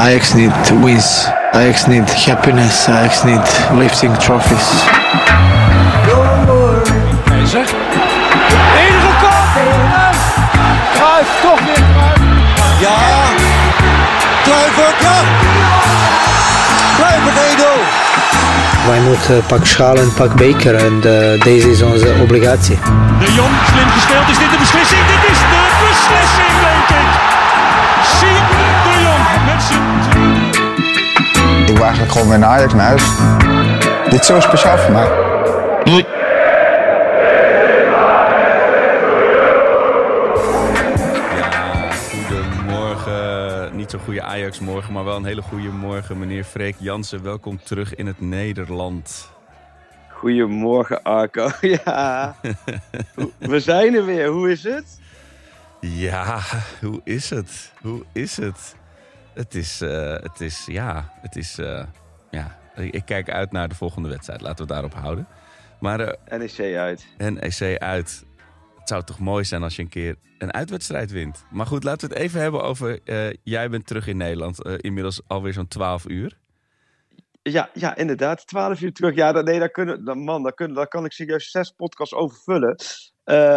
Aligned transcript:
Ajax 0.00 0.32
need 0.32 0.50
wins. 0.82 1.28
Ajax 1.52 1.86
need 1.86 2.08
happiness. 2.08 2.88
Ajax 2.88 3.22
need 3.22 3.44
lifting 3.76 4.16
trophies. 4.16 4.68
Keizer. 7.24 7.66
Enige 8.80 9.12
kop. 9.20 9.44
Kruif, 10.96 11.28
toch 11.42 11.60
weer 11.66 11.84
Kruif. 11.92 12.20
Ja. 12.80 12.96
Kluivert, 14.42 15.00
ja. 15.00 15.18
Kluivert 16.96 17.36
1-0. 17.36 18.86
Wij 18.86 19.00
moeten 19.00 19.42
pak 19.46 19.66
schaal 19.66 19.96
en 19.96 20.12
pak 20.14 20.34
beker 20.34 20.74
en 20.74 20.94
uh, 20.94 21.42
deze 21.42 21.70
is 21.70 21.82
onze 21.82 22.14
obligatie. 22.22 22.78
De 23.18 23.32
Jong, 23.32 23.54
slim 23.72 23.88
gespeeld. 23.88 24.28
Is 24.28 24.38
dit 24.38 24.50
de 24.50 24.56
beslissing? 24.58 25.00
Dit 25.06 25.30
is 25.30 25.38
de 25.38 25.62
beslissing, 25.88 26.54
denk 26.60 26.88
ik. 26.88 27.30
Ik 32.10 32.16
gewoon 32.16 32.30
weer 32.30 32.38
naar 32.38 32.48
Ajax 32.48 32.74
naar 32.74 32.86
huis. 32.86 33.16
Dit 34.10 34.20
is 34.20 34.26
zo 34.26 34.40
speciaal 34.40 34.78
voor 34.78 34.92
mij. 34.92 35.08
Ja, 41.36 41.90
goedemorgen. 42.10 43.76
Niet 43.76 43.90
zo'n 43.90 44.00
goede 44.00 44.22
Ajax 44.22 44.60
morgen, 44.60 44.92
maar 44.92 45.04
wel 45.04 45.16
een 45.16 45.24
hele 45.24 45.42
goede 45.42 45.68
morgen. 45.68 46.18
Meneer 46.18 46.44
Freek 46.44 46.76
Jansen, 46.78 47.22
welkom 47.22 47.60
terug 47.62 47.94
in 47.94 48.06
het 48.06 48.20
Nederland. 48.20 49.30
Goedemorgen 50.08 51.02
Arco. 51.02 51.50
Ja, 51.60 52.36
we 53.38 53.60
zijn 53.60 53.94
er 53.94 54.04
weer. 54.04 54.26
Hoe 54.26 54.50
is 54.50 54.62
het? 54.62 55.00
Ja, 55.80 56.38
hoe 56.80 57.00
is 57.04 57.30
het? 57.30 57.72
Hoe 57.80 58.04
is 58.12 58.36
het? 58.36 58.78
Het 59.32 59.54
is, 59.54 59.80
eh, 59.80 60.12
het 60.12 60.40
is 60.40 60.66
ja, 60.66 61.12
het 61.20 61.36
is, 61.36 61.58
eh, 61.58 61.82
ja. 62.30 62.58
Ik 62.76 63.02
kijk 63.04 63.30
uit 63.30 63.52
naar 63.52 63.68
de 63.68 63.74
volgende 63.74 64.08
wedstrijd. 64.08 64.40
Laten 64.40 64.66
we 64.66 64.72
het 64.74 64.82
daarop 64.82 64.94
houden. 65.02 65.26
Maar 65.80 66.00
eh, 66.00 66.38
NEC 66.38 66.76
uit. 66.76 67.06
NEC 67.18 67.78
uit. 67.78 68.24
Het 68.78 68.88
zou 68.88 69.04
toch 69.04 69.18
mooi 69.18 69.44
zijn 69.44 69.62
als 69.62 69.76
je 69.76 69.82
een 69.82 69.88
keer 69.88 70.16
een 70.38 70.52
uitwedstrijd 70.52 71.10
wint. 71.10 71.44
Maar 71.50 71.66
goed, 71.66 71.84
laten 71.84 72.08
we 72.08 72.14
het 72.14 72.22
even 72.24 72.40
hebben 72.40 72.62
over... 72.62 73.00
eh, 73.04 73.30
jij 73.42 73.70
bent 73.70 73.86
terug 73.86 74.06
in 74.06 74.16
Nederland. 74.16 74.62
eh, 74.64 74.74
inmiddels 74.76 75.20
alweer 75.26 75.52
zo'n 75.52 75.68
12 75.68 76.08
uur. 76.08 76.38
Ja, 77.42 77.70
ja, 77.74 77.96
inderdaad. 77.96 78.46
12 78.46 78.80
uur 78.80 78.92
terug. 78.92 79.14
Ja, 79.14 79.32
dat, 79.32 79.44
nee, 79.44 79.58
daar, 79.58 79.70
kunnen, 79.70 80.18
man, 80.24 80.42
daar, 80.42 80.54
kunnen, 80.54 80.76
daar 80.76 80.88
kan 80.88 81.04
ik 81.04 81.12
serieus 81.12 81.50
zes 81.50 81.70
podcasts 81.70 82.14
over 82.14 82.36
vullen. 82.44 82.76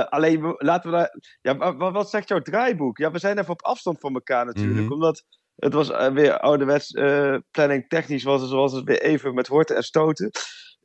Alleen, 0.10 0.42
we- 0.42 0.56
laten 0.58 0.92
we 0.92 0.98
daar... 0.98 1.16
Ja, 1.42 1.58
wa- 1.58 1.76
wa- 1.76 1.92
wat 1.92 2.10
zegt 2.10 2.28
jouw 2.28 2.40
draaiboek? 2.42 2.98
Ja, 2.98 3.12
we 3.12 3.20
zijn 3.20 3.38
even 3.38 3.52
op 3.52 3.62
afstand 3.64 4.00
van 4.00 4.14
elkaar 4.14 4.46
natuurlijk. 4.46 4.84
Mhm. 4.84 4.92
Omdat 4.94 5.26
het 5.56 5.74
was 5.74 5.92
eh, 5.92 6.08
weer 6.14 6.40
ouderwets 6.40 6.92
eh, 6.92 7.36
planning 7.52 7.88
technisch 7.88 8.24
was 8.24 8.42
het, 8.42 8.50
zoals 8.50 8.74
het 8.74 8.84
weer 8.84 9.02
even 9.02 9.34
met 9.34 9.48
horten 9.48 9.76
en 9.76 9.84
stoten. 9.84 10.32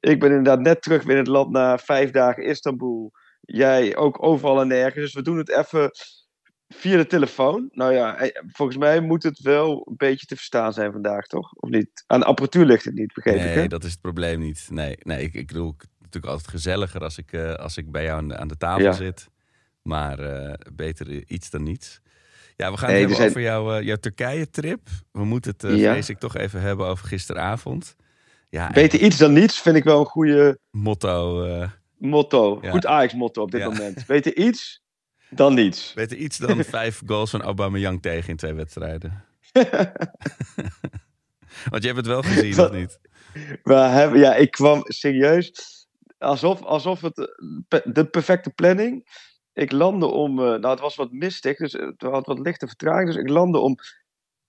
Ik 0.01 0.21
ben 0.21 0.29
inderdaad 0.29 0.61
net 0.61 0.83
terug 0.83 1.03
weer 1.03 1.17
in 1.17 1.23
het 1.23 1.29
land 1.31 1.51
na 1.51 1.79
vijf 1.79 2.11
dagen 2.11 2.45
Istanbul. 2.45 3.13
Jij 3.41 3.97
ook 3.97 4.23
overal 4.23 4.61
en 4.61 4.69
nergens. 4.69 5.05
Dus 5.05 5.15
we 5.15 5.23
doen 5.23 5.39
het 5.39 5.51
even 5.51 5.91
via 6.69 6.97
de 6.97 7.07
telefoon. 7.07 7.69
Nou 7.71 7.93
ja, 7.93 8.17
eh, 8.17 8.43
volgens 8.47 8.79
mij 8.79 9.01
moet 9.01 9.23
het 9.23 9.41
wel 9.41 9.87
een 9.89 9.97
beetje 9.97 10.27
te 10.27 10.37
verstaan 10.37 10.73
zijn 10.73 10.93
vandaag, 10.93 11.27
toch? 11.27 11.53
Of 11.55 11.69
niet? 11.71 12.05
Aan 12.07 12.21
de 12.21 12.27
apparatuur 12.27 12.65
ligt 12.65 12.85
het 12.85 12.95
niet, 12.95 13.13
begreep 13.15 13.35
ik, 13.35 13.41
hè? 13.41 13.55
Nee, 13.55 13.69
dat 13.69 13.85
is 13.85 13.91
het 13.91 14.01
probleem 14.01 14.41
niet. 14.41 14.67
Nee, 14.71 14.97
nee 15.03 15.23
ik, 15.23 15.35
ik 15.35 15.47
bedoel, 15.47 15.77
natuurlijk 15.99 16.33
altijd 16.33 16.51
gezelliger 16.51 17.01
als 17.01 17.19
ik, 17.19 17.35
als 17.35 17.77
ik 17.77 17.91
bij 17.91 18.05
jou 18.05 18.19
aan 18.19 18.29
de, 18.29 18.37
aan 18.37 18.49
de 18.49 18.57
tafel 18.57 18.83
Ja. 18.85 18.93
zit. 18.93 19.29
Maar 19.83 20.19
beter 20.75 21.29
iets 21.29 21.51
dan 21.51 21.63
niets. 21.63 22.01
Ja, 22.59 22.71
we 22.71 22.77
gaan 22.79 22.89
het 22.89 22.99
hebben 22.99 23.17
zijn- 23.17 23.29
over 23.29 23.41
jouw, 23.41 23.73
eh, 23.73 23.83
jouw 23.87 23.97
Turkije-trip. 23.97 24.81
We 25.13 25.25
moeten 25.25 25.55
het, 25.59 25.77
Ja. 25.79 25.91
vrees 25.93 26.09
ik, 26.09 26.19
toch 26.19 26.37
even 26.37 26.61
hebben 26.61 26.87
over 26.87 27.07
gisteravond. 27.09 27.97
Ja, 28.49 28.67
en 28.67 28.73
Beter 28.75 29.01
iets 29.01 29.17
dan 29.17 29.33
niets 29.33 29.61
vind 29.61 29.77
ik 29.77 29.85
wel 29.85 30.01
een 30.01 30.07
goede 30.07 30.59
motto. 30.71 31.45
eh, 31.45 31.71
motto. 31.99 32.59
Ja. 32.63 32.71
Goed 32.71 32.87
Ajax-motto 32.87 33.43
op 33.43 33.51
dit 33.51 33.65
moment. 33.65 34.07
Beter 34.07 34.37
iets 34.37 34.83
dan 35.31 35.55
niets. 35.55 35.93
beter 35.95 36.17
iets 36.17 36.39
dan 36.39 36.65
vijf 36.65 37.03
goals 37.07 37.31
van 37.31 37.43
Aubameyang 37.43 38.03
tegen 38.03 38.29
in 38.29 38.37
twee 38.37 38.53
wedstrijden. 38.53 39.25
Want 41.71 41.83
je 41.83 41.87
hebt 41.93 41.97
het 41.97 42.07
wel 42.07 42.23
gezien, 42.23 42.51
of 42.51 42.57
Wat- 42.57 42.73
niet? 42.73 42.99
We 43.63 43.75
hebben, 43.75 44.21
ja, 44.21 44.35
ik 44.35 44.51
kwam 44.51 44.83
serieus. 44.85 45.53
Alsof, 46.19 46.63
alsof 46.63 47.01
het 47.01 47.15
de 47.85 48.07
perfecte 48.11 48.51
planning. 48.51 49.07
Ik 49.59 49.73
landde 49.73 50.07
om. 50.07 50.39
eh, 50.39 50.45
nou, 50.45 50.69
het 50.69 50.81
was 50.81 50.97
wat 50.97 51.13
mistig, 51.13 51.57
dus 51.57 51.73
het 51.73 52.03
had 52.03 52.27
wat 52.27 52.39
lichte 52.39 52.67
vertraging. 52.67 53.07
Dus 53.07 53.17
ik 53.23 53.29
landde 53.29 53.59
om 53.59 53.77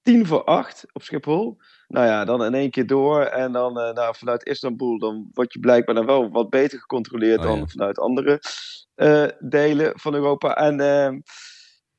tien 0.02 0.26
voor 0.26 0.44
acht 0.44 0.86
op 0.92 1.02
Schiphol. 1.04 1.58
Nou 1.88 2.06
ja, 2.06 2.26
dan 2.26 2.44
in 2.44 2.54
één 2.54 2.70
keer 2.70 2.88
door. 2.88 3.22
En 3.24 3.52
dan 3.52 3.80
eh, 3.80 3.94
nou, 3.94 4.16
vanuit 4.16 4.46
Istanbul. 4.46 5.00
Dan 5.00 5.30
word 5.34 5.54
je 5.54 5.60
blijkbaar 5.60 5.96
dan 5.96 6.06
wel 6.06 6.30
wat 6.32 6.50
beter 6.50 6.80
gecontroleerd 6.80 7.40
Oh, 7.40 7.46
dan 7.46 7.58
ja. 7.60 7.66
vanuit 7.66 8.00
andere 8.00 8.40
eh, 8.96 9.28
delen 9.40 10.00
van 10.00 10.14
Europa. 10.14 10.56
En. 10.56 10.80
ehm, 10.80 11.20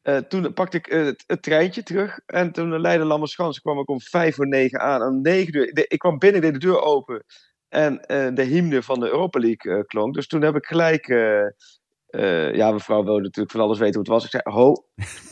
eh, 0.02 0.16
toen 0.16 0.52
pakte 0.52 0.76
ik 0.76 0.86
eh, 0.86 1.04
het, 1.04 1.24
het 1.26 1.42
treintje 1.42 1.82
terug. 1.82 2.18
En 2.26 2.52
toen 2.52 2.80
Leiden 2.80 3.06
Lammerschans 3.06 3.60
kwam 3.60 3.78
ik 3.78 3.88
om 3.88 4.00
vijf 4.00 4.34
voor 4.34 4.48
negen 4.48 4.80
aan. 4.80 5.02
Om 5.02 5.20
negen 5.20 5.54
uur, 5.56 5.72
de- 5.74 5.86
ik 5.88 5.98
kwam 5.98 6.18
binnen, 6.18 6.40
deed 6.40 6.52
de 6.52 6.58
deur 6.58 6.80
open. 6.80 7.24
En 7.68 8.00
eh, 8.00 8.28
de 8.34 8.42
hymne 8.42 8.82
van 8.82 9.00
de 9.00 9.06
Europa 9.06 9.38
League 9.40 9.74
eh, 9.76 9.82
klonk. 9.86 10.14
Dus 10.14 10.26
toen 10.26 10.42
heb 10.42 10.56
ik 10.56 10.66
gelijk... 10.66 11.08
eh, 12.10 12.54
ja, 12.54 12.70
mevrouw 12.70 13.04
wilde 13.04 13.20
natuurlijk 13.22 13.50
van 13.50 13.60
alles 13.60 13.78
weten 13.78 13.94
hoe 13.94 14.02
het 14.02 14.12
was. 14.12 14.24
Ik 14.24 14.30
zei, 14.30 14.42
ho, 14.56 14.84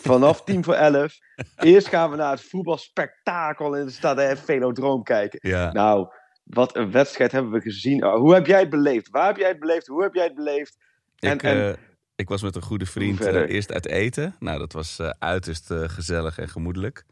vanaf 0.02 0.44
tien 0.44 0.64
voor 0.64 0.74
elf. 0.74 1.18
Eerst 1.56 1.88
gaan 1.88 2.10
we 2.10 2.16
naar 2.16 2.30
het 2.30 2.42
voetbalspektakel 2.42 3.74
in 3.74 3.86
de 3.86 3.92
stad 3.92 4.16
hè, 4.16 4.36
Velodroom 4.36 5.02
kijken. 5.02 5.38
Ja. 5.42 5.72
Nou, 5.72 6.08
wat 6.44 6.76
een 6.76 6.90
wedstrijd 6.90 7.32
hebben 7.32 7.52
we 7.52 7.60
gezien. 7.60 8.04
Oh, 8.06 8.14
hoe 8.14 8.34
heb 8.34 8.46
jij 8.46 8.60
het 8.60 8.70
beleefd? 8.70 9.10
Waar 9.10 9.26
heb 9.26 9.36
jij 9.36 9.48
het 9.48 9.58
beleefd? 9.58 9.86
Hoe 9.86 10.02
heb 10.02 10.14
jij 10.14 10.24
het 10.24 10.34
beleefd? 10.34 10.76
En, 11.18 11.32
Ik, 11.34 11.42
en, 11.42 11.68
eh, 11.68 11.74
ik 12.16 12.28
was 12.28 12.42
met 12.42 12.56
een 12.56 12.62
goede 12.62 12.86
vriend 12.86 13.20
eh, 13.20 13.48
eerst 13.48 13.72
uit 13.72 13.86
eten. 13.86 14.36
Nou, 14.38 14.58
dat 14.58 14.72
was 14.72 15.00
uiterst 15.18 15.66
gezellig 15.72 16.38
en 16.38 16.48
gemoedelijk. 16.48 17.04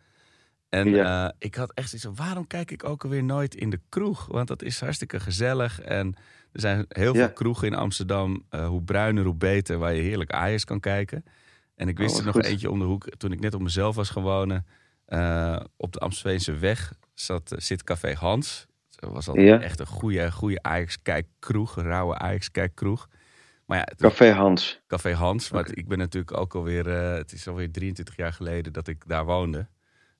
En 0.69 0.89
Ja. 0.89 1.35
ik 1.39 1.55
had 1.55 1.73
echt 1.75 1.89
zoiets 1.89 2.07
van, 2.07 2.27
waarom 2.27 2.47
kijk 2.47 2.71
ik 2.71 2.85
ook 2.85 3.05
alweer 3.05 3.25
nooit 3.25 3.55
in 3.55 3.71
de 3.71 3.81
kroeg? 3.89 4.27
Want 4.27 4.49
dat 4.49 4.63
is 4.63 4.81
hartstikke 4.81 5.21
gezellig. 5.21 5.81
En 5.81 6.17
er 6.57 6.63
zijn 6.63 6.85
heel 6.89 7.15
Ja. 7.15 7.19
veel 7.25 7.33
kroegen 7.33 7.67
in 7.67 7.75
Amsterdam. 7.75 8.45
eh, 8.51 8.67
hoe 8.67 8.83
bruiner, 8.83 9.25
hoe 9.25 9.35
beter, 9.35 9.79
waar 9.79 9.95
je 9.95 10.03
heerlijk 10.03 10.31
Ajax 10.31 10.65
kan 10.65 10.81
kijken. 10.81 11.25
En 11.75 11.89
ik 11.89 11.99
wist 11.99 12.13
Oh, 12.13 12.19
er 12.19 12.25
nog 12.27 12.35
goed. 12.35 12.45
eentje 12.45 12.71
om 12.71 12.79
de 12.79 12.85
hoek. 12.85 13.09
Toen 13.17 13.33
ik 13.33 13.41
net 13.41 13.55
op 13.55 13.61
mezelf 13.63 13.95
was 13.97 14.11
gaan 14.11 14.23
wonen. 14.23 14.67
eh, 15.07 15.61
op 15.77 15.93
de 15.93 15.99
Amstelveense 15.99 16.53
weg 16.57 16.93
zat, 17.15 17.53
eh, 17.53 17.59
zit 17.61 17.85
Café 17.85 18.13
Hans. 18.15 18.67
Dat 18.91 19.13
was 19.13 19.29
al 19.29 19.39
Ja. 19.39 19.61
echt 19.61 19.81
een 19.81 19.87
goede, 19.87 20.33
goede 20.33 20.63
Ajax-kijkkroeg. 20.63 21.77
Een 21.77 21.85
rauwe 21.85 22.19
Ajax-kijkkroeg. 22.19 23.09
Maar 23.67 23.79
ja, 23.79 23.85
het- 23.89 24.01
Café 24.01 24.31
Hans. 24.31 24.81
Café 24.87 25.13
Hans. 25.13 25.51
Maar 25.51 25.69
ik 25.75 25.89
ben 25.89 25.99
natuurlijk 25.99 26.37
ook 26.37 26.55
alweer... 26.55 26.89
eh 26.89 27.17
het 27.17 27.33
is 27.33 27.49
alweer 27.49 27.73
23 27.73 28.17
jaar 28.17 28.33
geleden 28.33 28.73
dat 28.73 28.89
ik 28.89 29.03
daar 29.09 29.25
woonde. 29.25 29.67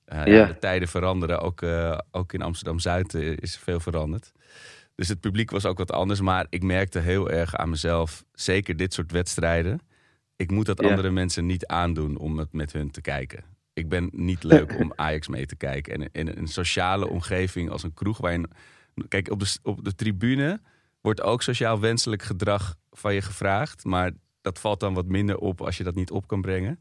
Ja. 0.05 0.25
ja, 0.25 0.45
de 0.45 0.57
tijden 0.59 0.87
veranderen. 0.87 1.39
Ook, 1.39 1.63
ook 2.11 2.33
in 2.33 2.41
Amsterdam-Zuid 2.41 3.13
is 3.13 3.57
veel 3.57 3.79
veranderd. 3.79 4.31
Dus 4.97 5.07
het 5.07 5.19
publiek 5.19 5.51
was 5.51 5.65
ook 5.65 5.77
wat 5.77 5.91
anders. 5.91 6.21
Maar 6.21 6.45
ik 6.49 6.63
merkte 6.63 6.99
heel 6.99 7.29
erg 7.29 7.55
aan 7.55 7.69
mezelf... 7.69 8.23
Zeker 8.33 8.75
dit 8.77 8.93
soort 8.93 9.11
wedstrijden... 9.11 9.79
Ik 10.35 10.51
moet 10.51 10.65
dat 10.65 10.81
Ja. 10.81 10.89
andere 10.89 11.09
mensen 11.09 11.45
niet 11.45 11.65
aandoen 11.65 12.17
om 12.17 12.37
het 12.37 12.53
met 12.53 12.73
hun 12.73 12.91
te 12.91 13.01
kijken. 13.01 13.43
Ik 13.73 13.89
ben 13.89 14.09
niet 14.11 14.43
leuk 14.43 14.79
om 14.79 14.93
Ajax 15.05 15.27
mee 15.27 15.45
te 15.45 15.55
kijken. 15.55 15.93
En 15.93 16.09
in 16.11 16.37
een 16.37 16.47
sociale 16.47 17.07
omgeving 17.09 17.69
als 17.69 17.83
een 17.83 17.93
kroeg... 17.93 18.17
Waar 18.17 18.31
je, 18.31 18.47
kijk, 19.07 19.31
op 19.31 19.39
de, 19.39 19.57
op 19.63 19.83
de 19.83 19.95
tribune 19.95 20.61
wordt 21.01 21.21
ook 21.21 21.41
sociaal 21.41 21.79
wenselijk 21.79 22.23
gedrag 22.23 22.75
van 22.91 23.13
je 23.13 23.21
gevraagd. 23.21 23.83
Maar 23.83 24.11
dat 24.41 24.59
valt 24.59 24.79
dan 24.79 24.93
wat 24.93 25.05
minder 25.07 25.37
op 25.37 25.61
als 25.61 25.77
je 25.77 25.83
dat 25.83 25.95
niet 25.95 26.11
op 26.11 26.27
kan 26.27 26.41
brengen. 26.41 26.79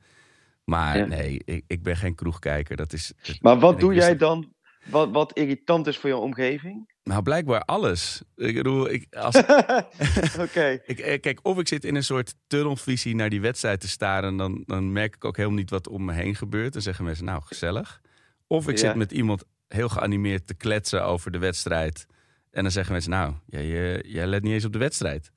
Maar 0.64 0.96
Ja. 0.98 1.04
nee, 1.04 1.40
ik, 1.44 1.64
ik 1.66 1.82
ben 1.82 1.96
geen 1.96 2.14
kroegkijker. 2.14 2.76
Dat 2.76 2.92
is, 2.92 3.12
Maar 3.40 3.58
wat 3.58 3.80
doe 3.80 3.94
jij 3.94 4.16
dan? 4.16 4.52
Wat, 4.84 5.10
wat 5.10 5.32
irritant 5.32 5.86
is 5.86 5.98
voor 5.98 6.08
je 6.10 6.16
omgeving? 6.16 6.94
Nou, 7.06 7.22
blijkbaar 7.22 7.60
alles. 7.60 8.22
Ik 8.36 8.54
bedoel, 8.54 8.90
ik, 8.90 9.14
als, 9.14 9.36
Oké. 10.46 10.78
ik, 10.86 10.98
eh, 10.98 11.20
kijk, 11.20 11.38
of 11.42 11.58
ik 11.58 11.68
zit 11.68 11.84
in 11.84 11.94
een 11.94 12.04
soort 12.04 12.34
tunnelvisie 12.46 13.14
naar 13.14 13.30
die 13.30 13.40
wedstrijd 13.40 13.80
te 13.80 13.88
staren... 13.88 14.36
dan, 14.36 14.62
dan 14.66 14.92
merk 14.92 15.14
ik 15.14 15.24
ook 15.24 15.36
helemaal 15.36 15.58
niet 15.58 15.70
wat 15.70 15.88
om 15.88 16.04
me 16.04 16.12
heen 16.12 16.34
gebeurt. 16.34 16.72
Dan 16.72 16.82
zeggen 16.82 17.04
mensen, 17.04 17.24
nou, 17.24 17.42
gezellig. 17.42 18.00
Of 18.46 18.68
ik 18.68 18.78
Ja. 18.78 18.86
zit 18.86 18.94
met 18.94 19.12
iemand 19.12 19.44
heel 19.68 19.88
geanimeerd 19.88 20.46
te 20.46 20.54
kletsen 20.54 21.04
over 21.04 21.30
de 21.30 21.38
wedstrijd... 21.38 22.06
en 22.50 22.62
dan 22.62 22.72
zeggen 22.72 22.92
mensen, 22.92 23.10
nou, 23.10 23.34
jij, 23.46 23.94
eh, 23.94 24.12
jij 24.12 24.26
let 24.26 24.42
niet 24.42 24.52
eens 24.52 24.64
op 24.64 24.72
de 24.72 24.78
wedstrijd. 24.78 25.30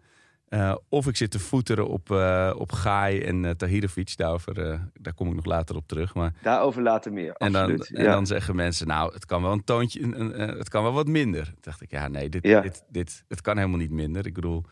Eh, 0.49 0.75
of 0.89 1.07
ik 1.07 1.15
zit 1.15 1.31
te 1.31 1.39
voeteren 1.39 1.87
op, 1.87 2.11
eh 2.11 2.53
op 2.57 2.71
Gaai 2.71 3.21
en 3.21 3.45
eh 3.45 3.51
Tahirovic. 3.51 4.17
Daarover, 4.17 4.53
daar 4.93 5.13
kom 5.13 5.27
ik 5.27 5.35
nog 5.35 5.45
later 5.45 5.75
op 5.75 5.87
terug. 5.87 6.13
Maar 6.13 6.33
Daarover 6.41 6.81
later 6.81 7.13
meer. 7.13 7.33
en 7.33 7.51
dan, 7.51 7.81
en 7.83 8.03
dan 8.05 8.25
zeggen 8.27 8.55
mensen, 8.55 8.87
nou, 8.87 9.13
het 9.13 9.25
kan 9.25 9.41
wel 9.41 9.51
een 9.51 9.63
toontje, 9.63 10.01
een, 10.03 10.39
een, 10.41 10.57
het 10.57 10.69
kan 10.69 10.83
wel 10.83 10.91
wat 10.93 11.07
minder. 11.07 11.43
Toen 11.45 11.55
dacht 11.61 11.81
ik, 11.81 11.91
ja, 11.91 12.07
nee, 12.07 12.29
dit, 12.29 12.43
Ja. 12.47 12.61
dit, 12.61 12.83
dit, 12.89 13.23
het 13.27 13.41
kan 13.41 13.57
helemaal 13.57 13.77
niet 13.79 13.91
minder. 13.91 14.25
Ik 14.25 14.33
bedoel, 14.33 14.63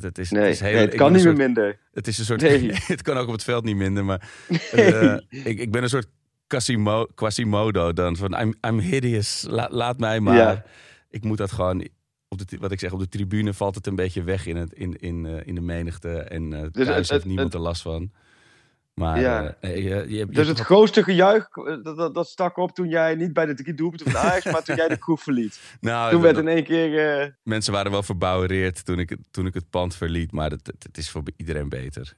het, 0.00 0.18
is, 0.18 0.30
nee, 0.30 0.42
het 0.42 0.50
is 0.52 0.60
heel, 0.60 0.72
nee, 0.72 0.80
het 0.86 0.94
kan 0.94 1.12
niet 1.12 1.24
meer 1.24 1.36
minder. 1.36 1.78
Het 1.92 2.06
is 2.06 2.18
een 2.18 2.24
soort, 2.24 2.40
Nee. 2.40 2.70
het 2.86 3.02
kan 3.02 3.16
ook 3.16 3.26
op 3.26 3.32
het 3.32 3.44
veld 3.44 3.64
niet 3.64 3.76
minder, 3.76 4.04
maar 4.04 4.28
ik, 5.28 5.58
ik 5.58 5.70
ben 5.70 5.82
een 5.82 5.88
soort 5.88 6.06
Quasimo, 6.46 7.06
Quasimodo 7.14 7.92
dan. 7.92 8.16
Van 8.16 8.40
I'm, 8.40 8.54
I'm 8.66 8.78
hideous, 8.78 9.44
La- 9.48 9.68
laat 9.70 9.98
mij 9.98 10.20
maar. 10.20 10.36
Ja. 10.36 10.64
Ik 11.10 11.24
moet 11.24 11.38
dat 11.38 11.52
gewoon... 11.52 11.88
Op 12.28 12.48
de, 12.48 12.56
wat 12.58 12.72
ik 12.72 12.78
zeg, 12.80 12.92
op 12.92 12.98
de 12.98 13.08
tribune 13.08 13.54
valt 13.54 13.74
het 13.74 13.86
een 13.86 13.94
beetje 13.94 14.22
weg 14.22 14.46
in, 14.46 14.56
het, 14.56 14.72
in, 14.72 14.96
in, 14.96 15.26
eh, 15.26 15.46
in 15.46 15.54
de 15.54 15.60
menigte. 15.60 16.08
En 16.18 16.52
eh 16.52 16.60
Dus 16.72 16.86
thuis 16.86 16.96
het- 16.98 17.10
heeft 17.10 17.24
niemand 17.24 17.46
het- 17.46 17.54
er 17.56 17.60
last 17.60 17.82
van. 17.82 18.10
Maar 18.94 19.20
Ja. 19.20 19.56
eh, 19.60 19.76
je, 19.76 19.82
je, 19.82 20.16
je 20.16 20.26
Dus 20.26 20.46
het 20.48 20.58
grootste 20.60 21.02
gejuich, 21.02 21.48
dat, 21.82 21.96
dat, 21.96 22.14
dat 22.14 22.28
stak 22.28 22.56
op 22.56 22.70
toen 22.74 22.88
jij 22.88 23.14
niet 23.14 23.32
bij 23.32 23.46
de 23.46 23.54
drie 23.54 23.74
doelpunten 23.74 24.10
van 24.10 24.20
Ajax, 24.20 24.44
maar 24.44 24.62
toen 24.64 24.76
jij 24.76 24.88
de 24.88 24.98
kroeg 24.98 25.22
verliet. 25.22 25.60
nou, 25.80 26.10
Toen 26.10 26.22
dat- 26.22 26.34
werd 26.34 26.46
in 26.46 26.52
één 26.54 26.64
keer... 26.64 27.36
mensen 27.42 27.72
waren 27.72 27.90
wel 27.92 28.02
verbouwereerd 28.02 28.84
toen 28.84 28.98
ik, 28.98 29.10
het- 29.10 29.26
toen 29.30 29.46
ik 29.46 29.54
het 29.54 29.70
pand 29.70 29.94
verliet. 29.96 30.32
Maar 30.32 30.50
het, 30.50 30.66
het, 30.78 30.98
is 30.98 31.10
voor 31.10 31.22
iedereen 31.36 31.68
beter. 31.68 32.14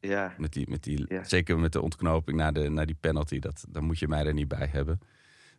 Ja. 0.00 0.34
met 0.38 0.52
die, 0.52 0.70
met 0.70 0.82
die, 0.82 1.04
Ja. 1.08 1.24
Zeker 1.24 1.58
met 1.58 1.72
de 1.72 1.80
ontknoping 1.82 2.36
naar, 2.38 2.52
de, 2.52 2.68
naar 2.68 2.86
die 2.86 2.96
penalty. 3.00 3.38
Dat, 3.38 3.64
dan 3.68 3.84
moet 3.84 3.98
je 3.98 4.08
mij 4.08 4.24
er 4.26 4.34
niet 4.34 4.48
bij 4.48 4.68
hebben. 4.72 5.00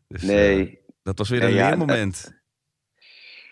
Dus, 0.07 0.21
Nee. 0.21 0.79
dat 1.03 1.17
was 1.17 1.29
weer 1.29 1.43
een 1.43 1.53
ja, 1.53 1.67
leermoment. 1.67 2.35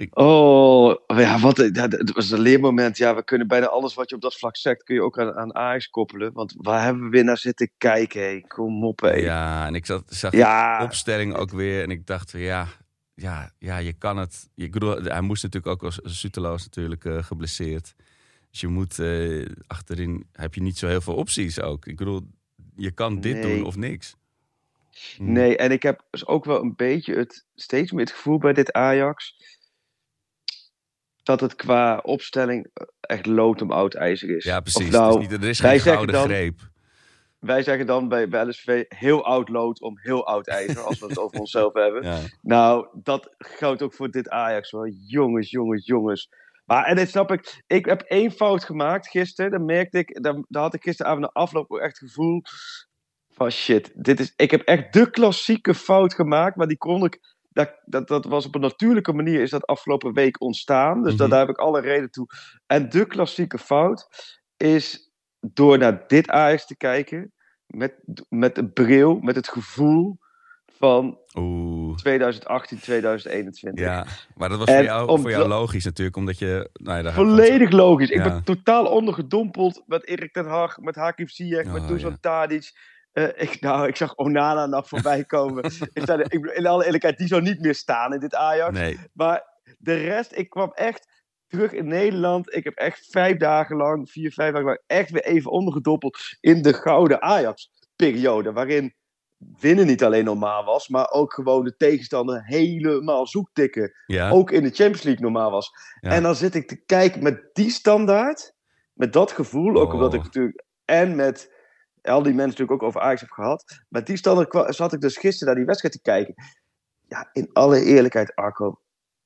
Oh, 0.10 0.96
ja, 1.08 1.40
wat, 1.40 1.58
het 1.58 2.12
was 2.14 2.32
een 2.32 2.40
leermoment. 2.40 2.98
Ja, 2.98 3.16
we 3.16 3.24
kunnen 3.24 3.48
bijna 3.48 3.66
alles 3.68 3.94
wat 3.94 4.10
je 4.10 4.16
op 4.16 4.22
dat 4.22 4.38
vlak 4.38 4.58
zegt, 4.58 4.84
kun 4.84 4.96
je 4.96 5.02
ook 5.02 5.20
aan, 5.20 5.34
aan 5.34 5.56
Ajax 5.56 5.90
koppelen. 5.90 6.34
Want 6.34 6.54
waar 6.58 6.84
hebben 6.84 7.04
we 7.04 7.10
weer 7.10 7.24
naar 7.24 7.38
zitten 7.38 7.72
kijken? 7.78 8.22
Hé? 8.22 8.42
Kom 8.48 8.84
op, 8.86 9.00
hé. 9.02 9.14
Ja, 9.14 9.68
en 9.68 9.76
ik 9.76 9.86
zat, 9.86 10.04
zag 10.08 10.32
Ja. 10.32 10.78
die 10.78 10.88
opstelling 10.88 11.36
ook 11.36 11.52
weer. 11.52 11.84
En 11.84 11.92
ik 11.92 12.08
dacht, 12.08 12.32
ja, 12.32 12.68
ja, 13.14 13.52
ja 13.60 13.78
je 13.78 13.94
kan 13.94 14.18
het. 14.18 14.50
Ik 14.56 14.72
bedoel, 14.72 15.02
hij 15.04 15.22
moest 15.22 15.44
natuurlijk 15.44 15.74
ook 15.74 15.84
als 15.84 16.00
Suteloos 16.04 16.64
natuurlijk 16.64 17.06
eh, 17.06 17.24
geblesseerd. 17.24 17.96
Dus 18.52 18.60
je 18.62 18.68
moet 18.68 19.00
eh, 19.00 19.46
achterin, 19.68 20.28
heb 20.32 20.54
je 20.54 20.62
niet 20.62 20.78
zo 20.78 20.88
heel 20.88 21.02
veel 21.02 21.16
opties 21.16 21.62
ook. 21.62 21.86
Ik 21.86 21.98
bedoel, 21.98 22.22
je 22.76 22.92
kan 22.92 23.20
dit 23.22 23.34
Nee. 23.34 23.56
doen 23.58 23.66
of 23.66 23.76
niks. 23.76 24.16
Hm. 25.18 25.32
Nee, 25.32 25.58
en 25.58 25.72
ik 25.72 25.84
heb 25.84 26.02
dus 26.10 26.26
ook 26.28 26.46
wel 26.46 26.62
een 26.62 26.76
beetje 26.76 27.16
het, 27.16 27.46
steeds 27.56 27.92
meer 27.92 28.06
het 28.06 28.14
gevoel 28.14 28.38
bij 28.38 28.54
dit 28.54 28.72
Ajax. 28.74 29.36
Dat 31.26 31.40
het 31.40 31.56
qua 31.56 31.98
opstelling 32.04 32.68
echt 33.00 33.26
lood 33.26 33.62
om 33.62 33.72
oud 33.72 33.94
ijzer 33.94 34.36
is. 34.36 34.44
Ja, 34.44 34.60
precies. 34.60 34.90
Nou, 34.90 35.14
Het 35.14 35.22
is 35.22 35.28
niet, 35.30 35.44
er 35.44 35.50
is 35.50 35.60
geen 35.60 35.80
gouden 35.80 36.16
dan- 36.16 36.26
greep. 36.26 36.60
Wij 37.40 37.64
zeggen 37.64 37.86
dan 37.86 38.08
bij, 38.08 38.28
bij 38.28 38.46
LSV 38.48 38.84
heel 38.88 39.26
oud 39.26 39.50
lood 39.50 39.82
om 39.82 40.00
heel 40.00 40.28
oud 40.28 40.48
ijzer, 40.48 40.82
als 40.82 41.00
we 41.00 41.06
het 41.06 41.20
over 41.20 41.40
onszelf 41.40 41.74
hebben. 41.84 42.04
Ja. 42.04 42.20
Nou, 42.42 42.88
dat 43.04 43.36
geldt 43.38 43.82
ook 43.82 43.94
voor 43.94 44.12
dit 44.12 44.30
Ajax 44.30 44.72
hoor. 44.72 44.90
Jongens, 44.90 45.50
jongens, 45.50 45.86
jongens. 45.86 46.30
Maar, 46.66 46.86
en 46.86 46.96
dit 46.96 47.10
snap 47.10 47.32
ik. 47.32 47.64
Ik 47.68 47.86
heb 47.86 48.02
één 48.02 48.32
fout 48.32 48.64
gemaakt 48.64 49.08
gisteren. 49.08 49.52
Dan 49.52 49.66
merkte 49.66 49.98
ik, 49.98 50.24
dan, 50.24 50.46
dan 50.48 50.62
had 50.62 50.74
ik 50.74 50.84
gisteravond 50.84 51.22
na 51.22 51.30
afloop 51.34 51.72
ook 51.72 51.80
echt 51.80 52.00
het 52.00 52.10
gevoel 52.10 52.42
van 53.30 53.52
shit. 53.52 53.92
Dit 53.96 54.20
is, 54.20 54.34
ik 54.36 54.52
heb 54.52 54.62
echt 54.62 54.94
de 54.94 55.10
klassieke 55.10 55.74
fout 55.74 56.14
gemaakt, 56.14 56.56
maar 56.56 56.68
die 56.68 56.78
kon 56.78 57.04
ik. 57.04 57.35
Dat, 57.56 57.74
dat, 57.86 58.08
dat 58.08 58.26
was 58.26 58.46
op 58.46 58.56
een 58.56 58.62
natuurlijke 58.62 59.14
manier 59.14 59.42
is 59.42 59.50
dat 59.50 59.66
afgelopen 59.66 60.14
week 60.14 60.42
ontstaan. 60.42 61.04
Dus 61.04 61.16
dat, 61.16 61.20
Mhm. 61.28 61.30
daar 61.30 61.40
heb 61.40 61.50
ik 61.56 61.58
alle 61.62 61.82
reden 61.82 62.10
toe. 62.12 62.28
En 62.68 62.90
de 62.90 63.06
klassieke 63.06 63.58
fout 63.58 64.08
is 64.58 65.12
door 65.40 65.78
naar 65.78 66.04
dit 66.08 66.30
Ajax 66.30 66.66
te 66.66 66.78
kijken. 66.78 67.34
Met, 67.66 67.94
met 68.30 68.56
de 68.56 68.70
bril, 68.70 69.20
met 69.20 69.36
het 69.36 69.48
gevoel 69.48 70.18
van 70.78 71.20
Oeh. 71.38 71.96
2018, 71.96 72.80
2021. 72.80 73.84
Ja, 73.86 74.06
maar 74.36 74.50
dat 74.50 74.58
was 74.58 74.68
En 74.68 74.76
voor 74.76 74.84
jou, 74.84 75.08
om- 75.10 75.22
voor 75.22 75.30
jou 75.30 75.48
logisch 75.48 75.86
natuurlijk, 75.86 76.18
omdat 76.18 76.40
je... 76.40 76.70
Nou 76.74 76.98
ja, 76.98 77.04
daar 77.04 77.14
Volledig 77.14 77.72
logisch. 77.72 78.10
Ik 78.10 78.24
ben 78.24 78.44
totaal 78.44 78.86
ondergedompeld 78.86 79.84
met 79.86 80.08
Erik 80.08 80.34
ten 80.34 80.46
Hag, 80.46 80.78
met 80.78 80.96
Hakim 80.96 81.28
Ziyech, 81.28 81.66
met 81.66 81.82
Oh, 81.82 81.88
Dusan 81.88 82.12
ja. 82.12 82.18
Tadic. 82.22 82.94
Eh, 83.16 83.28
ik, 83.36 83.62
nou, 83.62 83.88
ik 83.88 83.96
zag 83.96 84.16
Onana 84.16 84.66
nog 84.66 84.88
voorbij 84.88 85.24
komen. 85.36 85.64
ik 85.64 86.02
sta 86.02 86.20
ik, 86.20 86.34
in 86.46 86.66
alle 86.68 86.86
eerlijkheid, 86.86 87.18
die 87.18 87.28
zou 87.28 87.42
niet 87.42 87.60
meer 87.62 87.76
staan 87.76 88.14
in 88.14 88.20
dit 88.20 88.36
Ajax. 88.36 88.80
Nee, 88.80 89.00
Maar 89.14 89.44
de 89.78 89.94
rest, 89.94 90.32
ik 90.36 90.50
kwam 90.50 90.72
echt 90.74 91.08
terug 91.48 91.72
in 91.72 91.88
Nederland. 91.88 92.56
Ik 92.56 92.64
heb 92.64 92.74
echt 92.76 93.08
vijf 93.10 93.38
dagen 93.38 93.76
lang, 93.76 94.10
vier, 94.10 94.32
vijf 94.32 94.52
dagen 94.52 94.66
lang, 94.68 94.82
echt 94.88 95.10
weer 95.12 95.24
even 95.26 95.52
ondergedompeld 95.52 96.18
in 96.40 96.62
de 96.62 96.74
gouden 96.74 97.22
Ajax-periode. 97.22 98.52
Waarin 98.54 98.94
winnen 99.60 99.86
niet 99.86 100.04
alleen 100.04 100.26
normaal 100.26 100.64
was, 100.66 100.88
maar 100.88 101.10
ook 101.12 101.34
gewoon 101.34 101.64
de 101.64 101.76
tegenstander 101.76 102.46
helemaal 102.46 103.28
zoektikken. 103.28 103.92
ja. 104.06 104.30
Ook 104.30 104.52
in 104.52 104.64
de 104.64 104.70
Champions 104.70 105.04
League 105.04 105.24
normaal 105.24 105.52
was. 105.52 105.70
Ja. 106.00 106.10
En 106.10 106.24
dan 106.24 106.36
zit 106.36 106.56
ik 106.56 106.68
te 106.68 106.86
kijken 106.86 107.24
met 107.24 107.50
die 107.54 107.70
standaard, 107.70 108.54
met 108.94 109.14
dat 109.14 109.32
gevoel, 109.32 109.76
ook 109.76 109.88
Oh. 109.88 109.94
omdat 109.94 110.14
ik 110.14 110.24
natuurlijk, 110.24 110.64
en 110.86 111.16
met 111.16 111.54
al 112.06 112.24
die 112.24 112.34
mensen 112.34 112.50
natuurlijk 112.52 112.82
ook 112.82 112.88
over 112.88 113.02
Ajax 113.02 113.22
heb 113.22 113.30
gehad, 113.30 113.82
met 113.90 114.06
die 114.08 114.18
standaard 114.18 114.76
zat 114.76 114.94
ik 114.94 115.02
dus 115.02 115.18
gisteren 115.18 115.46
naar 115.48 115.56
die 115.56 115.66
wedstrijd 115.66 115.94
te 115.94 116.02
kijken. 116.02 116.34
Ja, 117.08 117.30
in 117.34 117.50
alle 117.54 117.84
eerlijkheid, 117.84 118.36
Arco, 118.36 118.80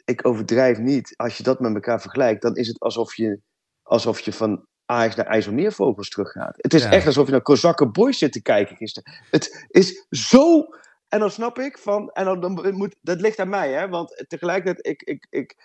ik 0.05 0.27
overdrijf 0.27 0.77
niet. 0.77 1.13
Als 1.17 1.37
je 1.37 1.43
dat 1.43 1.59
met 1.59 1.73
elkaar 1.73 2.01
vergelijkt, 2.01 2.41
dan 2.41 2.55
is 2.55 2.67
het 2.67 2.79
alsof 2.79 3.15
je, 3.15 3.39
alsof 3.83 4.19
je 4.19 4.33
van 4.33 4.67
Ajax 4.85 5.15
naar 5.15 5.25
IJsselmeervogels 5.25 6.09
teruggaat. 6.09 6.55
Het 6.57 6.73
is 6.73 6.83
Ja. 6.83 6.91
echt 6.91 7.05
alsof 7.05 7.25
je 7.25 7.31
naar 7.31 7.41
Kozakken 7.41 7.91
Boys 7.91 8.17
zit 8.17 8.31
te 8.31 8.41
kijken 8.41 8.75
gisteren. 8.75 9.13
Het 9.29 9.65
is 9.69 10.05
zo... 10.09 10.65
En 11.07 11.19
dan 11.19 11.31
snap 11.31 11.59
ik 11.59 11.77
van... 11.77 12.09
En 12.09 12.25
dan, 12.25 12.39
dan 12.39 12.73
moet, 12.75 12.95
dat 13.01 13.21
ligt 13.21 13.39
aan 13.39 13.49
mij, 13.49 13.71
hè. 13.71 13.87
Want 13.89 14.25
tegelijkertijd, 14.27 14.87
ik, 14.87 15.01
ik, 15.01 15.27
ik, 15.29 15.55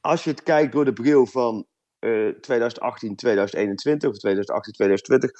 als 0.00 0.24
je 0.24 0.30
het 0.30 0.42
kijkt 0.42 0.72
door 0.72 0.84
de 0.84 0.92
bril 0.92 1.26
van 1.26 1.66
eh 1.98 2.28
2018, 2.28 3.16
2021 3.16 4.10
of 4.10 4.18
2018, 4.18 4.72
2020, 4.72 5.30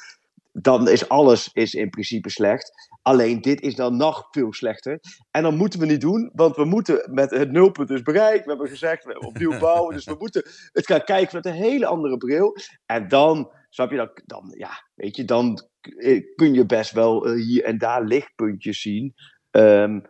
dan 0.52 0.88
is 0.88 1.08
alles 1.08 1.50
is 1.52 1.74
in 1.74 1.90
principe 1.90 2.30
slecht. 2.30 2.72
Alleen 3.02 3.40
dit 3.40 3.60
is 3.60 3.74
dan 3.74 3.96
nog 3.96 4.26
veel 4.30 4.52
slechter. 4.52 5.00
En 5.30 5.42
dan 5.42 5.56
moeten 5.56 5.80
we 5.80 5.86
niet 5.86 6.00
doen, 6.00 6.30
want 6.34 6.56
we 6.56 6.64
moeten 6.64 7.08
met 7.14 7.30
het 7.30 7.50
nulpunt 7.50 7.88
dus 7.88 8.02
bereikt. 8.02 8.44
We 8.44 8.50
hebben 8.50 8.68
gezegd, 8.68 9.04
we 9.04 9.18
opnieuw 9.20 9.58
bouwen. 9.66 9.94
Dus 9.94 10.04
we 10.04 10.16
moeten 10.18 10.42
het 10.72 10.86
gaan 10.86 11.04
kijken 11.04 11.36
met 11.36 11.46
een 11.46 11.52
hele 11.52 11.86
andere 11.86 12.16
bril. 12.16 12.56
En 12.86 13.08
dan, 13.08 13.52
snap 13.68 13.90
je, 13.90 13.96
dan, 13.96 14.10
dan 14.24 14.54
ja, 14.56 14.70
weet 14.94 15.16
je, 15.16 15.24
dan 15.24 15.68
eh, 15.80 16.22
kun 16.34 16.54
je 16.54 16.66
best 16.66 16.92
wel 16.92 17.26
eh, 17.26 17.34
hier 17.44 17.64
en 17.64 17.78
daar 17.78 18.04
lichtpuntjes 18.04 18.80
zien. 18.80 19.14
Ehm, 19.50 20.00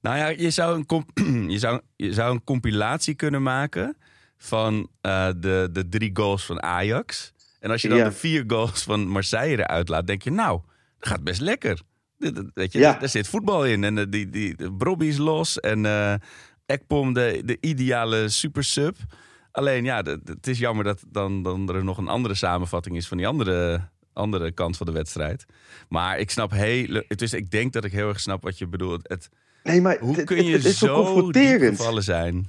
Nou 0.00 0.16
ja, 0.18 0.26
je 0.28 0.50
zou 0.50 0.76
een, 0.76 0.86
comp- 0.86 1.18
je 1.54 1.58
zou, 1.58 1.80
je 1.96 2.12
zou 2.12 2.34
een 2.34 2.44
compilatie 2.44 3.14
kunnen 3.14 3.42
maken 3.42 3.96
van 4.36 4.88
eh, 5.00 5.30
de, 5.38 5.68
de 5.72 5.88
drie 5.88 6.10
goals 6.12 6.46
van 6.46 6.62
Ajax. 6.62 7.34
En 7.66 7.72
als 7.72 7.82
je 7.82 7.88
dan 7.88 7.98
Ja. 7.98 8.04
de 8.04 8.12
vier 8.12 8.44
goals 8.46 8.82
van 8.82 9.08
Marseille 9.08 9.58
eruit 9.58 9.88
laat, 9.88 10.06
denk 10.06 10.22
je, 10.22 10.30
nou, 10.30 10.60
dat 10.98 11.08
gaat 11.08 11.24
best 11.24 11.40
lekker. 11.40 11.80
Weet 12.54 12.72
je, 12.72 12.78
Ja. 12.78 12.92
daar 12.98 13.08
zit 13.08 13.28
voetbal 13.28 13.64
in. 13.64 13.84
En 13.84 13.98
eh, 13.98 14.04
die, 14.08 14.30
die, 14.30 14.56
de 14.56 14.72
Brobby 14.72 15.06
is 15.06 15.16
los. 15.16 15.60
En 15.60 15.86
eh 15.86 16.14
Ekpom, 16.66 17.12
de, 17.12 17.42
de 17.44 17.56
ideale 17.60 18.28
super 18.28 18.64
sub. 18.64 18.96
Alleen 19.52 19.84
ja, 19.84 20.02
het 20.24 20.46
is 20.46 20.58
jammer 20.58 20.84
dat 20.84 21.04
dan, 21.08 21.42
dan 21.42 21.68
er 21.74 21.84
nog 21.84 21.98
een 21.98 22.08
andere 22.08 22.34
samenvatting 22.34 22.96
is 22.96 23.08
van 23.08 23.16
die 23.16 23.26
andere, 23.26 23.80
andere 24.12 24.52
kant 24.52 24.76
van 24.76 24.86
de 24.86 24.92
wedstrijd. 24.92 25.44
Maar 25.88 26.18
ik 26.18 26.30
snap 26.30 26.50
heel. 26.50 27.02
Het 27.08 27.22
is, 27.22 27.32
ik 27.32 27.50
denk 27.50 27.72
dat 27.72 27.84
ik 27.84 27.92
heel 27.92 28.08
erg 28.08 28.20
snap 28.20 28.42
wat 28.42 28.58
je 28.58 28.66
bedoelt. 28.66 29.08
Het, 29.08 29.28
nee, 29.62 29.80
maar 29.80 29.98
hoe 30.00 30.24
kun 30.24 30.44
je 30.44 30.52
het 30.52 30.64
is 30.64 30.78
zo 30.78 31.04
confronterend. 31.04 31.76
gevallen 31.76 32.02
zijn? 32.02 32.48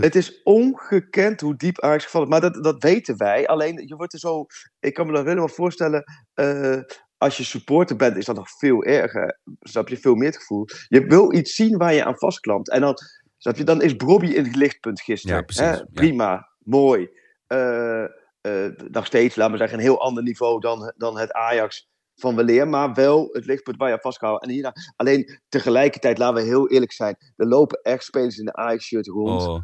Het 0.00 0.14
is 0.14 0.42
ongekend 0.42 1.40
hoe 1.40 1.56
diep 1.56 1.80
Ajax 1.80 2.04
gevallen 2.04 2.26
is. 2.28 2.32
Maar 2.32 2.50
dat, 2.52 2.64
dat 2.64 2.82
weten 2.82 3.16
wij. 3.16 3.46
Alleen, 3.46 3.86
je 3.86 3.96
wordt 3.96 4.12
er 4.12 4.18
zo... 4.18 4.46
Ik 4.80 4.94
kan 4.94 5.06
me 5.06 5.12
dat 5.12 5.24
helemaal 5.24 5.48
voorstellen... 5.48 6.04
eh, 6.34 6.78
als 7.18 7.36
je 7.36 7.44
supporter 7.44 7.96
bent, 7.96 8.16
is 8.16 8.24
dat 8.24 8.36
nog 8.36 8.50
veel 8.50 8.82
erger. 8.84 9.38
Snap 9.60 9.88
je? 9.88 9.96
Veel 9.96 10.14
meer 10.14 10.28
het 10.28 10.36
gevoel. 10.36 10.64
Je 10.88 11.06
wil 11.06 11.32
iets 11.34 11.54
zien 11.54 11.76
waar 11.76 11.94
je 11.94 12.04
aan 12.04 12.18
vastklampt. 12.18 12.70
En 12.70 12.80
dan, 12.80 12.94
snap 13.38 13.56
je, 13.56 13.64
dan 13.64 13.82
is 13.82 13.96
Bobby 13.96 14.26
in 14.26 14.44
het 14.44 14.56
lichtpunt 14.56 15.00
gisteren. 15.00 15.36
Ja, 15.36 15.42
precies, 15.42 15.62
Hè? 15.64 15.72
ja. 15.72 15.86
Prima. 15.92 16.48
Mooi. 16.58 17.08
Eh, 17.46 18.02
eh, 18.40 18.70
nog 18.90 19.06
steeds, 19.06 19.36
laten 19.36 19.52
we 19.52 19.58
zeggen, 19.58 19.78
een 19.78 19.84
heel 19.84 20.00
ander 20.00 20.22
niveau 20.22 20.60
dan, 20.60 20.92
dan 20.96 21.18
het 21.18 21.32
Ajax 21.32 21.88
van 22.14 22.36
weleer. 22.36 22.68
Maar 22.68 22.94
wel 22.94 23.28
het 23.32 23.44
lichtpunt 23.44 23.76
waar 23.76 23.88
je 23.88 23.94
aan 23.94 24.00
vastgehouden. 24.00 24.48
En 24.48 24.54
hierna, 24.54 24.72
alleen 24.96 25.40
tegelijkertijd, 25.48 26.18
laten 26.18 26.42
we 26.42 26.48
heel 26.48 26.68
eerlijk 26.68 26.92
zijn. 26.92 27.16
Er 27.36 27.46
lopen 27.46 27.80
echt 27.82 28.04
spelers 28.04 28.38
in 28.38 28.44
de 28.44 28.54
Ajax-shirt 28.54 29.06
rond 29.06 29.42
Oh. 29.46 29.60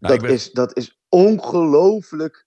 Nou, 0.00 0.14
dat, 0.14 0.22
ben, 0.22 0.32
is, 0.32 0.50
dat 0.52 0.76
is 0.76 1.00
ongelooflijk 1.08 2.46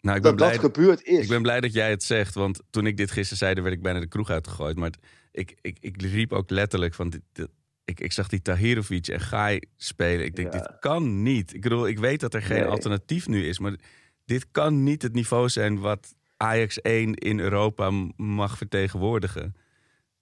nou, 0.00 0.16
ik, 0.16 0.22
ben 0.22 0.36
dat 0.36 0.40
dat 0.40 0.48
blij, 0.60 0.70
gebeurd 0.70 1.02
is. 1.04 1.22
ik 1.22 1.28
ben 1.28 1.42
blij 1.42 1.60
dat 1.60 1.72
jij 1.72 1.90
het 1.90 2.02
zegt. 2.02 2.34
Want 2.34 2.60
toen 2.70 2.86
ik 2.86 2.96
dit 2.96 3.10
gisteren 3.10 3.38
zei, 3.38 3.62
werd 3.62 3.74
ik 3.74 3.82
bijna 3.82 4.00
de 4.00 4.06
kroeg 4.08 4.30
uitgegooid. 4.30 4.76
Maar 4.76 4.90
het- 4.90 4.98
ik, 5.32 5.58
ik, 5.60 5.76
ik 5.80 6.02
riep 6.02 6.32
ook 6.32 6.50
letterlijk 6.50 6.94
van... 6.94 7.10
Dit, 7.10 7.20
dit- 7.32 7.48
ik, 7.84 8.00
ik 8.00 8.12
zag 8.12 8.28
die 8.28 8.42
Tahirovic 8.42 9.06
en 9.06 9.20
Gai 9.20 9.60
spelen. 9.76 10.24
Ik 10.24 10.36
denk, 10.36 10.52
Ja. 10.52 10.58
dit 10.58 10.78
kan 10.78 11.22
niet. 11.22 11.54
Ik 11.54 11.60
bedoel, 11.60 11.86
ik 11.88 11.98
weet 11.98 12.20
dat 12.20 12.34
er 12.34 12.42
geen 12.42 12.60
Nee. 12.60 12.68
alternatief 12.68 13.28
nu 13.28 13.46
is. 13.46 13.58
Maar 13.58 13.74
dit 14.24 14.46
kan 14.50 14.82
niet 14.82 15.02
het 15.02 15.12
niveau 15.12 15.48
zijn 15.48 15.80
wat 15.80 16.14
Ajax 16.36 16.80
1 16.80 17.14
in 17.14 17.38
Europa 17.40 17.90
mag 18.16 18.56
vertegenwoordigen. 18.56 19.54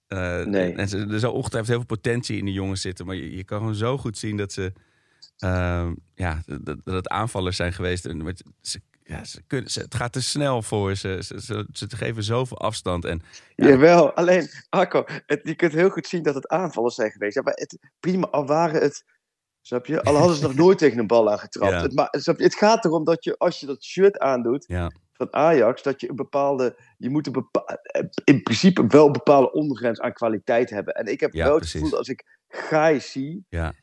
Eh, 0.07 0.43
Nee. 0.45 0.73
En 0.73 0.87
ze, 0.89 0.97
er 0.97 1.19
zou 1.19 1.33
ongetwijfeld 1.33 1.67
heel 1.77 1.85
veel 1.87 1.95
potentie 1.97 2.37
in 2.37 2.45
die 2.45 2.53
jongens 2.53 2.81
zitten. 2.81 3.05
Maar 3.05 3.15
je, 3.15 3.35
je 3.35 3.43
kan 3.43 3.57
gewoon 3.59 3.75
zo 3.75 3.97
goed 3.97 4.17
zien 4.17 4.37
dat 4.37 4.51
ze... 4.53 4.73
ehm, 5.43 5.93
ja, 6.15 6.41
dat, 6.45 6.77
dat 6.83 6.93
het 6.93 7.07
aanvallers 7.07 7.55
zijn 7.55 7.73
geweest. 7.73 8.03
Ze, 8.61 8.81
ja, 9.03 9.23
ze 9.23 9.41
kunnen, 9.47 9.71
ze, 9.71 9.79
het 9.79 9.95
gaat 9.95 10.13
te 10.13 10.21
snel 10.21 10.61
voor 10.61 10.95
ze. 10.95 11.17
Ze, 11.21 11.41
ze, 11.41 11.67
ze 11.71 11.95
geven 11.95 12.23
zoveel 12.23 12.57
afstand. 12.59 13.05
En, 13.05 13.21
ja. 13.55 13.67
Jawel, 13.67 14.13
alleen 14.13 14.49
Arco, 14.69 15.03
het, 15.25 15.39
je 15.43 15.55
kunt 15.55 15.73
heel 15.73 15.89
goed 15.89 16.07
zien 16.07 16.23
dat 16.23 16.35
het 16.35 16.47
aanvallers 16.47 16.95
zijn 16.95 17.11
geweest. 17.11 17.35
Ja, 17.35 17.41
maar 17.41 17.53
het, 17.53 17.77
prima, 17.99 18.27
al 18.27 18.45
waren 18.45 18.81
het... 18.81 19.03
Snap 19.61 19.85
je? 19.85 20.01
Al 20.01 20.15
hadden 20.15 20.35
ze 20.35 20.43
nog 20.43 20.55
nooit 20.63 20.77
tegen 20.77 20.99
een 20.99 21.07
bal 21.07 21.31
aangetrapt. 21.31 21.71
Ja. 21.71 21.81
Het, 21.81 21.93
maar, 21.93 22.07
het 22.37 22.55
gaat 22.55 22.85
erom 22.85 23.03
dat 23.03 23.23
je, 23.23 23.37
als 23.37 23.59
je 23.59 23.65
dat 23.65 23.83
shirt 23.83 24.19
aandoet 24.19 24.65
ja, 24.67 24.91
van 25.13 25.33
Ajax, 25.33 25.83
dat 25.83 26.01
je 26.01 26.09
een 26.09 26.15
bepaalde... 26.15 26.79
Je 26.97 27.09
moet 27.09 27.27
een 27.27 27.33
bepa- 27.33 27.79
in 28.23 28.43
principe 28.43 28.87
wel 28.87 29.05
een 29.05 29.11
bepaalde 29.11 29.51
ondergrens 29.51 29.99
aan 29.99 30.13
kwaliteit 30.13 30.69
hebben. 30.69 30.93
En 30.93 31.05
ik 31.05 31.19
heb 31.19 31.33
Ja, 31.33 31.43
wel 31.43 31.53
het 31.53 31.59
precies. 31.59 31.73
gevoel 31.73 31.89
dat 31.89 31.99
als 31.99 32.07
ik 32.07 32.39
Gaai 32.47 32.99
zie... 32.99 33.45
ja, 33.49 33.73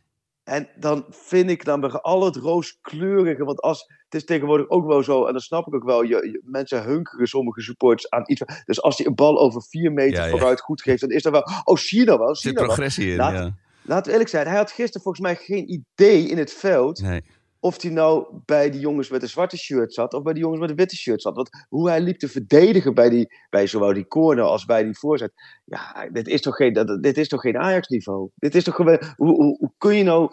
En 0.51 0.69
dan 0.77 1.05
vind 1.11 1.51
ik 1.51 1.65
dan 1.65 1.81
bij 1.81 1.91
al 1.91 2.25
het 2.25 2.37
rooskleurige, 2.37 3.45
want 3.45 3.61
als, 3.61 3.81
het 4.05 4.15
is 4.15 4.25
tegenwoordig 4.25 4.69
ook 4.69 4.87
wel 4.87 5.03
zo, 5.03 5.27
en 5.27 5.33
dat 5.33 5.43
snap 5.43 5.67
ik 5.67 5.75
ook 5.75 5.85
wel, 5.85 6.03
je, 6.03 6.09
je- 6.09 6.41
mensen 6.45 6.83
hunkeren 6.83 7.27
sommige 7.27 7.61
supporters 7.61 8.11
aan 8.11 8.23
iets. 8.27 8.43
Dus 8.65 8.83
als 8.83 8.99
hij 8.99 9.07
een 9.07 9.15
bal 9.15 9.39
over 9.39 9.63
vier 9.63 9.93
meter 9.93 10.19
Ja, 10.19 10.25
ja. 10.25 10.31
vooruit 10.31 10.61
goed 10.61 10.83
geeft, 10.83 11.01
dan 11.01 11.11
is 11.11 11.23
dat 11.23 11.33
wel, 11.33 11.47
oh 11.65 11.77
zie 11.77 11.99
je 11.99 12.05
dat 12.05 12.19
wel, 12.19 12.35
zie 12.35 12.37
zit 12.37 12.51
je 12.53 12.57
dat 12.57 12.67
wel. 12.67 12.75
progressie 12.75 13.11
in. 13.11 13.17
Laat- 13.17 13.33
Ja. 13.33 13.55
Laten 13.83 14.05
we 14.07 14.11
eerlijk 14.13 14.31
zijn, 14.31 14.47
hij 14.47 14.57
had 14.57 14.71
gisteren 14.71 15.03
volgens 15.03 15.25
mij 15.25 15.37
geen 15.37 15.71
idee 15.73 16.29
in 16.29 16.39
het 16.39 16.53
veld 16.53 17.01
Nee. 17.03 17.23
Of 17.61 17.83
hij 17.83 17.91
nou 17.91 18.27
bij 18.45 18.71
die 18.71 18.81
jongens 18.81 19.09
met 19.11 19.23
een 19.23 19.29
zwarte 19.29 19.57
shirt 19.57 19.95
zat 19.95 20.15
of 20.15 20.23
bij 20.23 20.33
die 20.33 20.43
jongens 20.43 20.61
met 20.61 20.71
een 20.71 20.77
witte 20.77 20.97
shirt 20.97 21.23
zat. 21.23 21.37
Want 21.37 21.67
hoe 21.69 21.89
hij 21.89 22.01
liep 22.01 22.19
te 22.19 22.29
verdedigen 22.29 22.95
bij, 22.95 23.11
die, 23.11 23.33
bij 23.51 23.67
zowel 23.67 23.93
die 23.93 24.07
corner 24.07 24.45
als 24.45 24.65
bij 24.65 24.85
die 24.85 24.99
voorzet. 24.99 25.33
Ja, 25.65 26.09
dit 26.13 26.29
is 26.29 26.41
toch 26.41 26.57
geen, 26.57 26.73
dat, 26.73 27.03
dit 27.03 27.19
is 27.19 27.29
toch 27.29 27.41
geen 27.41 27.59
Ajax-niveau? 27.59 28.31
Dit 28.35 28.55
is 28.55 28.65
toch 28.65 28.75
gewoon, 28.75 29.03
hoe, 29.17 29.35
hoe, 29.35 29.57
hoe 29.59 29.73
kun 29.79 29.97
je 29.97 30.05
nou... 30.05 30.31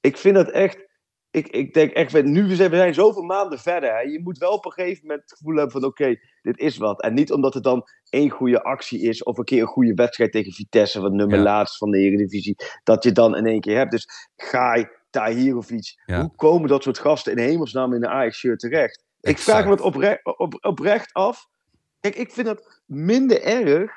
Ik 0.00 0.16
vind 0.16 0.34
dat 0.34 0.50
echt... 0.50 0.86
Ik, 1.30 1.48
ik 1.48 1.74
denk 1.74 1.92
echt, 1.92 2.22
nu 2.24 2.46
we 2.46 2.54
zijn, 2.54 2.70
we 2.70 2.76
zijn 2.76 2.94
zoveel 2.94 3.22
maanden 3.22 3.58
verder. 3.58 3.90
Hè, 3.94 4.00
je 4.00 4.20
moet 4.20 4.38
wel 4.38 4.52
op 4.52 4.64
een 4.64 4.72
gegeven 4.72 5.06
moment 5.06 5.20
het 5.20 5.38
gevoel 5.38 5.54
hebben 5.54 5.80
van 5.80 5.84
oké, 5.84 6.16
dit 6.42 6.58
is 6.58 6.76
wat. 6.76 7.02
En 7.02 7.14
niet 7.14 7.32
omdat 7.32 7.54
het 7.54 7.62
dan 7.62 7.84
één 8.10 8.30
goede 8.30 8.62
actie 8.62 9.00
is 9.00 9.22
of 9.22 9.38
een 9.38 9.44
keer 9.44 9.60
een 9.60 9.66
goede 9.66 9.94
wedstrijd 9.94 10.32
tegen 10.32 10.52
Vitesse, 10.52 11.00
van 11.00 11.16
nummer 11.16 11.36
Ja. 11.36 11.42
laatst 11.42 11.76
van 11.76 11.90
de 11.90 11.98
Eredivisie, 11.98 12.56
dat 12.84 13.04
je 13.04 13.12
dan 13.12 13.36
in 13.36 13.46
één 13.46 13.60
keer 13.60 13.76
hebt. 13.76 13.90
Dus 13.90 14.08
Gaai, 14.36 14.88
Tahirovic, 15.10 16.02
Ja. 16.06 16.20
hoe 16.20 16.34
komen 16.36 16.68
dat 16.68 16.82
soort 16.82 16.98
gasten 16.98 17.32
in 17.32 17.38
hemelsnaam 17.38 17.94
in 17.94 18.04
een 18.04 18.10
Ajax-shirt 18.10 18.58
terecht? 18.60 19.04
Ik 19.20 19.38
vraag 19.38 19.64
me 19.64 19.70
het 19.70 19.80
opre 19.80 20.20
op, 20.22 20.56
oprecht 20.60 21.12
af. 21.12 21.46
Kijk, 22.00 22.14
ik 22.14 22.32
vind 22.32 22.46
dat 22.46 22.80
minder 22.86 23.42
erg. 23.42 23.90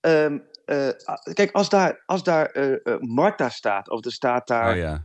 Ehm, 0.00 0.38
eh, 0.64 0.88
kijk, 1.32 1.52
als 1.52 1.68
daar, 1.68 2.02
als 2.06 2.22
daar 2.22 2.46
eh, 2.46 2.72
eh, 2.86 3.00
Marta 3.00 3.48
staat, 3.48 3.90
of 3.90 4.04
er 4.04 4.12
staat 4.12 4.46
daar 4.46 4.70
Oh 4.72 4.76
ja, 4.76 5.02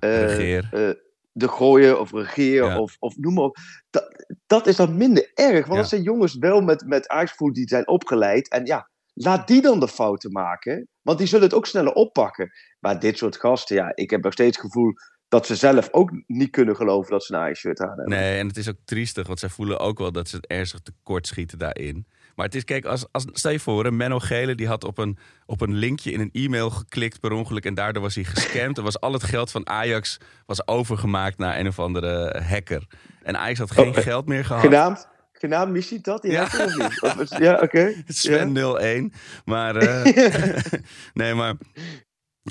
de 1.32 1.48
gooien 1.48 2.00
of 2.00 2.12
regeer 2.12 2.63
Ja. 2.65 2.79
of, 2.79 2.96
of 3.00 3.18
noem 3.18 3.34
maar 3.34 3.44
op. 3.44 3.58
Dat, 3.89 4.25
dat 4.48 4.68
is 4.68 4.75
dan 4.75 4.98
minder 4.98 5.32
erg. 5.34 5.60
Want 5.65 5.68
Ja. 5.74 5.75
dat 5.75 5.89
zijn 5.89 6.01
jongens 6.01 6.36
wel 6.38 6.62
met, 6.62 6.86
met 6.86 7.08
Ajax-voet 7.08 7.56
die 7.56 7.68
zijn 7.68 7.88
opgeleid. 7.88 8.50
En 8.50 8.65
ja, 8.65 8.89
laat 9.21 9.47
die 9.47 9.61
dan 9.61 9.79
de 9.79 9.88
fouten 9.88 10.31
maken. 10.31 10.88
Want 11.01 11.17
die 11.17 11.27
zullen 11.27 11.45
het 11.45 11.53
ook 11.53 11.65
sneller 11.65 11.93
oppakken. 11.93 12.51
Maar 12.79 12.99
dit 12.99 13.17
soort 13.17 13.38
gasten, 13.38 13.75
ja, 13.75 13.91
ik 13.95 14.09
heb 14.09 14.23
nog 14.23 14.33
steeds 14.33 14.57
het 14.57 14.65
gevoel 14.65 14.93
dat 15.27 15.45
ze 15.45 15.55
zelf 15.55 15.88
ook 15.91 16.11
niet 16.27 16.49
kunnen 16.49 16.75
geloven 16.75 17.11
dat 17.11 17.23
ze 17.23 17.33
een 17.33 17.39
Ajax-shirt 17.39 17.79
aan 17.79 17.88
hebben. 17.88 18.09
Nee, 18.09 18.39
en 18.39 18.47
het 18.47 18.57
is 18.57 18.69
ook 18.69 18.77
triestig, 18.85 19.27
want 19.27 19.39
zij 19.39 19.49
voelen 19.49 19.79
ook 19.79 19.97
wel 19.97 20.11
dat 20.11 20.27
ze 20.27 20.35
het 20.35 20.47
ernstig 20.47 20.79
tekort 20.79 21.27
schieten 21.27 21.57
daarin. 21.57 22.07
Maar 22.35 22.45
het 22.45 22.55
is, 22.55 22.63
kijk, 22.63 22.85
als, 22.85 23.05
als, 23.11 23.25
stel 23.31 23.51
je 23.51 23.59
voor, 23.59 23.85
een 23.85 23.97
Menno 23.97 24.19
Gele 24.19 24.55
die 24.55 24.67
had 24.67 24.83
op 24.83 24.97
een, 24.97 25.17
op 25.45 25.61
een 25.61 25.73
linkje 25.73 26.11
in 26.11 26.19
een 26.19 26.29
e-mail 26.31 26.69
geklikt 26.69 27.19
per 27.19 27.31
ongeluk 27.31 27.65
en 27.65 27.73
daardoor 27.73 28.01
was 28.01 28.15
hij 28.15 28.23
gescamd. 28.23 28.77
en 28.77 28.83
was 28.83 28.99
al 28.99 29.13
het 29.13 29.23
geld 29.23 29.51
van 29.51 29.67
Ajax 29.67 30.17
was 30.45 30.67
overgemaakt 30.67 31.38
naar 31.38 31.59
een 31.59 31.67
of 31.67 31.79
andere 31.79 32.41
hacker. 32.49 32.88
En 33.23 33.38
Ajax 33.38 33.59
had 33.59 33.71
geen 33.71 33.88
Oh, 33.88 34.03
geld 34.03 34.25
meer 34.25 34.45
gehad. 34.45 34.63
Genaamd, 34.63 35.07
genaamd 35.39 35.72
misschien 35.72 36.00
dat? 36.01 36.24
Ja. 36.24 36.41
hacker 36.41 36.65
of 36.65 36.77
niet? 36.77 37.01
Of 37.01 37.17
is- 37.19 37.38
ja, 37.38 37.60
oké. 37.62 37.93
Sven 38.08 38.58
01. 38.79 39.13
Maar, 39.46 39.75
eh, 39.75 40.55
nee, 41.13 41.34
maar. 41.34 41.55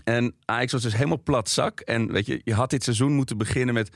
En 0.05 0.35
Ajax 0.45 0.73
was 0.73 0.83
dus 0.83 0.93
helemaal 0.97 1.23
plat 1.23 1.49
zak. 1.49 1.81
En 1.81 2.13
weet 2.13 2.27
je, 2.27 2.41
je 2.45 2.55
had 2.55 2.71
dit 2.71 2.85
seizoen 2.85 3.13
moeten 3.13 3.39
beginnen 3.39 3.75
met. 3.75 3.91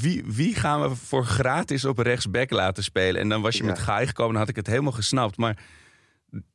Wie, 0.00 0.22
wie 0.26 0.54
gaan 0.54 0.82
we 0.82 0.94
voor 0.96 1.24
gratis 1.24 1.84
op 1.84 1.98
rechtsback 1.98 2.50
laten 2.50 2.82
spelen? 2.84 3.20
En 3.20 3.28
dan 3.28 3.42
was 3.42 3.56
je 3.56 3.62
Ja. 3.62 3.68
met 3.68 3.78
Gaai 3.78 4.06
gekomen, 4.06 4.32
dan 4.32 4.40
had 4.40 4.50
ik 4.50 4.56
het 4.56 4.66
helemaal 4.66 4.92
gesnapt. 4.92 5.36
Maar 5.36 5.62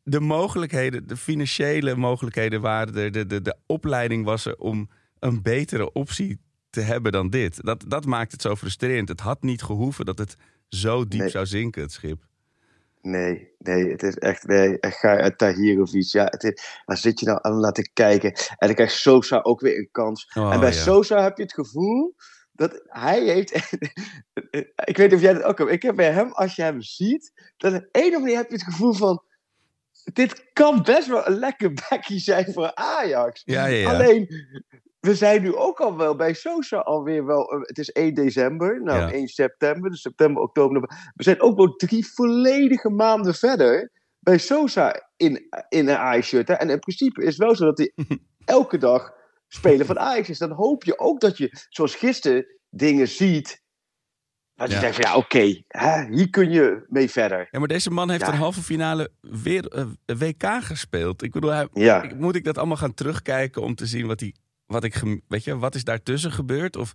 de 0.04 0.20
mogelijkheden, 0.20 1.08
de 1.08 1.18
financiële 1.18 1.96
mogelijkheden 1.96 2.62
waren 2.62 2.96
er. 2.96 3.12
De, 3.12 3.26
de, 3.26 3.42
de 3.42 3.56
opleiding 3.66 4.26
was 4.26 4.46
er 4.46 4.56
om 4.56 4.90
een 5.20 5.42
betere 5.42 5.92
optie 5.92 6.40
te 6.70 6.82
hebben 6.82 7.12
dan 7.12 7.30
dit. 7.30 7.64
Dat, 7.64 7.84
dat 7.88 8.06
maakt 8.06 8.32
het 8.32 8.42
zo 8.42 8.56
frustrerend. 8.56 9.10
Het 9.10 9.20
had 9.20 9.42
niet 9.44 9.62
gehoeven 9.62 10.06
dat 10.06 10.18
het 10.18 10.36
zo 10.70 11.08
diep 11.08 11.20
Nee. 11.20 11.30
zou 11.30 11.46
zinken, 11.46 11.82
het 11.82 11.92
schip. 11.92 12.28
Nee, 13.02 13.52
nee, 13.58 13.92
het 13.92 14.04
is 14.04 14.18
echt, 14.18 14.48
nee, 14.48 14.80
echt 14.80 14.98
ga 14.98 15.18
uit 15.18 15.38
Tahirovic. 15.38 16.04
Ja, 16.12 16.26
het 16.26 16.44
is, 16.44 17.02
zit 17.02 17.20
je 17.20 17.26
nou 17.26 17.40
aan 17.42 17.54
laten 17.54 17.90
kijken? 17.94 18.34
En 18.34 18.68
dan 18.68 18.74
krijgt 18.74 18.94
Sosa 18.94 19.40
ook 19.42 19.62
weer 19.62 19.78
een 19.78 19.90
kans. 19.92 20.32
Oh, 20.34 20.54
en 20.54 20.60
bij 20.60 20.72
ja. 20.72 20.76
Sosa 20.76 21.24
heb 21.24 21.38
je 21.38 21.44
het 21.44 21.54
gevoel 21.54 22.16
dat 22.52 22.82
hij 22.88 23.24
heeft. 23.24 23.54
ik 24.92 24.98
weet 24.98 25.10
niet 25.10 25.14
of 25.14 25.22
jij 25.22 25.34
dat 25.34 25.44
ook 25.44 25.58
hebt. 25.58 25.72
Ik 25.72 25.82
heb 25.82 25.96
bij 25.96 26.12
hem, 26.12 26.32
als 26.32 26.56
je 26.56 26.62
hem 26.62 26.82
ziet, 26.82 27.54
dat 27.58 27.74
op 27.74 27.88
een 27.92 28.10
of 28.10 28.16
andere 28.16 28.36
heb 28.36 28.50
je 28.50 28.56
het 28.56 28.64
gevoel 28.64 28.94
van. 28.94 29.24
Dit 30.14 30.50
kan 30.54 30.84
best 30.84 31.08
wel 31.08 31.28
een 31.28 31.40
lekker 31.40 31.74
bekkie 31.90 32.20
zijn 32.20 32.54
voor 32.54 32.76
Ajax. 32.76 33.42
Ja, 33.46 33.66
ja, 33.66 33.76
ja. 33.76 33.94
Alleen, 33.94 34.28
we 35.00 35.16
zijn 35.16 35.42
nu 35.42 35.56
ook 35.56 35.80
al 35.80 35.98
wel 35.98 36.16
bij 36.16 36.34
Sosa 36.34 36.78
alweer 36.78 37.26
wel. 37.26 37.52
eh, 37.52 37.60
Het 37.62 37.78
is 37.78 37.90
1 37.92 38.14
december, 38.14 38.84
nou 38.84 39.00
Ja. 39.00 39.12
1 39.12 39.28
september, 39.28 39.90
dus 39.90 40.02
september, 40.02 40.42
oktober. 40.44 40.82
We 41.16 41.24
zijn 41.24 41.42
ook 41.42 41.58
wel 41.58 41.76
drie 41.76 42.08
volledige 42.14 42.90
maanden 42.90 43.34
verder 43.36 43.92
bij 44.20 44.38
Sosa 44.38 45.10
in, 45.18 45.48
in 45.70 45.88
een 45.90 45.98
Ajax-shirt. 45.98 46.50
En 46.50 46.70
in 46.70 46.80
principe 46.80 47.22
is 47.22 47.28
het 47.28 47.38
wel 47.38 47.56
zo 47.56 47.66
dat 47.66 47.78
hij 47.78 47.92
elke 48.46 48.78
dag 48.78 49.12
speler 49.48 49.86
van 49.86 50.00
Ajax 50.00 50.30
is. 50.30 50.38
Dan 50.38 50.52
hoop 50.52 50.84
je 50.84 51.00
ook 51.00 51.20
dat 51.22 51.38
je, 51.38 51.66
zoals 51.70 51.96
gisteren, 51.96 52.46
dingen 52.70 53.08
ziet. 53.08 53.62
Dat 54.56 54.68
je 54.70 54.74
Ja. 54.76 54.80
denkt 54.82 54.96
van 54.96 55.06
ja, 55.12 55.16
oké, 55.18 55.64
hier 56.16 56.30
kun 56.30 56.50
je 56.52 56.86
mee 56.88 57.10
verder. 57.10 57.48
Ja, 57.52 57.60
maar 57.60 57.68
deze 57.68 57.90
man 57.92 58.10
heeft 58.10 58.26
Ja. 58.26 58.32
een 58.32 58.38
halve 58.38 58.62
finale 58.62 59.12
weer 59.22 59.68
eh, 59.68 59.86
WK 60.20 60.44
gespeeld. 60.64 61.22
Ik 61.24 61.32
bedoel, 61.32 61.50
hij, 61.52 61.68
Ja. 61.74 62.02
ik- 62.04 62.16
moet 62.16 62.36
ik 62.36 62.44
dat 62.44 62.58
allemaal 62.58 62.78
gaan 62.78 62.94
terugkijken 62.94 63.62
om 63.62 63.76
te 63.76 63.86
zien 63.86 64.08
wat 64.08 64.20
hij, 64.20 64.36
wat 64.70 64.84
ik, 64.84 65.04
weet 65.28 65.44
je, 65.44 65.58
wat 65.58 65.76
is 65.76 65.84
daartussen 65.84 66.32
gebeurd? 66.32 66.76
Of 66.76 66.94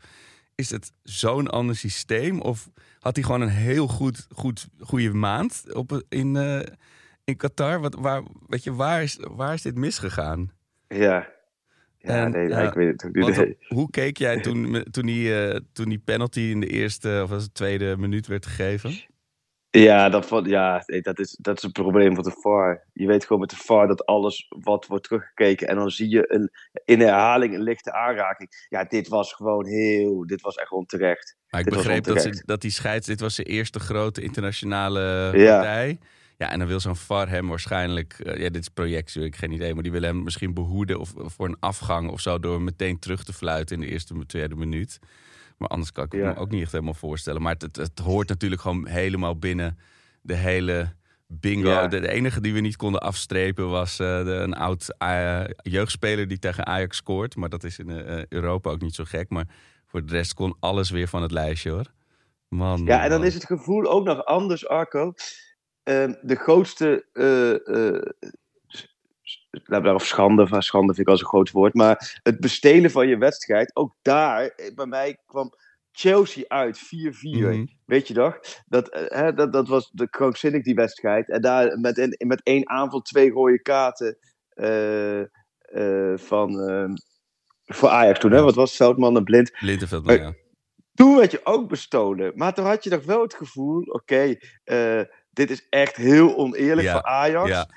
is 0.54 0.70
het 0.70 0.92
zo'n 1.02 1.48
ander 1.48 1.76
systeem? 1.76 2.40
Of 2.40 2.70
had 2.98 3.16
hij 3.16 3.24
gewoon 3.24 3.40
een 3.40 3.48
heel 3.48 3.86
goed, 3.86 4.26
goed 4.30 4.68
goede 4.78 5.12
maand 5.12 5.74
op, 5.74 6.02
in, 6.08 6.36
eh, 6.36 6.60
in 7.24 7.36
Qatar? 7.36 7.80
Wat, 7.80 7.94
waar, 7.94 8.22
weet 8.46 8.64
je, 8.64 8.74
waar 8.74 9.02
is, 9.02 9.18
waar 9.20 9.54
is 9.54 9.62
dit 9.62 9.74
misgegaan? 9.74 10.52
Ja, 10.88 11.28
ja 11.98 12.24
En, 12.24 12.30
nee, 12.30 12.48
ja, 12.48 12.60
ik 12.60 12.74
weet 12.74 12.92
het 12.92 13.04
ook 13.04 13.36
niet. 13.36 13.56
Hoe 13.68 13.90
keek 13.90 14.16
jij 14.16 14.40
toen, 14.40 14.84
toen, 14.90 15.06
die, 15.06 15.44
eh, 15.44 15.60
toen 15.72 15.88
die 15.88 16.02
penalty 16.04 16.40
in 16.40 16.60
de 16.60 16.68
eerste 16.68 17.20
of 17.22 17.30
was 17.30 17.42
het 17.42 17.54
tweede 17.54 17.96
minuut 17.96 18.26
werd 18.26 18.46
gegeven? 18.46 19.00
Ja, 19.80 20.08
dat, 20.08 20.40
ja 20.44 20.82
dat, 20.86 21.18
is, 21.18 21.36
dat 21.40 21.56
is 21.56 21.62
een 21.62 21.72
probleem 21.72 22.14
van 22.14 22.24
de 22.24 22.36
VAR. 22.40 22.84
Je 22.92 23.06
weet 23.06 23.24
gewoon 23.24 23.40
met 23.40 23.50
de 23.50 23.56
VAR 23.56 23.86
dat 23.86 24.06
alles 24.06 24.46
wat 24.48 24.86
wordt 24.86 25.04
teruggekeken... 25.04 25.68
en 25.68 25.76
dan 25.76 25.90
zie 25.90 26.08
je 26.08 26.32
een, 26.34 26.50
in 26.84 27.00
herhaling 27.00 27.54
een 27.54 27.62
lichte 27.62 27.92
aanraking. 27.92 28.66
Ja, 28.68 28.84
dit 28.84 29.08
was 29.08 29.32
gewoon 29.32 29.66
heel... 29.66 30.26
Dit 30.26 30.40
was 30.40 30.54
echt 30.54 30.70
onterecht. 30.70 31.36
Maar 31.50 31.60
ik 31.60 31.66
Dit 31.66 31.74
begreep 31.74 32.04
dat, 32.04 32.22
ze, 32.22 32.42
dat 32.44 32.60
die 32.60 32.70
scheids... 32.70 33.06
Dit 33.06 33.20
was 33.20 33.34
zijn 33.34 33.46
eerste 33.46 33.80
grote 33.80 34.22
internationale 34.22 35.30
partij. 35.30 35.98
Ja, 36.36 36.50
en 36.50 36.58
dan 36.58 36.68
wil 36.68 36.80
zo'n 36.80 36.96
VAR 36.96 37.28
hem 37.28 37.48
waarschijnlijk... 37.48 38.12
eh, 38.12 38.42
ja, 38.42 38.48
dit 38.48 38.62
is 38.62 38.68
projectie, 38.68 39.22
ik 39.22 39.36
geen 39.36 39.52
idee. 39.52 39.74
Maar 39.74 39.82
die 39.82 39.92
willen 39.92 40.08
hem 40.08 40.22
misschien 40.22 40.54
behoeden 40.54 40.98
of, 40.98 41.14
of 41.14 41.32
voor 41.32 41.46
een 41.48 41.60
afgang 41.60 42.10
of 42.10 42.20
zo... 42.20 42.38
door 42.38 42.54
hem 42.54 42.64
meteen 42.64 42.98
terug 42.98 43.24
te 43.24 43.32
fluiten 43.32 43.76
in 43.76 43.82
de 43.82 43.92
eerste, 43.92 44.26
tweede 44.26 44.56
minuut. 44.56 44.98
Maar 45.56 45.68
anders 45.68 45.92
kan 45.92 46.04
ik 46.04 46.12
Ja. 46.12 46.32
me 46.32 46.36
ook 46.36 46.50
niet 46.50 46.62
echt 46.62 46.72
helemaal 46.72 46.94
voorstellen. 46.94 47.42
Maar 47.42 47.52
het, 47.52 47.62
het, 47.62 47.76
het 47.76 47.98
hoort 47.98 48.28
natuurlijk 48.28 48.60
gewoon 48.60 48.86
helemaal 48.86 49.38
binnen 49.38 49.78
de 50.22 50.34
hele 50.34 50.92
bingo. 51.26 51.68
Ja. 51.68 51.86
De, 51.86 52.00
de 52.00 52.08
enige 52.08 52.40
die 52.40 52.52
we 52.54 52.60
niet 52.60 52.76
konden 52.76 53.00
afstrepen 53.00 53.68
was 53.70 53.98
eh, 53.98 54.24
de, 54.24 54.30
een 54.30 54.54
oud 54.54 54.94
eh, 54.98 55.44
jeugdspeler 55.62 56.28
die 56.28 56.38
tegen 56.38 56.66
Ajax 56.66 56.96
scoort. 56.96 57.36
Maar 57.36 57.48
dat 57.48 57.64
is 57.64 57.78
in 57.78 57.90
eh, 57.90 58.22
Europa 58.28 58.70
ook 58.70 58.80
niet 58.80 58.94
zo 58.94 59.04
gek. 59.04 59.28
Maar 59.30 59.46
voor 59.86 60.04
de 60.06 60.12
rest 60.12 60.34
kon 60.34 60.56
alles 60.60 60.90
weer 60.90 61.08
van 61.08 61.22
het 61.22 61.30
lijstje 61.30 61.70
hoor. 61.70 61.92
Man, 62.48 62.84
Ja, 62.84 63.02
en 63.02 63.08
dan 63.08 63.18
man. 63.18 63.26
is 63.26 63.34
het 63.34 63.44
gevoel 63.44 63.84
ook 63.90 64.04
nog 64.04 64.24
anders, 64.24 64.68
Arco. 64.68 65.12
Ehm, 65.82 66.12
de 66.22 66.34
grootste... 66.34 67.06
daarof 69.64 70.06
schande, 70.06 70.46
van 70.46 70.62
schande 70.62 70.94
vind 70.94 71.06
ik 71.06 71.12
als 71.12 71.20
een 71.20 71.26
groot 71.26 71.50
woord. 71.50 71.74
Maar 71.74 72.20
het 72.22 72.40
bestelen 72.40 72.90
van 72.90 73.08
je 73.08 73.18
wedstrijd, 73.18 73.76
ook 73.76 73.94
daar, 74.02 74.46
eh, 74.46 74.74
bij 74.74 74.86
mij 74.86 75.18
kwam 75.26 75.52
Chelsea 75.96 76.44
uit 76.48 76.78
4-4. 76.78 77.48
Mhm. 77.48 77.66
Weet 77.86 78.08
je 78.08 78.14
toch? 78.14 78.40
Dat, 78.66 78.88
eh, 78.88 79.18
hè, 79.18 79.34
dat, 79.34 79.52
dat 79.52 79.68
was 79.68 79.90
de 79.90 80.10
krankzinnig, 80.10 80.62
die 80.62 80.74
wedstrijd. 80.74 81.28
En 81.28 81.40
daar 81.40 81.78
met, 81.78 81.98
een, 81.98 82.14
met 82.26 82.42
één 82.42 82.68
aanval 82.68 83.00
twee 83.00 83.30
rode 83.30 83.62
kaarten 83.62 84.18
eh, 84.48 85.22
van, 86.14 86.60
eh, 86.60 86.88
voor 87.64 87.88
Ajax 87.88 88.18
toen. 88.18 88.32
Hè? 88.32 88.42
Wat 88.42 88.54
was? 88.54 88.76
Veldman 88.76 89.16
en 89.16 89.24
Blind. 89.24 89.50
Maar- 90.04 90.18
ja. 90.18 90.34
toen 90.94 91.16
werd 91.16 91.30
je 91.30 91.40
ook 91.44 91.68
bestolen. 91.68 92.32
Maar 92.34 92.54
toen 92.54 92.64
had 92.64 92.84
je 92.84 92.90
toch 92.90 93.04
wel 93.04 93.22
het 93.22 93.34
gevoel, 93.34 93.82
oké, 93.82 94.36
dit 95.30 95.50
is 95.50 95.66
echt 95.68 95.96
heel 95.96 96.36
oneerlijk 96.36 96.86
Ja, 96.86 96.92
voor 96.92 97.02
Ajax. 97.02 97.48
Ja, 97.48 97.68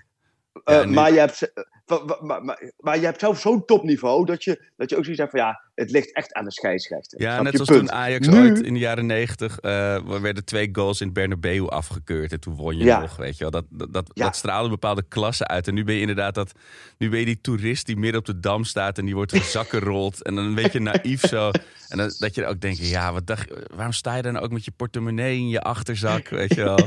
Ja, 0.65 0.83
nu- 0.83 0.93
maar, 0.93 1.13
je 1.13 1.19
hebt, 1.19 1.41
eh, 1.53 1.63
wa- 1.85 2.05
wa- 2.05 2.17
maar, 2.21 2.43
maar, 2.43 2.71
maar 2.77 2.99
je 2.99 3.05
hebt 3.05 3.19
zelf 3.19 3.39
zo'n 3.39 3.65
topniveau 3.65 4.25
dat 4.25 4.43
je, 4.43 4.69
dat 4.77 4.89
je 4.89 4.95
ook 4.97 5.03
zoiets 5.03 5.21
hebt 5.21 5.31
van 5.33 5.39
ja, 5.41 5.61
het 5.75 5.91
ligt 5.91 6.13
echt 6.15 6.33
aan 6.33 6.45
de 6.45 6.51
scheidsrechter. 6.51 7.21
Ja, 7.21 7.41
net 7.41 7.53
Punt. 7.53 7.67
toen 7.67 7.91
Ajax 7.91 8.27
Nu- 8.27 8.39
ooit 8.39 8.61
in 8.61 8.73
de 8.73 8.79
jaren 8.79 9.05
negentig... 9.05 9.59
eh, 9.59 9.93
er 9.95 10.21
werden 10.21 10.45
twee 10.45 10.69
goals 10.71 11.01
in 11.01 11.13
Bernabeu 11.13 11.67
afgekeurd. 11.67 12.31
En 12.31 12.39
toen 12.39 12.55
won 12.55 12.77
je 12.77 12.83
Ja. 12.83 12.99
nog, 12.99 13.15
weet 13.15 13.37
je 13.37 13.41
wel. 13.41 13.51
Dat, 13.51 13.65
dat, 13.69 13.93
dat, 13.93 14.11
Ja. 14.13 14.23
dat 14.25 14.35
straalde 14.35 14.63
een 14.63 14.69
bepaalde 14.69 15.03
klasse 15.07 15.47
uit. 15.47 15.67
En 15.67 15.73
nu 15.73 15.83
ben 15.83 15.95
je 15.95 16.01
inderdaad 16.01 16.35
dat... 16.35 16.51
Nu 16.97 17.09
ben 17.09 17.19
je 17.19 17.25
die 17.25 17.41
toerist 17.41 17.85
die 17.85 17.97
midden 17.97 18.19
op 18.19 18.25
de 18.25 18.39
Dam 18.39 18.63
staat... 18.63 18.97
en 18.97 19.05
die 19.05 19.15
wordt 19.15 19.31
gezakkenrold. 19.37 20.23
en 20.23 20.35
dan 20.35 20.45
een 20.45 20.55
beetje 20.55 20.79
naïef 20.79 21.21
zo. 21.27 21.51
En 21.87 21.97
dan, 21.97 22.13
dat 22.17 22.35
je 22.35 22.45
ook 22.45 22.61
denkt... 22.61 22.89
Ja, 22.89 23.13
wat 23.13 23.27
dacht, 23.27 23.51
waarom 23.75 23.91
sta 23.93 24.15
je 24.15 24.21
dan 24.21 24.37
ook 24.39 24.51
met 24.51 24.65
je 24.65 24.71
portemonnee 24.71 25.37
in 25.37 25.49
je 25.49 25.61
achterzak, 25.61 26.27
weet 26.29 26.53
je 26.55 26.63
wel. 26.63 26.79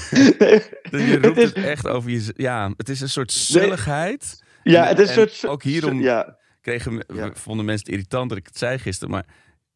Je 0.90 1.18
roept 1.22 1.36
is- 1.38 1.44
het 1.44 1.54
echt 1.64 1.88
over 1.88 2.10
je... 2.10 2.32
Ja, 2.36 2.72
het 2.76 2.88
is 2.88 3.00
een 3.00 3.08
soort 3.08 3.32
zulligheid. 3.32 4.42
Ja, 4.62 4.84
het 4.86 4.98
is 4.98 5.16
een 5.16 5.22
en 5.22 5.30
soort... 5.30 5.52
ook 5.52 5.62
hierom- 5.62 6.00
Ja, 6.00 6.36
kregen, 6.60 7.04
Ja. 7.14 7.30
vonden 7.34 7.64
mensen 7.64 7.84
het 7.86 7.94
irritant 7.94 8.28
dat 8.28 8.38
ik 8.38 8.46
het 8.46 8.58
zei 8.58 8.78
gisteren. 8.78 9.10
Maar 9.14 9.24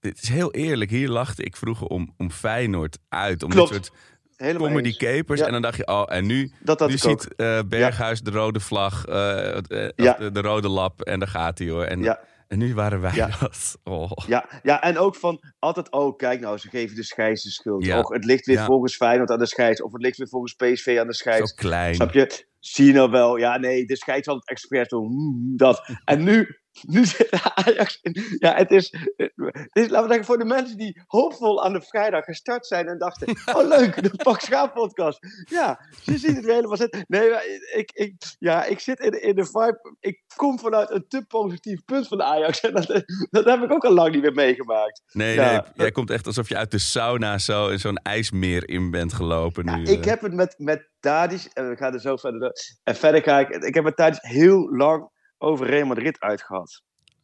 het 0.01 0.23
is 0.23 0.29
heel 0.29 0.53
eerlijk. 0.53 0.91
Hier 0.91 1.09
lachte 1.09 1.43
ik 1.43 1.57
vroeger 1.57 1.87
om, 1.87 2.15
om 2.17 2.31
Feyenoord 2.31 2.99
uit. 3.09 3.43
Om 3.43 3.51
Klopt. 3.51 3.73
dit 3.73 3.85
soort 3.87 3.99
helemaal 4.37 4.69
comedy 4.69 4.87
eens. 4.89 4.97
capers. 4.97 5.41
Ja. 5.41 5.47
En 5.47 5.53
dan 5.53 5.63
dacht 5.63 5.77
je, 5.77 5.87
oh, 5.87 6.03
en 6.07 6.27
nu, 6.27 6.53
Dat 6.61 6.89
nu 6.89 6.99
ziet 6.99 7.35
eh, 7.35 7.61
Berghuis 7.69 8.21
de 8.21 8.31
rode 8.31 8.61
vlag. 8.61 9.05
eh, 9.07 9.57
eh, 9.57 9.91
Ja. 9.97 10.11
of 10.13 10.17
de, 10.17 10.31
de 10.33 10.41
rode 10.41 10.69
lap. 10.69 11.01
En 11.03 11.19
daar 11.19 11.29
gaat 11.29 11.59
hij 11.59 11.69
hoor. 11.69 11.85
En, 11.85 12.03
Ja. 12.03 12.21
En 12.49 12.59
nu 12.59 12.75
waren 12.75 13.01
wij 13.01 13.15
Ja. 13.15 13.29
dat. 13.41 13.79
Oh. 13.85 14.11
Ja, 14.27 14.61
ja, 14.63 14.83
en 14.83 14.99
ook 14.99 15.17
van 15.17 15.41
altijd, 15.59 15.91
oh 15.93 16.17
kijk 16.17 16.41
nou, 16.41 16.59
ze 16.59 16.69
geven 16.69 16.97
de 16.97 17.03
scheids 17.03 17.43
de 17.43 17.51
schuld. 17.51 17.85
Ja. 17.85 17.99
Och, 17.99 18.09
het 18.13 18.25
ligt 18.25 18.47
weer 18.47 18.57
Ja. 18.57 18.65
volgens 18.65 18.97
Feyenoord 18.97 19.31
aan 19.31 19.39
de 19.39 19.47
scheids. 19.47 19.83
Of 19.83 19.93
het 19.93 20.03
ligt 20.03 20.17
weer 20.17 20.29
volgens 20.29 20.55
PSV 20.55 20.97
aan 21.01 21.07
de 21.07 21.15
Zo 21.15 21.19
scheids. 21.23 21.55
klein. 21.55 21.95
Snap 21.95 22.13
je? 22.13 22.47
Zie 22.59 22.87
je 22.87 22.93
nou 22.93 23.11
wel? 23.11 23.37
Ja, 23.37 23.57
nee, 23.59 23.85
de 23.87 23.97
scheids 23.97 24.27
had 24.27 24.37
het 24.37 24.49
expres. 24.49 24.89
Hmm, 24.89 25.53
dat. 25.57 25.89
En 26.05 26.25
nu, 26.25 26.59
nu 26.83 27.05
zit 27.05 27.41
Ajax 27.55 27.99
in. 28.03 28.25
Ja, 28.39 28.55
het 28.55 28.71
is, 28.71 28.95
het 29.17 29.71
is, 29.73 29.89
laten 29.89 30.03
we 30.03 30.07
zeggen, 30.07 30.25
voor 30.25 30.39
de 30.39 30.45
mensen 30.45 30.77
die 30.77 31.03
hoopvol 31.07 31.65
aan 31.65 31.73
de 31.73 31.81
vrijdag 31.81 32.25
gestart 32.25 32.67
zijn 32.67 32.87
en 32.89 32.99
dachten: 32.99 33.29
oh 33.57 33.69
leuk, 33.69 34.03
de 34.03 34.23
Pak 34.23 34.41
Schaap 34.41 34.75
podcast. 34.75 35.19
Ja, 35.51 35.81
je 36.03 36.19
ziet 36.19 36.37
het 36.37 36.45
weer 36.45 36.55
helemaal 36.55 36.77
zitten. 36.77 37.05
Nee, 37.09 37.31
ik, 37.75 37.91
ik, 37.93 38.15
ja, 38.39 38.65
ik 38.65 38.81
zit 38.81 39.01
in, 39.01 39.23
in 39.23 39.35
de 39.35 39.45
vibe. 39.45 39.97
Ik 40.01 40.23
kom 40.37 40.59
vanuit 40.59 40.91
een 40.91 41.05
te 41.09 41.25
positief 41.29 41.85
punt 41.85 42.09
van 42.09 42.19
de 42.19 42.25
Ajax. 42.25 42.61
En 42.61 42.73
dat, 42.75 42.87
dat 43.31 43.45
heb 43.45 43.63
ik 43.63 43.73
ook 43.73 43.85
al 43.85 43.93
lang 43.93 44.13
niet 44.13 44.23
meer 44.23 44.35
meegemaakt. 44.35 45.03
Nee, 45.13 45.35
Ja. 45.35 45.51
nee, 45.51 45.61
jij 45.75 45.91
komt 45.91 46.11
echt 46.11 46.27
alsof 46.27 46.49
je 46.49 46.57
uit 46.57 46.71
de 46.71 46.79
sauna 46.79 47.39
zo 47.39 47.69
in 47.69 47.79
zo'n 47.79 47.97
ijsmeer 47.97 48.69
in 48.69 48.91
bent 48.91 49.13
gelopen 49.13 49.65
nu. 49.65 49.85
Ja, 49.85 49.93
ik 49.93 50.05
eh. 50.05 50.11
heb 50.11 50.21
het 50.21 50.33
met, 50.33 50.55
met 50.59 50.89
Tadic, 51.01 51.51
en 51.53 51.69
we 51.69 51.77
gaan 51.77 51.93
er 51.93 52.01
zo 52.01 52.17
verder. 52.17 52.53
En 52.85 52.97
verder 52.97 53.23
ga 53.23 53.39
ik, 53.39 53.49
ik 53.49 53.75
heb 53.75 53.85
met 53.85 53.97
Tadic 53.97 54.19
heel 54.21 54.77
lang 54.77 55.15
over 55.39 55.67
Real 55.67 55.87
Madrid 55.87 56.21
uitgehad. 56.21 56.83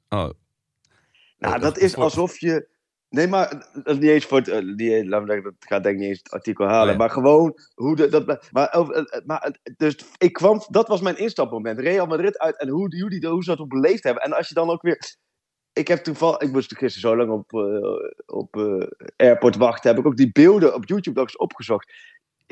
Oh, 0.08 0.18
Nou, 1.38 1.54
Eh, 1.54 1.60
dat 1.60 1.78
is 1.78 1.96
alsof 1.96 2.38
je. 2.40 2.68
Nee, 3.08 3.26
maar 3.28 3.50
dat 3.72 3.86
is 3.94 3.98
niet 3.98 4.10
eens 4.10 4.24
voor 4.26 4.38
het. 4.38 4.48
eh, 4.48 4.60
Die, 4.76 5.08
laten 5.08 5.26
we 5.26 5.32
zeggen, 5.32 5.42
dat 5.42 5.54
gaat 5.68 5.82
denk 5.82 5.94
ik 5.94 6.00
niet 6.00 6.08
eens 6.10 6.18
het 6.22 6.32
artikel 6.32 6.66
halen. 6.66 6.92
Oh. 6.92 6.98
Maar 6.98 7.10
gewoon 7.10 7.58
hoe 7.74 7.96
de, 7.96 8.08
dat. 8.08 8.48
Maar, 8.52 8.72
over, 8.74 8.94
eh, 8.94 9.26
maar 9.26 9.40
eh, 9.42 9.74
dus 9.76 9.96
ik 10.18 10.32
kwam. 10.32 10.62
Dat 10.68 10.88
was 10.88 11.00
mijn 11.00 11.16
instapmoment. 11.18 11.78
Real 11.78 12.06
Madrid 12.06 12.38
uit 12.38 12.58
en 12.58 12.68
hoe, 12.68 12.88
die- 12.88 13.00
hoe, 13.00 13.10
die, 13.10 13.28
hoe 13.28 13.42
ze 13.44 13.50
dat 13.50 13.60
op 13.60 13.68
beleefd 13.68 14.02
hebben. 14.04 14.22
En 14.22 14.32
als 14.32 14.48
je 14.48 14.54
dan 14.54 14.70
ook 14.70 14.82
weer. 14.82 15.16
Ik 15.72 15.88
heb 15.88 15.98
toevallig. 15.98 16.38
Ik 16.38 16.52
moest 16.52 16.76
gisteren 16.76 17.10
zo 17.10 17.16
lang 17.16 17.30
op, 17.30 17.52
eh, 17.52 18.36
op 18.36 18.56
eh, 18.56 18.86
airport 19.16 19.56
wachten. 19.56 19.90
Heb 19.90 19.98
ik 19.98 20.06
ook 20.06 20.16
die 20.16 20.32
beelden 20.32 20.74
op 20.74 20.86
YouTube 20.88 21.18
nog 21.18 21.28
eens 21.28 21.36
opgezocht. 21.36 21.92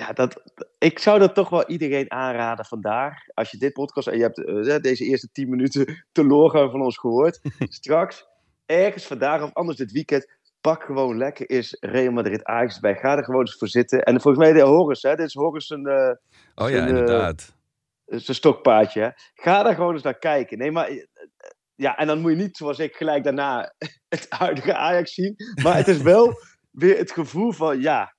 Ja, 0.00 0.12
dat, 0.12 0.42
ik 0.78 0.99
zou 0.99 1.19
dat 1.19 1.35
toch 1.35 1.49
wel 1.49 1.69
iedereen 1.69 2.11
aanraden 2.11 2.64
vandaag. 2.64 3.14
Als 3.35 3.50
je 3.50 3.59
dit 3.59 3.73
podcast 3.73 4.09
en 4.09 4.16
je 4.16 4.23
hebt 4.23 4.45
eh, 4.45 4.76
deze 4.76 5.04
eerste 5.04 5.28
10 5.33 5.49
minuten 5.49 5.87
teloorgang 6.12 6.71
van 6.71 6.83
ons 6.83 6.99
gehoord. 6.99 7.40
Straks, 7.80 8.26
ergens 8.66 9.07
vandaag 9.07 9.42
of 9.42 9.54
anders 9.54 9.78
dit 9.78 9.92
weekend. 9.92 10.39
Pak 10.60 10.82
gewoon 10.82 11.17
lekker 11.17 11.50
is 11.50 11.76
Real 11.80 12.13
Madrid 12.13 12.45
Ajax 12.45 12.80
bij. 12.80 12.95
Ga 12.95 13.17
er 13.17 13.25
gewoon 13.25 13.41
eens 13.41 13.56
voor 13.56 13.69
zitten. 13.69 14.02
En 14.02 14.21
volgens 14.21 14.45
mij 14.45 14.52
de 14.52 14.60
Horus, 14.60 15.02
hè? 15.02 15.17
Dit 15.17 15.26
is 15.26 15.34
Horus 15.34 15.71
een, 15.71 15.86
eh, 15.86 16.15
oh 16.54 16.71
ja, 16.71 16.76
een, 16.76 16.82
eh, 16.82 16.89
inderdaad. 16.89 17.56
zijn 18.04 18.36
stokpaardje. 18.36 19.00
Hè? 19.00 19.10
Ga 19.34 19.63
daar 19.63 19.75
gewoon 19.75 19.93
eens 19.93 20.02
naar 20.02 20.19
kijken. 20.19 20.58
Nee, 20.58 20.71
maar. 20.71 20.91
Ja, 21.75 21.97
en 21.97 22.06
dan 22.06 22.21
moet 22.21 22.30
je 22.30 22.36
niet 22.36 22.56
zoals 22.56 22.78
ik 22.78 22.95
gelijk 22.95 23.25
daarna 23.25 23.75
het 24.08 24.26
huidige 24.28 24.75
Ajax 24.75 25.15
zien. 25.15 25.34
Maar 25.63 25.76
het 25.76 25.89
is 25.89 26.02
wel 26.02 26.34
weer 26.71 26.99
het 26.99 27.13
gevoel 27.13 27.52
van 27.52 27.80
ja. 27.80 28.19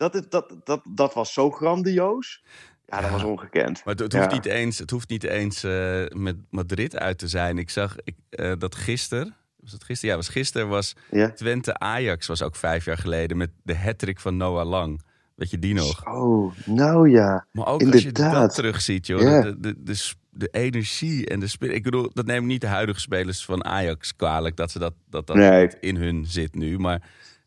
Dat, 0.00 0.14
is, 0.14 0.22
dat, 0.28 0.54
dat, 0.64 0.80
dat 0.94 1.14
was 1.14 1.32
zo 1.32 1.50
grandioos. 1.50 2.42
Ja, 2.86 3.00
dat 3.00 3.10
was 3.10 3.22
ongekend. 3.22 3.84
Maar 3.84 3.94
het, 3.94 4.12
hoeft 4.12 4.30
Ja. 4.30 4.32
niet 4.32 4.46
eens, 4.46 4.78
het 4.78 4.90
hoeft 4.90 5.08
niet 5.08 5.24
eens 5.24 5.62
eh, 5.64 6.04
met 6.08 6.36
Madrid 6.50 6.96
uit 6.96 7.18
te 7.18 7.28
zijn. 7.28 7.58
Ik 7.58 7.70
zag 7.70 7.96
ik, 8.04 8.14
eh, 8.30 8.52
dat 8.58 8.74
gisteren, 8.74 9.34
was 9.56 9.72
het 9.72 9.84
gisteren? 9.84 10.10
Ja, 10.10 10.20
was 10.20 10.28
gisteren 10.28 10.68
was. 10.68 10.94
Twente 11.34 11.78
Ajax 11.78 12.26
was 12.26 12.42
ook 12.42 12.56
vijf 12.56 12.84
jaar 12.84 12.98
geleden 12.98 13.36
met 13.36 13.50
de 13.62 13.76
hattrick 13.76 14.20
van 14.20 14.36
Noah 14.36 14.68
Lang. 14.68 15.02
Weet 15.34 15.50
je 15.50 15.58
die 15.58 15.74
nog? 15.74 16.06
Oh, 16.06 16.52
nou 16.64 17.10
ja. 17.10 17.46
Maar 17.52 17.66
ook 17.66 17.80
als 17.82 18.02
je 18.02 18.12
dat 18.12 18.24
Inderdaad. 18.24 18.54
terugziet, 18.54 19.06
joh. 19.06 19.42
De, 19.42 19.56
de, 19.60 20.04
de, 20.30 20.48
energie 20.50 21.26
en 21.26 21.40
de 21.40 21.46
speel. 21.46 21.70
Ik 21.70 21.82
bedoel, 21.82 22.10
dat 22.12 22.26
neem 22.26 22.42
ik 22.42 22.48
niet 22.48 22.60
de 22.60 22.66
huidige 22.66 23.00
spelers 23.00 23.44
van 23.44 23.64
Ajax 23.64 24.16
kwalijk 24.16 24.56
dat 24.56 24.70
ze 24.70 24.78
dat, 24.78 24.92
dat, 25.10 25.26
dat 25.26 25.36
Nee. 25.36 25.60
niet 25.62 25.76
in 25.80 25.96
hun 25.96 26.24
zit 26.26 26.54
nu. 26.54 26.78
Maar, 26.78 27.02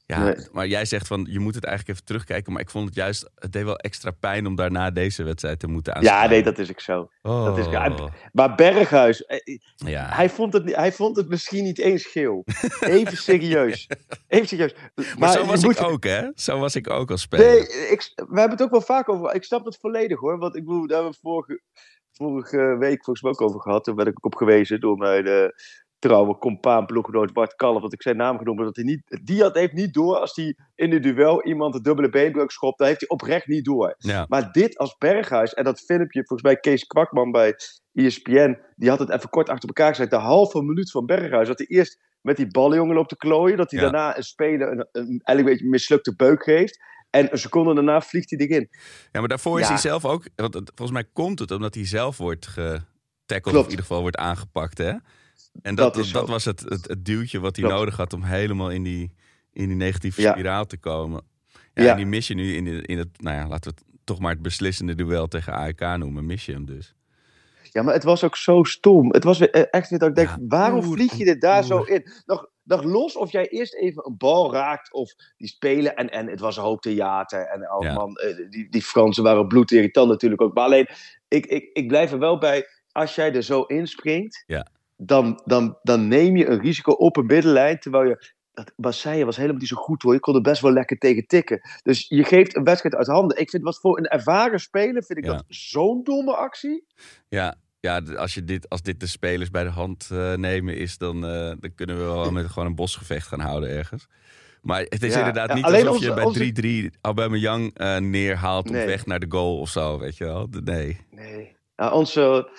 ja, 0.06 0.24
Nee. 0.24 0.36
maar 0.52 0.68
jij 0.68 0.86
zegt 0.86 1.08
van 1.08 1.28
je 1.30 1.40
moet 1.40 1.56
het 1.56 1.64
eigenlijk 1.64 1.96
even 1.98 2.08
terugkijken. 2.08 2.54
Maar 2.54 2.62
ik 2.62 2.70
vond 2.70 2.86
het 2.86 2.96
juist, 2.96 3.30
het 3.36 3.52
deed 3.52 3.64
wel 3.64 3.78
extra 3.78 4.12
pijn 4.12 4.46
om 4.48 4.56
daarna 4.56 4.92
deze 4.92 5.24
wedstrijd 5.24 5.60
te 5.60 5.68
moeten 5.68 5.94
Ja, 5.94 6.00
aanschouwen. 6.00 6.30
nee, 6.30 6.44
dat 6.44 6.58
is 6.60 6.70
ik 6.70 6.80
zo. 6.80 7.10
Oh. 7.22 7.46
dat 7.46 7.58
is- 7.58 7.66
ja, 7.66 8.10
Maar 8.32 8.56
Berghuis, 8.56 9.26
eh, 9.26 9.58
ja. 9.76 10.10
hij 10.10 10.30
vond, 10.30 10.54
het, 10.54 10.76
hij 10.76 10.92
vond 10.92 11.18
het 11.18 11.30
misschien 11.30 11.64
niet 11.64 11.80
eens 11.80 12.06
geel. 12.06 12.46
Even 12.80 13.18
serieus. 13.18 13.88
Even 14.28 14.48
serieus. 14.48 14.74
Maar, 15.18 15.32
zo 15.32 15.46
was 15.46 15.64
moet- 15.64 15.80
ik 15.80 15.86
ook, 15.86 16.04
hè? 16.04 16.28
Zo 16.36 16.60
was 16.60 16.76
ik 16.76 16.90
ook 16.90 17.12
als 17.12 17.22
speler. 17.22 17.46
Nee, 17.46 17.60
ik, 17.90 18.12
we 18.16 18.40
hebben 18.40 18.50
het 18.58 18.62
ook 18.62 18.72
wel 18.72 18.82
vaak 18.82 19.10
over. 19.10 19.36
Ik 19.36 19.44
snap 19.44 19.66
het 19.66 19.78
volledig 19.80 20.20
hoor. 20.20 20.38
Want 20.38 20.56
ik 20.56 20.66
bedoel, 20.66 20.88
daar 20.88 20.96
hebben 20.98 21.12
we 21.14 21.20
vorige, 21.22 21.62
vorige 22.12 22.76
week 22.80 23.04
volgens 23.04 23.22
mij 23.22 23.32
ook 23.32 23.42
over 23.42 23.62
gehad. 23.62 23.84
Toen 23.84 23.96
werd 23.96 24.08
ik 24.08 24.16
ook 24.18 24.26
op 24.26 24.36
gewezen 24.36 24.80
door 24.80 24.98
mijn 24.98 25.26
eh, 25.28 25.48
trouwe 26.08 26.38
compaan, 26.38 26.86
ploeggenoot 26.86 27.34
Bart 27.34 27.56
Kalf. 27.56 27.82
Want 27.82 27.94
ik 27.94 28.02
zijn 28.02 28.18
naam 28.18 28.38
genoemd. 28.38 28.60
Dat 28.60 28.76
hij 28.76 28.86
niet, 28.86 29.20
die 29.24 29.42
had, 29.42 29.56
heeft 29.56 29.74
niet 29.74 29.94
door 29.94 30.18
als 30.18 30.36
hij 30.36 30.56
in 30.76 30.90
de 30.90 31.00
duel 31.00 31.44
iemand 31.46 31.74
de 31.74 31.82
dubbele 31.82 32.10
beenbreuk 32.10 32.52
schopt. 32.52 32.78
Dan 32.78 32.88
heeft 32.88 33.00
hij 33.00 33.10
oprecht 33.10 33.48
niet 33.48 33.66
door. 33.66 33.96
Ja. 33.98 34.26
Maar 34.30 34.52
dit 34.52 34.78
als 34.78 34.96
Berghuis 34.98 35.54
en 35.54 35.64
dat 35.64 35.80
filmpje, 35.80 36.26
volgens 36.26 36.42
mij 36.42 36.58
Kees 36.60 36.84
Kwakman 36.86 37.32
bij 37.32 37.56
ESPN, 37.94 38.58
die 38.76 38.90
had 38.90 39.00
het 39.00 39.10
even 39.10 39.30
kort 39.30 39.50
achter 39.50 39.68
elkaar 39.68 39.90
gezet. 39.96 40.10
De 40.10 40.16
halve 40.16 40.62
minuut 40.62 40.92
van 40.92 41.06
Berghuis. 41.06 41.48
Dat 41.48 41.58
hij 41.58 41.68
eerst 41.68 42.00
met 42.22 42.38
die 42.38 42.48
ballenjongen 42.48 42.96
loopt 42.96 43.10
te 43.10 43.18
klooien. 43.18 43.58
Dat 43.58 43.72
hij 43.72 43.80
Ja. 43.80 43.90
daarna 43.90 44.18
een 44.18 44.24
speler 44.24 44.72
een, 44.72 44.88
een, 44.92 45.22
een 45.24 45.46
beetje 45.46 45.68
mislukte 45.70 46.16
beuk 46.16 46.44
geeft. 46.44 46.80
En 47.10 47.32
een 47.32 47.38
seconde 47.38 47.74
daarna 47.74 48.02
vliegt 48.02 48.30
hij 48.30 48.40
erin. 48.40 48.68
Ja, 49.12 49.20
maar 49.20 49.30
daarvoor 49.30 49.60
is 49.60 49.68
hij 49.68 49.78
zelf 49.78 50.06
ook... 50.06 50.28
Want 50.36 50.54
het- 50.54 50.72
volgens 50.76 50.98
mij 51.02 51.10
komt 51.14 51.40
het 51.40 51.52
omdat 51.52 51.76
hij 51.76 51.86
zelf 51.86 52.18
wordt 52.18 52.48
getackled... 52.48 53.56
of 53.56 53.64
in 53.64 53.70
ieder 53.70 53.86
geval 53.86 54.02
wordt 54.02 54.18
aangepakt, 54.18 54.78
hè? 54.78 54.94
En 55.62 55.76
dat, 55.76 55.96
Dat 56.12 56.28
was 56.28 56.46
het, 56.46 56.60
het, 56.60 56.88
het 56.88 57.06
duwtje 57.06 57.40
wat 57.40 57.56
hij 57.56 57.66
Klopt. 57.66 57.80
nodig 57.80 57.98
had... 57.98 58.14
om 58.14 58.24
helemaal 58.24 58.70
in 58.72 58.84
die, 58.84 59.14
in 59.54 59.68
die 59.68 59.78
negatieve 59.78 60.22
spiraal 60.22 60.66
te 60.66 60.78
komen. 60.78 61.22
Ja. 61.74 61.90
En 61.92 61.96
die 61.98 62.06
mis 62.06 62.28
je 62.28 62.34
nu 62.34 62.56
in, 62.56 62.64
de- 62.66 62.82
in 62.82 62.98
het... 62.98 63.22
Nou 63.22 63.36
ja, 63.38 63.48
laten 63.48 63.72
we 63.74 63.78
het 63.78 63.98
toch 64.04 64.20
maar 64.20 64.32
het 64.32 64.42
beslissende 64.42 64.96
duel 64.96 65.28
tegen 65.28 65.54
AEK 65.54 65.98
noemen. 65.98 66.26
Mis 66.26 66.46
je 66.46 66.52
hem 66.52 66.66
dus. 66.66 66.96
Ja, 67.72 67.82
maar 67.82 67.94
het 67.94 68.04
was 68.04 68.24
ook 68.24 68.36
zo 68.38 68.64
stom. 68.64 69.14
Het 69.14 69.24
was 69.24 69.40
eh, 69.40 69.64
echt 69.72 69.90
weer 69.90 70.00
dat 70.00 70.10
ik 70.10 70.16
denk, 70.16 70.30
Ja, 70.30 70.38
waarom 70.48 70.84
vlieg 70.84 71.14
je 71.14 71.26
dit 71.26 71.42
daar 71.42 71.64
zo 71.64 71.82
in? 71.82 72.08
Nog, 72.26 72.48
nog 72.64 72.84
los 72.84 73.18
of 73.18 73.32
jij 73.32 73.48
eerst 73.48 73.76
even 73.76 74.06
een 74.06 74.18
bal 74.18 74.54
raakt 74.54 74.94
of 74.94 75.14
die 75.38 75.48
spelen. 75.48 75.96
En, 75.96 76.10
en 76.10 76.28
het 76.28 76.40
was 76.40 76.58
een 76.58 76.64
hoop 76.64 76.82
theater. 76.82 77.46
En 77.46 77.72
oh 77.72 77.84
Ja. 77.84 77.94
man, 77.94 78.16
eh, 78.16 78.50
die, 78.50 78.70
die 78.70 78.82
Fransen 78.82 79.24
waren 79.24 79.48
bloedirritant 79.48 80.10
natuurlijk 80.10 80.42
ook. 80.42 80.54
Maar 80.54 80.64
alleen, 80.64 80.88
ik, 81.28 81.46
ik, 81.46 81.70
ik 81.74 81.88
blijf 81.88 82.12
er 82.12 82.20
wel 82.20 82.38
bij, 82.38 82.68
als 82.92 83.16
jij 83.16 83.34
er 83.34 83.44
zo 83.44 83.62
inspringt, 83.62 84.44
Ja. 84.48 84.68
Dan, 84.98 85.42
dan, 85.46 85.78
dan 85.84 86.08
neem 86.08 86.36
je 86.36 86.48
een 86.48 86.60
risico 86.60 86.92
op 86.92 87.18
een 87.18 87.26
middenlijn. 87.26 87.80
Terwijl 87.80 88.06
je, 88.10 88.32
dat 88.54 88.74
was 88.76 89.04
helemaal 89.04 89.56
niet 89.56 89.68
zo 89.68 89.76
goed 89.76 90.02
hoor. 90.02 90.14
Je 90.14 90.20
kon 90.20 90.36
er 90.36 90.42
best 90.42 90.62
wel 90.62 90.72
lekker 90.72 90.98
tegen 90.98 91.26
tikken. 91.28 91.62
Dus 91.84 92.06
je 92.08 92.24
geeft 92.24 92.56
een 92.56 92.64
wedstrijd 92.64 92.96
uit 92.96 93.08
handen. 93.08 93.38
Ik 93.40 93.50
vind 93.50 93.64
wat 93.64 93.80
voor 93.80 93.98
een 93.98 94.08
ervaren 94.08 94.60
speler, 94.60 95.04
vind 95.04 95.18
ik 95.20 95.26
Ja. 95.26 95.32
dat 95.32 95.44
zo'n 95.48 96.04
domme 96.04 96.36
actie. 96.36 96.86
Ja, 97.30 97.56
ja 97.80 98.02
als, 98.16 98.34
je 98.34 98.44
dit, 98.44 98.70
als 98.70 98.82
dit 98.82 99.00
de 99.00 99.08
spelers 99.08 99.50
bij 99.50 99.64
de 99.64 99.70
hand 99.70 100.10
eh, 100.12 100.34
nemen 100.34 100.78
is... 100.78 100.98
Dan, 100.98 101.26
eh, 101.26 101.52
dan 101.60 101.72
kunnen 101.76 101.98
we 101.98 102.04
wel 102.04 102.32
met 102.32 102.46
gewoon 102.48 102.68
een 102.68 102.76
bosgevecht 102.76 103.28
gaan 103.28 103.40
houden 103.40 103.70
ergens. 103.70 104.08
Maar 104.62 104.80
het 104.82 105.04
is 105.04 105.14
Ja, 105.14 105.18
inderdaad 105.20 105.54
niet 105.54 105.64
alsof 105.66 106.00
je 106.00 106.14
bij 106.14 106.24
onze- 106.24 106.52
3-3 106.92 106.98
Aubameyang 107.02 107.72
eh 107.78 107.98
neerhaalt... 107.98 108.66
op 108.68 108.72
Nee. 108.74 108.86
weg 108.86 109.06
naar 109.06 109.20
de 109.20 109.26
goal 109.30 109.60
of 109.60 109.70
zo, 109.70 110.00
weet 110.00 110.18
je 110.18 110.24
wel. 110.24 110.48
Nee. 110.64 110.98
Nee. 111.12 111.56
Nou, 111.76 111.94
onze 111.94 112.50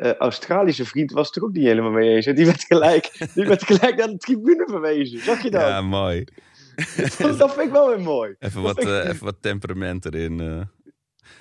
eh, 0.00 0.14
Australische 0.14 0.84
vriend 0.84 1.12
was 1.12 1.26
het 1.26 1.36
er 1.36 1.44
ook 1.44 1.52
niet 1.52 1.64
helemaal 1.64 1.90
mee 1.90 2.14
eens. 2.14 2.24
hè. 2.24 2.32
Die 2.32 2.46
werd 2.46 2.64
gelijk, 2.64 3.18
die 3.34 3.46
werd 3.46 3.64
gelijk 3.64 3.96
naar 3.96 4.08
de 4.08 4.16
tribune 4.16 4.66
verwezen. 4.68 5.18
Zag 5.18 5.42
je 5.42 5.50
dat? 5.50 5.60
Ja, 5.60 5.80
mooi. 5.80 6.24
dat, 7.18 7.38
dat 7.38 7.54
vind 7.54 7.66
ik 7.66 7.72
wel 7.72 7.88
weer 7.88 8.00
mooi. 8.00 8.34
Even 8.38 8.62
wat, 8.62 8.84
uh, 8.84 9.08
even 9.08 9.24
wat 9.24 9.36
temperament 9.40 10.04
erin. 10.04 10.40
Uh. 10.40 10.62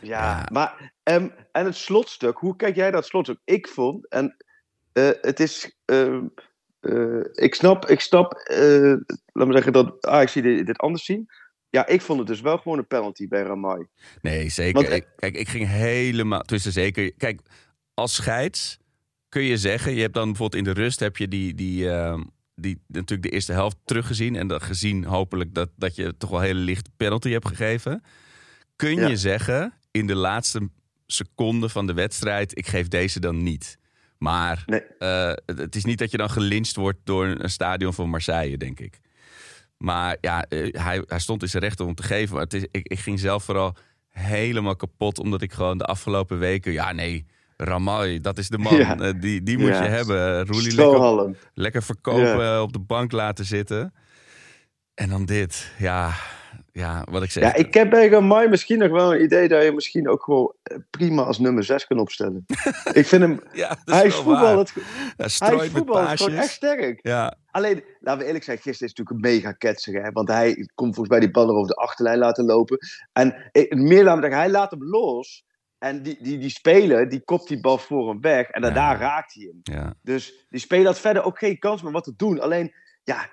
Ja, 0.01 0.47
maar 0.51 0.93
um, 1.03 1.33
en 1.51 1.65
het 1.65 1.75
slotstuk, 1.75 2.37
hoe 2.37 2.55
kijk 2.55 2.75
jij 2.75 2.91
dat 2.91 3.05
slotstuk? 3.05 3.39
Ik 3.43 3.67
vond, 3.67 4.07
en 4.07 4.35
het 5.21 5.39
is, 5.39 5.77
uh, 5.85 6.23
ik 7.31 7.55
snap, 7.55 7.85
ik 7.85 7.99
snap, 7.99 8.33
laat 9.33 9.47
me 9.47 9.53
zeggen 9.53 9.73
dat 9.73 10.05
Ajax 10.05 10.33
dit, 10.33 10.65
dit 10.65 10.77
anders 10.77 11.05
zien. 11.05 11.29
Ja, 11.69 11.87
ik 11.87 12.01
vond 12.01 12.19
het 12.19 12.27
dus 12.27 12.41
wel 12.41 12.57
gewoon 12.57 12.77
een 12.77 12.87
penalty 12.87 13.27
bij 13.27 13.41
Ramai. 13.41 13.85
Nee, 14.21 14.49
zeker. 14.49 14.73
Want, 14.81 14.93
ik, 14.93 15.07
kijk, 15.15 15.35
ik 15.35 15.49
ging 15.49 15.67
helemaal, 15.67 16.41
tussen 16.41 16.71
zeker, 16.71 17.13
kijk, 17.17 17.41
als 17.99 18.15
scheids 18.15 18.77
kun 19.29 19.43
je 19.43 19.57
zeggen, 19.57 19.93
je 19.93 20.01
hebt 20.01 20.13
dan 20.13 20.27
bijvoorbeeld 20.27 20.67
in 20.67 20.73
de 20.73 20.81
rust 20.81 20.99
heb 20.99 21.17
je 21.17 21.27
die, 21.27 21.53
die, 21.53 21.83
uh, 21.83 22.21
die 22.55 22.81
natuurlijk 22.87 23.21
de 23.21 23.29
eerste 23.29 23.51
helft 23.51 23.77
teruggezien. 23.85 24.35
En 24.35 24.47
dat 24.47 24.63
gezien 24.63 25.03
hopelijk 25.03 25.53
dat, 25.53 25.69
dat 25.75 25.95
je 25.95 26.17
toch 26.17 26.29
wel 26.29 26.39
een 26.39 26.45
hele 26.45 26.59
lichte 26.59 26.89
penalty 26.97 27.29
hebt 27.29 27.47
gegeven. 27.47 28.03
Kun 28.75 28.95
je 28.95 29.17
zeggen, 29.17 29.73
in 29.91 30.07
de 30.07 30.15
laatste 30.15 30.69
seconde 31.05 31.69
van 31.69 31.87
de 31.87 31.93
wedstrijd, 31.93 32.57
ik 32.57 32.67
geef 32.67 32.87
deze 32.87 33.19
dan 33.19 33.43
niet. 33.43 33.77
Maar 34.17 34.63
nee. 34.65 34.81
uh, 34.99 35.33
het 35.45 35.75
is 35.75 35.85
niet 35.85 35.97
dat 35.99 36.11
je 36.11 36.17
dan 36.17 36.29
gelincht 36.29 36.75
wordt 36.75 36.99
door 37.03 37.25
een 37.25 37.49
stadion 37.49 37.93
van 37.93 38.09
Marseille, 38.09 38.57
denk 38.57 38.79
ik. 38.79 38.99
Maar 39.77 40.17
ja, 40.21 40.45
uh, 40.49 40.73
hij, 40.73 41.03
hij 41.05 41.19
stond 41.19 41.41
in 41.41 41.49
zijn 41.49 41.63
recht 41.63 41.79
om 41.79 41.95
te 41.95 42.03
geven. 42.03 42.33
Maar 42.33 42.43
het 42.43 42.53
is, 42.53 42.65
ik, 42.71 42.87
ik 42.87 42.99
ging 42.99 43.19
zelf 43.19 43.43
vooral 43.43 43.75
helemaal 44.09 44.75
kapot, 44.75 45.19
omdat 45.19 45.41
ik 45.41 45.53
gewoon 45.53 45.77
de 45.77 45.85
afgelopen 45.85 46.39
weken, 46.39 46.71
ja 46.71 46.91
nee, 46.91 47.25
Ramai, 47.63 48.19
dat 48.19 48.37
is 48.37 48.49
de 48.49 48.57
man. 48.67 48.75
Ja. 48.75 48.99
Uh, 48.99 49.09
die, 49.19 49.43
die 49.43 49.57
moet 49.57 49.69
ja. 49.69 49.83
je 49.83 49.89
hebben. 49.89 50.45
Roelie 50.45 50.75
lekker, 50.75 51.35
lekker 51.53 51.83
verkopen, 51.83 52.43
ja. 52.43 52.61
op 52.61 52.73
de 52.73 52.79
bank 52.79 53.11
laten 53.11 53.45
zitten. 53.45 53.93
En 54.93 55.09
dan 55.09 55.25
dit, 55.25 55.71
ja, 55.77 56.13
ja, 56.71 57.05
wat 57.09 57.23
ik 57.23 57.31
zeg. 57.31 57.43
Ja, 57.43 57.55
ik 57.55 57.73
heb 57.73 57.89
bij 57.89 58.09
Ramai 58.09 58.47
misschien 58.47 58.79
nog 58.79 58.91
wel 58.91 59.13
een 59.13 59.23
idee 59.23 59.47
dat 59.47 59.63
je 59.63 59.71
misschien 59.71 60.09
ook 60.09 60.23
gewoon 60.23 60.53
prima 60.89 61.23
als 61.23 61.39
nummer 61.39 61.63
6 61.63 61.87
kan 61.87 61.99
opstellen. 61.99 62.45
ik 62.93 63.05
vind 63.05 63.21
hem, 63.21 63.39
ja, 63.51 63.77
hij 63.85 64.05
is 64.05 64.15
voetbal, 64.15 64.57
het, 64.57 64.73
hij 65.17 65.55
is 65.55 65.71
voetbal 65.71 66.07
gewoon 66.07 66.33
echt 66.33 66.49
sterk. 66.49 66.99
Ja. 67.01 67.35
Alleen, 67.51 67.83
laten 67.99 68.19
we 68.19 68.25
eerlijk 68.25 68.43
zijn, 68.43 68.57
gisteren 68.57 68.87
is 68.87 68.93
natuurlijk 68.93 69.25
een 69.25 69.31
mega 69.31 69.51
ketser. 69.51 70.03
Hè? 70.03 70.11
Want 70.11 70.27
hij 70.27 70.69
komt 70.75 70.95
volgens 70.95 71.09
mij 71.09 71.19
die 71.19 71.31
ballen 71.31 71.55
over 71.55 71.67
de 71.67 71.75
achterlijn 71.75 72.17
laten 72.17 72.45
lopen. 72.45 72.77
En 73.13 73.35
meer 73.69 74.03
me 74.03 74.21
zeggen, 74.21 74.31
hij 74.31 74.49
laat 74.49 74.71
hem 74.71 74.83
los. 74.83 75.47
En 75.79 76.03
die, 76.03 76.17
die, 76.21 76.37
die 76.37 76.49
speler, 76.49 77.09
die 77.09 77.21
kopt 77.23 77.47
die 77.47 77.59
bal 77.59 77.77
voor 77.77 78.09
hem 78.09 78.21
weg. 78.21 78.47
En 78.49 78.61
dan 78.61 78.69
Ja. 78.73 78.75
daar 78.75 78.99
raakt 78.99 79.33
hij 79.33 79.43
hem. 79.43 79.59
Ja. 79.63 79.93
Dus 80.01 80.45
die 80.49 80.59
speler 80.59 80.85
had 80.85 80.99
verder 80.99 81.23
ook 81.23 81.37
geen 81.37 81.59
kans 81.59 81.81
meer 81.81 81.91
wat 81.91 82.03
te 82.03 82.15
doen. 82.15 82.39
Alleen, 82.41 82.73
ja, 83.03 83.29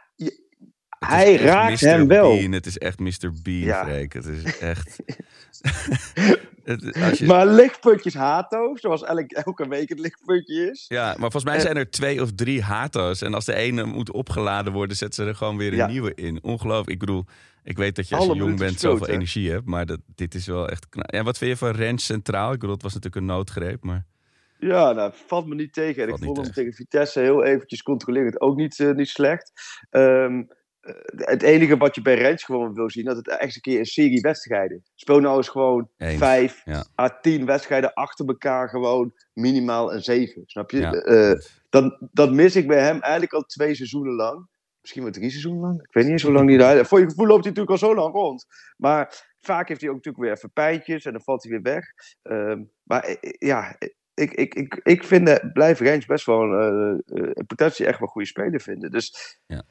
hij 1.09 1.37
raakt 1.37 1.83
Mr. 1.83 1.89
hem 1.89 2.07
wel. 2.09 2.37
Bean. 2.37 2.53
Het 2.53 2.67
is 2.67 2.79
echt 2.79 2.99
Mr. 2.99 3.31
Bean, 3.43 3.59
Ja. 3.59 3.85
Freek. 3.85 4.13
Het 4.13 4.25
is 4.27 4.59
echt... 4.59 4.97
het, 6.65 6.97
als 7.03 7.19
je... 7.19 7.27
Maar 7.27 7.47
lichtpuntjes 7.47 8.15
Hato, 8.15 8.77
zoals 8.77 9.03
elke, 9.05 9.35
elke 9.45 9.69
week 9.69 9.89
het 9.89 9.99
lichtpuntje 9.99 10.71
is. 10.71 10.85
Ja, 10.89 11.05
maar 11.07 11.19
volgens 11.31 11.45
mij 11.45 11.55
Eh. 11.57 11.61
zijn 11.61 11.77
er 11.77 11.91
twee 11.91 12.23
of 12.23 12.33
drie 12.35 12.63
hato's. 12.63 13.23
En 13.23 13.35
als 13.35 13.45
de 13.45 13.55
ene 13.55 13.85
moet 13.85 14.11
opgeladen 14.13 14.73
worden, 14.73 14.97
zetten 14.97 15.25
ze 15.25 15.31
er 15.31 15.37
gewoon 15.37 15.57
weer 15.57 15.71
een 15.71 15.77
Ja. 15.77 15.87
nieuwe 15.87 16.13
in. 16.15 16.39
Ongelooflijk. 16.43 16.91
Ik 16.91 16.99
bedoel, 16.99 17.25
ik 17.65 17.77
weet 17.77 17.97
dat 17.97 18.09
je 18.09 18.15
als 18.17 18.25
Alle 18.25 18.35
je 18.35 18.41
jong 18.41 18.59
bent 18.59 18.81
zoveel 18.81 19.09
energie 19.09 19.51
hebt. 19.51 19.67
Maar 19.67 19.87
dat, 19.87 20.01
dit 20.15 20.35
is 20.35 20.47
wel 20.47 20.69
echt. 20.69 20.87
Ja, 20.91 21.23
wat 21.23 21.39
vind 21.39 21.51
je 21.51 21.57
van 21.57 21.71
Rens 21.71 22.05
Centraal? 22.05 22.53
Ik 22.53 22.59
bedoel, 22.59 22.75
het 22.75 22.83
was 22.83 22.95
natuurlijk 22.95 23.23
een 23.23 23.29
noodgreep, 23.37 23.83
maar... 23.85 24.05
Ja, 24.59 24.93
nou, 24.93 25.13
valt 25.27 25.47
me 25.47 25.55
niet 25.55 25.73
tegen. 25.73 26.03
En 26.03 26.09
ik 26.09 26.17
vond 26.25 26.37
hem 26.37 26.53
tegen. 26.53 26.73
Vitesse 26.73 27.21
heel 27.21 27.45
eventjes 27.45 27.83
controlerend 27.83 28.41
ook 28.41 28.57
niet, 28.57 28.81
eh, 28.81 28.91
niet 28.91 29.09
slecht. 29.09 29.53
Ehm, 29.91 30.39
eh, 30.39 30.56
het 31.17 31.43
enige 31.43 31.77
wat 31.77 31.95
je 31.95 32.03
bij 32.03 32.15
Rens 32.15 32.45
gewoon 32.45 32.75
wil 32.75 32.91
zien, 32.91 33.05
dat 33.05 33.17
het 33.17 33.29
echt 33.29 33.55
een 33.55 33.61
keer 33.61 33.79
een 33.79 33.87
serie 33.87 34.21
wedstrijden. 34.21 34.83
Speel 34.95 35.21
nou 35.21 35.37
eens 35.37 35.49
gewoon 35.49 35.91
Eens, 35.97 36.19
vijf 36.19 36.63
ja. 36.65 36.85
à 37.01 37.19
tien 37.21 37.47
wedstrijden 37.47 37.93
achter 37.93 38.27
elkaar 38.27 38.69
gewoon 38.69 39.13
minimaal 39.33 39.95
een 39.95 40.03
zeven. 40.03 40.43
Snap 40.47 40.71
je? 40.71 40.79
Ja. 40.79 40.93
Eh, 40.93 41.41
dat, 41.69 41.99
dat 42.13 42.33
mis 42.33 42.57
ik 42.57 42.67
bij 42.67 42.81
hem 42.81 43.01
eigenlijk 43.01 43.33
al 43.33 43.43
twee 43.43 43.75
seizoenen 43.75 44.15
lang. 44.15 44.49
Misschien 44.81 45.03
wel 45.03 45.13
drie 45.13 45.31
seizoenen 45.31 45.61
lang. 45.61 45.83
Ik 45.83 45.93
weet 45.93 46.05
niet 46.05 46.13
eens 46.13 46.23
hoe 46.23 46.33
lang 46.33 46.49
hij 46.49 46.59
daar... 46.59 46.87
Voor 46.87 47.01
je 47.01 47.09
gevoel 47.09 47.27
loopt 47.27 47.45
hij 47.45 47.53
natuurlijk 47.53 47.83
al 47.83 47.89
zo 47.89 47.95
lang 47.95 48.15
rond. 48.15 48.47
Maar 48.77 49.27
vaak 49.41 49.69
heeft 49.69 49.81
hij 49.81 49.91
ook 49.91 49.97
natuurlijk 49.97 50.25
weer 50.25 50.35
even 50.35 50.53
pijntjes 50.53 51.05
en 51.05 51.13
dan 51.13 51.23
valt 51.23 51.43
hij 51.43 51.53
weer 51.53 51.63
weg. 51.63 51.85
Ehm, 52.23 52.63
maar 52.83 53.03
eh, 53.03 53.17
eh, 53.21 53.31
ja, 53.39 53.77
ik, 54.17 54.33
ik, 54.33 54.55
ik, 54.55 54.81
ik 54.83 55.05
vind, 55.05 55.29
eh, 55.29 55.53
blijf 55.53 55.81
Rens 55.81 56.07
best 56.07 56.27
wel 56.27 56.43
een 56.43 57.03
eh, 57.07 57.23
eh, 57.23 57.31
potentie 57.47 57.87
echt 57.87 57.99
wel 57.99 58.09
goede 58.09 58.29
speler 58.29 58.61
vinden. 58.61 58.91
Dus... 58.91 59.39
Ja. 59.47 59.63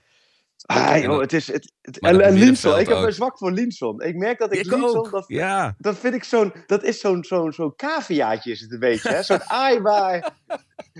Ah, 0.66 0.98
joh, 1.02 1.20
het 1.20 1.34
is... 1.34 1.48
Het, 1.48 1.72
en, 2.00 2.22
en 2.22 2.34
Linson, 2.34 2.80
ik 2.80 2.88
heb 2.88 2.98
een 2.98 3.14
zwak 3.14 3.38
voor 3.38 3.52
Linson. 3.52 4.02
Ik 4.02 4.16
merk 4.16 4.40
dat 4.40 4.54
ik, 4.54 4.60
Ik 4.60 4.72
Linson, 4.72 5.08
dat, 5.12 5.24
Ja. 5.28 5.76
dat 5.78 5.98
vind 5.98 6.14
ik 6.14 6.24
zo'n, 6.24 6.54
dat 6.66 6.84
is 6.84 7.00
zo'n, 7.00 7.24
zo'n, 7.24 7.52
zo'n 7.54 7.74
caviaatje 7.76 8.52
is 8.52 8.62
het 8.62 8.72
een 8.72 8.80
beetje, 8.80 9.10
hè? 9.10 9.24
Zo'n 9.24 9.44
aaibaar, 9.66 10.32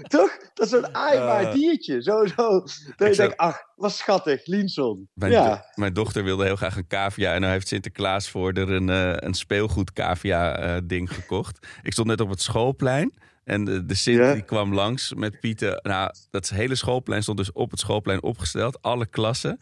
toch? 0.08 0.38
Dat 0.54 0.66
is 0.66 0.72
zo'n 0.72 0.96
aaibaar 0.96 1.46
Ah. 1.46 1.54
diertje. 1.54 2.02
Zo, 2.02 2.26
zo. 2.26 2.60
Dat 2.60 3.08
je 3.08 3.14
zou- 3.14 3.16
denkt, 3.16 3.38
ach, 3.38 3.62
wat 3.76 3.92
schattig, 3.92 4.46
Linson. 4.46 5.10
Mijn, 5.14 5.32
Ja, 5.32 5.50
do- 5.56 5.62
mijn 5.76 5.94
dochter 5.94 6.24
wilde 6.24 6.44
heel 6.46 6.56
graag 6.56 6.78
een 6.78 6.88
cavia. 6.88 7.34
En 7.34 7.40
nou 7.42 7.54
heeft 7.54 7.68
Sinterklaas 7.68 8.30
voor 8.30 8.52
er 8.52 8.70
een, 8.72 8.90
eh, 8.90 9.14
een 9.16 9.34
speelgoed 9.34 9.94
cavia 9.94 10.58
eh, 10.58 10.82
ding 10.84 11.14
gekocht. 11.14 11.68
Ik 11.84 11.92
stond 11.92 12.08
net 12.08 12.22
op 12.22 12.30
het 12.30 12.42
schoolplein. 12.42 13.14
En 13.46 13.66
de, 13.66 13.86
de 13.86 13.94
Sint 13.96 14.18
Ja. 14.18 14.34
die 14.34 14.42
kwam 14.44 14.74
langs 14.74 15.14
met 15.14 15.40
Pieter. 15.40 15.80
Nou, 15.84 16.12
dat 16.30 16.50
hele 16.50 16.76
schoolplein 16.76 17.22
stond 17.24 17.38
dus 17.38 17.52
op 17.52 17.72
het 17.72 17.80
schoolplein 17.80 18.24
opgesteld. 18.24 18.82
Alle 18.82 19.06
klassen. 19.06 19.58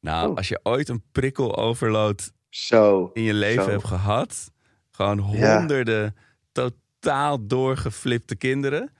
Nou, 0.00 0.30
Oh. 0.30 0.36
als 0.36 0.48
je 0.48 0.60
ooit 0.62 0.88
een 0.88 1.02
prikkeloverload 1.12 2.32
zo. 2.48 3.10
in 3.12 3.22
je 3.22 3.34
leven 3.34 3.64
Zo. 3.64 3.70
hebt 3.70 3.84
gehad. 3.84 4.50
Gewoon 4.90 5.28
Ja. 5.32 5.56
honderden 5.58 6.16
totaal 6.52 7.46
doorgeflipte 7.46 8.36
kinderen. 8.36 8.92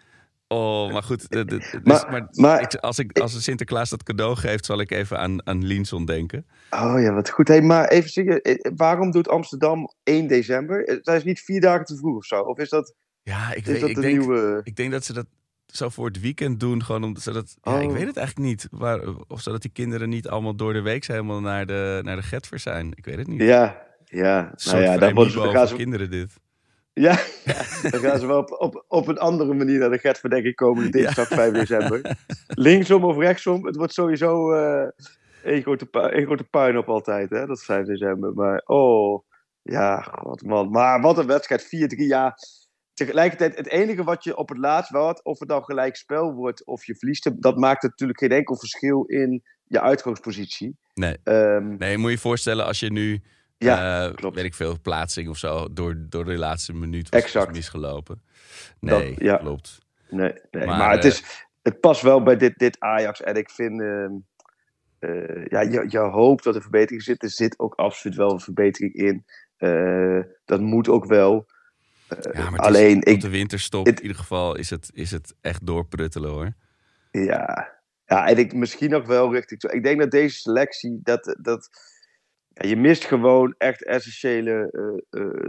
Oh, 0.48 0.92
maar 0.92 1.02
goed. 1.02 1.28
eh, 1.28 1.44
dus, 1.44 1.72
Maar- 1.84 2.06
maar, 2.10 2.28
maar- 2.30 2.60
ik, 2.62 2.74
als, 2.74 2.98
ik, 2.98 3.18
als 3.18 3.42
Sinterklaas 3.42 3.90
dat 3.90 4.02
cadeau 4.02 4.36
geeft, 4.36 4.64
zal 4.64 4.80
ik 4.80 4.90
even 4.90 5.18
aan, 5.18 5.46
aan 5.46 5.64
Linson 5.64 6.04
denken. 6.04 6.46
Oh 6.70 7.00
ja, 7.00 7.12
wat 7.12 7.30
goed. 7.30 7.48
Hey, 7.48 7.62
maar 7.62 7.88
even 7.88 8.10
serieus, 8.10 8.40
eh, 8.40 8.72
waarom 8.76 9.10
doet 9.10 9.28
Amsterdam 9.28 9.88
1 10.04 10.26
december? 10.26 10.88
Eh, 10.88 10.96
Dat 11.02 11.14
is 11.14 11.24
niet 11.24 11.40
vier 11.40 11.60
dagen 11.60 11.84
te 11.84 11.96
vroeg 11.96 12.16
of 12.16 12.24
zo? 12.24 12.40
Of 12.40 12.58
is 12.58 12.68
dat, 12.68 12.94
Ja, 13.24 13.54
ik, 13.54 13.64
weet, 13.64 13.80
dat 13.80 13.88
ik, 13.88 13.94
de 13.94 14.00
denk, 14.00 14.18
nieuwe... 14.18 14.60
ik 14.62 14.76
denk 14.76 14.92
dat 14.92 15.04
ze 15.04 15.12
dat 15.12 15.26
zo 15.66 15.88
voor 15.88 16.06
het 16.06 16.20
weekend 16.20 16.60
doen. 16.60 16.84
Gewoon 16.84 17.04
omdat 17.04 17.22
ze 17.22 17.32
dat. 17.32 17.56
Ja, 17.62 17.78
ik 17.78 17.88
Oh. 17.88 17.92
weet 17.96 18.06
het 18.06 18.16
eigenlijk 18.16 18.48
niet. 18.48 18.68
Waar, 18.70 19.00
of 19.28 19.40
zodat 19.40 19.62
die 19.62 19.70
kinderen 19.70 20.08
niet 20.08 20.28
allemaal 20.28 20.54
door 20.56 20.72
de 20.72 20.82
week 20.82 21.06
helemaal 21.06 21.40
naar 21.40 21.66
de, 21.66 22.00
naar 22.04 22.16
de 22.16 22.22
Getver 22.22 22.58
zijn. 22.58 22.92
Ik 22.94 23.04
weet 23.04 23.16
het 23.16 23.26
niet. 23.26 23.40
Ja, 23.40 23.82
ja. 24.04 24.38
Een 24.38 24.70
Nou 24.70 24.82
ja, 24.82 24.96
dan, 24.96 25.14
worden 25.14 25.32
ze, 25.32 25.40
gaan 25.40 25.76
kinderen 25.76 26.10
dit. 26.10 26.32
ja, 26.92 27.18
dan 27.90 28.00
gaan 28.00 28.18
ze 28.18 28.26
wel 28.26 28.38
op, 28.38 28.56
op, 28.58 28.84
op 28.88 29.08
een 29.08 29.18
andere 29.18 29.54
manier 29.54 29.78
naar 29.78 29.90
de 29.90 29.98
Getver, 29.98 30.30
denk 30.30 30.44
ik, 30.44 30.56
komende 30.56 30.90
dinsdag 30.90 31.28
5 31.28 31.52
december. 31.52 32.16
Linksom 32.46 33.04
of 33.04 33.16
rechtsom, 33.18 33.66
het 33.66 33.76
wordt 33.76 33.92
sowieso 33.92 34.52
eh 34.52 34.88
één, 35.44 35.62
grote 35.62 35.90
één 35.90 36.24
grote 36.26 36.44
puin 36.44 36.78
op 36.78 36.88
altijd, 36.88 37.30
hè, 37.30 37.46
dat 37.46 37.56
is 37.56 37.64
5 37.64 37.86
december. 37.86 38.34
Maar 38.34 38.62
oh, 38.64 39.24
ja, 39.62 40.00
god 40.00 40.42
man. 40.42 40.70
Maar 40.70 41.00
wat 41.00 41.18
een 41.18 41.26
wedstrijd, 41.26 41.64
4-3 41.64 41.68
jaar. 41.96 42.38
Tegelijkertijd, 42.94 43.56
het 43.56 43.68
enige 43.68 44.04
wat 44.04 44.24
je 44.24 44.36
op 44.36 44.48
het 44.48 44.58
laatst 44.58 44.90
wel 44.90 45.04
had, 45.04 45.24
of 45.24 45.38
het 45.38 45.48
dan 45.48 45.64
gelijk 45.64 45.96
spel 45.96 46.32
wordt 46.32 46.64
of 46.66 46.84
je 46.86 46.96
verliest, 46.96 47.42
dat 47.42 47.56
maakt 47.56 47.82
natuurlijk 47.82 48.18
geen 48.18 48.30
enkel 48.32 48.56
verschil 48.56 49.04
in 49.04 49.42
je 49.66 49.80
uitgangspositie. 49.80 50.76
Nee. 50.94 51.16
Ehm, 51.24 51.76
Nee, 51.76 51.96
moet 51.96 52.06
je 52.08 52.14
je 52.14 52.20
voorstellen 52.20 52.64
als 52.64 52.80
je 52.80 52.92
nu. 52.92 53.22
Ja, 53.58 54.06
eh, 54.06 54.14
klopt. 54.14 54.34
Weet 54.36 54.44
ik 54.44 54.54
veel, 54.54 54.80
plaatsing 54.82 55.28
of 55.28 55.36
zo. 55.38 55.72
Door, 55.72 55.96
door 56.08 56.24
de 56.24 56.38
laatste 56.38 56.72
minuut 56.72 57.08
was, 57.08 57.22
was 57.22 57.32
Exact. 57.32 57.52
misgelopen. 57.52 58.22
Dat- 58.80 58.98
Nee, 58.98 59.14
ja. 59.18 59.36
klopt. 59.36 59.78
Nee, 60.08 60.32
nee 60.50 60.66
Maar, 60.66 60.78
maar, 60.78 60.90
het, 60.92 61.04
eh, 61.04 61.10
is, 61.10 61.46
het 61.62 61.80
past 61.80 62.02
wel 62.02 62.22
bij 62.22 62.36
dit, 62.36 62.58
dit 62.58 62.80
Ajax. 62.80 63.22
En 63.22 63.34
ik 63.34 63.50
vind, 63.50 63.80
ehm, 63.80 64.12
eh, 64.98 65.44
ja, 65.44 65.60
je, 65.60 65.84
je 65.88 65.98
hoopt 65.98 66.44
dat 66.44 66.54
er 66.54 66.62
verbetering 66.62 67.02
zit. 67.02 67.22
Er 67.22 67.30
zit 67.30 67.58
ook 67.58 67.74
absoluut 67.74 68.16
wel 68.16 68.30
een 68.32 68.40
verbetering 68.40 68.94
in. 68.94 69.24
Dat 70.44 70.60
moet 70.60 70.88
ook 70.88 71.04
wel. 71.06 71.46
Ja, 72.32 72.50
maar 72.50 72.52
het 72.52 72.60
is- 72.60 72.66
alleen, 72.66 73.02
ik, 73.02 73.20
de 73.20 73.28
winterstop 73.28 73.86
het- 73.86 73.96
in 73.96 74.02
ieder 74.02 74.16
geval 74.20 74.56
is 74.56 74.70
het, 74.70 74.90
is 74.92 75.10
het 75.10 75.34
echt 75.40 75.66
doorpruttelen 75.66 76.30
hoor. 76.30 76.52
ja, 77.10 77.72
ja, 78.06 78.26
en 78.28 78.38
ik 78.38 78.52
misschien 78.54 78.90
nog 78.90 79.06
wel 79.06 79.32
richting. 79.32 79.60
zo- 79.60 79.68
Ik 79.68 79.82
denk 79.82 80.00
dat 80.00 80.10
deze 80.10 80.38
selectie, 80.38 81.00
dat, 81.02 81.36
dat 81.40 81.68
ja, 82.48 82.68
je 82.68 82.76
mist 82.76 83.04
gewoon 83.04 83.54
echt 83.58 83.84
essentiële 83.84 84.70
eh, 85.10 85.20
eh, 85.22 85.48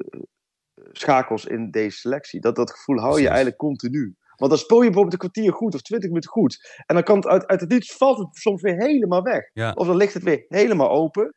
schakels 0.91 1.45
in 1.45 1.71
deze 1.71 1.97
selectie. 1.97 2.39
Dat, 2.41 2.55
dat 2.55 2.71
gevoel 2.71 2.95
hou 2.95 3.07
je 3.07 3.11
Precies. 3.13 3.29
eigenlijk 3.29 3.57
continu. 3.57 4.15
Want 4.35 4.51
dan 4.51 4.59
speel 4.59 4.77
je 4.77 4.83
bijvoorbeeld 4.89 5.13
een 5.13 5.29
kwartier 5.29 5.53
goed 5.53 5.73
of 5.73 5.81
twintig 5.81 6.09
minuten 6.09 6.29
goed. 6.29 6.81
En 6.85 6.95
dan 6.95 7.03
kan 7.03 7.15
het 7.15 7.27
uit, 7.27 7.47
uit 7.47 7.59
het 7.61 7.69
niets 7.69 7.93
valt 7.97 8.17
het 8.17 8.27
soms 8.35 8.61
weer 8.61 8.75
helemaal 8.77 9.21
weg. 9.23 9.49
Ja. 9.53 9.71
Of 9.71 9.87
dan 9.87 9.95
ligt 9.95 10.13
het 10.13 10.23
weer 10.23 10.45
helemaal 10.47 10.89
open. 10.89 11.33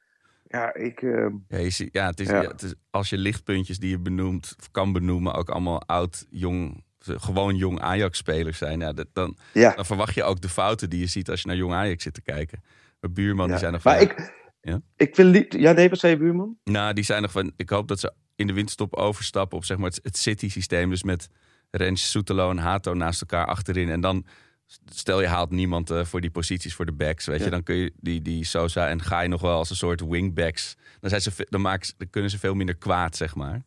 Ja, 0.49 0.75
ik. 0.75 1.03
ehm, 1.03 1.33
Ja, 1.49 1.59
je 1.59 1.71
ziet, 1.71 1.89
ja, 1.93 2.07
het 2.07 2.21
is, 2.21 2.29
Ja. 2.29 2.43
ja, 2.43 2.49
het 2.49 2.63
is 2.63 2.75
als 2.91 3.11
je 3.11 3.19
lichtpuntjes 3.19 3.79
die 3.79 3.91
je 3.91 3.99
benoemt, 3.99 4.55
of 4.59 4.71
kan 4.71 4.93
benoemen, 4.93 5.35
ook 5.35 5.49
allemaal 5.51 5.83
oud, 5.87 6.27
jong, 6.31 6.85
gewoon 6.99 7.57
jong 7.57 7.81
Ajax-spelers 7.81 8.59
zijn. 8.59 8.81
Ja, 8.81 8.93
dat, 8.93 9.07
dan, 9.13 9.37
dan 9.75 9.87
verwacht 9.87 10.15
je 10.15 10.23
ook 10.25 10.41
de 10.41 10.49
fouten 10.49 10.91
die 10.91 11.01
je 11.01 11.07
ziet 11.07 11.31
als 11.31 11.41
je 11.41 11.47
naar 11.49 11.57
jong 11.57 11.73
Ajax 11.73 12.03
zit 12.03 12.15
te 12.15 12.23
kijken. 12.23 12.63
Mijn 13.01 13.13
buurman 13.15 13.49
die 13.49 13.59
zei 13.59 13.73
nog 13.73 13.83
Maar 13.85 13.99
van, 13.99 14.03
ik, 14.09 14.33
Ja? 14.61 14.81
Ik 14.97 15.15
vind... 15.15 15.29
Li- 15.35 15.61
Ja, 15.63 15.73
nee, 15.73 15.89
wat 15.89 15.99
zei 15.99 16.13
je, 16.13 16.19
buurman? 16.19 16.57
Nou, 16.65 16.93
die 16.95 17.05
zijn 17.05 17.23
nog 17.23 17.31
van. 17.31 17.53
Ik 17.57 17.71
hoop 17.71 17.89
dat 17.89 18.01
ze 18.01 18.13
in 18.37 18.47
de 18.47 18.53
winterstop 18.53 18.95
overstappen 18.95 19.59
op 19.59 19.65
zeg 19.65 19.77
maar, 19.77 19.89
het, 19.91 20.01
het 20.03 20.17
City-systeem. 20.17 20.91
Dus 20.91 21.03
met 21.03 21.29
Rens, 21.71 22.11
Soetelo 22.11 22.51
en 22.51 22.59
Hato 22.59 22.95
naast 22.95 23.21
elkaar 23.21 23.47
achterin. 23.47 23.89
En 23.89 24.01
dan, 24.01 24.27
stel 24.87 25.21
je 25.21 25.27
haalt 25.27 25.51
niemand 25.51 25.91
eh, 25.91 26.05
voor 26.05 26.21
die 26.21 26.31
posities 26.31 26.75
voor 26.75 26.87
de 26.87 26.93
backs. 26.93 27.27
Weet 27.27 27.45
je, 27.45 27.51
dan 27.51 27.63
kun 27.63 27.77
je 27.77 27.93
die, 27.97 28.23
die 28.23 28.45
Sosa 28.45 28.89
en 28.89 29.03
Gaai 29.03 29.29
nog 29.29 29.41
wel 29.41 29.57
als 29.57 29.71
een 29.71 29.77
soort 29.77 30.01
wingbacks. 30.01 30.77
Dan, 31.01 31.11
zijn 31.11 31.23
ze, 31.23 31.47
dan, 31.49 31.61
maken 31.61 31.93
dan 31.97 32.11
kunnen 32.11 32.31
ze 32.31 32.39
veel 32.39 32.55
minder 32.55 32.77
kwaad, 32.77 33.17
zeg 33.17 33.35
maar. 33.35 33.63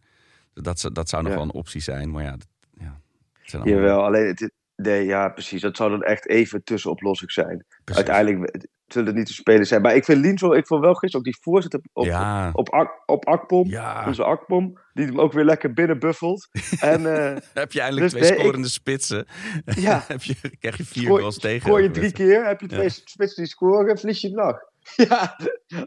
Dat, 0.53 0.89
dat 0.93 1.09
zou 1.09 1.21
nog 1.23 1.31
Ja. 1.31 1.37
wel 1.37 1.47
een 1.47 1.53
optie 1.53 1.81
zijn. 1.81 2.11
Maar 2.11 2.23
ja, 2.23 2.31
dat, 2.31 2.47
ja 2.77 3.01
het 3.41 3.49
zijn 3.49 3.61
allemaal- 3.61 3.81
Jawel, 3.81 4.03
alleen... 4.05 4.27
Het, 4.27 4.51
nee, 4.75 5.05
ja, 5.05 5.29
precies. 5.29 5.61
Dat 5.61 5.75
zou 5.77 5.89
dan 5.89 6.03
echt 6.03 6.27
even 6.27 6.63
tussenoplossing 6.63 7.31
zijn. 7.31 7.65
precies. 7.83 8.05
Uiteindelijk 8.05 8.65
zullen 8.93 9.07
het 9.07 9.17
niet 9.17 9.27
de 9.27 9.33
spelers 9.33 9.69
zijn. 9.69 9.81
Maar 9.81 9.95
ik 9.95 10.05
vind 10.05 10.21
Linzo, 10.21 10.53
ik 10.53 10.67
vond 10.67 10.81
wel 10.81 10.93
gisteren 10.93 11.17
ook 11.27 11.33
die 11.33 11.41
voorzet 11.41 11.73
op, 11.73 11.83
op, 11.93 12.05
ja, 12.05 12.49
op, 12.53 12.69
Ak- 12.69 13.03
op 13.05 13.27
Akpom. 13.27 13.67
ja. 13.69 14.03
Onze 14.07 14.23
Akpom, 14.23 14.79
die 14.93 15.05
hem 15.05 15.19
ook 15.19 15.33
weer 15.33 15.45
lekker 15.45 15.73
binnenbuffelt. 15.73 16.47
en 16.79 17.15
eh, 17.15 17.37
heb 17.53 17.71
je 17.71 17.81
eindelijk 17.81 18.11
Dus 18.11 18.19
twee 18.19 18.29
nee, 18.29 18.39
ik- 18.39 18.45
scorende 18.45 18.67
spitsen. 18.69 19.25
ja, 19.65 20.03
heb 20.07 20.23
je, 20.23 20.35
krijg 20.59 20.77
je 20.77 20.85
vier 20.85 21.07
goals 21.07 21.37
tegen. 21.37 21.61
scoor 21.61 21.81
je 21.81 21.91
drie 21.91 22.11
keer, 22.11 22.45
heb 22.45 22.61
je 22.61 22.67
twee 22.67 22.89
spitsen 22.89 23.43
die 23.43 23.51
scoren, 23.51 23.97
verlies 23.97 24.21
je 24.21 24.29
nog. 24.29 24.59
ja, 25.09 25.37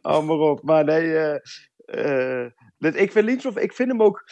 maar 0.03 0.29
op. 0.39 0.63
Maar 0.63 0.85
nee, 0.85 1.39
dit- 2.79 2.97
ik 2.97 3.13
vind 3.13 3.25
Linsof, 3.25 3.57
ik 3.59 3.73
vind 3.73 3.89
hem 3.89 4.03
ook, 4.03 4.25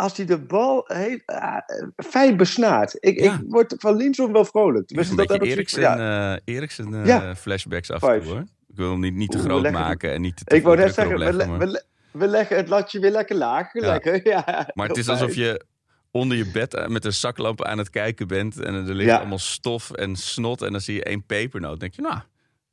als 0.00 0.16
hij 0.16 0.26
de 0.26 0.38
bal 0.38 0.84
heeft, 0.86 1.22
eh, 1.26 1.56
fijn 1.96 2.36
besnaard. 2.36 2.96
Ik, 3.00 3.20
Ja. 3.20 3.34
ik 3.34 3.40
word 3.48 3.74
van 3.78 3.96
Linsof 3.96 4.30
wel 4.30 4.44
vrolijk. 4.44 4.90
Ja, 4.90 5.00
een 5.00 5.06
dat 5.16 5.16
beetje 5.16 5.34
ik 5.34 5.42
Eriksen, 5.42 5.80
ja. 5.80 6.38
Eriksen 6.44 7.04
Ja. 7.06 7.34
flashbacks 7.36 7.90
af 7.90 8.02
en 8.02 8.20
toe 8.22 8.30
hoor. 8.32 8.40
Ik 8.40 8.76
wil 8.76 8.90
hem 8.90 9.00
niet, 9.00 9.14
niet 9.14 9.30
te 9.30 9.36
Oeh, 9.36 9.46
groot 9.46 9.70
maken 9.70 10.12
en 10.12 10.20
niet 10.20 10.36
te, 10.36 10.44
te 10.44 10.56
Ik 10.56 10.62
wou 10.62 10.76
net 10.76 10.94
zeggen, 10.94 11.18
we, 11.18 11.44
maar, 11.46 11.58
we, 11.58 11.66
le- 11.66 11.82
we 12.10 12.26
leggen 12.26 12.56
het 12.56 12.68
latje 12.68 12.98
weer 13.00 13.10
lekker 13.10 13.36
laag. 13.36 13.74
Lekker, 13.74 14.26
ja. 14.32 14.68
maar 14.74 14.88
het 14.88 14.96
is 14.96 15.08
alsof 15.08 15.34
je 15.34 15.64
onder 16.10 16.36
je 16.36 16.50
bed 16.50 16.88
met 16.88 17.04
een 17.04 17.12
zaklamp 17.12 17.64
aan 17.64 17.78
het 17.78 17.90
kijken 17.90 18.26
bent 18.26 18.60
en 18.60 18.74
er 18.74 18.94
ligt 18.94 19.10
allemaal 19.18 19.38
stof 19.38 19.90
en 19.90 20.16
snot 20.16 20.62
en 20.62 20.72
dan 20.72 20.80
zie 20.80 20.94
je 20.94 21.04
één 21.04 21.26
pepernoot. 21.26 21.70
Dan 21.70 21.78
denk 21.78 21.94
je, 21.94 22.02
nou, 22.02 22.14
dat 22.14 22.24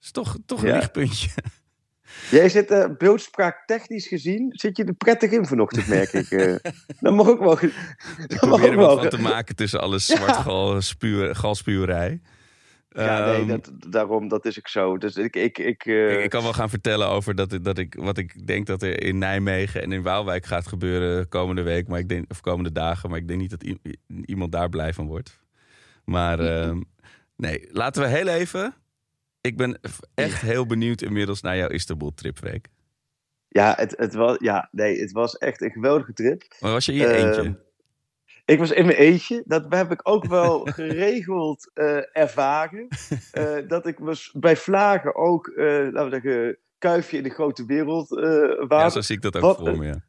is 0.02 0.12
toch, 0.12 0.38
toch 0.46 0.62
een 0.62 0.68
Ja. 0.68 0.76
lichtpuntje. 0.76 1.30
Jij 2.32 2.50
zit 2.50 2.72
uh, 2.72 2.86
beeldspraak 2.98 3.64
technisch 3.66 4.08
gezien, 4.08 4.50
zit 4.52 4.78
je 4.78 4.84
er 4.84 4.94
prettig 4.94 5.32
in 5.32 5.46
vanochtend, 5.46 5.88
merk 5.88 6.14
ik. 6.14 6.32
eh. 6.32 6.56
dat 7.00 7.14
mag 7.14 7.28
ook 7.28 7.40
wel. 7.40 7.62
Ik 7.62 8.38
probeer 8.40 8.70
er 8.72 8.76
wat 8.76 9.00
van 9.00 9.10
te 9.10 9.18
maken 9.22 9.56
tussen 9.56 9.82
alle 9.82 10.00
zwartgal 10.00 10.82
spuur, 10.82 11.36
galspuwerij. 11.36 12.22
Ja, 12.90 13.26
nee, 13.26 13.36
Ehm, 13.40 13.48
dat, 13.48 13.72
daarom, 13.92 14.28
dat 14.28 14.46
is 14.46 14.58
ook 14.58 14.68
zo. 14.68 14.98
Dus 14.98 15.16
ik, 15.16 15.36
ik, 15.36 15.58
ik, 15.58 15.86
eh, 15.86 16.12
Ik, 16.18 16.24
ik 16.24 16.30
kan 16.30 16.44
wel 16.44 16.54
gaan 16.54 16.70
vertellen 16.70 17.08
over 17.08 17.36
dat, 17.36 17.54
ik- 17.54 17.64
dat 17.64 17.78
ik, 17.78 17.96
wat 18.00 18.18
ik 18.18 18.48
denk 18.48 18.66
dat 18.68 18.82
er 18.82 19.04
in 19.04 19.18
Nijmegen 19.18 19.82
en 19.82 19.92
in 19.92 20.02
Waalwijk 20.02 20.46
gaat 20.46 20.68
gebeuren 20.68 21.28
komende 21.30 21.62
week, 21.62 21.88
maar 21.88 22.00
ik 22.00 22.10
denk, 22.10 22.26
of 22.32 22.42
komende 22.42 22.72
dagen. 22.72 23.10
Maar 23.10 23.20
ik 23.20 23.28
denk 23.28 23.40
niet 23.40 23.50
dat 23.50 23.64
iemand 24.26 24.52
daar 24.52 24.70
blij 24.70 24.94
van 24.94 25.08
wordt. 25.08 25.40
Maar 26.06 26.40
ehm, 26.40 26.82
nee, 27.36 27.68
laten 27.72 28.02
we 28.02 28.08
heel 28.08 28.28
even. 28.28 28.74
Ik 29.48 29.58
ben 29.58 29.80
echt 30.14 30.42
heel 30.42 30.66
benieuwd 30.66 31.02
inmiddels 31.02 31.42
naar 31.42 31.58
jouw 31.58 31.68
Istanbul-trip, 31.70 32.38
Freek. 32.38 32.68
ja, 33.48 33.74
het, 33.78 33.94
het 33.98 34.14
was, 34.14 34.38
ja, 34.40 34.68
nee, 34.72 35.00
het 35.00 35.12
was 35.12 35.38
echt 35.38 35.62
een 35.62 35.72
geweldige 35.72 36.14
trip. 36.14 36.44
Maar 36.60 36.72
was 36.72 36.86
je 36.86 36.92
in 36.92 36.98
je 36.98 37.06
Ehm, 37.08 37.26
eentje? 37.26 37.66
Ik 38.46 38.60
was 38.60 38.72
in 38.72 38.86
mijn 38.86 38.98
eentje. 38.98 39.44
Dat 39.46 39.66
heb 39.70 39.92
ik 39.92 40.00
ook 40.04 40.26
wel 40.26 40.60
geregeld 40.80 41.72
eh, 41.74 42.18
ervaren. 42.18 42.88
Eh, 43.32 43.56
dat 43.68 43.88
ik 43.88 44.00
was 44.00 44.32
bij 44.40 44.56
Vlagen 44.58 45.16
ook, 45.16 45.48
eh, 45.48 45.66
laten 45.66 46.10
we 46.10 46.20
zeggen, 46.22 46.58
kuifje 46.78 47.18
in 47.18 47.24
de 47.24 47.30
grote 47.30 47.66
wereld 47.66 48.18
eh 48.18 48.66
Ja, 48.68 48.90
zo 48.90 49.02
zie 49.02 49.16
ik 49.16 49.22
dat 49.22 49.36
ook 49.36 49.42
wat 49.42 49.58
voor 49.58 49.78
me. 49.78 49.86
Ja. 49.86 50.04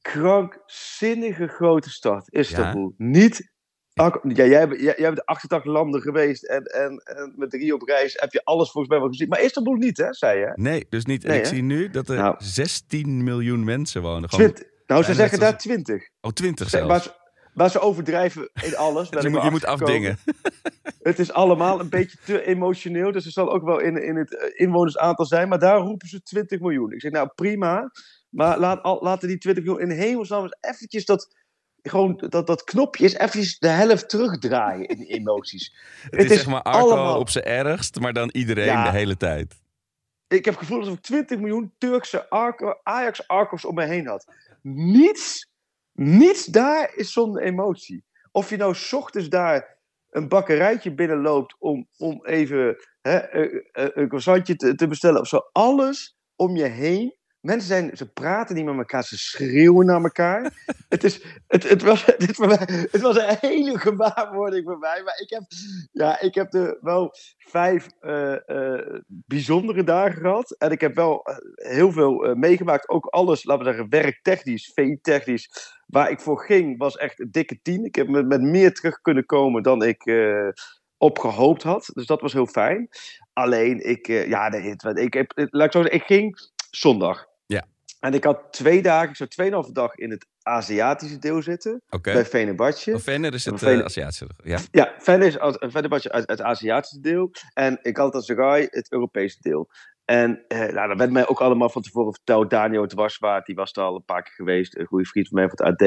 krankzinnige 0.00 1.46
grote 1.46 1.90
stad, 1.90 2.28
Istanbul. 2.32 2.94
Niet. 2.96 3.52
Ja, 3.94 4.20
jij, 4.44 4.68
bent- 4.68 4.80
jij, 4.80 4.94
jij 4.96 5.08
bent 5.08 5.26
88 5.26 5.72
landen 5.72 6.00
geweest 6.02 6.44
en, 6.44 6.64
en, 6.64 6.98
en 7.04 7.32
met 7.36 7.50
drie 7.50 7.74
op 7.74 7.82
reis 7.82 8.16
heb 8.20 8.32
je 8.32 8.44
alles 8.44 8.70
volgens 8.70 8.92
mij 8.92 8.98
wel 9.02 9.08
gezien. 9.12 9.28
Maar 9.28 9.42
Istanbul 9.42 9.74
niet, 9.74 9.96
hè, 9.96 10.14
zei 10.14 10.38
je? 10.38 10.52
Nee, 10.54 10.86
dus 10.88 11.04
niet. 11.04 11.24
Nee, 11.24 11.36
ik 11.38 11.42
hè? 11.44 11.48
zie 11.48 11.62
nu 11.62 11.90
dat 11.90 12.08
er 12.08 12.16
Nou. 12.16 12.34
16 12.38 13.24
miljoen 13.24 13.64
mensen 13.64 14.02
wonen. 14.02 14.28
Gewoon, 14.30 14.52
Twint, 14.52 14.70
nou, 14.86 15.02
ze 15.02 15.14
zeggen 15.14 15.38
daar 15.38 15.58
20. 15.58 16.08
oh, 16.20 16.30
20 16.30 16.68
Ze- 16.68 16.76
zelfs. 16.76 16.88
Waar 16.92 17.02
ze, 17.02 17.10
waar 17.54 17.70
ze 17.70 17.80
overdrijven 17.80 18.50
in 18.62 18.76
alles. 18.76 19.08
ben 19.08 19.22
je 19.22 19.28
moet, 19.28 19.42
je 19.42 19.50
moet 19.50 19.64
afdingen. 19.66 20.18
Het 21.02 21.18
is 21.18 21.32
allemaal 21.32 21.80
een 21.80 21.88
beetje 21.88 22.18
te 22.24 22.44
emotioneel. 22.44 23.12
Dus 23.12 23.24
er 23.24 23.30
zal 23.32 23.52
ook 23.52 23.64
wel 23.64 23.78
in, 23.80 24.02
in 24.02 24.16
het 24.16 24.36
eh, 24.38 24.48
inwonersaantal 24.66 25.26
zijn. 25.26 25.48
Maar 25.48 25.58
daar 25.58 25.78
roepen 25.78 26.08
ze 26.08 26.22
20 26.22 26.60
miljoen. 26.60 26.92
Ik 26.92 27.00
zeg, 27.00 27.10
nou 27.10 27.28
prima. 27.34 27.90
Maar 28.28 28.58
laat, 28.58 28.82
al, 28.82 28.98
laten 29.02 29.28
die 29.28 29.38
20 29.38 29.64
miljoen 29.64 29.82
in 29.90 29.96
hemelsnaam 29.96 30.42
eens 30.42 30.56
eventjes 30.60 31.04
dat... 31.04 31.34
Gewoon 31.88 32.24
dat, 32.28 32.46
dat 32.46 32.64
knopje 32.64 33.04
is 33.04 33.14
eventjes 33.14 33.58
de 33.58 33.68
helft 33.68 34.08
terugdraaien 34.08 34.86
in 34.88 35.02
emoties. 35.02 35.74
Het, 36.10 36.30
is, 36.30 36.36
zeg 36.36 36.46
maar 36.46 36.62
Arco 36.62 36.78
allemaal- 36.78 37.18
op 37.18 37.28
zijn 37.30 37.44
ergst, 37.44 38.00
maar 38.00 38.12
dan 38.12 38.28
iedereen 38.32 38.64
Ja. 38.64 38.84
de 38.84 38.90
hele 38.96 39.16
tijd. 39.16 39.62
Ik 40.28 40.44
heb 40.44 40.54
het 40.54 40.62
gevoel 40.62 40.78
alsof 40.78 40.94
ik 40.94 41.00
20 41.02 41.38
miljoen 41.38 41.74
Turkse 41.78 42.28
Arco, 42.30 42.80
Ajax-Arcos 42.82 43.64
om 43.64 43.74
me 43.74 43.84
heen 43.84 44.06
had. 44.06 44.32
Niets, 44.62 45.50
niets 45.92 46.44
daar 46.44 46.92
is 46.94 47.12
zonder 47.12 47.42
emotie. 47.42 48.04
Of 48.32 48.50
je 48.50 48.56
nou 48.56 48.74
's 48.74 48.92
ochtends 48.92 49.28
daar 49.28 49.76
een 50.10 50.28
bakkerijtje 50.28 50.94
binnenloopt 50.94 51.56
om, 51.58 51.88
om 51.96 52.24
even 52.26 52.76
hè, 53.00 53.32
een, 53.34 53.68
een- 53.72 53.90
een 54.00 54.08
croissantje 54.08 54.56
te, 54.56 54.74
te 54.74 54.86
bestellen 54.86 55.20
of 55.20 55.28
zo. 55.28 55.40
Alles 55.52 56.16
om 56.36 56.56
je 56.56 56.64
heen. 56.64 57.14
Mensen 57.44 57.68
zijn, 57.68 57.96
ze 57.96 58.12
praten 58.12 58.54
niet 58.54 58.64
met 58.64 58.76
elkaar, 58.76 59.04
ze 59.04 59.18
schreeuwen 59.18 59.86
naar 59.86 60.02
elkaar. 60.02 60.52
het, 60.88 61.04
is, 61.04 61.24
het, 61.46 61.68
het, 61.68 61.82
was, 61.82 62.04
het, 62.26 62.38
mij, 62.38 62.58
het 62.90 63.00
was 63.00 63.16
een 63.16 63.36
hele 63.40 63.78
gewaarwording 63.78 64.64
voor 64.64 64.78
mij. 64.78 65.02
Maar 65.02 65.20
ik 65.20 65.30
heb, 65.30 65.42
ja, 65.92 66.20
ik 66.20 66.34
heb 66.34 66.54
er 66.54 66.78
wel 66.80 67.14
vijf 67.38 67.88
eh, 68.00 68.48
eh, 68.48 69.00
bijzondere 69.06 69.84
dagen 69.84 70.20
gehad. 70.20 70.50
En 70.50 70.70
ik 70.70 70.80
heb 70.80 70.94
wel 70.94 71.22
eh, 71.22 71.36
heel 71.54 71.92
veel 71.92 72.34
meegemaakt. 72.34 72.88
Ook 72.88 73.06
alles, 73.06 73.44
laten 73.44 73.64
we 73.64 73.70
zeggen, 73.70 73.90
werktechnisch, 73.90 74.70
VI-technisch. 74.74 75.72
Waar 75.86 76.10
ik 76.10 76.20
voor 76.20 76.40
ging, 76.44 76.78
was 76.78 76.96
echt 76.96 77.20
een 77.20 77.30
dikke 77.30 77.58
tien. 77.62 77.84
Ik 77.84 77.94
heb 77.94 78.08
met, 78.08 78.26
met 78.26 78.40
meer 78.40 78.74
terug 78.74 79.00
kunnen 79.00 79.26
komen 79.26 79.62
dan 79.62 79.82
ik 79.82 80.12
op 80.96 81.18
gehoopt 81.18 81.62
had. 81.62 81.90
Dus 81.92 82.06
dat 82.06 82.20
was 82.20 82.32
heel 82.32 82.46
fijn. 82.46 82.88
Alleen, 83.32 83.88
ik, 83.88 84.06
ja, 84.06 84.48
nee, 84.48 84.76
ik, 84.94 85.14
heb, 85.14 85.32
laat 85.34 85.66
ik 85.66 85.72
zo 85.72 85.82
zeggen, 85.82 86.00
ik 86.00 86.06
ging 86.06 86.52
zondag. 86.70 87.32
En 88.04 88.14
ik 88.14 88.24
had 88.24 88.42
twee 88.50 88.82
dagen, 88.82 89.08
ik 89.08 89.16
zou 89.16 89.28
tweeënhalve 89.28 89.72
dag 89.72 89.94
in 89.94 90.10
het 90.10 90.26
Aziatische 90.42 91.18
deel 91.18 91.42
zitten. 91.42 91.82
Bij 92.02 92.24
Venebatje. 92.24 92.94
Of 92.94 93.02
Venner 93.02 93.34
is 93.34 93.44
het 93.44 93.58
Vene- 93.58 93.78
eh, 93.78 93.84
Aziatische. 93.84 94.28
Ja. 94.42 94.58
Ja, 94.70 95.14
is 95.18 95.38
als- 95.38 95.56
verder 95.58 95.90
was 95.90 96.02
je 96.02 96.12
uit 96.12 96.28
het 96.30 96.42
Aziatische 96.42 97.00
deel. 97.00 97.30
En 97.52 97.78
ik 97.82 97.96
had 97.96 98.14
als 98.14 98.26
Sarai 98.26 98.66
het 98.70 98.92
Europese 98.92 99.36
deel. 99.40 99.68
En 100.04 100.44
eh, 100.48 100.58
nou, 100.58 100.88
dat 100.88 100.98
werd 100.98 101.10
mij 101.10 101.28
ook 101.28 101.40
allemaal 101.40 101.70
van 101.70 101.82
tevoren 101.82 102.12
verteld. 102.14 102.50
Daniel 102.50 102.86
Dwarswaard, 102.86 103.46
die 103.46 103.54
was 103.54 103.72
er 103.72 103.82
al 103.82 103.94
een 103.94 104.04
paar 104.04 104.22
keer 104.22 104.32
geweest. 104.34 104.78
Een 104.78 104.86
goede 104.86 105.04
vriend 105.08 105.28
van 105.28 105.38
mij 105.38 105.48
van 105.48 105.66
het 105.66 105.80
AD. 105.80 105.86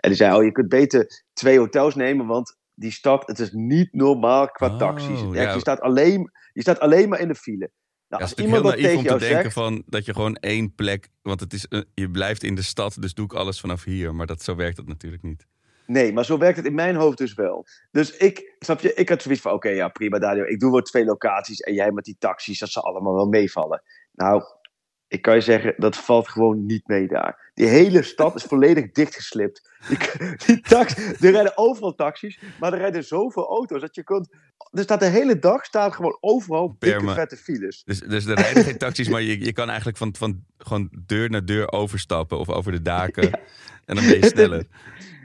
En 0.00 0.08
die 0.08 0.14
zei, 0.14 0.36
oh, 0.36 0.44
je 0.44 0.52
kunt 0.52 0.68
beter 0.68 1.24
twee 1.32 1.58
hotels 1.58 1.94
nemen, 1.94 2.26
want 2.26 2.56
die 2.74 2.92
stad, 2.92 3.26
het 3.26 3.38
is 3.38 3.50
niet 3.52 3.92
normaal 3.92 4.48
qua 4.50 4.66
Oh, 4.68 4.78
taxis. 4.78 5.20
Ja. 5.32 5.52
je, 5.52 5.60
staat 5.60 5.80
alleen, 5.80 6.30
je 6.52 6.60
staat 6.60 6.80
alleen 6.80 7.08
maar 7.08 7.20
in 7.20 7.28
de 7.28 7.34
file. 7.34 7.70
Nou, 8.08 8.22
Ja, 8.22 8.28
als 8.28 8.34
iemand 8.38 8.62
heel 8.62 8.70
dat 8.72 8.80
naïef 8.80 8.96
om 8.96 9.02
te 9.02 9.08
denken 9.18 9.42
zegt... 9.42 9.52
van 9.52 9.82
dat 9.86 10.04
je 10.04 10.14
gewoon 10.14 10.34
één 10.34 10.74
plek... 10.74 11.08
Want 11.22 11.40
het 11.40 11.52
is, 11.52 11.66
een- 11.68 11.86
je 11.94 12.10
blijft 12.10 12.42
in 12.42 12.54
de 12.54 12.62
stad, 12.62 12.96
dus 13.00 13.14
doe 13.14 13.24
ik 13.24 13.32
alles 13.32 13.60
vanaf 13.60 13.84
hier. 13.84 14.14
Maar 14.14 14.26
dat, 14.26 14.42
zo 14.42 14.54
werkt 14.56 14.76
het 14.76 14.88
natuurlijk 14.88 15.22
niet. 15.22 15.46
Nee, 15.86 16.12
maar 16.12 16.24
zo 16.24 16.38
werkt 16.38 16.56
het 16.56 16.66
in 16.66 16.74
mijn 16.74 16.96
hoofd 16.96 17.18
dus 17.18 17.34
wel. 17.34 17.66
Dus 17.90 18.16
ik, 18.16 18.54
snap 18.58 18.80
je, 18.80 18.94
ik 18.94 19.08
had 19.08 19.22
zoiets 19.22 19.40
van, 19.40 19.52
oké, 19.52 19.68
ja, 19.68 19.88
prima 19.88 20.18
Daniel, 20.18 20.46
ik 20.46 20.60
doe 20.60 20.70
wel 20.72 20.80
twee 20.82 21.04
locaties 21.04 21.60
en 21.60 21.74
jij 21.74 21.90
met 21.92 22.04
die 22.04 22.16
taxis, 22.18 22.58
dat 22.58 22.68
zal 22.68 22.82
allemaal 22.84 23.14
wel 23.14 23.26
meevallen. 23.28 23.82
Nou, 24.12 24.42
ik 25.08 25.22
kan 25.22 25.34
je 25.34 25.40
zeggen, 25.40 25.74
dat 25.76 25.96
valt 25.96 26.28
gewoon 26.28 26.66
niet 26.66 26.86
mee 26.86 27.06
daar. 27.06 27.50
Die 27.54 27.66
hele 27.66 28.02
stad 28.02 28.34
is 28.34 28.42
volledig 28.42 28.90
dichtgeslipt. 28.90 29.70
Die, 29.88 29.98
die 30.46 30.60
tax, 30.60 30.96
er 30.96 31.30
rijden 31.30 31.56
overal 31.56 31.94
taxis, 31.94 32.40
maar 32.60 32.72
er 32.72 32.78
rijden 32.78 33.04
zoveel 33.04 33.46
auto's 33.46 33.80
dat 33.80 33.94
je 33.94 34.04
kunt... 34.04 34.28
Er 34.70 34.82
staat 34.82 35.00
de 35.00 35.06
hele 35.06 35.38
dag 35.38 35.64
staat 35.64 35.94
gewoon 35.94 36.18
overal 36.20 36.76
dikke 36.78 37.08
vette 37.08 37.36
files. 37.36 37.82
Dus, 37.84 38.00
dus 38.00 38.26
er 38.26 38.34
rijden 38.34 38.64
geen 38.64 38.78
taxis, 38.78 39.08
maar 39.08 39.22
je, 39.22 39.44
je 39.44 39.52
kan 39.52 39.68
eigenlijk 39.68 39.98
van, 39.98 40.14
van 40.16 40.44
gewoon 40.58 40.90
deur 41.06 41.30
naar 41.30 41.44
deur 41.44 41.72
overstappen 41.72 42.38
of 42.38 42.48
over 42.48 42.72
de 42.72 42.82
daken. 42.82 43.30
En 43.88 43.94
dan 43.94 44.06
ben 44.06 44.16
je 44.16 44.26
sneller. 44.26 44.66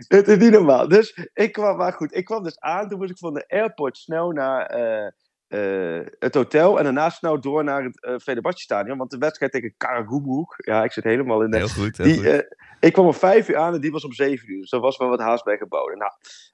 Het 0.08 0.28
is 0.28 0.38
niet 0.38 0.52
normaal. 0.52 0.88
Dus 0.88 1.28
ik 1.34 1.52
kwam, 1.52 1.78
maar 1.78 1.94
goed, 1.94 2.16
ik 2.16 2.26
kwam 2.26 2.44
dus 2.44 2.60
aan. 2.60 2.90
Toen 2.90 2.98
moest 2.98 3.12
ik 3.12 3.18
van 3.18 3.34
de 3.34 3.48
airport 3.48 3.98
snel 3.98 4.32
naar 4.32 4.66
eh, 4.66 5.12
eh, 5.54 6.06
het 6.20 6.36
hotel. 6.36 6.78
En 6.78 6.84
daarna 6.84 7.10
snel 7.10 7.40
door 7.42 7.64
naar 7.64 7.84
het 7.84 7.98
uh, 8.02 8.18
Fenerbahce 8.18 8.64
stadion. 8.64 8.98
Want 8.98 9.12
de 9.12 9.18
wedstrijd 9.18 9.52
tegen 9.52 9.74
Karagumruk. 9.78 10.54
Ja, 10.58 10.84
ik 10.84 10.92
zit 10.92 11.04
helemaal 11.04 11.42
in 11.44 11.52
de... 11.52 11.58
Heel 11.58 11.68
goed, 11.68 11.98
heel 11.98 12.06
die, 12.06 12.16
goed. 12.16 12.26
eh, 12.26 12.40
ik 12.80 12.94
kwam 12.94 13.06
om 13.06 13.14
vijf 13.14 13.50
uur 13.50 13.58
aan 13.58 13.74
en 13.74 13.82
die 13.82 13.92
was 13.92 14.06
om 14.06 14.14
zeven 14.14 14.52
uur. 14.52 14.60
Dus 14.62 14.72
er 14.72 14.80
was 14.80 14.98
wel 14.98 15.10
wat 15.10 15.20
haast 15.20 15.44
bij 15.44 15.58
geboden. 15.58 15.98
Nou, 15.98 16.12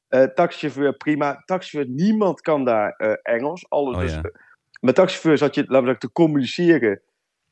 eh 0.08 0.24
taxichauffeur, 0.24 0.94
prima. 0.94 1.42
Taxichauffeur, 1.46 1.96
niemand 1.96 2.42
kan 2.42 2.66
daar 2.66 2.94
eh, 2.98 3.14
Engels. 3.22 3.70
Alles, 3.70 3.96
Oh, 3.96 4.02
dus, 4.02 4.12
ja. 4.12 4.22
eh, 4.22 4.32
met 4.80 4.96
taxichauffeur 4.96 5.38
zat 5.38 5.56
je, 5.56 5.62
laten 5.62 5.80
we 5.80 5.84
zeggen, 5.84 6.00
te 6.00 6.12
communiceren 6.12 7.02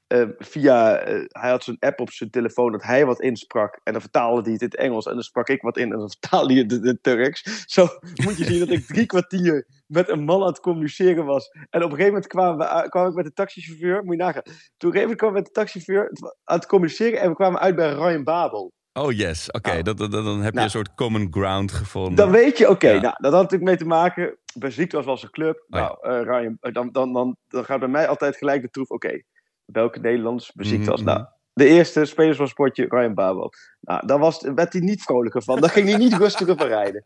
eh, 0.08 0.24
via, 0.38 0.98
eh, 0.98 1.24
hij 1.28 1.50
had 1.50 1.64
zo'n 1.64 1.78
app 1.80 2.00
op 2.00 2.12
zijn 2.12 2.30
telefoon 2.30 2.72
dat 2.72 2.84
hij 2.84 3.06
wat 3.06 3.22
insprak. 3.22 3.80
En 3.84 3.92
dan 3.94 4.02
vertaalde 4.02 4.42
hij 4.42 4.52
het 4.52 4.62
in 4.62 4.68
het 4.68 4.76
Engels. 4.78 5.06
En 5.06 5.14
dan 5.14 5.22
sprak 5.24 5.50
ik 5.50 5.62
wat 5.62 5.78
in 5.78 5.92
en 5.92 5.98
dan 6.00 6.10
vertaalde 6.20 6.54
hij 6.54 6.62
het 6.64 6.72
in 6.72 6.86
het 6.88 7.04
Turks. 7.04 7.64
Zo 7.66 7.88
moet 8.24 8.38
je 8.38 8.44
zien 8.46 8.60
dat 8.60 8.70
ik 8.70 8.86
drie 8.86 9.06
kwartier 9.06 9.68
met 9.88 10.10
een 10.10 10.24
man 10.24 10.42
aan 10.42 10.48
het 10.48 10.60
communiceren 10.60 11.26
was. 11.26 11.48
En 11.50 11.64
op 11.64 11.74
een 11.74 11.82
gegeven 11.98 12.06
moment 12.06 12.28
kwamen 12.28 12.58
we, 12.58 12.90
kwam 12.90 13.08
ik 13.08 13.14
met 13.16 13.26
de 13.26 13.34
taxichauffeur. 13.34 14.04
Moet 14.04 14.16
je 14.18 14.22
nagaan. 14.24 14.42
Toen 14.44 14.54
op 14.54 14.56
een 14.62 14.92
gegeven 14.92 15.02
moment 15.02 15.18
kwam 15.20 15.30
ik 15.30 15.36
met 15.36 15.46
de 15.46 15.52
taxichauffeur 15.52 16.12
aan 16.44 16.58
het 16.58 16.66
communiceren. 16.68 17.20
En 17.20 17.30
we 17.30 17.36
kwamen 17.36 17.60
uit 17.60 17.76
bij 17.76 17.94
Ryan 17.94 18.24
Babel. 18.24 18.72
Oh 18.94 19.12
yes, 19.12 19.52
oké. 19.52 19.82
Dat, 19.82 19.98
dat, 19.98 20.12
dat- 20.12 20.24
dan 20.24 20.36
heb 20.42 20.46
je 20.50 20.52
Nou. 20.52 20.64
een 20.64 20.70
soort 20.70 20.94
common 20.96 21.28
ground 21.32 21.72
gevonden. 21.72 22.16
Dan 22.16 22.32
weet 22.32 22.58
je, 22.58 22.70
oké, 22.70 22.90
Ja. 22.90 23.02
nou, 23.02 23.16
dat 23.18 23.32
had 23.32 23.42
natuurlijk 23.42 23.64
mee 23.70 23.78
te 23.78 23.86
maken. 23.86 24.38
Beziekt 24.60 24.92
was 24.92 25.06
wel 25.06 25.18
zijn 25.18 25.32
club. 25.32 25.58
Oh, 25.70 25.80
ja. 25.80 25.98
nou, 26.02 26.20
eh, 26.20 26.24
Ryan, 26.40 26.58
eh, 26.60 26.74
dan, 26.74 26.92
dan, 26.92 27.14
dan, 27.14 27.38
dan 27.48 27.66
gaat 27.66 27.80
bij 27.80 27.88
mij 27.88 28.08
altijd 28.08 28.38
gelijk 28.38 28.62
de 28.62 28.70
troef. 28.70 28.90
Oké, 28.90 29.22
welke 29.68 30.00
Nederlanders 30.00 30.52
beziekt 30.54 30.82
Mhm, 30.82 30.90
was? 30.90 31.02
mhm. 31.02 31.10
Nou, 31.10 31.26
de 31.54 31.66
eerste 31.66 32.06
spelers 32.06 32.38
van 32.38 32.48
sportje, 32.48 32.86
Ryan 32.90 33.14
Babel. 33.14 33.54
Nou, 33.82 34.08
daar 34.08 34.20
was, 34.20 34.42
werd 34.56 34.74
hij 34.74 34.82
niet 34.82 35.02
vrolijker 35.04 35.44
van. 35.44 35.62
Daar 35.62 35.70
ging 35.70 35.90
hij 35.90 35.98
niet 35.98 36.14
rustiger 36.14 36.58
van 36.58 36.68
rijden. 36.68 37.06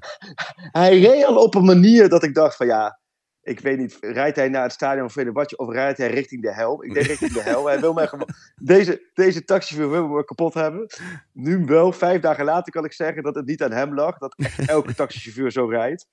hij 0.80 0.98
reed 1.00 1.24
al 1.24 1.42
op 1.42 1.54
een 1.54 1.64
manier 1.64 2.08
dat 2.08 2.22
ik 2.22 2.34
dacht 2.34 2.56
van 2.56 2.66
ja. 2.66 2.98
Ik 3.42 3.60
weet 3.60 3.78
niet, 3.78 3.96
rijdt 4.00 4.36
hij 4.36 4.48
naar 4.48 4.62
het 4.62 4.72
stadion 4.72 5.00
van 5.10 5.10
Fenerbahce 5.10 5.56
of 5.56 5.72
rijdt 5.72 5.98
hij 5.98 6.10
richting 6.10 6.42
de 6.42 6.54
hel? 6.54 6.84
Ik 6.84 6.94
denk 6.94 7.06
richting 7.06 7.32
de 7.32 7.42
hel. 7.42 7.66
Hij 7.66 7.80
wil 7.80 7.92
mij 7.92 8.06
gewoon... 8.06 8.28
Deze, 8.64 9.10
deze 9.14 9.44
taxichauffeur 9.44 10.00
wil 10.08 10.16
me 10.16 10.24
kapot 10.24 10.54
hebben. 10.54 10.86
Nu 11.32 11.64
wel, 11.64 11.92
vijf 11.92 12.20
dagen 12.20 12.44
later 12.44 12.72
kan 12.72 12.84
ik 12.84 12.92
zeggen 12.92 13.22
dat 13.22 13.34
het 13.34 13.46
niet 13.46 13.62
aan 13.62 13.72
hem 13.72 13.94
lag. 13.94 14.18
Dat 14.18 14.34
echt 14.36 14.68
elke 14.68 14.94
taxichauffeur 15.02 15.52
zo 15.52 15.66
rijdt. 15.66 16.06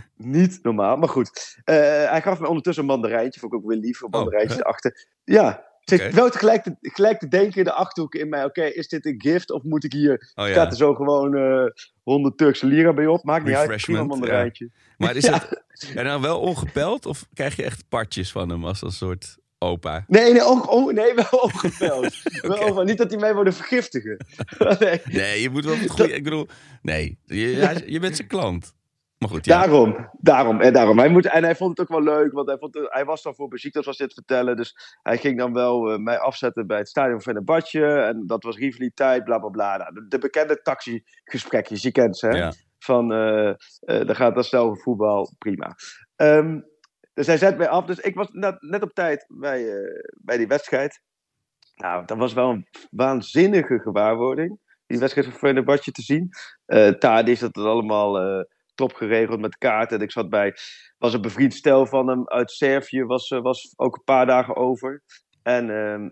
Niet 0.16 0.58
normaal, 0.62 0.96
maar 0.96 1.08
goed. 1.08 1.58
Eh, 1.64 1.76
hij 2.10 2.22
gaf 2.22 2.40
me 2.40 2.48
ondertussen 2.48 2.82
een 2.82 2.90
mandarijntje. 2.90 3.40
Vond 3.40 3.52
ik 3.52 3.58
ook 3.58 3.66
weer 3.66 3.78
lief, 3.78 4.00
een 4.00 4.10
mandarijntje 4.10 4.56
hè? 4.56 4.60
erachter. 4.60 5.06
Ja, 5.24 5.70
ik 5.84 6.12
wel 6.12 6.30
tegelijk 6.30 6.62
te, 6.62 6.76
gelijk 6.80 7.18
te 7.18 7.28
denken 7.28 7.58
in 7.58 7.64
de 7.64 7.72
achterhoek 7.72 8.14
in 8.14 8.28
mij. 8.28 8.44
Oké, 8.44 8.62
is 8.62 8.88
dit 8.88 9.06
een 9.06 9.20
gift 9.20 9.50
of 9.50 9.62
moet 9.62 9.84
ik 9.84 9.92
hier... 9.92 10.32
Oh, 10.34 10.46
Staat 10.46 10.70
er 10.70 10.76
zo 10.76 10.94
gewoon 10.94 11.36
eh 11.36 11.66
100 12.02 12.38
Turkse 12.38 12.66
lira 12.66 12.92
bij 12.92 13.06
op? 13.06 13.24
Maakt 13.24 13.44
niet 13.44 13.54
uit, 13.54 13.82
prima 13.82 14.04
mandarijntje. 14.04 14.70
Maar 14.96 15.16
is 15.16 15.26
het 15.28 15.62
en 15.94 16.04
dan 16.04 16.20
wel 16.20 16.40
ongepeld 16.40 17.06
of 17.06 17.26
krijg 17.34 17.56
je 17.56 17.62
echt 17.62 17.88
partjes 17.88 18.32
van 18.32 18.48
hem 18.48 18.64
als 18.64 18.82
een 18.82 18.92
soort 18.92 19.38
opa? 19.58 20.04
Nee, 20.08 20.32
nee, 20.32 20.44
oh, 20.44 20.68
oh, 20.68 20.92
nee 20.92 21.14
wel 21.14 21.40
ongepeld. 21.52 22.84
Niet 22.84 22.98
dat 22.98 23.10
hij 23.10 23.20
mij 23.20 23.34
wilde 23.34 23.52
vergiftigen. 23.52 24.26
nee. 24.78 25.00
Nee, 25.04 25.42
je 25.42 25.50
moet 25.50 25.64
wel 25.64 25.76
het 25.76 25.90
goede. 25.90 26.12
Ik 26.12 26.24
bedoel, 26.24 26.48
nee, 26.82 27.18
je, 27.24 27.82
je 27.86 28.00
bent 28.00 28.16
zijn 28.16 28.28
klant. 28.28 28.74
Maar 29.22 29.30
goed, 29.30 29.44
ja. 29.44 29.58
Daarom, 29.58 30.08
daarom, 30.20 30.60
en 30.60 30.72
daarom. 30.72 30.98
Hij 30.98 31.08
moet, 31.08 31.26
en 31.26 31.44
hij 31.44 31.56
vond 31.56 31.78
het 31.78 31.80
ook 31.80 31.98
wel 31.98 32.14
leuk, 32.14 32.32
want 32.32 32.48
hij, 32.48 32.58
vond, 32.58 32.78
hij 32.82 33.04
was 33.04 33.22
dan 33.22 33.34
voor 33.34 33.48
Besiktas 33.48 33.86
was 33.86 33.96
dit 33.96 34.14
vertellen. 34.14 34.56
Dus 34.56 34.98
hij 35.02 35.18
ging 35.18 35.38
dan 35.38 35.52
wel 35.52 35.92
eh, 35.92 35.98
mij 35.98 36.18
afzetten 36.18 36.66
bij 36.66 36.78
het 36.78 36.88
stadion 36.88 37.12
van 37.12 37.22
Fenerbahce. 37.22 37.86
En 37.86 38.26
dat 38.26 38.42
was 38.42 38.56
rivaliteit, 38.56 39.24
bla 39.24 39.38
bla 39.38 39.48
bla. 39.48 39.76
Nou, 39.76 39.94
de, 39.94 40.06
de 40.08 40.18
bekende 40.18 40.62
taxigesprekjes, 40.62 41.82
je 41.82 41.92
kent 41.92 42.18
ze, 42.18 42.26
hè? 42.26 42.36
Ja. 42.36 42.52
Van, 42.78 43.12
eh 43.12 43.48
eh 43.48 44.06
dan 44.06 44.16
gaat 44.16 44.34
dat 44.34 44.46
snel 44.46 44.76
voetbal, 44.76 45.34
prima. 45.38 45.74
Ehm, 46.16 46.60
dus 47.14 47.26
hij 47.26 47.38
zet 47.38 47.56
mij 47.56 47.68
af. 47.68 47.84
Dus 47.84 47.98
ik 47.98 48.14
was 48.14 48.28
net, 48.30 48.62
net 48.62 48.82
op 48.82 48.92
tijd 48.92 49.24
bij, 49.28 49.66
bij 50.14 50.36
die 50.36 50.46
wedstrijd. 50.46 51.02
Nou, 51.74 52.04
dat 52.06 52.18
was 52.18 52.32
wel 52.32 52.50
een 52.50 52.66
waanzinnige 52.90 53.78
gewaarwording. 53.78 54.58
Die 54.86 54.98
wedstrijd 54.98 55.26
van 55.28 55.38
Fenerbahce 55.38 55.92
te 55.92 56.02
zien. 56.02 56.28
Eh 56.64 56.88
Tadic 56.88 57.40
had 57.40 57.54
het 57.54 57.64
allemaal 57.64 58.44
top 58.74 58.92
geregeld 58.92 59.40
met 59.40 59.58
kaarten. 59.58 59.98
En 59.98 60.04
ik 60.04 60.12
zat 60.12 60.30
bij, 60.30 60.54
was 60.98 61.14
een 61.14 61.20
bevriend 61.20 61.54
stel 61.54 61.86
van 61.86 62.08
hem 62.08 62.28
uit 62.28 62.50
Servië. 62.50 63.04
Was, 63.04 63.30
eh, 63.30 63.40
was 63.40 63.72
ook 63.76 63.96
een 63.96 64.04
paar 64.04 64.26
dagen 64.26 64.56
over. 64.56 65.02
En 65.42 65.70
ehm, 65.70 66.08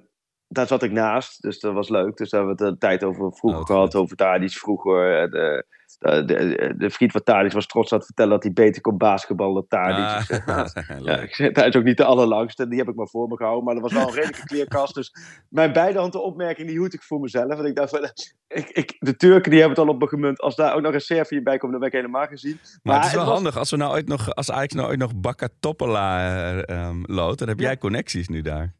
daar 0.52 0.66
zat 0.66 0.82
ik 0.82 0.92
naast. 0.92 1.42
Dus 1.42 1.60
dat 1.60 1.72
was 1.74 1.88
leuk. 1.88 2.16
Dus 2.16 2.30
daar 2.30 2.40
hebben 2.40 2.58
we 2.58 2.64
het 2.64 2.72
de 2.80 2.86
tijd 2.86 3.04
over 3.04 3.32
vroeger 3.32 3.60
Oh, 3.60 3.66
gehad. 3.66 3.94
Over 3.94 4.16
Tadic 4.16 4.50
vroeger. 4.52 5.22
Eh, 5.22 5.30
de, 5.30 6.24
de, 6.24 6.74
de 6.76 6.90
vriend 6.90 7.12
van 7.12 7.22
Tadic 7.22 7.52
was 7.52 7.66
trots 7.66 7.92
aan 7.92 7.98
het 7.98 8.06
vertellen 8.06 8.32
dat 8.32 8.42
hij 8.42 8.52
beter 8.52 8.82
kon 8.82 8.96
basketballen 8.96 9.54
dan 9.54 9.66
Tadic. 9.68 10.30
Ah, 10.30 10.46
nou, 10.46 10.68
ja, 11.02 11.16
ik 11.18 11.50
hij 11.52 11.68
is 11.68 11.76
ook 11.76 11.84
niet 11.84 11.96
de 11.96 12.04
allerlangste. 12.04 12.68
Die 12.68 12.78
heb 12.78 12.88
ik 12.88 12.94
maar 12.94 13.08
voor 13.08 13.28
me 13.28 13.36
gehouden. 13.36 13.64
Maar 13.64 13.74
dat 13.74 13.82
was 13.82 13.92
wel 13.92 14.08
een 14.08 14.14
redelijke 14.14 14.46
kleerkast. 14.46 14.94
Dus 14.94 15.12
mijn 15.48 15.72
beide 15.72 15.98
handen 15.98 16.22
opmerking, 16.22 16.68
die 16.68 16.78
hield 16.78 16.94
ik 16.94 17.02
voor 17.02 17.20
mezelf. 17.20 17.58
En 17.58 17.64
ik 17.64 17.74
dacht, 17.76 17.90
van, 17.90 18.04
ik, 18.48 18.68
ik, 18.68 18.96
de 18.98 19.16
Turken 19.16 19.50
die 19.50 19.60
hebben 19.60 19.78
het 19.78 19.88
al 19.88 19.94
op 19.94 20.00
me 20.00 20.08
gemunt. 20.08 20.40
Als 20.40 20.56
daar 20.56 20.74
ook 20.74 20.82
nog 20.82 20.94
een 20.94 21.00
Servië 21.00 21.42
bij 21.42 21.58
komt, 21.58 21.70
dan 21.70 21.80
ben 21.80 21.88
ik 21.90 21.94
helemaal 21.94 22.26
gezien. 22.26 22.58
Maar 22.82 22.96
het 22.96 23.04
is 23.06 23.12
wel 23.14 23.24
was- 23.24 23.34
handig 23.34 23.56
als 23.56 23.70
we 23.70 23.76
nou 23.76 23.92
ooit 23.92 24.08
nog, 24.08 24.34
als 24.34 24.50
Ajax 24.50 24.74
nou 24.74 24.88
ooit 24.88 24.98
nog 24.98 25.16
Bakka 25.16 25.48
Toppela 25.60 26.18
eh, 26.18 26.68
ehm, 26.76 27.02
loodt, 27.06 27.38
dan 27.38 27.48
heb 27.48 27.58
Ja. 27.58 27.64
jij 27.66 27.78
connecties 27.78 28.28
nu 28.28 28.40
daar. 28.42 28.74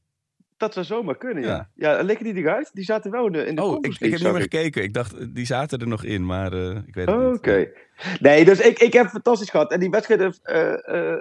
Dat 0.61 0.73
zou 0.73 0.87
zomaar 0.87 1.17
kunnen, 1.17 1.43
ja. 1.43 1.71
Ja. 1.75 2.03
Die 2.03 2.35
eruit? 2.35 2.71
Die 2.73 2.85
zaten 2.85 3.11
wel 3.11 3.27
in 3.27 3.33
de, 3.33 3.45
in 3.47 3.55
de 3.55 3.63
Oh, 3.63 3.79
ik, 3.81 3.97
heb 3.99 4.11
niet 4.11 4.23
meer 4.23 4.41
gekeken. 4.41 4.83
Ik 4.83 4.95
dacht, 4.95 5.35
die 5.35 5.47
zaten 5.47 5.79
er 5.79 5.89
nog 5.89 6.05
in, 6.05 6.27
maar 6.27 6.53
eh, 6.53 6.77
ik 6.87 6.95
weet 6.95 7.07
het 7.07 7.17
Oh, 7.17 7.27
niet. 7.27 7.39
Oké. 7.39 7.71
Nee, 8.19 8.45
dus 8.45 8.61
ik, 8.61 8.79
ik 8.79 8.93
heb 8.93 9.07
fantastisch 9.07 9.51
gehad. 9.51 9.73
En 9.73 9.81
die 9.81 9.91
wedstrijd 9.91 10.41
eh 10.43 11.17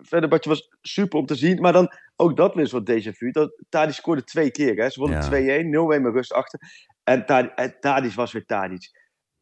verder 0.00 0.40
was 0.42 0.70
super 0.80 1.18
om 1.18 1.26
te 1.26 1.34
zien. 1.34 1.60
Maar 1.60 1.72
dan 1.72 1.92
ook 2.16 2.36
dat 2.36 2.54
weer 2.54 2.66
zo'n 2.66 2.90
déjà 2.90 3.12
vu. 3.16 3.30
Dat, 3.30 3.52
Tadic 3.68 3.94
scoorde 3.94 4.24
twee 4.24 4.50
keer. 4.50 4.76
Hè. 4.76 4.90
Ze 4.90 5.00
wonnen 5.00 5.44
Ja. 5.44 5.96
2-1, 5.96 5.98
0-1 5.98 6.02
met 6.02 6.12
rust 6.12 6.32
achter. 6.32 6.60
En 7.04 7.26
Tadic, 7.80 8.12
was 8.12 8.32
weer 8.32 8.46
Tadic. 8.46 8.90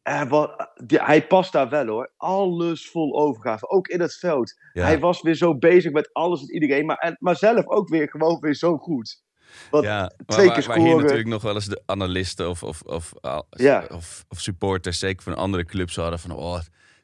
En 0.01 0.27
wat, 0.27 0.71
die, 0.85 1.01
hij 1.01 1.27
past 1.27 1.51
daar 1.51 1.69
wel 1.69 1.87
hoor. 1.87 2.11
Alles 2.17 2.89
vol 2.89 3.19
overgave. 3.19 3.69
Ook 3.69 3.87
in 3.87 4.01
het 4.01 4.15
veld. 4.15 4.53
Ja. 4.73 4.83
Hij 4.83 4.99
was 4.99 5.21
weer 5.21 5.35
zo 5.35 5.57
bezig 5.57 5.91
met 5.91 6.09
alles 6.13 6.41
en 6.41 6.53
iedereen. 6.53 6.85
Maar, 6.85 6.97
en, 6.97 7.15
maar 7.19 7.35
zelf 7.35 7.67
ook 7.67 7.89
weer 7.89 8.09
gewoon 8.09 8.39
weer 8.39 8.55
zo 8.55 8.77
goed. 8.77 9.23
Ja, 9.71 9.99
maar 9.99 10.11
twee 10.37 10.47
waar, 10.47 10.55
keer 10.59 10.67
waar 10.67 10.77
hier 10.77 10.95
natuurlijk 10.95 11.27
nog 11.27 11.41
wel 11.41 11.55
eens 11.55 11.65
de 11.65 11.81
analisten 11.85 12.49
of, 12.49 12.63
of, 12.63 12.81
of, 12.81 13.11
al- 13.21 13.47
Ja. 13.49 13.85
of, 13.91 14.25
of 14.29 14.39
supporters, 14.39 14.99
zeker 14.99 15.23
van 15.23 15.35
andere 15.35 15.65
clubs, 15.65 15.95
hadden 15.95 16.19
van, 16.19 16.31
oh, 16.31 16.59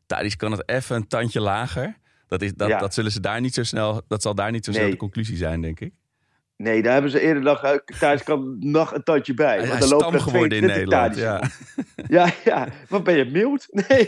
Tadic 0.05 0.37
kan 0.37 0.51
het 0.51 0.69
even 0.69 0.95
een 0.95 1.07
tandje 1.07 1.39
lager. 1.41 1.97
Dat, 2.27 2.41
is, 2.41 2.53
dat, 2.53 2.67
Ja. 2.67 2.79
dat 2.79 2.93
zullen 2.93 3.11
ze 3.11 3.19
daar 3.19 3.41
niet 3.41 3.53
zo 3.53 3.63
snel, 3.63 4.01
dat 4.07 4.21
zal 4.21 4.35
daar 4.35 4.51
niet 4.51 4.65
zo 4.65 4.71
snel 4.71 4.83
Nee. 4.83 4.91
de 4.91 4.97
conclusie 4.97 5.37
zijn, 5.37 5.61
denk 5.61 5.79
ik. 5.79 5.93
Nee, 6.57 6.81
daar 6.81 6.93
hebben 6.93 7.11
ze 7.11 7.19
eerder 7.19 7.43
nog... 7.43 7.63
eh, 7.63 8.17
kan 8.23 8.57
nog 8.59 8.93
een 8.93 9.03
tandje 9.03 9.33
bij. 9.33 9.57
Hij, 9.57 9.67
want 9.67 10.13
er 10.13 10.21
geworden 10.21 10.57
in 10.57 10.67
22 10.67 10.75
Nederland. 10.75 11.15
Ja. 11.17 11.41
Ja, 12.07 12.33
ja. 12.43 12.67
Wat 12.89 13.03
ben 13.03 13.17
je 13.17 13.25
mild? 13.25 13.67
Nee. 13.87 14.07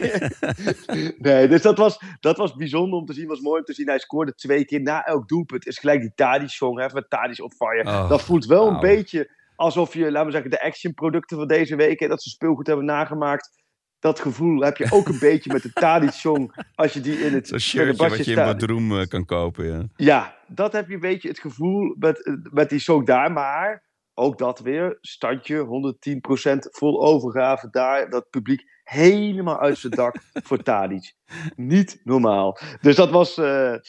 nee, 1.17 1.47
dus 1.47 1.61
dat 1.61 1.77
was, 1.77 2.01
dat 2.19 2.37
was 2.37 2.55
bijzonder 2.55 2.99
om 2.99 3.05
te 3.05 3.13
zien. 3.13 3.27
was 3.27 3.39
mooi 3.39 3.59
om 3.59 3.65
te 3.65 3.73
zien. 3.73 3.87
Hij 3.87 3.99
scoorde 3.99 4.35
twee 4.35 4.65
keer 4.65 4.81
na 4.81 5.05
elk 5.05 5.27
doelpunt. 5.27 5.67
Is 5.67 5.77
gelijk 5.77 6.01
die 6.01 6.11
Tadic-song, 6.15 6.79
hè, 6.79 6.87
met 6.93 7.09
Tadic 7.09 7.43
on 7.43 7.51
fire. 7.51 7.83
Oh, 7.85 8.09
dat 8.09 8.21
voelt 8.21 8.45
wel 8.45 8.67
een 8.67 8.79
beetje 8.79 9.37
alsof 9.59 9.93
je, 9.93 10.11
laten 10.11 10.25
we 10.25 10.31
zeggen, 10.31 10.49
de 10.49 10.61
actionproducten 10.61 11.37
van 11.37 11.47
deze 11.47 11.75
week, 11.75 11.99
hè, 11.99 12.07
dat 12.07 12.23
ze 12.23 12.29
speelgoed 12.29 12.67
hebben 12.67 12.85
nagemaakt. 12.85 13.49
Dat 13.99 14.19
gevoel 14.19 14.61
heb 14.61 14.77
je 14.77 14.87
ook 14.89 15.07
een 15.07 15.19
beetje 15.19 15.53
met 15.53 15.61
de 15.61 15.73
Tadic-song. 15.73 16.51
Als 16.75 16.93
je 16.93 17.01
die 17.01 17.19
in 17.19 17.33
het 17.33 17.47
Zo'n 17.47 17.59
shirtje 17.59 18.09
wat 18.09 18.25
je 18.25 18.31
in 18.31 18.35
Badroom 18.35 18.99
eh, 18.99 19.07
kan 19.07 19.25
kopen. 19.25 19.65
Ja. 19.65 19.85
ja, 19.95 20.38
dat 20.49 20.73
heb 20.73 20.87
je 20.87 20.93
een 20.93 20.99
beetje 20.99 21.27
het 21.27 21.39
gevoel 21.39 21.95
met, 21.99 22.37
met 22.51 22.69
die 22.69 22.79
song 22.79 23.05
daar. 23.05 23.31
Maar 23.31 23.87
ook 24.13 24.37
dat 24.37 24.59
weer, 24.59 24.97
standje, 25.01 25.65
110% 26.55 26.57
vol 26.59 27.01
overgave 27.01 27.67
daar. 27.71 28.09
Dat 28.09 28.29
publiek 28.29 28.63
helemaal 28.83 29.59
uit 29.59 29.77
zijn 29.77 29.93
dak 29.93 30.15
voor 30.47 30.63
Tadic. 30.63 31.13
Niet 31.55 32.01
normaal. 32.03 32.57
Dus 32.81 32.95
dat 32.95 33.09
was, 33.09 33.37
eh, 33.37 33.73
eh, 33.73 33.81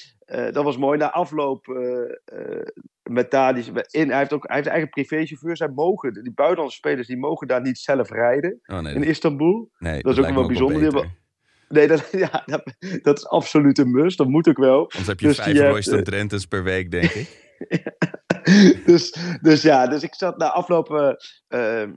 dat 0.52 0.64
was 0.64 0.76
mooi. 0.76 0.98
Na 0.98 1.10
afloop 1.12 1.68
eh, 1.68 2.62
met 3.02 3.30
Tadic, 3.30 3.66
in, 3.90 4.08
hij, 4.08 4.18
heeft 4.18 4.32
ook, 4.32 4.46
hij 4.46 4.56
heeft 4.56 4.68
eigen 4.68 4.88
privéchauffeur. 4.88 5.56
Zij 5.56 5.68
mogen, 5.68 6.12
die 6.22 6.32
buitenlandse 6.34 6.76
spelers, 6.76 7.06
die 7.06 7.18
mogen 7.18 7.46
daar 7.46 7.62
niet 7.62 7.78
zelf 7.78 8.10
rijden 8.10 8.60
Oh, 8.66 8.78
nee, 8.78 8.94
in 8.94 9.02
Istanbul. 9.02 9.70
nee, 9.78 10.02
dat 10.02 10.18
is 10.18 10.24
ook 10.24 10.34
wel 10.34 10.46
bijzonder. 10.46 11.18
Nee, 11.70 11.86
dat, 11.88 12.08
ja, 12.26 12.42
dat, 12.46 12.62
dat 13.02 13.18
is 13.18 13.26
absoluut 13.26 13.78
een 13.78 13.90
must. 13.90 14.18
Dat 14.18 14.28
moet 14.28 14.48
ook 14.48 14.58
wel. 14.58 14.80
Anders 14.80 15.06
heb 15.06 15.20
je 15.20 15.26
Dus 15.26 15.36
vijf 15.36 15.58
eh, 15.58 15.68
Royston 15.68 16.02
Trentens 16.02 16.46
per 16.46 16.62
week, 16.62 16.90
denk 16.90 17.10
ik. 17.10 17.56
dus, 18.86 19.16
dus 19.42 19.62
ja, 19.62 19.86
dus 19.86 20.02
ik 20.02 20.14
zat 20.14 20.38
na 20.38 20.52
afloop 20.52 20.90
eh, 20.94 21.82
eh, 21.82 21.88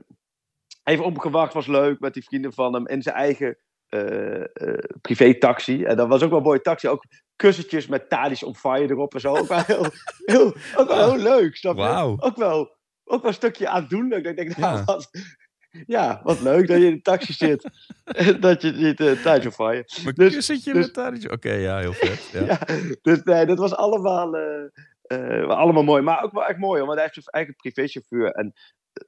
even 0.84 1.04
opgewacht, 1.04 1.52
was 1.54 1.66
leuk 1.66 2.00
met 2.00 2.14
die 2.14 2.24
vrienden 2.24 2.52
van 2.52 2.74
hem 2.74 2.86
in 2.88 3.02
zijn 3.02 3.14
eigen 3.14 3.58
eh 3.88 4.42
privé-taxi. 5.00 5.84
En 5.84 5.96
dat 5.96 6.08
was 6.08 6.22
ook 6.22 6.28
wel 6.28 6.38
een 6.38 6.44
mooie 6.44 6.60
taxi, 6.60 6.88
ook 6.88 7.04
kussentjes 7.36 7.86
met 7.86 8.08
Tadic 8.08 8.44
on 8.44 8.56
fire 8.56 8.88
erop 8.88 9.14
en 9.14 9.20
zo. 9.20 9.36
Ook 9.36 9.48
wel 9.48 9.62
heel, 9.66 9.86
heel, 10.34 10.54
ook 10.76 10.88
wel 10.88 11.12
heel 11.12 11.22
leuk, 11.22 11.56
snap 11.56 11.76
je? 11.76 11.82
Wauw. 11.82 12.16
Ook 12.18 12.36
wel, 12.36 12.76
ook 13.04 13.20
wel 13.20 13.30
een 13.30 13.36
stukje 13.36 13.68
aandoenlijk. 13.68 14.26
Ik 14.26 14.36
denk, 14.36 14.56
nou, 14.56 14.76
Ja. 14.76 14.84
wat, 14.84 15.10
ja, 15.86 16.20
wat 16.22 16.40
leuk 16.40 16.66
dat 16.66 16.78
je 16.78 16.86
in 16.86 16.94
de 16.94 17.02
taxi 17.02 17.32
zit. 17.32 17.70
Dat 18.40 18.62
je 18.62 18.70
niet 18.72 19.00
uh, 19.00 19.22
Tadic 19.22 19.44
on 19.44 19.52
fire. 19.52 19.84
Maar 20.04 20.12
Dus- 20.12 20.34
kussentje 20.34 20.72
dus- 20.72 20.84
met 20.84 20.94
Tadic? 20.94 21.32
Oké, 21.32 21.52
ja, 21.52 21.78
heel 21.78 21.92
vet. 21.92 22.28
Ja. 22.32 22.44
Ja, 22.44 22.58
dus 23.02 23.22
nee, 23.22 23.46
dat 23.46 23.58
was 23.58 23.74
allemaal, 23.74 24.36
eh, 24.36 24.64
eh, 25.02 25.48
allemaal 25.48 25.82
mooi. 25.82 26.02
Maar 26.02 26.22
ook 26.22 26.32
wel 26.32 26.44
echt 26.46 26.58
mooi, 26.58 26.78
hoor, 26.78 26.86
want 26.86 26.98
hij 26.98 27.08
heeft 27.12 27.14
zijn 27.14 27.26
eigen 27.44 27.54
privéchauffeur. 27.56 28.30
En 28.30 28.52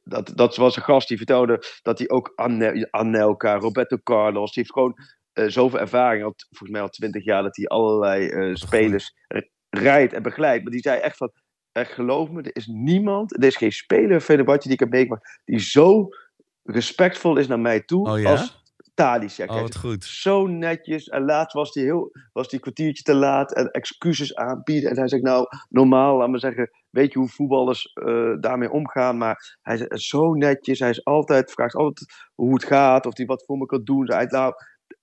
dat, 0.05 0.33
dat 0.35 0.57
was 0.57 0.77
een 0.77 0.83
gast 0.83 1.09
die 1.09 1.17
vertelde 1.17 1.62
dat 1.83 1.99
hij 1.99 2.09
ook 2.09 2.33
Anne- 2.35 2.89
Anelka, 2.91 3.57
Roberto 3.57 3.97
Carlos, 4.03 4.53
die 4.53 4.62
heeft 4.62 4.73
gewoon 4.75 4.95
eh, 5.33 5.47
zoveel 5.49 5.79
ervaring, 5.81 6.25
al, 6.25 6.35
volgens 6.49 6.71
mij 6.71 6.81
al 6.81 6.89
twintig 6.89 7.25
jaar, 7.25 7.43
dat 7.43 7.57
hij 7.57 7.67
allerlei 7.67 8.29
eh, 8.29 8.55
spelers 8.55 9.12
rijdt 9.71 10.12
en 10.12 10.23
begeleidt. 10.23 10.62
Maar 10.62 10.73
die 10.73 10.81
zei 10.81 11.01
echt 11.01 11.17
van, 11.17 11.31
echt 11.73 11.93
geloof 11.93 12.31
me, 12.31 12.43
er 12.43 12.57
is 12.57 12.67
niemand, 12.67 13.37
er 13.37 13.45
is 13.45 13.57
geen 13.57 13.73
speler 13.73 14.21
Fenerbahce 14.21 14.62
die 14.62 14.73
ik 14.73 14.81
heb 14.81 14.91
meegemaakt, 14.91 15.41
die 15.45 15.59
zo 15.61 16.09
respectvol 16.67 17.37
is 17.37 17.47
naar 17.47 17.61
mij 17.61 17.81
toe 17.81 18.09
Oh 18.11 18.21
ja? 18.21 18.31
als 18.31 18.64
Tadic. 18.95 19.31
Ja, 19.31 19.45
Oh, 19.45 19.55
kijk, 19.57 19.75
goed. 19.75 20.05
zo 20.05 20.47
netjes. 20.47 21.09
En 21.09 21.25
laatst 21.25 21.53
was 21.55 21.75
hij 21.75 21.83
heel, 21.83 22.11
was 22.33 22.49
die 22.49 22.61
kwartiertje 22.61 23.03
te 23.03 23.14
laat 23.14 23.53
en 23.55 23.71
excuses 23.71 24.35
aanbieden. 24.35 24.91
En 24.91 24.97
hij 24.99 25.09
zegt, 25.09 25.23
nou, 25.23 25.47
normaal, 25.69 26.17
laat 26.17 26.29
me 26.29 26.39
zeggen, 26.39 26.71
weet 26.91 27.12
je 27.12 27.19
hoe 27.19 27.29
voetballers 27.29 27.93
eh, 27.93 28.33
daarmee 28.41 28.71
omgaan. 28.71 29.19
Maar 29.19 29.59
hij 29.62 29.77
is 29.89 30.07
zo 30.09 30.35
netjes. 30.35 30.79
Hij 30.79 30.91
is 30.91 31.05
altijd, 31.05 31.51
vraagt 31.53 31.75
altijd 31.75 32.12
hoe 32.35 32.53
het 32.55 32.64
gaat, 32.64 33.07
of 33.07 33.17
hij 33.17 33.27
wat 33.27 33.45
voor 33.47 33.59
me 33.59 33.67
kan 33.67 33.85
doen. 33.85 34.07
Hij, 34.07 34.25
nou, 34.25 34.55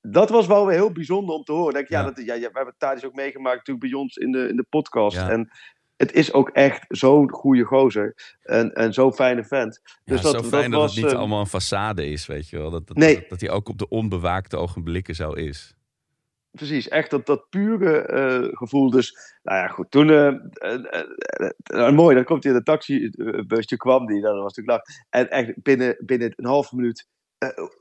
dat 0.02 0.30
was 0.30 0.48
wel 0.48 0.66
weer 0.66 0.76
heel 0.76 0.92
bijzonder 0.92 1.36
om 1.36 1.44
te 1.44 1.52
horen. 1.52 1.74
Denk, 1.74 1.88
ja, 1.90 2.00
Ja. 2.00 2.06
dat, 2.06 2.26
ja, 2.26 2.34
ja, 2.34 2.48
we 2.48 2.58
hebben 2.58 2.76
Tadic 2.78 3.06
ook 3.06 3.14
meegemaakt 3.14 3.58
natuurlijk 3.58 3.92
bij 3.92 4.00
ons 4.02 4.16
in 4.16 4.32
de, 4.32 4.48
in 4.48 4.56
de 4.56 4.66
podcast. 4.70 5.18
Ja. 5.18 5.30
En 5.30 5.50
het 5.98 6.12
is 6.14 6.34
ook 6.34 6.50
echt 6.50 6.86
zo'n 6.88 7.32
goede 7.32 7.64
gozer. 7.64 8.38
En, 8.42 8.74
en 8.74 8.94
zo'n 8.94 9.14
fijne 9.14 9.44
vent. 9.44 9.82
Ja, 9.84 9.92
Dus 10.14 10.22
dat, 10.22 10.34
zo 10.34 10.44
fijn 10.44 10.72
dat, 10.72 10.80
was, 10.82 10.96
het 10.96 11.04
niet 11.04 11.14
eh, 11.14 11.20
allemaal 11.20 11.40
een 11.52 11.62
façade 11.62 12.02
is, 12.04 12.26
weet 12.26 12.50
je 12.50 12.58
wel. 12.58 12.70
Dat, 12.72 12.88
dat, 12.88 12.98
Nee. 12.98 13.16
dat, 13.16 13.30
dat 13.30 13.42
hij 13.42 13.50
ook 13.50 13.70
op 13.70 13.78
de 13.78 13.88
onbewaakte 13.90 14.58
ogenblikken 14.58 15.16
zo 15.16 15.32
is. 15.32 15.76
precies, 16.52 16.88
echt 16.88 17.10
dat, 17.10 17.26
dat 17.26 17.50
pure 17.50 17.98
eh, 18.02 18.48
gevoel. 18.58 18.90
Dus, 18.90 19.38
nou 19.44 19.58
ja, 19.58 19.68
goed. 19.68 19.92
Toen, 19.92 20.10
eh, 20.10 21.90
mooi, 21.92 22.16
dan 22.16 22.24
komt 22.24 22.44
hij 22.44 22.52
in 22.54 22.58
de 22.58 22.64
taxibusje, 22.64 23.78
kwam 23.78 24.06
die, 24.06 24.22
dat 24.22 24.34
was 24.36 24.56
natuurlijk 24.56 24.68
lach. 24.88 24.98
En 25.10 25.30
echt 25.30 25.62
binnen, 25.64 25.98
binnen 26.06 26.34
een 26.36 26.46
half 26.46 26.72
minuut, 26.72 27.08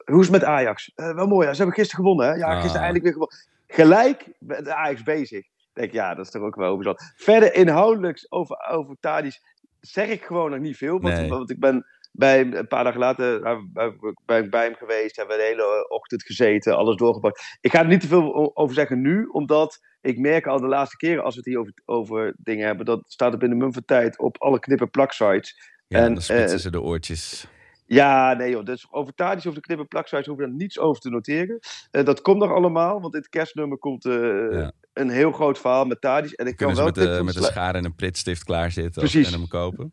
hoe 0.05 0.21
is 0.21 0.27
het 0.27 0.31
met 0.31 0.45
Ajax? 0.45 0.93
Wel 0.95 1.27
mooi, 1.27 1.47
ja, 1.47 1.53
ze 1.53 1.59
hebben 1.63 1.77
gisteren 1.79 2.05
gewonnen, 2.05 2.27
hè? 2.27 2.35
Ja, 2.35 2.47
Ah. 2.47 2.55
gisteren 2.55 2.77
eindelijk 2.81 3.03
weer 3.05 3.13
gewonnen. 3.13 3.37
Gelijk 3.67 4.29
met 4.39 4.69
Ajax 4.69 5.03
bezig. 5.03 5.47
Ik 5.75 5.81
denk, 5.81 5.93
ja, 5.93 6.14
dat 6.14 6.25
is 6.25 6.31
toch 6.31 6.43
ook 6.43 6.57
wel 6.57 6.77
bijzonder. 6.77 7.12
Verder 7.16 7.55
inhoudelijk 7.55 8.27
over, 8.29 8.68
over 8.70 8.97
Tadic 9.01 9.41
zeg 9.81 10.09
ik 10.09 10.23
gewoon 10.23 10.51
nog 10.51 10.61
niet 10.61 10.77
veel. 10.77 11.01
Want, 11.01 11.14
Nee. 11.14 11.29
want 11.29 11.51
ik 11.51 11.61
ben 11.61 11.87
bij, 12.12 12.41
een 12.41 12.66
paar 12.66 12.85
dagen 12.85 13.01
later 13.01 13.43
eh, 13.43 13.59
bij, 13.73 13.93
bij, 14.25 14.49
bij 14.49 14.64
hem 14.64 14.75
geweest. 14.75 15.16
Hebben 15.16 15.37
we 15.37 15.43
de 15.43 15.49
hele 15.49 15.89
ochtend 15.89 16.23
gezeten, 16.23 16.77
alles 16.77 16.97
doorgebracht. 16.97 17.59
Ik 17.61 17.70
ga 17.70 17.79
er 17.79 17.87
niet 17.87 18.01
te 18.01 18.07
veel 18.07 18.57
over 18.57 18.75
zeggen 18.75 19.01
nu, 19.01 19.25
omdat 19.25 19.81
ik 20.01 20.18
merk 20.18 20.47
al 20.47 20.61
de 20.61 20.66
laatste 20.66 20.97
keren 20.97 21.25
als 21.25 21.35
we 21.35 21.41
het 21.41 21.49
hier 21.49 21.59
over, 21.59 21.73
over 21.85 22.35
dingen 22.37 22.66
hebben, 22.66 22.87
dat 22.87 23.03
staat 23.07 23.33
er 23.33 23.39
binnen 23.39 23.59
mum 23.59 23.73
van 23.73 23.85
tijd 23.85 24.18
op 24.18 24.41
alle 24.43 24.59
knippen 24.59 24.91
plaksites. 24.91 25.70
Ja, 25.87 25.99
En, 25.99 26.05
en, 26.05 26.12
dan 26.12 26.23
spitsen 26.23 26.57
eh, 26.57 26.62
ze 26.62 26.70
de 26.70 26.81
oortjes. 26.81 27.47
Ja, 27.95 28.32
nee 28.34 28.51
joh, 28.51 28.64
dus 28.64 28.86
over 28.90 29.14
Tadic, 29.14 29.38
over 29.47 29.55
de 29.55 29.61
knippen 29.61 29.88
plaksites 29.88 30.26
hoeven 30.26 30.45
we 30.45 30.51
daar 30.51 30.61
niets 30.61 30.78
over 30.78 31.01
te 31.03 31.11
noteren. 31.11 31.59
Eh, 31.90 32.05
dat 32.05 32.20
komt 32.20 32.38
nog 32.38 32.51
allemaal, 32.53 33.01
want 33.01 33.14
in 33.14 33.20
het 33.20 33.28
kerstnummer 33.28 33.78
komt 33.78 34.05
eh, 34.05 34.12
Ja. 34.53 34.72
een 34.93 35.11
heel 35.11 35.32
groot 35.32 35.59
verhaal 35.59 35.84
met 35.84 36.01
Tadic. 36.01 36.32
En 36.32 36.47
ik 36.47 36.57
kan 36.57 36.74
wel 36.74 36.84
met, 36.84 36.95
de, 36.95 37.20
met 37.24 37.36
een 37.36 37.43
schaar 37.43 37.74
en 37.74 37.84
een 37.84 37.95
pritstift 37.95 38.45
klaarzitten 38.45 39.03
Precies. 39.03 39.32
en 39.32 39.38
hem 39.38 39.49
kopen. 39.49 39.93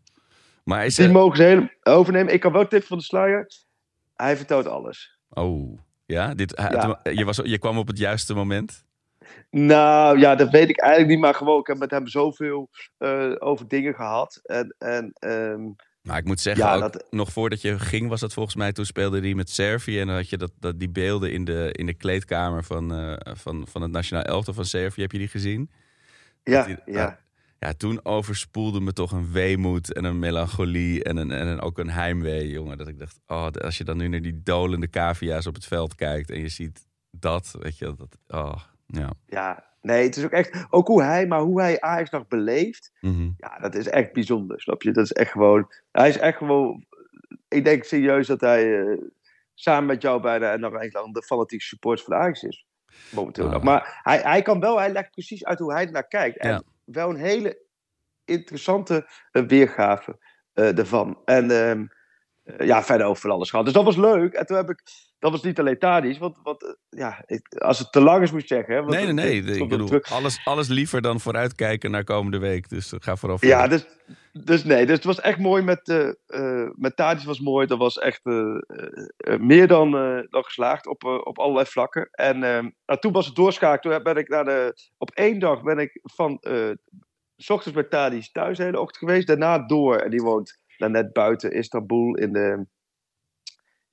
Maar 0.64 0.86
is 0.86 0.96
Die 0.96 1.06
er... 1.06 1.12
mogen 1.12 1.38
ze 1.38 1.44
helemaal 1.44 1.70
overnemen. 1.84 2.34
Ik 2.34 2.40
kan 2.40 2.52
wel 2.52 2.68
tips 2.68 2.88
van 2.88 2.98
de 2.98 3.04
sluier. 3.04 3.48
Hij 4.16 4.38
vertelt 4.38 4.68
alles. 4.68 5.18
Oh, 5.30 5.80
ja? 6.06 6.34
Dit, 6.34 6.58
hij- 6.58 6.72
Ja. 6.72 7.00
Je, 7.12 7.26
was, 7.26 7.40
je 7.44 7.58
kwam 7.60 7.78
op 7.78 7.88
het 7.88 7.98
juiste 7.98 8.34
moment? 8.34 8.86
Nou 9.50 10.20
ja, 10.20 10.36
dat 10.36 10.50
weet 10.50 10.70
ik 10.70 10.80
eigenlijk 10.80 11.12
niet, 11.12 11.20
maar 11.20 11.34
gewoon, 11.36 11.60
ik 11.60 11.68
heb 11.68 11.78
met 11.78 11.92
hem 11.92 12.08
zoveel 12.08 12.70
eh, 12.98 13.32
over 13.40 13.68
dingen 13.68 13.94
gehad. 13.94 14.40
En, 14.44 14.76
en 14.78 15.12
ehm, 15.14 15.62
Maar 16.10 16.18
ik 16.18 16.26
moet 16.26 16.40
zeggen, 16.40 16.66
Ja, 16.66 16.76
ook, 16.76 16.82
dat- 16.94 17.08
nog 17.10 17.32
voordat 17.32 17.62
je 17.62 17.80
ging 17.80 18.10
was 18.10 18.20
dat 18.20 18.34
volgens 18.34 18.56
mij... 18.56 18.72
toen 18.72 18.86
speelde 18.86 19.20
hij 19.20 19.34
met 19.34 19.50
Servië 19.50 20.00
en 20.00 20.08
dan 20.08 20.16
had 20.16 20.30
je 20.30 20.38
dat, 20.38 20.52
dat, 20.60 20.80
die 20.80 20.90
beelden 20.90 21.32
in 21.32 21.46
de, 21.46 21.70
in 21.72 21.86
de 21.86 21.94
kleedkamer 21.94 22.64
van, 22.64 22.94
eh, 22.94 23.34
van, 23.36 23.68
van 23.70 23.82
het 23.82 23.92
nationaal 23.92 24.24
elftal 24.24 24.54
van 24.54 24.66
Servië. 24.66 25.02
Heb 25.02 25.12
je 25.12 25.18
die 25.18 25.28
gezien? 25.28 25.70
ja, 26.44 26.66
die- 26.66 26.78
ja. 26.86 27.20
Ja, 27.60 27.74
toen 27.74 28.06
overspoelde 28.06 28.80
me 28.80 28.94
toch 28.94 29.12
een 29.12 29.32
weemoed 29.32 29.94
en 29.94 30.04
een 30.04 30.20
melancholie 30.20 31.04
en, 31.04 31.18
een, 31.18 31.32
en 31.32 31.48
een, 31.48 31.62
ook 31.62 31.78
een 31.80 31.90
heimwee, 31.90 32.50
jongen. 32.50 32.78
Dat 32.78 32.88
ik 32.88 33.00
dacht, 33.00 33.20
oh, 33.28 33.48
als 33.48 33.78
je 33.78 33.84
dan 33.84 33.98
nu 33.98 34.08
naar 34.08 34.22
die 34.22 34.42
dolende 34.44 34.90
cavia's 34.90 35.46
op 35.46 35.54
het 35.56 35.66
veld 35.66 35.96
kijkt 35.96 36.30
en 36.32 36.40
je 36.40 36.50
ziet 36.50 36.88
dat, 37.12 37.56
weet 37.60 37.78
je, 37.78 37.96
dat, 37.98 38.18
oh, 38.28 38.56
ja. 38.88 39.10
ja. 39.28 39.69
Nee, 39.82 40.04
het 40.04 40.16
is 40.18 40.24
ook 40.24 40.32
echt, 40.32 40.66
ook 40.70 40.88
hoe 40.88 41.04
hij, 41.04 41.28
maar 41.28 41.40
hoe 41.40 41.62
hij 41.62 41.82
Ajax 41.82 42.10
nog 42.10 42.28
beleeft. 42.28 42.92
Mhm. 43.02 43.30
Ja, 43.38 43.60
dat 43.60 43.76
is 43.76 43.88
echt 43.88 44.14
bijzonder, 44.14 44.62
snap 44.62 44.82
je? 44.82 44.92
Dat 44.92 45.04
is 45.04 45.12
echt 45.14 45.32
gewoon, 45.32 45.72
hij 45.92 46.10
is 46.10 46.18
echt 46.18 46.38
gewoon, 46.38 46.86
ik 47.48 47.64
denk 47.64 47.84
serieus 47.84 48.28
dat 48.28 48.42
hij 48.42 48.80
eh, 48.82 48.98
samen 49.54 49.86
met 49.86 50.02
jou 50.02 50.22
bijna 50.22 50.52
en 50.52 50.60
nog 50.60 50.76
eigenlijk 50.76 51.14
de 51.14 51.24
fanatieke 51.24 51.64
support 51.66 52.02
van 52.04 52.14
Ajax 52.14 52.44
is. 52.44 52.66
Momenteel 53.12 53.46
Ah. 53.46 53.52
nog. 53.52 53.64
Maar 53.64 54.00
hij, 54.04 54.18
hij 54.20 54.42
kan 54.42 54.60
wel, 54.60 54.78
hij 54.80 54.92
legt 54.92 55.12
precies 55.12 55.46
uit 55.46 55.60
hoe 55.60 55.74
hij 55.74 55.86
naar 55.86 56.08
kijkt. 56.08 56.38
En 56.38 56.50
Ja. 56.50 56.62
wel 56.84 57.10
een 57.10 57.16
hele 57.16 57.58
interessante 58.26 59.08
eh, 59.32 59.44
weergave 59.44 60.18
eh 60.54 60.78
ervan. 60.78 61.22
En 61.26 61.52
ehm, 61.52 61.86
eh, 62.44 62.68
ja, 62.68 62.84
verder 62.84 63.08
over 63.08 63.30
alles 63.30 63.50
gehad. 63.50 63.66
Dus 63.66 63.74
dat 63.74 63.84
was 63.84 63.96
leuk. 63.98 64.34
En 64.34 64.46
toen 64.46 64.58
heb 64.58 64.70
ik, 64.70 64.82
dat 65.20 65.32
was 65.32 65.44
niet 65.44 65.60
alleen 65.60 65.80
Tadic, 65.80 66.18
want, 66.18 66.38
want 66.44 66.64
eh, 66.64 66.72
ja, 66.90 67.26
als 67.58 67.80
het 67.80 67.92
te 67.92 68.02
lang 68.02 68.24
is 68.24 68.32
moet 68.32 68.42
ik 68.42 68.48
zeggen. 68.48 68.74
Hè, 68.74 68.80
want 68.80 68.94
Nee, 68.94 69.06
nee, 69.06 69.14
nee. 69.14 69.44
het 69.44 69.56
Ik 69.56 69.70
bedoel, 69.70 70.02
alles, 70.02 70.42
alles 70.44 70.68
liever 70.68 71.02
dan 71.02 71.20
vooruitkijken 71.20 71.92
naar 71.92 72.04
komende 72.04 72.38
week. 72.38 72.70
Dus 72.70 72.94
ga 73.00 73.16
vooral 73.16 73.38
verder. 73.38 73.58
Ja, 73.58 73.68
dus, 73.68 73.86
dus 74.32 74.64
nee, 74.64 74.86
dus 74.86 74.96
het 74.96 75.04
was 75.04 75.20
echt 75.20 75.40
mooi 75.40 75.64
met, 75.64 75.90
eh 75.90 76.10
eh 76.26 76.70
met 76.76 76.96
Tadic 76.96 77.26
was 77.26 77.40
mooi. 77.40 77.68
Dat 77.68 77.78
was 77.78 77.98
echt 77.98 78.26
eh, 78.26 78.36
eh, 78.36 79.08
eh, 79.18 79.40
meer 79.40 79.68
dan, 79.68 79.98
eh, 79.98 80.20
dan 80.30 80.44
geslaagd 80.44 80.88
op, 80.88 81.04
eh, 81.04 81.18
op 81.24 81.40
allerlei 81.40 81.66
vlakken. 81.66 82.08
En 82.12 82.44
ehm, 82.44 82.70
nou, 82.86 83.00
toen 83.00 83.12
was 83.12 83.26
het 83.26 83.36
doorschakelen. 83.36 83.96
Toen 83.96 84.04
ben 84.04 84.22
ik 84.24 84.30
naar 84.30 84.46
de, 84.46 84.74
op 84.98 85.12
één 85.12 85.40
dag 85.40 85.64
ben 85.64 85.78
ik 85.78 86.00
van 86.02 86.38
eh, 86.40 86.70
s 87.36 87.50
ochtends 87.50 87.80
bij 87.80 87.88
Tadic 87.90 88.30
thuis 88.32 88.58
de 88.58 88.64
hele 88.64 88.80
ochtend 88.80 88.98
geweest. 88.98 89.28
Daarna 89.28 89.66
door. 89.66 89.96
En 89.96 90.10
die 90.10 90.22
woont 90.22 90.58
daar 90.78 90.90
net 90.90 91.14
buiten 91.14 91.52
Istanbul 91.52 92.16
in 92.16 92.34
de, 92.34 92.66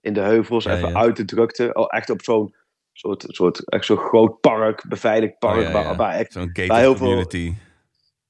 in 0.06 0.12
de 0.12 0.20
heuvels. 0.20 0.64
Ja, 0.64 0.76
even 0.76 0.88
ja. 0.88 0.94
uit 0.94 1.16
de 1.16 1.24
drukte. 1.24 1.72
Al 1.72 1.90
echt 1.90 2.10
op 2.10 2.22
zo'n 2.22 2.54
soort, 2.92 3.24
soort, 3.28 3.68
echt 3.68 3.84
zo'n 3.84 3.96
groot 3.96 4.40
park, 4.40 4.84
beveiligd 4.88 5.38
park. 5.38 5.56
Oh, 5.56 5.62
ja. 5.62 5.72
Waar, 5.72 5.96
waar 5.96 6.12
echt 6.14 6.32
Zo'n 6.32 6.50
gated 6.52 6.76
heel 6.76 6.96
veel- 6.96 7.06
community. 7.06 7.54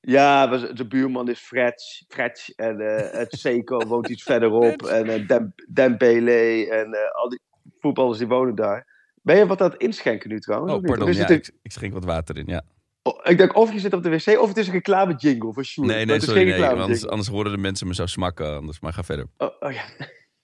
ja, 0.01 0.47
de 0.47 0.87
buurman 0.87 1.29
is 1.29 1.39
Fretch. 1.41 2.03
Fretch 2.09 2.49
en 2.49 2.81
eh, 2.81 3.19
het 3.19 3.33
Seco 3.41 3.87
woont 3.87 4.09
iets 4.09 4.23
verderop. 4.23 4.83
En 4.83 5.09
eh, 5.09 5.27
Dem, 5.29 5.55
Dembele 5.73 6.71
en 6.71 6.93
eh, 6.93 7.15
al 7.23 7.29
die 7.29 7.41
voetballers 7.81 8.19
die 8.19 8.27
wonen 8.27 8.55
daar. 8.55 8.95
Ben 9.23 9.37
je 9.37 9.47
wat 9.47 9.61
aan 9.61 9.71
het 9.71 9.81
inschenken 9.81 10.31
nu 10.31 10.41
trouwens? 10.41 10.73
Oh, 10.73 10.81
pardon. 10.83 11.13
Ja, 11.13 11.29
ik, 11.29 11.51
ik 11.63 11.73
schenk 11.73 11.93
wat 11.93 12.05
water 12.05 12.39
in, 12.39 12.47
ja. 12.47 12.63
oh, 13.03 13.21
ik 13.23 13.39
denk 13.39 13.57
of 13.57 13.73
je 13.73 13.79
zit 13.79 13.93
op 13.93 14.03
de 14.03 14.11
wc 14.11 14.41
of 14.41 14.49
het 14.49 14.57
is 14.57 14.67
een 14.67 14.73
reclame 14.73 15.15
jingle 15.15 15.53
voor 15.53 15.65
Sjoerd. 15.65 15.89
Nee, 15.89 16.05
nee, 16.05 16.21
sorry. 16.21 16.49
Nee, 16.49 16.65
anders, 16.65 17.07
anders 17.07 17.29
horen 17.29 17.51
de 17.51 17.59
mensen 17.59 17.87
me 17.87 17.95
zo 17.95 18.07
smakken. 18.07 18.57
Anders, 18.57 18.81
maar 18.81 18.93
ga 18.93 19.03
verder. 19.05 19.27
Oh, 19.37 19.51
oh 19.61 19.73
ja. 19.73 19.83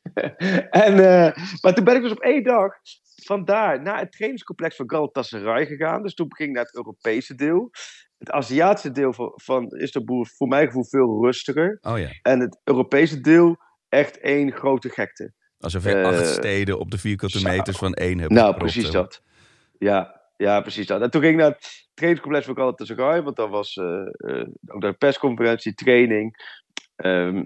en, 0.87 0.99
eh, 0.99 1.37
maar 1.61 1.75
toen 1.75 1.85
ben 1.85 1.97
ik 1.97 2.03
dus 2.03 2.11
op 2.11 2.21
één 2.21 2.43
dag 2.43 2.73
vandaar 3.25 3.83
naar 3.83 3.99
het 3.99 4.13
trainingscomplex 4.13 4.77
van 4.77 4.91
Galatasaray 4.91 5.67
gegaan. 5.67 6.03
Dus 6.03 6.15
toen 6.15 6.35
ging 6.35 6.49
ik 6.49 6.55
naar 6.55 6.65
het 6.65 6.77
Europese 6.77 7.35
deel. 7.35 7.71
Het 8.19 8.31
Aziatische 8.31 8.91
deel 8.91 9.13
van, 9.13 9.33
van 9.35 9.67
Istanbul 9.67 10.23
is 10.23 10.35
voor 10.37 10.49
mijn 10.49 10.67
gevoel 10.67 10.85
veel 10.85 11.25
rustiger. 11.25 11.79
Oh 11.81 11.99
ja. 11.99 12.09
En 12.23 12.41
het 12.41 12.61
Europese 12.65 13.21
deel 13.21 13.57
echt 13.89 14.19
één 14.19 14.53
grote 14.53 14.89
gekte. 14.89 15.33
Alsof 15.59 15.85
je 15.85 15.95
Eh, 15.95 16.07
acht 16.07 16.27
steden 16.27 16.79
op 16.79 16.91
de 16.91 16.99
vierkante 16.99 17.43
meters 17.43 17.77
van 17.77 17.95
één 17.95 18.19
hebt 18.19 18.33
Nou, 18.33 18.53
gepropt, 18.53 18.73
precies 18.73 18.93
hè. 18.93 18.93
dat. 18.93 19.23
Ja, 19.79 20.21
ja, 20.37 20.61
precies 20.61 20.87
dat. 20.87 21.01
En 21.01 21.11
toen 21.11 21.21
ging 21.21 21.33
ik 21.33 21.41
naar 21.41 21.51
het 21.51 21.89
trainingscomplex 21.95 22.47
van 22.47 22.57
Galatasaray, 22.57 23.23
want 23.23 23.37
dat 23.37 23.51
was 23.51 23.77
eh, 23.77 23.87
eh, 24.17 24.47
ook 24.67 24.81
de 24.81 24.93
persconferentie, 24.93 25.75
training. 25.75 26.37
Ehm 26.97 27.45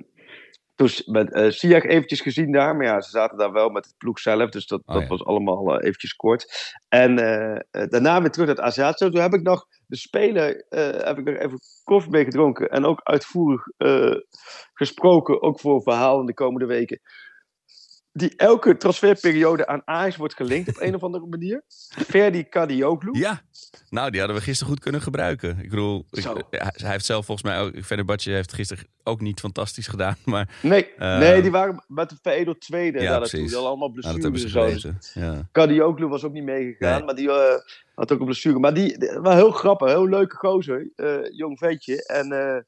toen 0.77 0.91
met 1.07 1.33
eh 1.33 1.51
Siak 1.51 1.85
eventjes 1.85 2.21
gezien 2.21 2.53
daar, 2.53 2.77
maar 2.77 2.87
ja, 2.87 3.01
ze 3.01 3.11
zaten 3.11 3.39
daar 3.39 3.53
wel 3.53 3.69
met 3.69 3.85
het 3.85 3.95
ploeg 3.99 4.19
zelf, 4.19 4.51
dus 4.51 4.67
dat, 4.67 4.83
Oh, 4.85 4.95
dat 4.95 5.03
ja. 5.03 5.09
was 5.09 5.25
allemaal 5.25 5.77
eh, 5.79 5.87
eventjes 5.87 6.15
kort. 6.15 6.75
En 6.89 7.19
eh, 7.19 7.87
daarna 7.89 8.21
weer 8.21 8.31
terug 8.31 8.47
naar 8.47 8.57
het 8.57 8.65
Aziatische. 8.65 9.11
Toen 9.11 9.23
heb 9.23 9.35
ik 9.35 9.43
nog 9.43 9.67
de 9.87 9.97
speler, 9.97 10.65
heb 11.05 11.19
ik 11.19 11.25
nog 11.25 11.37
even 11.37 11.59
koffie 11.85 12.11
mee 12.11 12.25
gedronken 12.25 12.69
en 12.69 12.85
ook 12.85 13.01
uitvoerig 13.03 13.63
gesproken, 14.75 15.43
ook 15.43 15.61
voor 15.61 15.75
een 15.75 15.83
verhaal 15.83 16.21
in 16.21 16.27
de 16.27 16.35
komende 16.35 16.67
weken. 16.67 17.01
Die 18.17 18.37
elke 18.37 18.77
transferperiode 18.77 19.67
aan 19.67 19.83
Ajax 19.85 20.17
wordt 20.17 20.35
gelinkt 20.35 20.69
op 20.69 20.81
een 20.81 20.95
of 20.95 21.03
andere 21.03 21.27
manier. 21.27 21.63
Ferdi 22.07 22.45
Kadioglu. 22.45 23.11
Ja, 23.19 23.41
nou, 23.91 24.11
die 24.11 24.21
hadden 24.21 24.39
we 24.39 24.43
gisteren 24.45 24.73
goed 24.73 24.83
kunnen 24.83 25.01
gebruiken. 25.03 25.59
Ik 25.63 25.71
bedoel, 25.71 26.07
ik- 26.11 26.25
hij 26.51 26.73
hij 26.75 26.91
heeft 26.91 27.05
zelf 27.05 27.25
volgens 27.27 27.47
mij 27.49 27.61
ook... 27.61 27.83
Fenerbahce 27.85 28.31
heeft 28.31 28.53
gisteren 28.53 28.87
ook 29.03 29.21
niet 29.21 29.41
fantastisch 29.41 29.87
gedaan, 29.87 30.17
maar 30.25 30.49
Nee, 30.63 30.95
Eh, 30.95 31.19
nee, 31.19 31.43
die 31.43 31.51
waren 31.51 31.85
met 31.89 32.09
de 32.09 32.17
veredeld 32.23 32.61
tweede 32.61 33.01
Ja, 33.01 33.17
precies. 33.17 33.33
Die 33.41 33.51
hadden 33.51 33.69
allemaal 33.69 33.89
nou, 33.89 34.01
blessures 34.21 34.41
ze 34.53 34.61
en 34.61 34.81
zo. 34.81 34.89
Geweten. 34.91 34.99
Ja. 35.35 35.49
Kadioglu 35.53 36.07
was 36.07 36.25
ook 36.25 36.33
niet 36.33 36.45
meegegaan, 36.45 36.97
Nee. 36.97 37.05
maar 37.05 37.15
die 37.15 37.31
eh, 37.31 37.61
had 37.95 38.13
ook 38.13 38.19
een 38.19 38.25
blessure. 38.25 38.59
Maar 38.59 38.75
die, 38.75 38.99
die- 38.99 39.19
wel 39.23 39.33
heel 39.35 39.51
grappig, 39.51 39.89
heel 39.89 40.09
leuke 40.09 40.37
gozer, 40.37 40.89
eh, 40.97 41.17
jong 41.33 41.59
ventje. 41.59 42.07
En 42.07 42.65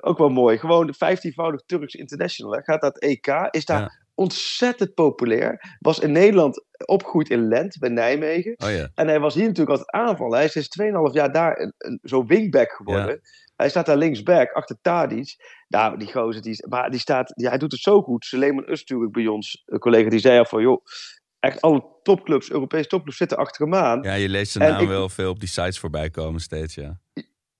ook 0.00 0.18
wel 0.18 0.28
mooi. 0.28 0.58
Gewoon 0.58 0.86
de 0.86 0.94
15-voudig 0.94 1.60
Turks 1.66 1.94
international. 1.94 2.52
Hè. 2.52 2.62
Gaat 2.62 2.80
dat 2.80 2.98
EK, 2.98 3.48
is 3.50 3.64
daar 3.64 3.80
Ja. 3.80 4.00
Ontzettend 4.14 4.94
populair. 4.94 5.76
Was 5.78 5.98
in 5.98 6.12
Nederland 6.12 6.64
opgegroeid 6.86 7.30
in 7.30 7.48
Lent, 7.48 7.78
bij 7.78 7.88
Nijmegen. 7.88 8.54
Oh 8.64 8.70
ja. 8.70 8.88
En 8.94 9.08
hij 9.08 9.20
was 9.20 9.34
hier 9.34 9.46
natuurlijk 9.46 9.78
altijd 9.78 9.90
aanvallen. 10.06 10.36
Hij 10.36 10.44
is 10.44 10.52
sinds 10.52 10.80
2,5 10.82 11.12
jaar 11.12 11.32
daar 11.32 11.72
zo'n 12.02 12.26
wingback 12.26 12.70
geworden. 12.72 13.20
Hij 13.56 13.68
staat 13.70 13.86
daar 13.86 13.96
linksback, 13.96 14.52
achter 14.52 14.76
Tadic. 14.80 15.34
Nou, 15.68 15.98
die 15.98 16.12
gozer, 16.12 16.42
die, 16.42 16.66
maar 16.68 16.90
die 16.90 17.00
staat, 17.00 17.32
ja, 17.36 17.48
hij 17.48 17.58
doet 17.58 17.72
het 17.72 17.80
zo 17.80 18.02
goed. 18.02 18.24
Suleiman 18.24 18.64
Öztürk 18.64 19.10
bij 19.10 19.26
ons, 19.26 19.62
een 19.66 19.78
collega, 19.78 20.08
die 20.10 20.18
zei 20.18 20.38
al 20.38 20.44
van... 20.44 20.62
joh, 20.62 20.84
echt 21.40 21.60
alle 21.60 21.84
topclubs, 22.02 22.50
Europese 22.50 22.88
topclubs 22.88 23.16
zitten 23.16 23.36
achter 23.38 23.64
hem 23.64 23.74
aan. 23.74 24.02
ja, 24.02 24.14
je 24.14 24.28
leest 24.28 24.52
zijn 24.52 24.70
naam 24.70 24.82
ik- 24.82 24.88
wel 24.88 25.08
veel 25.08 25.30
op 25.30 25.40
die 25.40 25.48
sites 25.48 25.78
voorbij 25.78 26.10
komen 26.10 26.40
steeds, 26.40 26.74
ja. 26.74 27.00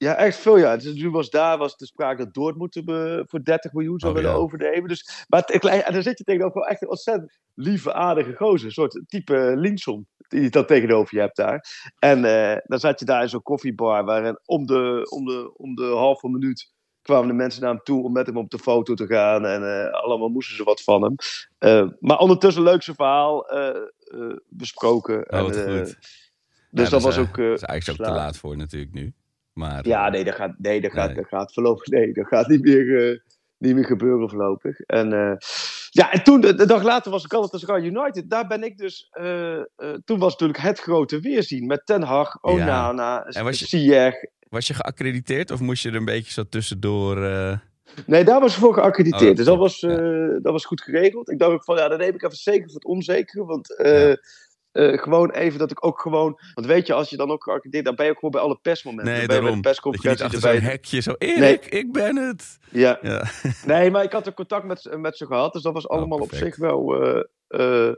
Ja, 0.03 0.15
echt 0.17 0.37
veel, 0.37 0.57
ja. 0.59 0.77
Dus 0.77 0.95
nu 0.95 1.11
was 1.11 1.31
daar 1.31 1.59
was 1.59 1.77
de 1.77 1.87
sprake 1.87 2.25
dat 2.25 2.35
Dortmund 2.35 2.75
hem, 2.75 2.89
eh, 2.89 3.23
voor 3.27 3.43
30 3.45 3.73
miljoen 3.73 3.99
zou 4.01 4.13
Oh, 4.13 4.19
willen 4.19 4.35
ja. 4.35 4.43
overnemen. 4.43 4.89
Dus, 4.89 5.25
maar 5.29 5.43
het- 5.47 5.65
en 5.65 5.93
dan 5.93 6.03
zit 6.03 6.19
je 6.19 6.25
tegenover 6.25 6.61
wel 6.61 6.69
echt 6.69 6.83
een 6.83 6.89
ontzettend 6.89 7.39
lieve, 7.55 7.93
aardige 7.93 8.35
gozer. 8.37 8.67
Een 8.67 8.73
soort 8.73 9.03
type 9.07 9.53
Linson, 9.57 10.07
die 10.29 10.41
je 10.43 10.51
dan 10.51 10.67
tegenover 10.67 11.15
je 11.15 11.21
hebt 11.21 11.37
daar. 11.37 11.91
En 11.99 12.25
eh, 12.25 12.57
dan 12.65 12.79
zat 12.81 12.99
je 12.99 13.05
daar 13.05 13.23
in 13.23 13.29
zo'n 13.29 13.43
koffiebar, 13.43 14.05
waarin 14.05 14.39
om 14.45 14.67
de, 14.67 15.07
om, 15.11 15.25
de, 15.25 15.53
om 15.57 15.75
de 15.75 15.85
halve 15.85 16.29
minuut 16.29 16.73
kwamen 17.03 17.29
de 17.29 17.35
mensen 17.35 17.61
naar 17.63 17.71
hem 17.71 17.83
toe 17.83 18.03
om 18.05 18.13
met 18.13 18.27
hem 18.27 18.37
op 18.37 18.51
de 18.51 18.59
foto 18.59 18.95
te 18.95 19.07
gaan. 19.07 19.47
En 19.47 19.85
eh, 19.85 19.93
allemaal 19.93 20.29
moesten 20.29 20.57
ze 20.57 20.65
wat 20.65 20.83
van 20.83 21.03
hem. 21.03 21.15
Eh, 21.59 21.89
maar 22.01 22.19
ondertussen 22.19 22.63
leuk 22.63 22.83
zijn 22.83 22.97
verhaal 22.97 23.49
eh, 23.49 23.69
eh, 23.69 24.37
besproken. 24.49 25.31
Oh, 25.31 25.39
En, 25.39 25.67
eh, 25.67 25.77
goed. 25.77 25.97
dus 26.71 26.85
Ja, 26.85 26.91
dat 26.91 27.03
was 27.03 27.17
eh, 27.17 27.23
ook... 27.23 27.39
eh, 27.39 27.45
Dat 27.49 27.55
is 27.57 27.63
eigenlijk 27.63 28.01
ook 28.01 28.07
te 28.07 28.13
laat 28.13 28.37
voor 28.37 28.57
natuurlijk 28.57 28.93
nu. 28.93 29.13
Maar, 29.53 29.89
Ja, 29.89 30.07
eh, 30.07 30.13
nee, 30.13 30.25
dat 30.25 30.35
gaat, 30.35 30.55
nee, 30.59 30.81
dat 30.81 30.93
gaat, 30.93 31.15
dat 31.15 31.27
gaat 31.27 31.53
voorlopig 31.53 31.87
nee, 31.87 32.13
dat 32.13 32.27
gaat 32.27 32.49
niet 32.49 32.63
meer, 32.63 33.11
eh, 33.11 33.19
niet 33.59 33.75
meer 33.75 33.85
gebeuren 33.85 34.29
voorlopig. 34.29 34.81
En, 34.81 35.13
eh, 35.13 35.37
ja, 35.91 36.13
en 36.13 36.23
toen, 36.23 36.41
de, 36.41 36.67
dag 36.67 36.83
later 36.83 37.11
was 37.11 37.25
Galatasaray 37.27 37.83
United. 37.83 38.31
Daar 38.31 38.47
ben 38.47 38.63
ik 38.63 38.79
dus, 38.79 39.11
toen 40.05 40.19
was 40.19 40.33
natuurlijk 40.33 40.59
het 40.59 40.81
grote 40.81 41.21
weerzien 41.21 41.67
met 41.67 41.87
Ten 41.87 42.03
Hag, 42.03 42.43
Onana, 42.43 43.25
En 43.25 43.45
was 43.45 43.59
je-. 43.59 44.31
Was 44.49 44.67
je 44.67 44.75
geaccrediteerd 44.75 45.51
of 45.51 45.61
moest 45.61 45.83
je 45.83 45.89
er 45.89 45.95
een 45.95 46.05
beetje 46.05 46.33
zo 46.33 46.43
tussendoor... 46.49 47.17
Nee, 48.07 48.25
daar 48.25 48.41
was 48.41 48.53
ik 48.53 48.61
voor 48.61 48.75
geaccrediteerd. 48.75 49.31
Oh, 49.31 49.37
dus 49.37 49.45
dat 49.45 49.59
was, 49.59 49.81
dat 50.43 50.53
was 50.53 50.65
goed 50.65 50.83
geregeld. 50.83 51.31
Ik 51.31 51.39
dacht 51.39 51.53
ook 51.53 51.65
van, 51.65 51.77
ja, 51.77 51.89
dan 51.89 51.99
neem 51.99 52.15
ik 52.15 52.23
even 52.23 52.37
zeker 52.37 52.65
voor 52.65 52.75
het 52.75 52.85
onzekere. 52.85 53.45
Want 53.45 53.75
Ja. 53.83 54.17
Eh, 54.73 54.99
gewoon 54.99 55.31
even 55.31 55.59
dat 55.59 55.71
ik 55.71 55.87
ook 55.87 56.01
gewoon... 56.01 56.39
Want 56.55 56.67
weet 56.67 56.87
je, 56.87 56.93
als 56.95 57.11
je 57.11 57.17
dan 57.17 57.31
ook 57.31 57.45
dan 57.83 57.95
ben 57.95 58.05
je 58.05 58.11
ook 58.11 58.19
gewoon 58.19 58.31
bij 58.31 58.41
alle 58.41 58.59
persmomenten. 58.63 59.13
Nee, 59.13 59.27
dan 59.27 59.37
ben 59.37 59.37
je 59.37 59.43
bij 59.43 59.51
de 59.55 59.63
Dat 59.63 59.75
je 59.75 59.81
persconferentie 60.01 60.41
zo'n 60.41 60.71
hekje 60.71 61.01
zo... 61.01 61.15
Erik, 61.19 61.67
ik 61.67 61.93
ben 61.93 62.17
het! 62.17 62.59
Ja, 62.71 62.99
Ja. 63.03 63.25
Nee, 63.67 63.91
maar 63.91 64.05
ik 64.05 64.13
had 64.13 64.27
er 64.27 64.35
contact 64.35 64.65
met, 64.65 64.81
ze- 64.81 64.99
met 64.99 65.17
ze 65.17 65.27
gehad. 65.27 65.53
Dus 65.53 65.63
dat 65.63 65.73
was 65.73 65.89
allemaal 65.89 66.19
op 66.19 66.33
Oh, 66.33 66.39
zich 66.39 66.57
wel 66.57 67.03
eh, 67.03 67.23
eh, 67.47 67.95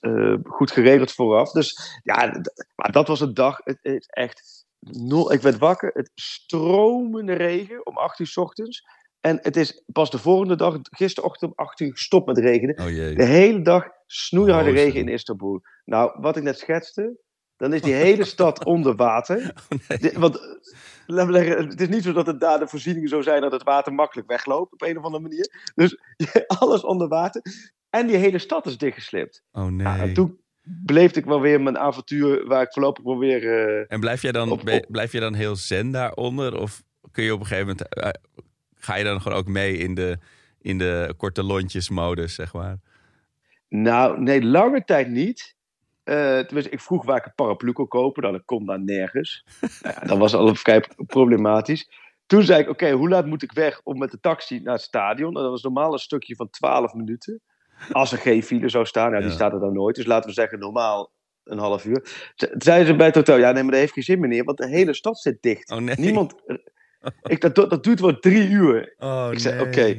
eh, 0.00 0.38
goed 0.44 0.70
geregeld 0.70 1.12
vooraf. 1.12 1.50
Dus 1.50 2.00
ja, 2.02 2.40
maar 2.76 2.92
dat 2.92 3.08
was 3.08 3.20
een 3.20 3.34
dag. 3.34 3.60
Het 3.64 3.78
is 3.82 4.06
echt 4.06 4.66
nul. 4.80 5.32
Ik 5.32 5.40
werd 5.40 5.58
wakker. 5.58 5.90
Het 5.94 6.10
stromende 6.14 7.32
regen 7.32 7.86
om 7.86 7.96
8 7.96 8.18
uur 8.18 8.26
's 8.26 8.36
ochtends. 8.36 8.86
En 9.20 9.38
het 9.42 9.56
is 9.56 9.82
pas 9.86 10.10
de 10.10 10.18
volgende 10.18 10.56
dag, 10.56 10.76
gisterochtend 10.82 11.50
om 11.50 11.64
8 11.64 11.80
uur, 11.80 11.90
gestopt 11.92 12.26
met 12.26 12.38
regenen. 12.38 12.80
Oh 12.80 12.90
jee. 12.90 13.14
De 13.14 13.24
hele 13.24 13.62
dag 13.62 13.86
snoeiharde 14.12 14.70
Rozen. 14.70 14.84
regen 14.84 15.00
in 15.00 15.08
Istanbul. 15.08 15.60
Nou, 15.84 16.20
wat 16.20 16.36
ik 16.36 16.42
net 16.42 16.58
schetste, 16.58 17.16
dan 17.56 17.72
is 17.72 17.82
die 17.82 17.94
hele 17.94 18.24
stad 18.34 18.64
onder 18.64 18.94
water. 18.96 19.52
Dit- 20.00 20.12
want 20.16 20.36
eh, 20.40 20.44
laat 21.06 21.26
me 21.26 21.32
zeggen, 21.32 21.68
het 21.68 21.80
is 21.80 21.88
niet 21.88 22.02
zo 22.02 22.12
dat 22.12 22.26
het 22.26 22.40
daar 22.40 22.58
de 22.58 22.68
voorzieningen 22.68 23.08
zo 23.08 23.20
zijn 23.22 23.40
dat 23.40 23.52
het 23.52 23.62
water 23.62 23.92
makkelijk 23.92 24.28
wegloopt 24.28 24.72
op 24.72 24.82
een 24.82 24.98
of 24.98 25.04
andere 25.04 25.22
manier. 25.22 25.72
Dus 25.74 25.98
alles 26.60 26.82
onder 26.84 27.08
water. 27.08 27.42
En 27.90 28.06
die 28.06 28.16
hele 28.16 28.38
stad 28.38 28.66
is 28.66 28.78
dichtgeslipt. 28.78 29.42
Oh 29.52 29.64
nee. 29.66 29.86
Ja, 29.86 29.98
en 29.98 30.14
toen 30.14 30.40
beleefde 30.62 31.20
ik 31.20 31.26
wel 31.26 31.40
weer 31.40 31.60
mijn 31.60 31.78
avontuur 31.78 32.46
waar 32.46 32.62
ik 32.62 32.72
voorlopig 32.72 33.04
wel 33.04 33.18
weer... 33.18 33.68
eh, 33.78 33.84
En 33.88 34.00
blijf 34.00 34.22
jij 34.22 34.32
dan, 34.32 34.50
Op- 34.50 34.64
ben- 34.64 34.78
op- 34.78 34.86
blijf 34.88 35.12
je 35.12 35.20
dan 35.20 35.34
heel 35.34 35.56
zen 35.56 35.90
daaronder? 35.90 36.60
Of 36.60 36.82
kun 37.12 37.24
je 37.24 37.32
op 37.34 37.40
een 37.40 37.46
gegeven 37.46 37.66
moment... 37.66 37.94
eh, 37.94 38.08
ga 38.74 38.94
je 38.94 39.04
dan 39.04 39.20
gewoon 39.20 39.38
ook 39.38 39.48
mee 39.48 39.76
in 39.76 39.94
de, 39.94 40.18
in 40.60 40.78
de 40.78 41.14
korte 41.16 41.42
lontjesmodus, 41.42 42.34
zeg 42.34 42.52
maar? 42.52 42.78
Nou, 43.68 44.20
nee, 44.22 44.42
lange 44.44 44.84
tijd 44.84 45.08
niet. 45.08 45.56
Eh 46.04 46.38
tenminste, 46.38 46.70
ik 46.72 46.80
vroeg 46.80 47.04
waar 47.04 47.16
ik 47.16 47.24
een 47.26 47.34
paraplu 47.34 47.72
kon 47.72 47.88
kopen. 47.88 48.22
Nou, 48.22 48.34
dat 48.34 48.44
kon 48.44 48.66
daar 48.66 48.80
nergens. 48.84 49.44
nou 49.82 49.94
ja, 50.00 50.06
dat 50.06 50.18
was 50.18 50.34
al 50.34 50.54
vrij 50.54 50.84
problematisch. 51.06 51.90
Toen 52.26 52.42
zei 52.42 52.60
ik, 52.62 52.68
oké, 52.68 52.90
hoe 52.90 53.08
laat 53.08 53.26
moet 53.26 53.42
ik 53.42 53.52
weg 53.52 53.80
om 53.84 53.98
met 53.98 54.10
de 54.10 54.20
taxi 54.20 54.60
naar 54.60 54.74
het 54.74 54.82
stadion? 54.82 55.30
Nou, 55.32 55.42
dat 55.42 55.52
was 55.52 55.62
normaal 55.62 55.92
een 55.92 55.98
stukje 55.98 56.34
van 56.36 56.50
12 56.50 56.94
minuten. 56.94 57.40
Als 57.92 58.12
er 58.12 58.18
geen 58.18 58.42
file 58.42 58.68
zou 58.68 58.84
staan. 58.86 59.08
Nou, 59.10 59.20
die 59.22 59.30
Ja. 59.30 59.36
staat 59.36 59.52
er 59.52 59.60
dan 59.60 59.72
nooit. 59.72 59.96
Dus 59.96 60.06
laten 60.06 60.28
we 60.28 60.34
zeggen, 60.34 60.58
normaal 60.58 61.10
een 61.44 61.58
half 61.58 61.84
uur. 61.84 62.30
Ze- 62.34 62.54
Zeiden 62.58 62.86
ze 62.86 62.96
bij 62.96 63.06
het 63.06 63.14
hotel, 63.14 63.36
ja, 63.38 63.52
nee, 63.52 63.62
maar 63.62 63.70
dat 63.72 63.80
heeft 63.80 63.92
geen 63.92 64.02
zin 64.02 64.20
meneer. 64.20 64.44
Want 64.44 64.58
de 64.58 64.68
hele 64.68 64.94
stad 64.94 65.18
zit 65.18 65.42
dicht. 65.42 65.70
Oh 65.70 65.78
nee. 65.78 65.94
Niemand... 65.98 66.34
Ik, 67.22 67.40
dat, 67.40 67.54
dat 67.54 67.84
duurt 67.84 68.00
wel 68.00 68.18
drie 68.18 68.48
uur. 68.48 68.94
Oh, 68.98 69.28
Ik 69.32 69.38
zei, 69.38 69.56
nee. 69.56 69.66
oké. 69.66 69.96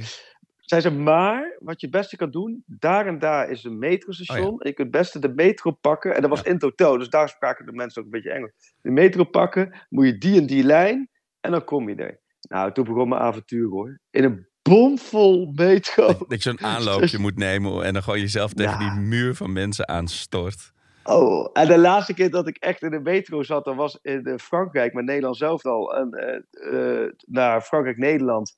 Zei 0.70 0.82
ze, 0.82 0.91
maar 0.91 1.55
wat 1.59 1.82
je 1.82 1.88
het 1.88 1.95
beste 1.95 2.15
kan 2.15 2.32
doen, 2.32 2.63
daar 2.65 3.07
en 3.07 3.20
daar 3.20 3.49
is 3.49 3.63
een 3.63 3.78
metrostation. 3.78 4.47
Oh 4.47 4.57
En 4.59 4.67
je 4.67 4.74
kunt 4.74 4.78
het 4.78 4.91
beste 4.91 5.20
de 5.20 5.34
metro 5.34 5.72
pakken. 5.72 6.15
En 6.15 6.22
dat 6.22 6.30
was 6.30 6.41
in 6.41 6.53
het 6.53 6.61
hotel, 6.61 6.97
dus 6.97 7.09
daar 7.09 7.30
spraken 7.30 7.65
de 7.65 7.72
mensen 7.72 7.99
ook 8.01 8.07
een 8.07 8.13
beetje 8.13 8.32
Engels. 8.32 8.51
De 8.82 8.91
metro 8.91 9.24
pakken, 9.24 9.74
moet 9.89 10.05
je 10.05 10.17
die 10.17 10.39
en 10.39 10.45
die 10.45 10.63
lijn 10.63 11.09
en 11.39 11.51
dan 11.51 11.63
kom 11.63 11.89
je 11.89 11.95
er. 11.95 12.20
Nou, 12.49 12.72
toen 12.72 12.84
begon 12.84 13.09
mijn 13.09 13.22
avontuur 13.22 13.70
hoor. 13.70 13.99
In 14.09 14.24
een 14.24 14.47
bomvol 14.61 15.51
metro. 15.55 16.07
Dat, 16.07 16.20
dat 16.20 16.43
je 16.43 16.49
zo'n 16.49 16.61
aanloopje 16.61 17.20
moet 17.28 17.38
nemen 17.38 17.84
en 17.84 17.93
dan 17.93 18.03
gewoon 18.03 18.20
jezelf 18.20 18.53
tegen 18.53 18.80
Ja. 18.86 18.93
die 18.93 19.01
muur 19.01 19.36
van 19.36 19.53
mensen 19.53 19.88
aanstort. 19.88 20.72
Oh, 21.03 21.49
en 21.53 21.67
de 21.67 21.78
laatste 21.78 22.13
keer 22.13 22.30
dat 22.30 22.47
ik 22.47 22.57
echt 22.57 22.82
in 22.82 22.91
de 22.91 22.99
metro 22.99 23.43
zat, 23.43 23.65
dat 23.65 23.76
was 23.76 23.99
in 24.01 24.26
eh, 24.26 24.38
Frankrijk, 24.38 24.93
met 24.93 25.05
Nederland 25.05 25.38
zelf 25.38 25.65
al. 25.65 25.95
En, 25.95 26.11
eh, 26.11 27.03
eh, 27.03 27.11
naar 27.26 27.61
Frankrijk-Nederland 27.61 28.57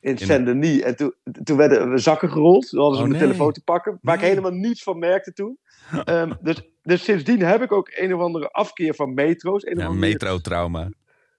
in 0.00 0.10
In- 0.10 0.18
Saint-Denis. 0.18 0.80
En 0.80 0.96
toen, 0.96 1.14
toen 1.44 1.56
werden 1.56 1.90
we 1.90 1.98
zakken 1.98 2.30
gerold. 2.30 2.68
Toen 2.68 2.80
hadden 2.80 2.96
ze 2.98 3.02
Oh, 3.04 3.08
mijn 3.08 3.20
nee. 3.20 3.30
telefoon 3.30 3.52
te 3.52 3.62
pakken. 3.64 3.98
Waar 4.02 4.16
Nee. 4.16 4.24
ik 4.24 4.30
helemaal 4.30 4.58
niets 4.60 4.82
van 4.82 4.98
merkte 4.98 5.32
toen. 5.32 5.58
Ehm, 6.04 6.32
dus, 6.40 6.62
dus 6.82 7.04
sindsdien 7.04 7.40
heb 7.42 7.62
ik 7.62 7.72
ook 7.72 7.90
een 7.94 8.14
of 8.14 8.20
andere 8.20 8.50
afkeer 8.50 8.94
van 8.94 9.14
metro's. 9.14 9.66
Een 9.66 9.78
Ja, 9.78 9.90
metro-trauma. 9.90 10.88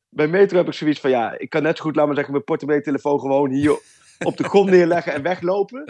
Bij 0.09 0.27
metro 0.27 0.57
heb 0.57 0.67
ik 0.67 0.73
zoiets 0.73 0.99
van, 0.99 1.09
ja, 1.09 1.37
ik 1.39 1.49
kan 1.49 1.63
net 1.63 1.77
zo 1.77 1.83
goed, 1.83 1.95
laat 1.95 2.05
maar 2.05 2.15
zeggen, 2.15 2.33
mijn 2.33 2.45
portemonnee 2.45 2.83
telefoon 2.83 3.19
gewoon 3.19 3.51
hier 3.51 3.79
op 4.23 4.37
de 4.37 4.43
grond 4.43 4.69
neerleggen 4.69 5.13
en 5.13 5.21
weglopen. 5.21 5.83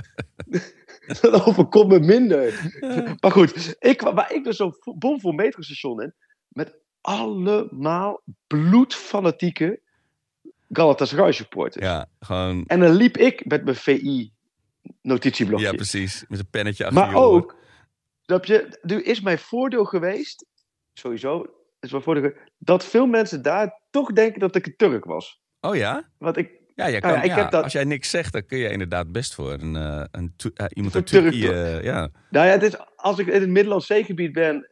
Dan 1.21 1.45
overkomt 1.45 1.87
me 1.91 1.99
minder. 1.99 2.71
Maar 3.21 3.31
goed, 3.31 3.75
ik, 3.79 3.97
kwam- 3.97 4.15
waar 4.15 4.33
ik 4.33 4.43
dus 4.43 4.55
zo'n 4.57 4.73
vo- 4.79 4.97
bomvol 4.97 5.31
metrostation 5.31 6.01
in, 6.01 6.13
met 6.49 6.75
allemaal 7.01 8.21
bloedfanatieke 8.47 9.81
Galatasaray 10.69 11.31
supporters. 11.31 11.85
Ja, 11.85 12.09
gewoon... 12.19 12.63
En 12.67 12.79
dan 12.79 12.91
liep 12.91 13.17
ik 13.17 13.45
met 13.45 13.63
mijn 13.63 13.75
VI 13.75 14.31
notitieblokje. 15.01 15.65
Ja, 15.65 15.71
precies. 15.71 16.25
Met 16.27 16.39
een 16.39 16.49
pennetje 16.49 16.85
achter 16.85 17.01
maar 17.01 17.11
je 17.11 17.17
ook, 17.17 17.55
je, 18.45 18.79
nu 18.81 19.01
is 19.01 19.21
mijn 19.21 19.39
voordeel 19.39 19.85
geweest, 19.85 20.45
sowieso, 20.93 21.45
is 21.79 21.91
mijn 21.91 22.03
voordeel 22.03 22.23
geweest, 22.23 22.51
dat 22.57 22.85
veel 22.85 23.05
mensen 23.05 23.41
daar 23.41 23.81
toch 23.89 24.11
denken 24.11 24.39
dat 24.39 24.55
ik 24.55 24.65
een 24.65 24.75
Turk 24.75 25.05
was. 25.05 25.41
Oh 25.59 25.75
ja? 25.75 26.09
Want 26.17 26.37
ik, 26.37 26.58
Ja, 26.79 26.89
jij 26.89 27.35
heb 27.35 27.51
dat- 27.51 27.63
als 27.63 27.71
jij 27.73 27.83
niks 27.83 28.09
zegt, 28.09 28.33
dan 28.33 28.45
kun 28.45 28.57
je 28.57 28.69
inderdaad 28.69 29.11
best 29.11 29.35
voor 29.35 29.51
een, 29.51 29.75
eh, 29.75 30.03
een 30.11 30.33
Tu- 30.35 30.51
eh, 30.53 30.65
iemand 30.73 30.95
uit 30.95 31.07
Turk, 31.07 31.23
Turkije... 31.31 31.53
eh, 31.53 31.83
ja. 31.83 32.09
Nou 32.29 32.45
ja, 32.45 32.51
het 32.51 32.63
is, 32.63 32.75
als 32.95 33.19
ik 33.19 33.27
in 33.27 33.41
het 33.41 33.49
Middellandse 33.49 33.93
zeegebied 33.93 34.31
ben, 34.33 34.67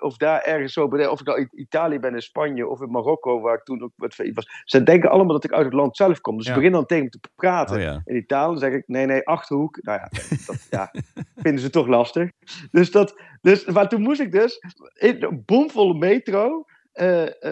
of 0.00 0.16
daar 0.16 0.40
ergens 0.42 0.72
zo 0.72 0.84
of 0.84 1.20
ik 1.20 1.26
nou 1.26 1.40
in 1.40 1.48
Italië 1.50 1.98
ben, 1.98 2.14
in 2.14 2.22
Spanje 2.22 2.68
of 2.68 2.80
in 2.80 2.90
Marokko, 2.90 3.40
waar 3.40 3.54
ik 3.54 3.62
toen 3.64 3.82
ook 3.82 3.92
VI 4.14 4.32
was. 4.32 4.46
Ze 4.64 4.82
denken 4.82 5.10
allemaal 5.10 5.32
dat 5.32 5.44
ik 5.44 5.52
uit 5.52 5.64
het 5.64 5.74
land 5.74 5.96
zelf 5.96 6.20
kom. 6.20 6.36
Dus 6.36 6.44
Ja. 6.46 6.50
ik 6.52 6.56
begin 6.56 6.72
dan 6.72 6.86
tegen 6.86 7.10
te 7.10 7.18
praten 7.34 7.76
Oh 7.76 7.82
in. 7.82 8.24
Dan 8.26 8.58
zeg 8.58 8.72
ik, 8.72 8.82
nee, 8.86 9.06
nee, 9.06 9.26
Achterhoek. 9.26 9.78
Nou 9.82 9.98
ja, 10.00 10.08
dat 10.46 10.66
ja, 10.70 10.90
vinden 11.42 11.60
ze 11.60 11.70
toch 11.70 11.86
lastig. 11.86 12.30
Dus 12.70 12.90
dat, 12.90 13.20
dus, 13.40 13.64
maar 13.64 13.88
toen 13.88 14.02
moest 14.02 14.20
ik 14.20 14.32
dus 14.32 14.58
in 14.94 15.22
een 15.22 15.42
bomvolle 15.46 15.94
metro, 15.94 16.64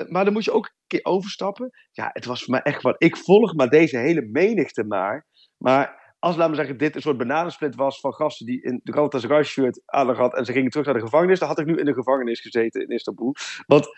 maar 0.09 0.25
dan 0.25 0.33
moet 0.33 0.45
je 0.45 0.53
ook 0.53 0.65
een 0.67 0.73
overstappen. 1.03 1.71
Ja, 1.91 2.11
het 2.13 2.25
was 2.25 2.43
voor 2.43 2.51
mij 2.51 2.63
echt 2.63 2.83
wat. 2.83 2.95
Ik 2.99 3.17
volg 3.17 3.55
maar 3.55 3.69
deze 3.69 3.97
hele 3.97 4.23
menigte 4.23 4.85
maar. 4.85 5.27
Maar 5.57 6.15
als, 6.19 6.37
laten 6.37 6.51
we 6.51 6.57
zeggen, 6.57 6.79
dit 6.79 6.95
een 6.95 7.03
soort 7.03 7.17
bananensplit 7.17 7.75
was 7.75 8.01
van 8.01 8.13
gasten 8.13 8.47
die 8.47 8.63
in 8.63 8.81
de 8.83 8.93
Galatasaray 8.93 9.43
shirt 9.43 9.83
aan 9.85 10.15
hadden 10.15 10.39
en 10.39 10.45
ze 10.45 10.53
gingen 10.53 10.71
terug 10.71 10.87
naar 10.87 10.95
de 10.95 11.01
gevangenis, 11.01 11.39
dan 11.39 11.49
had 11.49 11.59
ik 11.59 11.67
nu 11.67 11.77
in 11.77 11.85
de 11.85 11.95
gevangenis 11.95 12.41
gezeten 12.41 12.83
in 12.83 12.89
Istanbul. 12.89 13.35
Want 13.67 13.89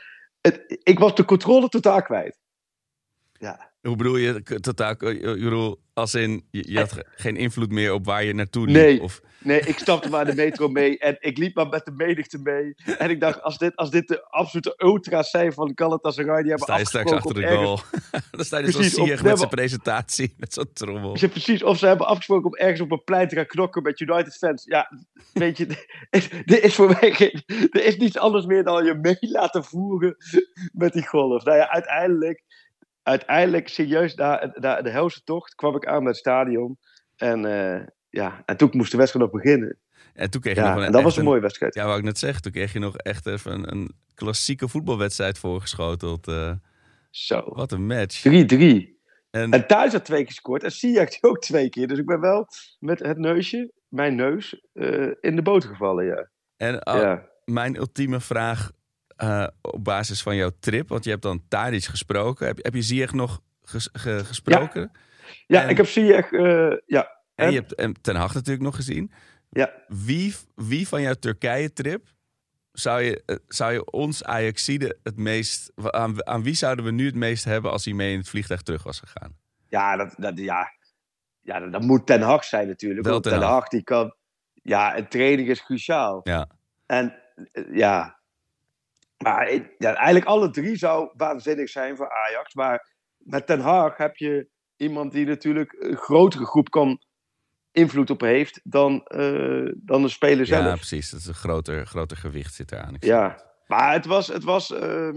het, 0.40 0.80
ik 0.82 0.98
was 0.98 1.14
de 1.14 1.24
controle 1.24 1.68
totaal 1.68 2.02
kwijt. 2.02 2.38
Ja. 3.44 3.72
Hoe 3.80 3.96
bedoel 3.96 4.16
je 4.16 4.42
totaal? 4.60 4.90
Ik 4.90 5.00
bedoel, 5.22 5.80
als 5.92 6.14
in, 6.14 6.46
je, 6.50 6.70
je 6.72 6.78
had 6.78 6.92
ge- 6.92 7.06
geen 7.16 7.36
invloed 7.36 7.70
meer 7.72 7.92
op 7.92 8.04
waar 8.06 8.24
je 8.24 8.34
naartoe 8.34 8.66
liep? 8.66 8.74
Nee. 8.76 9.00
Of, 9.02 9.20
Nee, 9.38 9.60
ik 9.60 9.78
stapte 9.78 10.08
maar 10.10 10.24
de 10.24 10.34
metro 10.34 10.68
mee 10.68 10.98
en 10.98 11.16
ik 11.18 11.38
liep 11.38 11.54
maar 11.54 11.68
met 11.68 11.84
de 11.84 11.90
menigte 11.96 12.38
mee. 12.38 12.74
En 12.98 13.10
ik 13.10 13.20
dacht, 13.20 13.42
als 13.42 13.58
dit, 13.58 13.76
als 13.76 13.90
dit 13.90 14.08
de 14.08 14.24
absolute 14.30 14.74
ultra's 14.76 15.30
zijn 15.30 15.52
van 15.52 15.72
Galatasaray, 15.74 16.40
die 16.42 16.50
hebben 16.50 16.66
sta 16.66 16.76
je 16.78 16.86
straks 16.86 17.10
afgesproken 17.12 17.48
achter 17.50 17.58
de 17.58 17.64
ergens- 17.64 17.90
goal? 18.10 18.22
Dan 18.36 18.44
sta 18.44 18.58
je 18.58 18.64
dus 18.64 18.74
Precies, 18.74 18.94
of- 18.98 19.04
Ziyech 19.04 19.20
nee, 19.20 19.28
met 19.30 19.38
zijn 19.38 19.50
presentatie, 19.50 20.34
met 20.38 20.52
zo'n 20.52 20.72
trommel. 20.72 21.16
Ja, 21.18 21.28
precies. 21.28 21.62
Of 21.62 21.78
ze 21.78 21.86
hebben 21.86 22.06
afgesproken 22.06 22.46
om 22.46 22.54
ergens 22.56 22.80
op 22.80 22.90
een 22.92 23.04
plein 23.04 23.28
te 23.28 23.34
gaan 23.34 23.46
knokken 23.46 23.82
met 23.82 24.00
United 24.00 24.36
fans. 24.36 24.64
Ja, 24.64 24.90
weet 25.32 25.56
je, 25.56 25.66
er 26.44 26.62
is 26.64 26.74
voor 26.74 26.96
mij 27.00 27.12
geen, 27.12 27.42
er 27.70 27.84
is 27.84 27.96
niets 27.96 28.18
anders 28.18 28.46
meer 28.46 28.64
dan 28.64 28.84
je 28.84 28.94
mee 28.94 29.16
laten 29.20 29.64
voeren 29.64 30.16
met 30.72 30.92
die 30.92 31.06
golf. 31.06 31.44
Nou 31.44 31.56
ja, 31.58 31.70
uiteindelijk, 31.70 32.42
uiteindelijk 33.04 33.68
serieus, 33.68 34.14
na, 34.14 34.52
na 34.54 34.82
de 34.82 34.90
helse 34.90 35.22
tocht 35.24 35.54
kwam 35.54 35.76
ik 35.76 35.86
aan 35.86 35.98
met 36.02 36.06
het 36.12 36.16
stadion. 36.16 36.78
En, 37.16 37.44
eh, 37.44 37.86
ja, 38.08 38.42
en 38.44 38.56
toen 38.56 38.70
moest 38.72 38.90
de 38.90 38.96
wedstrijd 38.96 39.32
nog 39.32 39.42
beginnen. 39.42 39.78
En 40.14 40.30
toen 40.30 40.40
kreeg 40.40 40.54
je 40.54 40.60
Ja, 40.60 40.68
nog 40.68 40.78
een, 40.78 40.84
en 40.84 40.92
dat 40.92 41.02
was 41.02 41.16
een 41.16 41.24
mooie 41.24 41.40
wedstrijd. 41.40 41.74
Ja, 41.74 41.84
wou 41.84 41.98
ik 41.98 42.04
net 42.04 42.18
zeggen. 42.18 42.42
Toen 42.42 42.52
kreeg 42.52 42.72
je 42.72 42.78
nog 42.78 42.96
echt 42.96 43.26
even 43.26 43.52
een, 43.52 43.70
een 43.72 43.94
klassieke 44.14 44.68
voetbalwedstrijd 44.68 45.38
voorgeschoteld. 45.38 46.28
eh 46.28 46.52
Zo. 47.10 47.42
wat 47.54 47.72
een 47.72 47.86
match. 47.86 48.22
3-3. 48.22 48.92
En, 49.30 49.50
En 49.50 49.66
thuis 49.66 49.92
had 49.92 50.04
twee 50.04 50.18
keer 50.18 50.26
gescoord. 50.26 50.62
En 50.62 50.70
Siak 50.72 51.18
ook 51.20 51.38
twee 51.40 51.68
keer. 51.68 51.88
Dus 51.88 51.98
ik 51.98 52.06
ben 52.06 52.20
wel 52.20 52.46
met 52.78 52.98
het 52.98 53.18
neusje, 53.18 53.72
mijn 53.88 54.14
neus, 54.14 54.60
eh, 54.72 55.10
in 55.20 55.36
de 55.36 55.42
boot 55.42 55.64
gevallen, 55.64 56.04
ja. 56.04 56.28
en 56.56 56.82
ah, 56.82 57.00
ja. 57.00 57.28
mijn 57.44 57.76
ultieme 57.76 58.20
vraag 58.20 58.70
eh, 59.16 59.46
op 59.60 59.84
basis 59.84 60.22
van 60.22 60.36
jouw 60.36 60.50
trip. 60.60 60.88
Want 60.88 61.04
je 61.04 61.10
hebt 61.10 61.22
dan 61.22 61.42
Tadic 61.48 61.84
gesproken. 61.84 62.46
Heb, 62.46 62.64
heb 62.64 62.74
je 62.74 62.82
Ziyech 62.82 63.12
nog 63.12 63.40
ges- 63.62 63.88
ge- 63.92 64.24
gesproken? 64.24 64.90
Ja, 65.46 65.62
En- 65.62 65.68
ik 65.68 65.76
heb 65.76 65.86
Siak, 65.86 66.32
eh 66.32 66.76
ja. 66.86 67.12
En 67.34 67.46
En- 67.46 67.52
je 67.52 67.58
hebt 67.58 67.74
en 67.74 67.94
Ten 68.00 68.16
Hag 68.16 68.34
natuurlijk 68.34 68.64
nog 68.64 68.76
gezien. 68.76 69.12
Ja. 69.50 69.72
Wie, 69.88 70.34
wie 70.54 70.88
van 70.88 71.02
jouw 71.02 71.14
Turkije-trip 71.14 72.06
zou 72.72 73.02
je, 73.02 73.22
eh, 73.26 73.36
zou 73.46 73.72
je 73.72 73.90
ons 73.90 74.24
Ajaxide 74.24 74.98
het 75.02 75.16
meest... 75.16 75.72
Aan, 75.76 76.26
aan 76.26 76.42
wie 76.42 76.54
zouden 76.54 76.84
we 76.84 76.90
nu 76.90 77.06
het 77.06 77.14
meest 77.14 77.44
hebben 77.44 77.70
als 77.70 77.84
hij 77.84 77.94
mee 77.94 78.12
in 78.12 78.18
het 78.18 78.28
vliegtuig 78.28 78.62
terug 78.62 78.82
was 78.82 79.00
gegaan? 79.00 79.36
Ja, 79.68 79.96
dat, 79.96 80.14
dat, 80.16 80.38
ja. 80.38 80.68
ja 81.40 81.58
dat, 81.60 81.72
dat 81.72 81.82
moet 81.82 82.06
Ten 82.06 82.20
Hag 82.22 82.44
zijn 82.44 82.66
natuurlijk. 82.66 83.02
Wel 83.02 83.12
want 83.12 83.24
Ten 83.24 83.32
Ten 83.32 83.42
Hag. 83.42 83.50
Hag, 83.52 83.68
die 83.68 83.82
kan... 83.82 84.14
Ja, 84.52 84.96
een 84.98 85.08
training 85.08 85.48
is 85.48 85.64
cruciaal. 85.64 86.20
Ja. 86.24 86.48
En 86.86 87.14
ja... 87.72 88.18
Maar 89.16 89.48
ik- 89.48 89.74
ja, 89.78 89.94
eigenlijk 89.94 90.26
alle 90.26 90.50
drie 90.50 90.76
zou 90.76 91.10
waanzinnig 91.16 91.68
zijn 91.68 91.96
voor 91.96 92.10
Ajax. 92.10 92.54
Maar 92.54 92.92
met 93.18 93.46
Ten 93.46 93.60
Hag 93.60 93.96
heb 93.96 94.16
je 94.16 94.48
iemand 94.76 95.12
die 95.12 95.26
natuurlijk 95.26 95.76
een 95.78 95.96
grotere 95.96 96.46
groep 96.46 96.70
kan 96.70 97.02
invloed 97.70 98.10
op 98.10 98.20
heeft 98.20 98.60
dan, 98.64 99.04
eh, 99.04 99.70
dan 99.76 100.02
de 100.02 100.08
speler 100.08 100.46
zelf. 100.46 100.64
Ja, 100.64 100.74
precies. 100.74 101.10
Dat 101.10 101.20
is 101.20 101.26
een 101.26 101.34
groter, 101.34 101.86
groter 101.86 102.16
gewicht 102.16 102.54
zit 102.54 102.72
eraan. 102.72 102.94
Ik 102.94 103.04
Ja, 103.04 103.52
maar 103.66 103.92
het 103.92 104.06
was. 104.06 104.26
Het 104.26 104.44
was 104.44 104.72
ehm, 104.72 105.16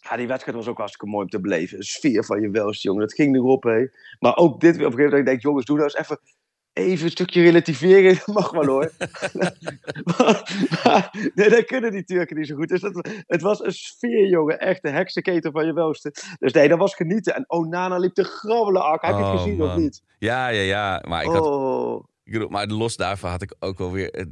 ja, 0.00 0.16
die 0.16 0.26
wedstrijd 0.26 0.56
was 0.56 0.66
ook 0.68 0.78
hartstikke 0.78 1.06
mooi 1.12 1.24
om 1.24 1.30
te 1.30 1.40
beleven. 1.40 1.78
De 1.78 1.84
sfeer 1.84 2.24
van 2.24 2.40
je 2.40 2.50
welst, 2.50 2.82
jongen. 2.82 3.00
Dat 3.00 3.14
ging 3.14 3.36
erop, 3.36 3.62
hè. 3.62 3.86
Maar 4.18 4.36
ook 4.36 4.60
dit 4.60 4.76
weer 4.76 4.86
op 4.86 4.92
een 4.92 4.98
gegeven 4.98 5.04
moment. 5.04 5.18
Ik 5.18 5.26
denk, 5.26 5.42
jongens, 5.42 5.64
doe 5.66 5.76
nou 5.76 5.88
eens 5.88 6.00
even. 6.00 6.18
Even 6.76 7.04
een 7.04 7.10
stukje 7.10 7.42
relativeren, 7.42 8.14
dat 8.26 8.26
mag 8.26 8.50
wel 8.50 8.66
hoor. 8.66 8.90
maar, 10.84 11.30
nee, 11.34 11.48
dat 11.48 11.64
kunnen 11.64 11.92
die 11.92 12.04
Turken 12.04 12.36
niet 12.36 12.46
zo 12.46 12.56
goed. 12.56 12.68
Dus 12.68 12.80
dat, 12.80 13.08
het 13.26 13.42
was 13.42 13.60
een 13.64 13.72
sfeer, 13.72 14.28
jongen. 14.28 14.58
Echt 14.58 14.82
de 14.82 14.90
heksenketen 14.90 15.52
van 15.52 15.66
je 15.66 15.72
welste. 15.72 16.14
Dus 16.38 16.52
nee, 16.52 16.68
dat 16.68 16.78
was 16.78 16.94
genieten. 16.94 17.34
En 17.34 17.44
Onana 17.50 17.98
liep 17.98 18.14
te 18.14 18.24
grabbelen, 18.24 18.82
Ak. 18.84 19.02
Heb 19.02 19.10
je 19.10 19.16
het 19.24 19.26
Oh, 19.26 19.42
gezien 19.42 19.62
of 19.62 19.76
niet? 19.76 20.02
Ja, 20.18 20.48
ja, 20.48 20.62
ja. 20.62 21.02
Maar, 21.08 21.24
ik 21.24 21.30
had, 21.30 21.46
Oh, 21.46 22.04
ik 22.24 22.32
bedoel, 22.32 22.48
maar 22.48 22.66
los 22.66 22.96
daarvan 22.96 23.30
had 23.30 23.42
ik 23.42 23.54
ook 23.58 23.78
wel 23.78 23.92
weer... 23.92 24.26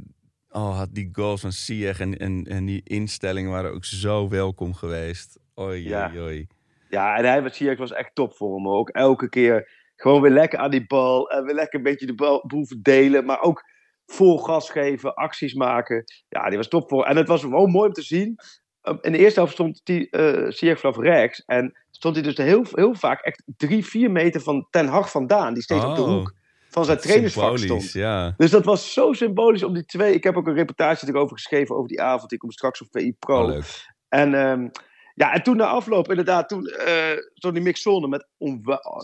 Oh, 0.49 0.77
had 0.77 0.89
die 0.91 1.09
goals 1.11 1.41
van 1.41 1.51
Ziyech 1.51 1.99
en, 1.99 2.17
en, 2.17 2.43
en 2.43 2.65
die 2.65 2.81
instellingen 2.83 3.51
waren 3.51 3.73
ook 3.73 3.85
zo 3.85 4.29
welkom 4.29 4.73
geweest. 4.73 5.39
Oei, 5.59 5.87
Ja. 5.87 6.11
oei. 6.17 6.47
Ja, 6.89 7.15
en 7.17 7.25
hij 7.25 7.41
met 7.41 7.55
Ziyech 7.55 7.77
was 7.77 7.91
echt 7.91 8.15
top 8.15 8.33
voor 8.35 8.55
hem. 8.55 8.69
Ook 8.69 8.89
elke 8.89 9.29
keer 9.29 9.83
gewoon 9.95 10.21
weer 10.21 10.31
lekker 10.31 10.59
aan 10.59 10.71
die 10.71 10.85
bal. 10.87 11.29
En 11.29 11.43
weer 11.45 11.55
lekker 11.55 11.77
een 11.77 11.83
beetje 11.83 12.05
de 12.05 12.15
bal, 12.15 12.43
boel 12.47 12.65
verdelen. 12.65 13.25
Maar 13.25 13.41
ook 13.41 13.63
vol 14.05 14.37
gas 14.37 14.69
geven, 14.69 15.13
acties 15.13 15.53
maken. 15.53 16.03
Ja, 16.29 16.47
die 16.49 16.57
was 16.57 16.67
top 16.67 16.89
voor. 16.89 17.05
En 17.05 17.17
het 17.17 17.27
was 17.27 17.43
wel 17.43 17.65
mooi 17.67 17.87
om 17.87 17.93
te 17.93 18.01
zien. 18.01 18.35
Um, 18.83 18.97
In 19.01 19.11
de 19.11 19.17
eerste 19.17 19.39
helft 19.39 19.53
stond 19.53 19.81
die, 19.83 20.09
eh 20.09 20.51
Ziyech 20.51 20.79
vanaf 20.79 20.97
rechts. 20.97 21.43
En 21.45 21.73
stond 21.91 22.15
hij 22.15 22.23
dus 22.23 22.37
heel, 22.37 22.65
heel 22.71 22.95
vaak 22.95 23.21
echt 23.21 23.43
drie, 23.57 23.85
vier 23.85 24.11
meter 24.11 24.41
van 24.41 24.67
Ten 24.69 24.87
Hag 24.87 25.11
vandaan. 25.11 25.53
Die 25.53 25.63
steeds 25.63 25.85
op 25.85 25.95
de 25.95 26.01
Oh, 26.01 26.07
hoek 26.07 26.33
van 26.69 26.85
zijn 26.85 26.97
trainersvak 26.97 27.57
stond. 27.57 27.91
ja. 27.91 28.33
Dus 28.37 28.51
dat 28.51 28.65
was 28.65 28.93
zo 28.93 29.13
symbolisch 29.13 29.63
om 29.63 29.73
die 29.73 29.85
twee. 29.85 30.13
Ik 30.13 30.23
heb 30.23 30.35
ook 30.37 30.47
een 30.47 30.53
reportage 30.53 31.07
erover 31.07 31.35
geschreven 31.35 31.75
over 31.75 31.87
die 31.87 32.01
avond. 32.01 32.29
Die 32.29 32.39
komt 32.39 32.53
straks 32.53 32.81
op 32.81 32.87
VI 32.91 33.13
Pro. 33.19 33.41
Oh, 33.41 33.47
leuk. 33.47 33.93
En, 34.09 34.33
ehm, 34.33 34.67
ja, 35.15 35.33
en 35.33 35.43
toen 35.43 35.57
na 35.57 35.65
afloop, 35.65 36.09
inderdaad, 36.09 36.49
toen 36.49 36.65
eh 36.67 37.17
stond 37.33 37.53
die 37.53 37.63
mixzone 37.63 38.07
met 38.07 38.27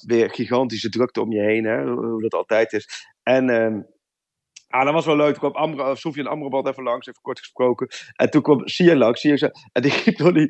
weer 0.06 0.30
gigantische 0.30 0.90
drukte 0.90 1.22
om 1.22 1.32
je 1.32 1.42
heen, 1.42 1.66
hè, 1.66 1.84
hoe 1.84 2.22
dat 2.22 2.34
altijd 2.34 2.74
is. 2.74 3.08
En 3.24 3.50
ehm 3.50 3.82
ah, 4.68 4.86
dat 4.86 4.94
was 4.94 5.06
wel 5.06 5.16
leuk. 5.16 5.38
Toen 5.38 5.52
kwam 5.52 5.64
Amra, 5.64 5.96
Sofian 5.96 6.28
Amrabat 6.28 6.68
even 6.68 6.84
langs, 6.84 7.08
even 7.08 7.22
kort 7.22 7.40
gesproken. 7.40 7.88
En 8.16 8.30
toen 8.30 8.42
kwam 8.42 8.68
Sia 8.68 8.96
langs, 8.96 9.24
en 9.24 9.82
die 9.82 9.92
riep 10.04 10.18
door 10.18 10.34
die, 10.34 10.50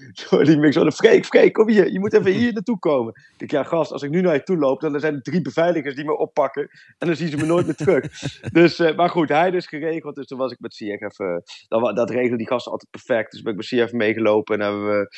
door 0.30 0.44
die 0.44 0.56
mixzone, 0.58 0.92
Freek, 0.92 1.26
Freek, 1.26 1.52
kom 1.52 1.68
hier, 1.68 1.92
je 1.92 1.98
moet 2.00 2.12
even 2.12 2.32
hier 2.32 2.52
naartoe 2.52 2.78
komen. 2.78 3.12
Ik 3.32 3.38
denk, 3.38 3.50
ja 3.50 3.62
gast, 3.62 3.92
als 3.92 4.02
ik 4.02 4.10
nu 4.10 4.20
naar 4.20 4.34
je 4.34 4.42
toe 4.42 4.56
loop, 4.56 4.80
dan 4.80 5.00
zijn 5.00 5.14
er 5.14 5.22
drie 5.22 5.42
beveiligers 5.42 5.94
die 5.94 6.04
me 6.04 6.16
oppakken. 6.16 6.68
En 6.98 7.06
dan 7.06 7.16
zien 7.16 7.28
ze 7.28 7.36
me 7.36 7.46
nooit 7.46 7.66
meer 7.66 7.74
terug. 7.74 8.04
Dus, 8.52 8.78
eh, 8.78 8.96
maar 8.96 9.08
goed, 9.10 9.28
hij 9.28 9.50
dus 9.50 9.66
geregeld. 9.66 10.14
Dus 10.14 10.26
toen 10.26 10.38
was 10.38 10.52
ik 10.52 10.60
met 10.60 10.74
Ziyech 10.74 11.00
even... 11.00 11.42
Dat, 11.68 11.80
wa- 11.80 11.92
dat 11.92 12.10
regelde 12.10 12.36
die 12.36 12.46
gasten 12.46 12.72
altijd 12.72 12.90
perfect. 12.90 13.32
Dus 13.32 13.42
ben 13.42 13.52
ik 13.52 13.58
met 13.58 13.72
even 13.72 13.96
meegelopen. 13.96 14.54
En 14.54 14.60
hebben 14.60 14.86
we 14.86 15.08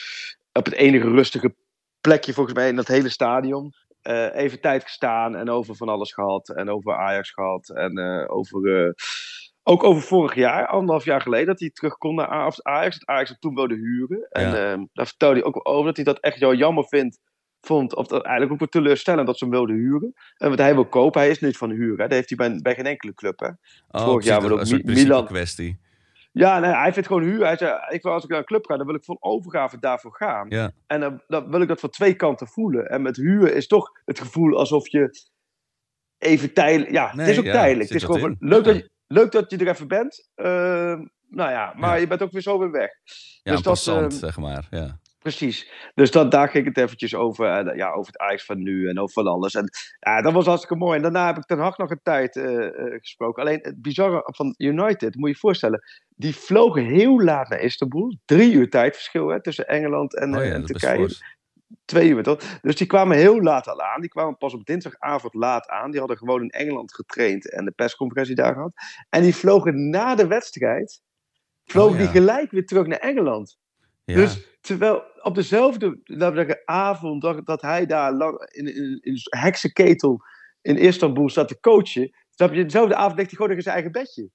op 0.53 0.65
het 0.65 0.75
enige 0.75 1.09
rustige 1.09 1.55
plekje 2.01 2.33
volgens 2.33 2.57
mij 2.57 2.69
in 2.69 2.77
dat 2.77 2.89
hele 2.89 3.09
stadion... 3.09 3.73
eh, 4.03 4.35
even 4.35 4.61
tijd 4.61 4.83
gestaan 4.83 5.37
en 5.37 5.51
over 5.51 5.77
van 5.77 5.89
alles 5.89 6.13
gehad. 6.13 6.49
En 6.49 6.71
over 6.71 6.95
Ajax 6.95 7.31
gehad. 7.31 7.69
En 7.69 7.99
eh, 7.99 8.25
over... 8.37 8.95
ook 9.63 9.85
over 9.85 10.03
vorig 10.03 10.35
jaar, 10.35 10.67
anderhalf 10.67 11.05
jaar 11.05 11.21
geleden, 11.21 11.47
dat 11.47 11.61
hij 11.61 11.71
terug 11.71 11.99
kon 11.99 12.15
naar 12.15 12.27
Ajax. 12.27 12.57
Dat 12.99 13.07
Ajax 13.07 13.29
hem 13.29 13.39
toen 13.39 13.55
wilde 13.55 13.75
huren. 13.75 14.27
En 14.31 14.49
Ja. 14.51 14.73
ehm, 14.73 14.85
daar 14.93 15.07
vertelde 15.07 15.35
hij 15.35 15.45
ook 15.45 15.61
over 15.69 15.85
dat 15.85 15.97
hij 15.97 16.05
dat 16.05 16.21
echt 16.21 16.39
wel 16.39 16.55
jammer 16.55 16.85
vindt. 16.85 17.19
Vond, 17.61 17.95
of 17.97 18.07
dat 18.07 18.23
eigenlijk 18.23 18.53
ook 18.53 18.59
wel 18.59 18.83
teleurstellend 18.83 19.27
dat 19.27 19.39
ze 19.39 19.45
hem 19.45 19.53
wilden 19.55 19.77
huren. 19.77 20.13
En 20.37 20.49
wat 20.49 20.59
hij 20.59 20.75
wil 20.75 20.87
kopen, 20.87 21.21
hij 21.21 21.31
is 21.31 21.41
niet 21.41 21.57
van 21.57 21.71
huren. 21.71 21.97
hè. 22.01 22.03
Dat 22.09 22.13
heeft 22.13 22.29
hij 22.29 22.49
bij, 22.49 22.59
bij 22.63 22.75
geen 22.75 22.87
enkele 22.87 23.15
club. 23.15 23.41
Hè. 23.41 23.49
Oh, 23.91 24.05
Vorig 24.05 24.25
jaar 24.25 24.43
wel 24.43 24.51
ook 24.51 24.61
een 24.71 24.83
Milan. 24.85 25.27
kwestie. 25.27 25.81
Ja, 26.33 26.59
nee, 26.59 26.71
hij 26.71 26.93
vindt 26.93 27.09
gewoon 27.09 27.23
huur. 27.23 27.45
Hij 27.45 27.57
zei, 27.57 27.79
ik 27.89 28.03
wil, 28.03 28.13
als 28.13 28.25
ik 28.25 28.31
naar 28.31 28.39
een 28.39 28.45
club 28.45 28.67
ga, 28.67 28.77
dan 28.77 28.87
wil 28.87 28.95
ik 28.95 29.05
vol 29.05 29.17
overgave 29.21 29.79
daarvoor 29.79 30.15
gaan. 30.15 30.47
Ja. 30.49 30.71
En 30.87 31.01
dan, 31.01 31.23
dan 31.29 31.51
wil 31.51 31.61
ik 31.61 31.69
dat 31.69 31.81
van 31.81 31.91
twee 31.91 32.15
kanten 32.15 32.47
voelen. 32.47 32.89
En 32.91 33.03
met 33.03 33.17
huur 33.17 33.55
is 33.55 33.67
toch 33.67 33.91
het 34.05 34.21
gevoel 34.21 34.59
alsof 34.59 34.89
je 34.89 35.11
even 36.19 36.53
tijdelijk... 36.53 36.91
Ja, 36.91 37.11
het 37.17 37.29
is 37.29 37.39
ook 37.39 37.45
ja, 37.45 37.53
tijdelijk. 37.53 37.89
Het 37.89 37.99
is 37.99 38.05
gewoon 38.05 38.37
leuk, 38.39 38.65
dat 38.65 38.77
je, 38.77 38.91
leuk 39.13 39.33
dat 39.33 39.51
je 39.51 39.57
er 39.57 39.69
even 39.69 39.89
bent. 39.89 40.31
Ehm, 40.35 41.05
nou 41.29 41.51
ja, 41.51 41.73
maar 41.77 41.95
Ja. 41.95 42.01
je 42.01 42.07
bent 42.07 42.23
ook 42.23 42.33
weer 42.33 42.43
zo 42.43 42.59
weer 42.59 42.71
weg. 42.71 42.91
Ja, 43.43 43.53
Dus 43.53 43.63
dat, 43.63 43.87
ehm, 43.87 44.11
zeg 44.11 44.37
maar. 44.39 44.67
Ja. 44.71 45.01
Precies. 45.19 45.71
Dus 45.95 46.11
dat, 46.11 46.31
daar 46.31 46.49
ging 46.49 46.67
het 46.67 46.79
eventjes 46.79 47.15
over. 47.15 47.47
En, 47.47 47.77
ja, 47.77 47.91
over 47.91 48.13
het 48.13 48.21
Ajax 48.21 48.45
van 48.45 48.63
nu 48.63 48.89
en 48.89 48.99
over 48.99 49.13
van 49.13 49.27
alles. 49.33 49.55
En 49.55 49.69
ja, 49.99 50.23
dat 50.23 50.33
was 50.33 50.47
hartstikke 50.47 50.77
mooi. 50.85 50.97
En 50.97 51.03
daarna 51.03 51.27
heb 51.27 51.37
ik 51.37 51.45
Ten 51.45 51.59
Hag 51.59 51.79
nog 51.79 51.91
een 51.91 52.01
tijd 52.03 52.37
eh, 52.37 52.67
eh, 52.67 52.73
gesproken. 53.01 53.43
Alleen 53.43 53.59
het 53.63 53.83
bizarre 53.83 54.23
van 54.25 54.55
United, 54.59 55.15
moet 55.15 55.29
je 55.29 55.35
je 55.35 55.41
voorstellen. 55.41 55.83
Die 56.17 56.37
vlogen 56.37 56.85
heel 56.85 57.23
laat 57.23 57.49
naar 57.49 57.61
Istanbul. 57.61 58.17
Drie 58.25 58.53
uur 58.53 58.71
tijdverschil 58.71 59.29
hè, 59.29 59.43
tussen 59.43 59.69
Engeland 59.69 60.17
en, 60.17 60.35
Oh 60.35 60.41
eh, 60.43 60.49
ja, 60.49 60.55
en 60.55 60.65
Turkije. 60.65 61.09
Twee 61.85 62.09
uur 62.09 62.23
toch? 62.23 62.59
Dus 62.61 62.77
die 62.77 62.87
kwamen 62.87 63.17
heel 63.17 63.43
laat 63.43 63.69
al 63.69 63.83
aan. 63.83 64.01
Die 64.01 64.11
kwamen 64.11 64.37
pas 64.37 64.55
op 64.55 64.65
dinsdagavond 64.65 65.35
laat 65.35 65.69
aan. 65.69 65.91
Die 65.91 66.01
hadden 66.01 66.19
gewoon 66.19 66.43
in 66.43 66.51
Engeland 66.51 66.95
getraind 66.95 67.51
en 67.51 67.65
de 67.65 67.71
persconferentie 67.71 68.35
daar 68.35 68.55
gehad. 68.55 68.73
En 69.09 69.23
die 69.23 69.35
vlogen 69.35 69.91
na 69.91 70.15
de 70.15 70.27
wedstrijd. 70.27 71.01
Vlogen 71.65 71.93
Oh 71.93 71.99
ja. 71.99 72.03
die 72.05 72.21
gelijk 72.21 72.51
weer 72.51 72.67
terug 72.67 72.87
naar 72.87 72.99
Engeland. 72.99 73.59
Ja. 74.05 74.15
Dus 74.15 74.47
terwijl 74.61 75.03
op 75.23 75.35
dezelfde 75.35 76.01
laten 76.05 76.37
we 76.37 76.45
zeggen, 76.45 76.63
avond 76.65 77.23
dat, 77.23 77.47
dat 77.47 77.63
hij 77.63 77.87
daar 77.87 78.13
lang 78.13 78.51
in, 78.51 78.75
in, 78.75 78.99
in 79.01 79.17
heksenketel 79.23 80.21
in 80.63 80.77
Istanbul 80.77 81.29
staat 81.29 81.49
te 81.49 81.61
coachen. 81.61 82.11
Snap 82.31 82.53
je? 82.53 82.65
Dezelfde 82.65 82.95
avond 82.95 83.17
ligt 83.17 83.31
hij 83.31 83.37
gewoon 83.37 83.49
nog 83.49 83.57
in 83.57 83.63
zijn 83.63 83.75
eigen 83.75 83.93
bedje. 83.93 84.31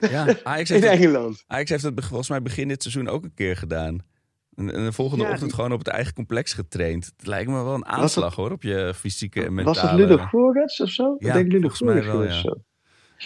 ja, 0.00 0.22
Ajax 0.52 0.70
In 0.70 0.76
heeft, 0.76 0.92
het, 0.92 1.00
Engeland. 1.00 1.44
Ajax 1.46 1.70
heeft 1.70 1.82
het 1.82 2.04
volgens 2.04 2.28
mij 2.28 2.42
begin 2.42 2.68
dit 2.68 2.82
seizoen 2.82 3.08
ook 3.08 3.24
een 3.24 3.34
keer 3.34 3.56
gedaan. 3.56 4.10
En, 4.54 4.74
en 4.74 4.84
de 4.84 4.92
volgende 4.92 5.24
Ja, 5.24 5.30
ochtend 5.30 5.48
die- 5.48 5.56
gewoon 5.58 5.72
op 5.72 5.78
het 5.78 5.88
eigen 5.88 6.14
complex 6.14 6.52
getraind. 6.52 7.12
Het 7.16 7.26
lijkt 7.26 7.50
me 7.50 7.62
wel 7.64 7.74
een 7.74 7.86
aanslag 7.86 8.34
hoor, 8.34 8.50
op 8.50 8.62
je 8.62 8.92
fysieke 8.94 9.44
en 9.44 9.54
mentale... 9.54 9.80
Was 9.80 9.90
dat 9.90 9.98
Ludo 9.98 10.16
Gorets 10.16 10.80
of 10.80 10.88
zo? 10.90 11.16
Ja, 11.18 11.28
ik 11.28 11.32
denk 11.34 11.52
Ludo 11.52 11.68
volgens 11.68 11.80
mij 11.80 12.02
Gorets 12.02 12.42
wel, 12.42 12.52
ja. 12.52 12.56
zo. 12.56 12.62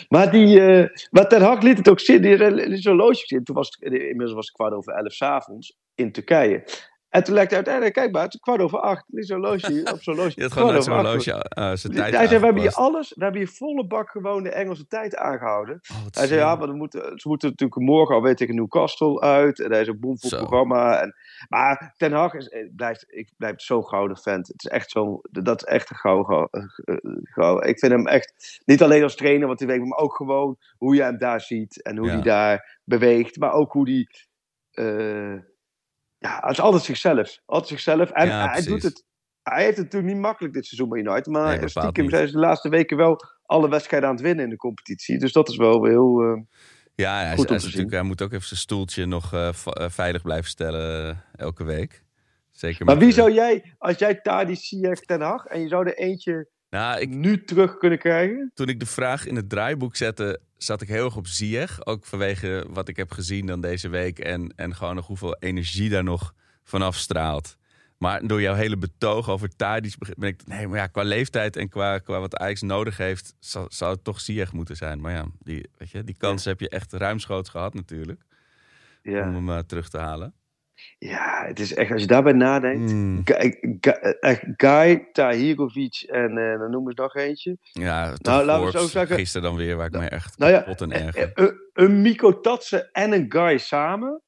Maar 0.08 0.30
die, 0.30 0.60
eh 0.60 0.88
maar 1.10 1.28
Ten 1.28 1.42
Hag 1.42 1.62
liet 1.62 1.78
het 1.78 1.88
ook 1.88 2.00
zien. 2.00 2.22
Die 2.22 2.50
liet 2.50 2.82
zo'n 2.82 2.96
loodje 2.96 3.26
zien. 3.26 3.44
Toen 3.44 3.54
was 3.54 3.76
het, 3.78 3.92
inmiddels 3.92 4.32
was 4.32 4.46
het 4.46 4.54
kwart 4.54 4.72
over 4.72 4.92
elf 4.92 5.12
's 5.12 5.22
avonds 5.22 5.76
in 5.94 6.12
Turkije. 6.12 6.64
En 7.08 7.24
toen 7.24 7.34
hij 7.36 7.48
uiteindelijk, 7.50 7.94
kijk 7.94 8.12
maar, 8.12 8.22
het 8.22 8.34
is 8.34 8.40
kwart 8.40 8.60
over 8.60 8.80
acht. 8.80 9.04
Niet 9.06 9.26
zo'n 9.26 9.40
loge 9.40 9.90
op 9.92 10.02
zo'n 10.02 10.14
loge. 10.16 10.32
Je 10.36 10.42
had 10.42 10.52
gewoon 10.52 10.68
kwart 10.68 10.86
net 10.86 10.94
over 10.94 11.04
zo'n 11.04 11.12
acht. 11.14 11.26
loge 11.26 11.70
uh, 11.70 11.76
zijn 11.76 11.92
tijd 11.92 12.14
Hij 12.14 12.26
zei, 12.26 12.38
we 12.38 12.44
hebben 12.44 12.62
hier 12.62 12.72
alles, 12.74 13.12
we 13.14 13.22
hebben 13.22 13.40
hier 13.40 13.50
volle 13.50 13.86
bak 13.86 14.10
gewoon 14.10 14.42
de 14.42 14.50
Engelse 14.50 14.86
tijd 14.86 15.16
aangehouden. 15.16 15.80
Oh, 15.92 15.96
Hij 16.10 16.26
zei, 16.26 16.40
ja, 16.40 16.54
maar 16.54 16.66
dan 16.66 16.76
moeten, 16.76 17.00
ze 17.18 17.28
moeten 17.28 17.48
natuurlijk 17.48 17.80
morgen 17.80 18.14
alweer 18.14 18.36
tegen 18.36 18.54
Newcastle 18.54 19.20
uit. 19.20 19.60
En 19.60 19.70
hij 19.70 19.80
is 19.80 19.86
een 19.88 20.00
boemvol 20.00 20.30
Zo. 20.30 20.36
programma. 20.36 21.00
En, 21.00 21.14
maar 21.48 21.94
Ten 21.96 22.12
Hag 22.12 22.34
is, 22.34 22.48
eh, 22.48 22.68
blijft, 22.76 23.04
ik 23.08 23.30
blijf 23.36 23.60
zo'n 23.60 23.86
gouden 23.86 24.16
vent. 24.16 24.46
Het 24.48 24.64
is 24.64 24.70
echt 24.70 24.90
zo'n, 24.90 25.18
dat 25.30 25.56
is 25.56 25.64
echt 25.64 25.90
een 25.90 25.96
gouden, 25.96 26.48
eh. 26.50 27.68
Ik 27.68 27.78
vind 27.78 27.92
hem 27.92 28.06
echt, 28.06 28.60
niet 28.64 28.82
alleen 28.82 29.02
als 29.02 29.16
trainer, 29.16 29.46
want 29.46 29.58
hij 29.58 29.68
weet, 29.68 29.84
maar 29.84 29.98
ook 29.98 30.14
gewoon 30.16 30.56
hoe 30.76 30.94
je 30.94 31.02
hem 31.02 31.18
daar 31.18 31.40
ziet. 31.40 31.82
En 31.82 31.96
hoe 31.96 32.06
Ja. 32.06 32.12
hij 32.12 32.22
daar 32.22 32.78
beweegt. 32.84 33.36
Maar 33.38 33.52
ook 33.52 33.72
hoe 33.72 33.90
hij, 33.90 34.06
eh, 34.70 35.40
ja, 36.18 36.38
hij 36.40 36.50
is 36.50 36.60
altijd 36.60 36.82
zichzelf. 36.82 37.38
Altijd 37.46 37.68
zichzelf. 37.68 38.10
En 38.10 38.26
Ja, 38.26 38.48
hij 38.50 38.62
doet 38.62 38.82
het, 38.82 39.04
hij 39.42 39.64
heeft 39.64 39.76
het 39.76 39.84
natuurlijk 39.84 40.12
niet 40.12 40.22
makkelijk 40.22 40.54
dit 40.54 40.66
seizoen 40.66 40.88
bij 40.88 40.98
United. 40.98 41.26
Maar 41.26 41.58
Nee, 41.58 41.68
stiekem 41.68 42.02
niet. 42.04 42.12
zijn 42.12 42.26
ze 42.26 42.32
de 42.32 42.38
laatste 42.38 42.68
weken 42.68 42.96
wel 42.96 43.20
alle 43.42 43.68
wedstrijden 43.68 44.08
aan 44.08 44.14
het 44.14 44.24
winnen 44.24 44.44
in 44.44 44.50
de 44.50 44.56
competitie. 44.56 45.18
Dus 45.18 45.32
dat 45.32 45.48
is 45.48 45.56
wel 45.56 45.84
heel... 45.84 46.44
Ja, 46.96 47.20
hij, 47.20 47.36
Goed 47.36 47.48
hij, 47.48 47.48
om 47.48 47.54
is 47.54 47.60
te 47.60 47.66
natuurlijk, 47.66 47.94
hij 47.94 48.02
moet 48.02 48.22
ook 48.22 48.32
even 48.32 48.46
zijn 48.46 48.60
stoeltje 48.60 49.06
nog 49.06 49.32
eh, 49.32 49.48
eh, 49.48 49.88
veilig 49.88 50.22
blijven 50.22 50.50
stellen 50.50 51.10
eh, 51.10 51.16
elke 51.36 51.64
week. 51.64 52.04
Zeker 52.50 52.84
Maar 52.84 52.98
wie 52.98 53.12
zou 53.12 53.32
jij, 53.32 53.74
als 53.78 53.98
jij 53.98 54.14
Tadi, 54.14 54.56
Ziyech, 54.56 55.00
Ten 55.00 55.20
Hag 55.20 55.44
en 55.44 55.60
je 55.60 55.68
zou 55.68 55.86
er 55.86 55.98
eentje 55.98 56.48
Nou, 56.70 57.00
ik, 57.00 57.08
nu 57.08 57.44
terug 57.44 57.76
kunnen 57.76 57.98
krijgen? 57.98 58.50
toen 58.54 58.68
ik 58.68 58.80
de 58.80 58.86
vraag 58.86 59.26
in 59.26 59.36
het 59.36 59.48
draaiboek 59.48 59.96
zette, 59.96 60.40
zat 60.56 60.82
ik 60.82 60.88
heel 60.88 61.04
erg 61.04 61.16
op 61.16 61.26
Ziyech. 61.26 61.86
Ook 61.86 62.04
vanwege 62.04 62.66
wat 62.68 62.88
ik 62.88 62.96
heb 62.96 63.12
gezien 63.12 63.46
dan 63.46 63.60
deze 63.60 63.88
week. 63.88 64.18
En, 64.18 64.52
en 64.56 64.74
gewoon 64.74 64.94
nog 64.94 65.06
hoeveel 65.06 65.36
energie 65.38 65.90
daar 65.90 66.04
nog 66.04 66.34
vanaf 66.62 66.96
straalt. 66.96 67.56
Maar 67.98 68.26
door 68.26 68.40
jouw 68.40 68.54
hele 68.54 68.76
betoog 68.76 69.28
over 69.28 69.56
Tadic 69.56 69.94
ben 70.16 70.28
ik... 70.28 70.46
Nee, 70.46 70.68
maar 70.68 70.78
ja, 70.78 70.86
qua 70.86 71.02
leeftijd 71.02 71.56
en 71.56 71.68
qua, 71.68 71.98
qua 71.98 72.20
wat 72.20 72.36
Ajax 72.36 72.62
nodig 72.62 72.96
heeft... 72.96 73.34
zou, 73.38 73.66
zou 73.68 73.92
het 73.94 74.04
toch 74.04 74.20
Ziyech 74.20 74.52
moeten 74.52 74.76
zijn. 74.76 75.00
Maar 75.00 75.12
ja, 75.12 75.26
die, 75.38 75.68
weet 75.76 75.90
je, 75.90 76.04
die 76.04 76.16
kans 76.16 76.44
heb 76.44 76.60
je 76.60 76.68
echt 76.68 76.92
ruimschoots 76.92 77.48
gehad 77.50 77.74
natuurlijk. 77.74 78.24
Om 79.04 79.12
Ja. 79.12 79.32
hem 79.32 79.50
eh, 79.50 79.58
terug 79.58 79.88
te 79.88 79.98
halen. 79.98 80.34
Ja, 80.98 81.44
het 81.46 81.60
is 81.60 81.74
echt, 81.74 81.90
als 81.92 82.00
je 82.00 82.06
daarbij 82.06 82.32
nadenkt. 82.32 82.92
Mm, 82.92 83.22
Guy, 84.56 85.08
Tahirovic 85.12 86.04
en 86.06 86.38
eh, 86.38 86.58
dan 86.58 86.70
noemen 86.70 86.92
ze 86.96 87.02
nog 87.02 87.14
eentje. 87.14 87.56
ja, 87.60 88.04
Nou, 88.04 88.16
nou, 88.22 88.44
laten 88.44 88.64
we 88.64 88.70
zo 88.78 88.86
zeggen- 88.86 89.16
Gisteren 89.16 89.48
dan 89.48 89.56
weer, 89.56 89.76
waar 89.76 89.86
ik 89.86 89.92
me 89.92 90.08
echt 90.08 90.38
Nou 90.38 90.52
ja, 90.52 90.58
kapot 90.58 90.80
en 90.80 90.92
eh, 90.92 91.06
erger. 91.06 91.32
eh, 91.34 91.44
Een, 91.44 91.60
een 91.72 92.00
Miko 92.02 92.40
Tatsen 92.40 92.88
en 92.92 93.12
een 93.12 93.26
Guy 93.28 93.58
samen 93.58 94.20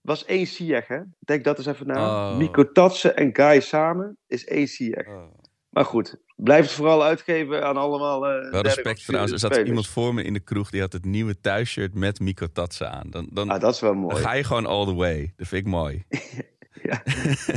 was 0.00 0.24
één 0.24 0.46
Ziyech, 0.46 0.86
hè? 0.88 0.98
Denk 1.18 1.44
dat 1.44 1.58
eens 1.58 1.66
even 1.66 1.86
na. 1.86 2.30
Oh. 2.30 2.36
Miko 2.36 2.72
Tatsen 2.72 3.16
en 3.16 3.30
Guy 3.32 3.60
samen 3.60 4.16
is 4.26 4.44
één 4.44 4.66
Ziyech. 4.66 5.06
Oh. 5.06 5.38
Maar 5.70 5.84
goed, 5.84 6.16
blijf 6.36 6.64
het 6.64 6.72
vooral 6.74 7.04
uitgeven 7.04 7.64
aan 7.66 7.76
allemaal... 7.76 8.26
eh 8.26 8.50
Wel 8.50 8.60
respect 8.62 9.04
trouwens. 9.04 9.32
Er 9.32 9.38
zat 9.38 9.50
spelers. 9.50 9.68
iemand 9.68 9.86
voor 9.88 10.14
me 10.14 10.22
in 10.22 10.32
de 10.32 10.40
kroeg 10.40 10.70
die 10.70 10.80
had 10.80 10.92
het 10.92 11.04
nieuwe 11.04 11.40
thuisshirt 11.40 11.94
met 11.94 12.20
Miko 12.20 12.46
Tatsen 12.52 12.90
aan. 12.90 13.10
Dan, 13.10 13.28
dan, 13.32 13.50
Ah, 13.50 13.60
dat 13.60 13.74
is 13.74 13.80
wel 13.80 13.90
dan 13.90 14.00
mooi. 14.00 14.16
ga 14.16 14.32
je 14.32 14.44
gewoon 14.44 14.66
all 14.66 14.86
the 14.86 14.94
way. 14.94 15.32
Dat 15.36 15.48
vind 15.48 15.66
ik 15.66 15.72
mooi. 15.72 16.04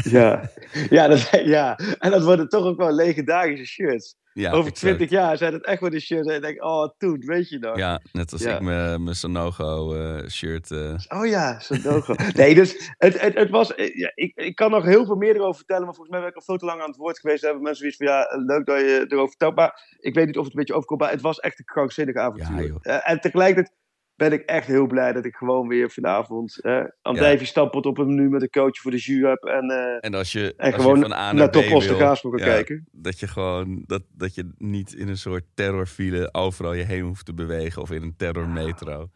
Ja, 0.03 0.49
ja, 0.89 1.07
dat, 1.07 1.29
ja, 1.43 1.77
en 1.99 2.11
dat 2.11 2.23
worden 2.23 2.49
toch 2.49 2.65
ook 2.65 2.77
wel 2.77 2.91
legendarische 2.93 3.65
shirts. 3.65 4.15
Ja, 4.33 4.51
Over 4.51 4.71
exact. 4.71 4.77
20 4.95 5.09
jaar 5.09 5.37
zijn 5.37 5.53
het 5.53 5.65
echt 5.65 5.81
wel 5.81 5.89
de 5.89 5.99
shirts 5.99 6.27
en 6.27 6.33
je 6.33 6.39
denkt, 6.41 6.61
oh, 6.61 6.87
toen, 6.97 7.23
weet 7.25 7.49
je 7.49 7.59
nog. 7.59 7.77
Ja, 7.77 8.01
net 8.11 8.31
als 8.31 8.41
Ja. 8.43 8.55
ik 8.55 8.61
mijn 8.61 9.03
mijn 9.03 9.15
Sanogo 9.15 9.93
eh, 9.93 10.27
shirt. 10.29 10.71
eh, 10.71 10.93
Oh 11.09 11.25
ja, 11.25 11.59
zo'n 11.59 11.81
logo. 11.83 12.15
nee, 12.35 12.55
dus 12.55 12.91
het, 12.97 13.21
het, 13.21 13.33
het 13.33 13.49
was, 13.49 13.75
eh, 13.75 13.95
ja, 13.95 14.11
ik, 14.15 14.31
ik 14.35 14.55
kan 14.55 14.71
nog 14.71 14.85
heel 14.85 15.05
veel 15.05 15.15
meer 15.15 15.35
erover 15.35 15.55
vertellen, 15.55 15.85
maar 15.85 15.93
volgens 15.95 16.09
mij 16.15 16.19
ben 16.19 16.29
ik 16.29 16.35
al 16.35 16.41
veel 16.41 16.57
te 16.57 16.65
lang 16.65 16.81
aan 16.81 16.87
het 16.87 16.97
woord 16.97 17.19
geweest. 17.19 17.41
Hebben 17.43 17.61
mensen 17.61 17.79
zoiets 17.91 17.97
van, 17.97 18.07
ja, 18.07 18.43
leuk 18.55 18.65
dat 18.65 18.79
je 18.79 19.05
erover 19.07 19.29
vertelt, 19.29 19.55
maar 19.55 19.95
ik 19.99 20.15
weet 20.15 20.25
niet 20.25 20.37
of 20.37 20.43
het 20.43 20.53
een 20.53 20.59
beetje 20.59 20.73
overkomt, 20.73 20.99
maar 20.99 21.11
het 21.11 21.21
was 21.21 21.39
echt 21.39 21.59
een 21.59 21.65
krankzinnig 21.65 22.15
avontuur. 22.15 22.55
Ja, 22.61 22.67
joh. 22.67 22.77
Eh, 22.81 23.09
en 23.09 23.19
tegelijkertijd 23.19 23.79
ben 24.15 24.31
ik 24.31 24.41
echt 24.41 24.67
heel 24.67 24.87
blij 24.87 25.13
dat 25.13 25.25
ik 25.25 25.35
gewoon 25.35 25.67
weer 25.67 25.89
vanavond 25.91 26.59
eh 26.61 26.83
Andijvie 27.01 27.47
stampot 27.47 27.85
op 27.85 27.97
een 27.97 28.07
menu 28.15 28.29
met 28.29 28.41
een 28.41 28.49
coach 28.49 28.77
voor 28.77 28.91
de 28.91 28.97
jus 28.97 29.27
heb 29.29 29.43
en, 29.43 29.69
eh, 29.69 29.97
en 30.05 30.13
als 30.13 30.31
je, 30.31 30.53
en 30.57 30.73
als 30.73 30.81
gewoon 30.81 30.95
je 30.97 31.01
van 31.01 31.11
A 31.13 31.15
naar 31.15 31.33
naar 31.33 31.51
wil, 31.51 32.31
kan 32.31 32.39
ja, 32.39 32.45
kijken. 32.45 32.87
Dat 32.91 33.19
je 33.19 33.27
gewoon 33.27 33.83
dat, 33.85 34.03
dat 34.11 34.35
je 34.35 34.49
niet 34.57 34.93
in 34.93 35.07
een 35.07 35.17
soort 35.17 35.43
terrorfile 35.53 36.29
overal 36.33 36.73
je 36.73 36.83
heen 36.83 37.01
hoeft 37.03 37.25
te 37.25 37.33
bewegen 37.33 37.81
of 37.81 37.91
in 37.91 38.01
een 38.01 38.15
terrormetro. 38.17 39.09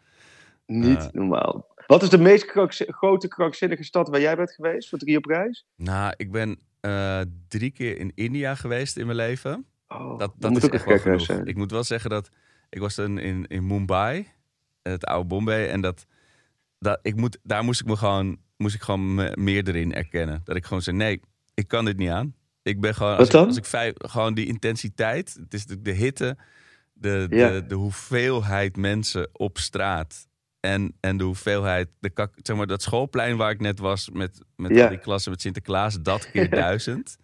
Niet 0.65 0.97
Eh. 0.97 1.07
normaal. 1.11 1.73
Wat 1.87 2.03
is 2.03 2.09
de 2.09 2.17
meest 2.17 2.45
grote 2.87 3.27
krankzinnige 3.27 3.83
stad 3.83 4.09
waar 4.09 4.21
jij 4.21 4.35
bent 4.35 4.51
geweest 4.51 4.89
voor 4.89 4.97
drie 4.97 5.17
op 5.17 5.25
reis? 5.25 5.65
Nou, 5.75 6.13
ik 6.17 6.31
ben 6.31 6.59
eh, 6.79 7.21
drie 7.47 7.71
keer 7.71 7.97
in 7.97 8.11
India 8.15 8.55
geweest 8.55 8.97
in 8.97 9.05
mijn 9.05 9.17
leven. 9.17 9.65
Oh, 9.87 10.17
Dat, 10.19 10.33
dat 10.37 10.51
moet 10.51 10.59
is 10.59 10.65
ook 10.65 10.73
echt 10.73 10.85
wel 10.85 10.99
genoeg. 10.99 11.21
zijn. 11.21 11.45
Ik 11.45 11.55
moet 11.55 11.71
wel 11.71 11.83
zeggen 11.83 12.09
dat 12.09 12.29
ik 12.69 12.79
was 12.79 12.95
dan 12.95 13.17
in, 13.17 13.45
in 13.47 13.67
Mumbai, 13.67 14.27
het 14.89 15.05
oude 15.05 15.27
Bombay, 15.27 15.69
en 15.69 15.81
dat, 15.81 16.05
dat 16.79 16.99
ik 17.01 17.15
moet, 17.15 17.37
daar 17.43 17.63
moest 17.63 17.81
ik 17.81 17.87
me 17.87 17.95
gewoon, 17.95 18.37
moest 18.57 18.75
ik 18.75 18.81
gewoon 18.81 19.15
me- 19.15 19.31
meer 19.35 19.67
erin 19.67 19.93
erkennen. 19.93 20.41
Dat 20.43 20.55
ik 20.55 20.65
gewoon 20.65 20.81
zei, 20.81 20.95
nee, 20.95 21.21
ik 21.53 21.67
kan 21.67 21.85
dit 21.85 21.97
niet 21.97 22.09
aan. 22.09 22.35
Ik 22.61 22.79
ben 22.81 22.95
gewoon, 22.95 23.11
als 23.17 23.19
Wat 23.19 23.31
dan? 23.31 23.41
Ik, 23.41 23.47
als 23.47 23.57
ik 23.57 23.65
vijf, 23.65 23.93
gewoon 23.97 24.33
die 24.33 24.45
intensiteit, 24.45 25.37
het 25.39 25.53
is 25.53 25.65
de, 25.65 25.81
de 25.81 25.91
hitte, 25.91 26.37
de, 26.93 27.27
Ja. 27.29 27.49
de, 27.49 27.65
de 27.65 27.75
hoeveelheid 27.75 28.77
mensen 28.77 29.29
op 29.31 29.57
straat. 29.57 30.27
En, 30.59 30.93
en 30.99 31.17
de 31.17 31.23
hoeveelheid, 31.23 31.89
de 31.99 32.09
kak, 32.09 32.33
zeg 32.41 32.55
maar, 32.55 32.67
dat 32.67 32.81
schoolplein 32.81 33.37
waar 33.37 33.51
ik 33.51 33.59
net 33.59 33.79
was 33.79 34.09
met, 34.09 34.41
met 34.55 34.75
Ja. 34.75 34.83
al 34.83 34.89
die 34.89 34.97
klassen 34.99 35.31
met 35.31 35.41
Sinterklaas, 35.41 36.01
dat 36.01 36.27
keer 36.31 36.49
duizend. 36.49 37.17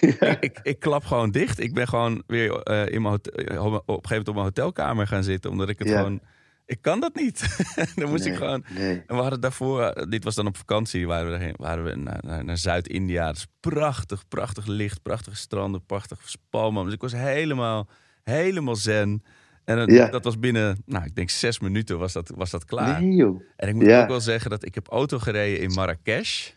Ik, 0.00 0.20
ik, 0.40 0.60
ik 0.62 0.78
klap 0.78 1.04
gewoon 1.04 1.30
dicht. 1.30 1.58
Ik 1.60 1.74
ben 1.74 1.88
gewoon 1.88 2.22
weer 2.26 2.52
eh, 2.62 2.94
in 2.94 3.02
mijn 3.02 3.14
hotel, 3.14 3.32
op 3.32 3.42
een 3.44 3.94
gegeven 3.94 4.08
moment 4.08 4.28
op 4.28 4.34
mijn 4.34 4.46
hotelkamer 4.46 5.06
gaan 5.06 5.24
zitten. 5.24 5.50
Omdat 5.50 5.68
ik 5.68 5.78
het 5.78 5.88
Ja. 5.88 5.96
gewoon... 5.96 6.20
Ik 6.66 6.82
kan 6.82 7.00
dat 7.00 7.14
niet. 7.14 7.56
Dan 7.96 8.08
moest 8.10 8.24
ik 8.24 8.34
gewoon... 8.36 8.64
Nee. 8.74 9.02
En 9.06 9.16
we 9.16 9.22
hadden 9.22 9.40
daarvoor... 9.40 9.82
eh, 9.82 10.06
dit 10.10 10.24
was 10.24 10.34
dan 10.34 10.46
op 10.46 10.56
vakantie. 10.56 11.06
Waren 11.06 11.24
we, 11.24 11.30
daarheen, 11.30 11.54
waren 11.56 11.84
we 11.84 11.94
naar, 11.96 12.20
naar, 12.22 12.44
naar 12.44 12.56
Zuid-India. 12.58 13.26
Dat 13.26 13.36
is 13.36 13.46
prachtig, 13.60 14.28
prachtig 14.28 14.66
licht. 14.66 15.02
Prachtige 15.02 15.36
stranden, 15.36 15.84
prachtig 15.86 16.28
spalmen. 16.28 16.84
Dus 16.84 16.94
ik 16.94 17.00
was 17.00 17.12
helemaal, 17.12 17.88
helemaal 18.22 18.76
zen. 18.76 19.22
En 19.64 19.92
Ja. 19.92 20.06
dat 20.08 20.24
was 20.24 20.38
binnen, 20.38 20.82
nou, 20.86 21.04
ik 21.04 21.14
denk 21.14 21.30
zes 21.30 21.58
minuten 21.60 21.98
was 21.98 22.12
dat, 22.12 22.32
was 22.36 22.50
dat 22.50 22.64
klaar. 22.64 23.02
Nee. 23.02 23.22
En 23.56 23.68
ik 23.68 23.74
moet 23.74 23.86
Ja. 23.86 24.02
ook 24.02 24.08
wel 24.08 24.20
zeggen 24.20 24.50
dat 24.50 24.64
ik 24.64 24.74
heb 24.74 24.88
auto 24.88 25.18
gereden 25.18 25.60
in 25.60 25.72
Marrakesh. 25.72 26.50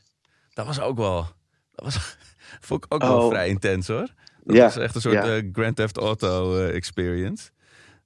Dat 0.54 0.66
was 0.66 0.80
ook 0.80 0.98
wel... 0.98 1.28
Dat 1.72 1.86
was, 1.86 2.18
vond 2.68 2.86
ik 2.86 2.94
ook 2.94 3.02
wel 3.02 3.22
Oh. 3.22 3.30
vrij 3.30 3.48
intens 3.48 3.88
hoor. 3.88 4.08
Dat 4.44 4.56
Ja, 4.56 4.64
was 4.64 4.78
echt 4.78 4.96
een 4.96 5.02
soort 5.02 5.26
eh, 5.26 5.50
Grand 5.52 5.76
Theft 5.76 5.98
Auto 5.98 6.58
eh, 6.58 6.76
experience. 6.76 7.50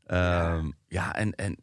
Ehm, 0.05 0.69
ja. 0.87 1.15
en, 1.15 1.35
en 1.35 1.57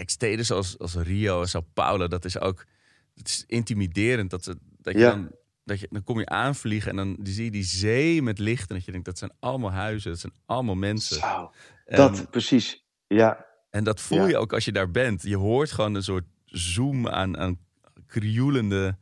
kijk, 0.00 0.10
steden 0.12 0.44
zoals 0.44 0.78
als 0.78 0.94
Rio 0.94 1.40
en 1.40 1.48
Sao 1.48 1.60
Paulo, 1.74 2.08
dat 2.08 2.24
is 2.24 2.38
ook... 2.40 2.66
Het 3.14 3.28
is 3.28 3.44
intimiderend 3.46 4.30
dat, 4.30 4.44
ze, 4.44 4.56
dat 4.78 4.94
je 4.94 5.00
Ja. 5.00 5.10
dan... 5.10 5.30
Dat 5.64 5.80
je, 5.80 5.86
dan 5.90 6.04
kom 6.04 6.18
je 6.18 6.26
aanvliegen 6.26 6.90
en 6.90 6.96
dan 6.96 7.18
zie 7.22 7.44
je 7.44 7.50
die 7.50 7.62
zee 7.64 8.22
met 8.22 8.38
licht. 8.38 8.68
En 8.70 8.76
dat 8.76 8.84
je 8.84 8.90
denkt, 8.90 9.06
dat 9.06 9.18
zijn 9.18 9.30
allemaal 9.40 9.72
huizen, 9.72 10.10
dat 10.10 10.20
zijn 10.20 10.32
allemaal 10.46 10.74
mensen. 10.74 11.16
Zo, 11.16 11.52
En- 11.84 11.96
dat, 11.96 12.30
precies. 12.30 12.84
Ja, 13.06 13.46
en 13.70 13.84
dat 13.84 14.00
voel 14.00 14.18
Ja. 14.18 14.26
je 14.26 14.36
ook 14.36 14.52
als 14.52 14.64
je 14.64 14.72
daar 14.72 14.90
bent. 14.90 15.22
Je 15.22 15.36
hoort 15.36 15.70
gewoon 15.72 15.94
een 15.94 16.02
soort 16.02 16.24
zoom 16.44 17.08
aan, 17.08 17.38
aan 17.38 17.58
krioelende 18.06 18.96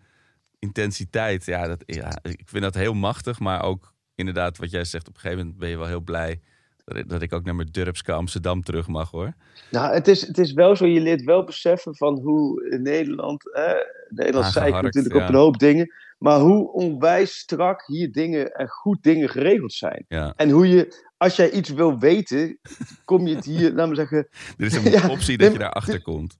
intensiteit. 0.59 1.45
Ja, 1.45 1.67
dat, 1.67 1.83
ja, 1.87 2.19
ik 2.23 2.43
vind 2.45 2.63
dat 2.63 2.75
heel 2.75 2.95
machtig. 2.95 3.39
Maar 3.39 3.63
ook 3.63 3.95
inderdaad, 4.15 4.59
wat 4.59 4.71
jij 4.71 4.85
zegt, 4.85 5.09
op 5.09 5.15
een 5.15 5.21
gegeven 5.21 5.43
moment 5.43 5.59
ben 5.61 5.69
je 5.69 5.77
wel 5.77 5.87
heel 5.87 6.01
blij... 6.01 6.41
dat 7.07 7.23
ik, 7.23 7.33
ook 7.33 7.45
naar 7.45 7.55
mijn 7.55 7.69
Durpske 7.71 8.13
Amsterdam 8.13 8.63
terug 8.63 8.87
mag, 8.87 9.11
hoor. 9.11 9.33
nou, 9.71 9.95
het 9.95 10.09
is, 10.09 10.27
het 10.27 10.39
is 10.39 10.53
wel 10.53 10.77
zo, 10.77 10.87
je 10.87 11.01
leert 11.01 11.25
wel 11.25 11.45
beseffen 11.45 11.97
van 11.97 12.19
hoe 12.21 12.71
in 12.71 12.83
Nederland, 12.83 13.53
eh, 13.53 13.73
Nederland 14.09 14.45
Aangeharkt, 14.45 14.83
natuurlijk 14.83 15.15
ja. 15.15 15.23
op 15.23 15.29
een 15.29 15.35
hoop 15.35 15.59
dingen, 15.59 15.93
maar 16.19 16.41
hoe 16.41 16.73
onwijs 16.73 17.39
strak 17.39 17.87
hier 17.87 18.13
dingen 18.13 18.53
en 18.53 18.69
goed 18.69 19.03
dingen 19.03 19.29
geregeld 19.29 19.73
zijn. 19.73 20.05
Ja. 20.09 20.33
En 20.37 20.51
hoe 20.51 20.69
je, 20.69 21.05
als 21.17 21.37
jij 21.37 21.51
iets 21.51 21.71
wil 21.71 21.99
weten, 21.99 22.59
kom 23.05 23.27
je 23.27 23.35
het 23.35 23.45
hier, 23.45 23.73
laten 23.75 23.89
we 23.89 23.95
zeggen, 23.97 24.29
Er 24.59 24.67
is 24.67 24.75
een 24.75 24.91
Ja, 25.01 25.09
optie 25.09 25.39
dat 25.39 25.53
je 25.53 25.59
daarachter 25.69 26.03
komt. 26.03 26.39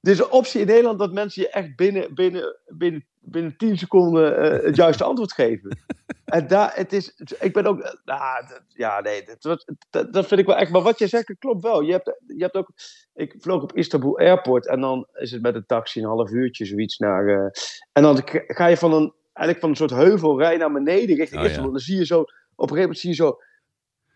er 0.00 0.10
is 0.10 0.18
een 0.18 0.30
optie 0.30 0.60
in 0.60 0.66
Nederland 0.66 0.98
dat 0.98 1.12
mensen 1.12 1.42
je 1.42 1.48
echt 1.48 1.76
binnen, 1.76 2.14
binnen, 2.14 2.56
binnen, 2.68 3.06
binnen 3.20 3.56
10 3.56 3.78
seconden 3.78 4.36
eh, 4.36 4.64
het 4.64 4.76
juiste 4.84 5.04
antwoord 5.04 5.32
geven. 5.32 5.78
En 6.24 6.46
daar, 6.46 6.72
het 6.74 6.92
is, 6.92 7.14
ik 7.40 7.52
ben 7.52 7.66
ook, 7.66 7.98
nou, 8.04 8.46
dat- 8.48 8.62
ja, 8.68 9.00
nee, 9.00 9.24
dat, 9.38 9.64
dat, 10.10 10.26
vind 10.26 10.40
ik 10.40 10.46
wel 10.46 10.56
echt. 10.56 10.70
Maar 10.70 10.82
wat 10.82 10.98
je 10.98 11.06
zegt, 11.06 11.34
klopt 11.38 11.62
wel. 11.62 11.80
Je 11.80 11.92
hebt, 11.92 12.16
je 12.26 12.42
hebt 12.42 12.54
ook, 12.54 12.70
ik 13.14 13.34
vloog 13.38 13.62
op 13.62 13.76
Istanbul 13.76 14.18
Airport 14.18 14.66
en 14.68 14.80
dan 14.80 15.06
is 15.12 15.30
het 15.30 15.42
met 15.42 15.54
een 15.54 15.66
taxi 15.66 16.00
een 16.00 16.06
half 16.06 16.30
uurtje 16.30 16.64
zoiets 16.64 16.98
naar. 16.98 17.26
eh, 17.26 17.50
en 17.92 18.02
dan 18.02 18.20
ga 18.46 18.66
je 18.66 18.76
van 18.76 18.92
een, 18.92 19.14
eigenlijk 19.32 19.58
van 19.60 19.68
een 19.68 19.76
soort 19.76 20.02
heuvelrij 20.02 20.56
naar 20.56 20.72
beneden 20.72 21.16
richting 21.16 21.40
Oh, 21.40 21.40
ja. 21.40 21.46
Istanbul. 21.46 21.72
Dan 21.72 21.80
zie 21.80 21.96
je 21.96 22.06
zo, 22.06 22.20
op 22.20 22.26
een 22.70 22.76
gegeven 22.76 22.80
moment 22.80 22.98
zie 22.98 23.10
je 23.10 23.16
zo, 23.16 23.38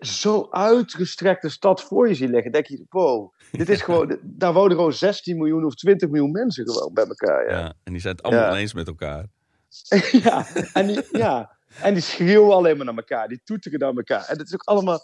zo 0.06 0.48
uitgestrekte 0.50 1.48
stad 1.48 1.82
voor 1.82 2.08
je 2.08 2.14
zien 2.14 2.30
liggen. 2.30 2.52
Denk 2.52 2.66
je, 2.66 2.84
wow, 2.88 3.32
dit 3.50 3.68
is 3.68 3.82
gewoon, 3.86 4.18
daar 4.22 4.52
wonen 4.52 4.76
gewoon 4.76 4.92
16 4.92 5.36
miljoen 5.36 5.64
of 5.64 5.74
20 5.74 6.08
miljoen 6.08 6.30
mensen 6.30 6.68
gewoon 6.70 6.92
bij 6.94 7.04
elkaar. 7.06 7.50
Ja. 7.50 7.58
Ja. 7.58 7.74
En 7.84 7.92
die 7.92 8.00
zijn 8.00 8.14
het 8.14 8.24
allemaal 8.24 8.44
Ja. 8.44 8.50
oneens 8.50 8.74
met 8.74 8.86
elkaar. 8.86 9.26
ja, 10.24 10.46
en 10.72 10.86
die, 10.86 11.00
ja, 11.12 11.56
en 11.82 11.94
die 11.94 12.02
schreeuwen 12.02 12.54
alleen 12.54 12.76
maar 12.76 12.86
naar 12.86 12.94
elkaar. 12.96 13.28
Die 13.28 13.40
toeteren 13.44 13.78
naar 13.78 13.92
elkaar. 13.94 14.24
En 14.26 14.38
dat 14.38 14.46
is 14.46 14.54
ook 14.54 14.62
allemaal... 14.62 15.00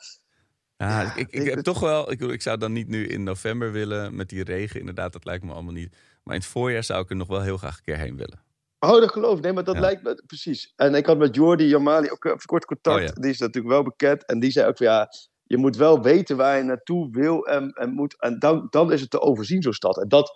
Ja, 0.76 1.00
Ja, 1.02 1.14
ik, 1.14 1.16
ik, 1.16 1.32
ik- 1.40 1.44
heb 1.46 1.54
het- 1.54 1.64
toch 1.64 1.80
wel. 1.80 2.10
Ik, 2.12 2.20
ik 2.20 2.42
zou 2.42 2.58
dan 2.58 2.72
niet 2.72 2.88
nu 2.88 3.06
in 3.06 3.22
november 3.22 3.72
willen 3.72 4.14
met 4.14 4.28
die 4.28 4.44
regen. 4.44 4.80
Inderdaad, 4.80 5.12
dat 5.12 5.24
lijkt 5.24 5.44
me 5.44 5.52
allemaal 5.52 5.72
niet. 5.72 5.96
Maar 6.24 6.34
in 6.34 6.40
het 6.40 6.50
voorjaar 6.50 6.84
zou 6.84 7.02
ik 7.02 7.10
er 7.10 7.16
nog 7.16 7.28
wel 7.28 7.42
heel 7.42 7.56
graag 7.56 7.76
een 7.76 7.84
keer 7.84 7.96
heen 7.98 8.16
willen. 8.16 8.42
Oh, 8.80 8.90
dat 9.00 9.12
geloof 9.12 9.36
ik. 9.36 9.42
Nee, 9.42 9.52
maar 9.52 9.64
dat 9.64 9.74
Ja. 9.74 9.80
lijkt 9.80 10.02
me 10.02 10.22
precies. 10.26 10.72
En 10.76 10.94
ik 10.94 11.06
had 11.06 11.18
met 11.18 11.34
Jordi 11.34 11.66
Jamali 11.66 12.10
ook 12.10 12.24
even 12.24 12.44
kort 12.46 12.64
contact. 12.64 13.00
Oh, 13.00 13.06
ja. 13.06 13.12
Die 13.20 13.30
is 13.30 13.38
natuurlijk 13.38 13.74
wel 13.74 13.82
bekend. 13.82 14.24
En 14.26 14.40
die 14.40 14.50
zei 14.50 14.66
ook 14.68 14.76
van 14.76 14.86
ja, 14.86 15.08
je 15.44 15.56
moet 15.56 15.76
wel 15.76 16.02
weten 16.02 16.36
waar 16.36 16.56
je 16.56 16.62
naartoe 16.62 17.08
wil 17.10 17.46
en, 17.46 17.70
en 17.70 17.90
moet. 17.92 18.20
En 18.20 18.38
dan, 18.38 18.66
dan 18.70 18.92
is 18.92 19.00
het 19.00 19.10
te 19.10 19.20
overzien, 19.20 19.62
zo'n 19.62 19.72
stad. 19.72 19.98
En 20.00 20.08
dat, 20.08 20.32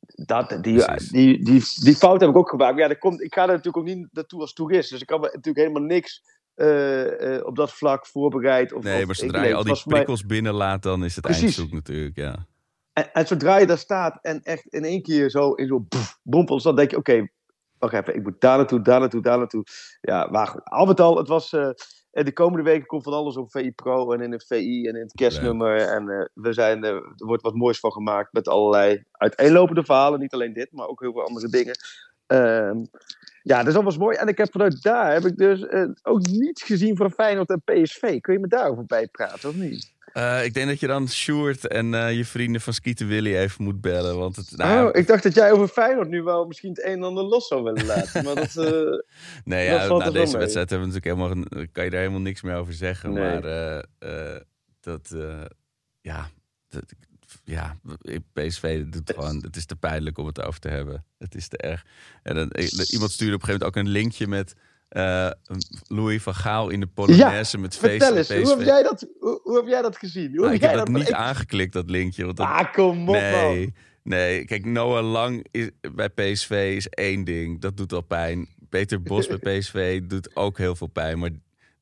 dat, 0.00 0.48
die, 0.60 0.84
die, 1.10 1.44
die, 1.44 1.62
die, 1.82 1.94
fout 1.96 2.20
heb 2.20 2.30
ik 2.30 2.36
ook 2.36 2.48
gemaakt. 2.48 2.72
Maar 2.72 2.82
Ja, 2.82 2.88
dat 2.88 2.98
komt, 2.98 3.20
ik 3.22 3.34
ga 3.34 3.40
er 3.42 3.48
natuurlijk 3.48 3.76
ook 3.76 3.84
niet 3.84 4.08
naartoe 4.12 4.40
als 4.40 4.52
toerist. 4.52 4.90
Dus 4.90 5.00
ik 5.00 5.10
had 5.10 5.20
me 5.20 5.26
natuurlijk 5.26 5.56
helemaal 5.66 5.82
niks 5.88 6.22
eh, 6.54 7.36
eh, 7.36 7.44
op 7.46 7.56
dat 7.56 7.72
vlak 7.72 8.06
voorbereid. 8.06 8.72
Of, 8.72 8.82
Nee, 8.82 9.06
maar 9.06 9.14
zodra 9.14 9.42
je 9.44 9.54
al 9.54 9.64
die 9.64 9.74
voor 9.74 9.82
mij- 9.84 9.94
prikkels 9.94 10.26
binnenlaat, 10.26 10.82
dan 10.82 11.04
is 11.04 11.14
het 11.14 11.24
Precies. 11.24 11.42
eindzoek 11.42 11.72
natuurlijk. 11.72 12.16
Ja. 12.16 12.46
En, 12.92 13.12
en 13.12 13.26
zodra 13.26 13.58
je 13.58 13.66
daar 13.66 13.78
staat 13.78 14.18
en 14.22 14.40
echt 14.42 14.66
in 14.66 14.84
één 14.84 15.02
keer 15.02 15.30
zo 15.30 15.52
in 15.52 15.66
zo'n 15.66 15.88
bompels, 16.22 16.62
dan 16.62 16.76
denk 16.76 16.90
je, 16.90 16.96
oké, 16.96 17.28
wacht 17.80 17.94
even, 17.94 18.14
ik 18.14 18.22
moet 18.22 18.40
daar 18.40 18.56
naartoe, 18.56 18.82
daar 18.82 19.00
naartoe, 19.00 19.22
daar 19.22 19.38
naartoe. 19.38 19.64
Ja, 20.00 20.28
maar 20.30 20.46
goed, 20.46 20.64
al 20.64 20.86
met 20.86 21.00
al, 21.00 21.16
het 21.16 21.28
was, 21.28 21.52
eh, 21.52 21.70
en 22.10 22.24
de 22.24 22.32
komende 22.32 22.64
weken 22.64 22.86
komt 22.86 23.02
van 23.02 23.12
alles 23.12 23.36
op 23.36 23.50
VI 23.50 23.72
Pro 23.72 24.12
en 24.12 24.20
in 24.20 24.32
het 24.32 24.46
VI 24.46 24.86
en 24.86 24.94
in 24.94 25.02
het 25.02 25.12
kerstnummer. 25.12 25.76
En 25.76 26.08
eh, 26.08 26.26
we 26.34 26.52
zijn, 26.52 26.84
eh, 26.84 26.90
er 26.90 27.12
wordt 27.16 27.42
wat 27.42 27.54
moois 27.54 27.80
van 27.80 27.92
gemaakt 27.92 28.32
met 28.32 28.48
allerlei 28.48 29.04
uiteenlopende 29.12 29.84
verhalen. 29.84 30.20
Niet 30.20 30.32
alleen 30.32 30.52
dit, 30.52 30.72
maar 30.72 30.86
ook 30.86 31.00
heel 31.00 31.12
veel 31.12 31.26
andere 31.26 31.48
dingen. 31.48 31.74
Ehm, 32.26 32.84
ja, 33.42 33.62
dus 33.62 33.74
dat 33.74 33.82
was 33.82 33.98
mooi. 33.98 34.16
En 34.16 34.28
ik 34.28 34.38
heb 34.38 34.50
vanuit 34.50 34.82
daar 34.82 35.12
heb 35.12 35.24
ik 35.24 35.36
dus 35.36 35.66
eh, 35.66 35.88
ook 36.02 36.26
niets 36.26 36.62
gezien 36.62 36.96
van 36.96 37.10
Feyenoord 37.10 37.50
en 37.50 37.62
PSV. 37.64 38.20
Kun 38.20 38.32
je 38.32 38.38
me 38.40 38.48
daarover 38.48 38.86
bijpraten 38.86 39.48
of 39.48 39.54
niet? 39.54 39.92
Eh, 40.12 40.44
ik 40.44 40.54
denk 40.54 40.68
dat 40.68 40.80
je 40.80 40.86
dan 40.86 41.08
Sjoerd 41.08 41.66
en 41.66 41.94
eh, 41.94 42.16
je 42.16 42.24
vrienden 42.24 42.60
van 42.60 42.72
Skieten 42.72 43.06
Willy 43.06 43.36
even 43.36 43.64
moet 43.64 43.80
bellen. 43.80 44.18
Want 44.18 44.36
het, 44.36 44.56
nou, 44.56 44.88
oh, 44.88 44.96
ik 44.98 45.06
dacht 45.06 45.22
dat 45.22 45.34
jij 45.34 45.52
over 45.52 45.68
Feyenoord 45.68 46.08
nu 46.08 46.22
wel 46.22 46.46
misschien 46.46 46.70
het 46.70 46.84
een 46.84 46.92
en 46.92 47.02
ander 47.02 47.24
los 47.24 47.46
zou 47.46 47.62
willen 47.62 47.86
laten. 47.86 48.24
Maar 48.24 48.34
dat, 48.34 48.56
eh, 48.56 48.64
Nee, 49.44 49.70
Dat 49.70 49.80
ja, 49.80 49.86
valt 49.86 50.04
na 50.04 50.12
wel 50.12 50.22
deze 50.24 50.38
wedstrijd 50.38 50.70
hebben 50.70 50.88
we 50.88 50.94
natuurlijk 50.94 51.30
helemaal, 51.32 51.66
kan 51.72 51.84
je 51.84 51.90
daar 51.90 52.00
helemaal 52.00 52.20
niks 52.20 52.42
meer 52.42 52.54
over 52.54 52.72
zeggen. 52.72 53.12
Nee. 53.12 53.40
Maar 53.40 53.84
dat, 54.80 55.14
ja, 56.00 56.30
dat, 56.68 56.84
ja, 57.44 57.76
PSV 58.32 58.84
doet 58.84 59.12
gewoon, 59.14 59.36
het 59.42 59.56
is 59.56 59.66
te 59.66 59.76
pijnlijk 59.76 60.18
om 60.18 60.26
het 60.26 60.42
over 60.42 60.60
te 60.60 60.68
hebben. 60.68 61.04
Het 61.18 61.34
is 61.34 61.48
te 61.48 61.56
erg. 61.56 61.84
En 62.22 62.34
dan, 62.34 62.50
iemand 62.90 63.10
stuurde 63.10 63.34
op 63.34 63.40
een 63.40 63.46
gegeven 63.46 63.46
moment 63.46 63.64
ook 63.64 63.76
een 63.76 63.88
linkje 63.88 64.26
met 64.26 64.54
eh, 64.90 65.30
Louis 65.86 66.22
van 66.22 66.34
Gaal 66.34 66.68
in 66.68 66.80
de 66.80 66.86
Polonaise 66.86 67.58
met 67.58 67.76
feest 67.76 68.04
vertel 68.04 68.16
eens, 68.16 68.28
hoe 68.48 68.58
heb, 68.58 68.66
jij 68.66 68.82
dat, 68.82 69.06
hoe, 69.18 69.40
hoe 69.42 69.56
heb 69.56 69.66
jij 69.66 69.82
dat 69.82 69.96
gezien? 69.96 70.26
Hoe 70.28 70.34
Nou, 70.36 70.46
heb 70.46 70.54
ik 70.54 70.68
heb 70.68 70.74
dat 70.78 70.88
niet 70.88 71.08
ik- 71.08 71.14
aangeklikt, 71.14 71.72
dat 71.72 71.90
linkje. 71.90 72.24
Want 72.24 72.36
dat, 72.36 72.46
Ah, 72.46 72.72
kom 72.72 72.98
op 73.00 73.06
man. 73.06 73.12
Nee, 73.14 73.74
nee. 74.02 74.44
Kijk, 74.44 74.64
Noah 74.64 75.10
Lang 75.10 75.46
is, 75.50 75.70
bij 75.94 76.08
PSV 76.08 76.72
is 76.76 76.88
één 76.88 77.24
ding. 77.24 77.60
Dat 77.60 77.76
doet 77.76 77.92
al 77.92 78.00
pijn. 78.00 78.48
Peter 78.68 79.02
Bos 79.02 79.26
bij 79.26 79.38
PSV 79.58 80.00
doet 80.02 80.36
ook 80.36 80.58
heel 80.58 80.74
veel 80.76 80.86
pijn. 80.86 81.18
Maar 81.18 81.30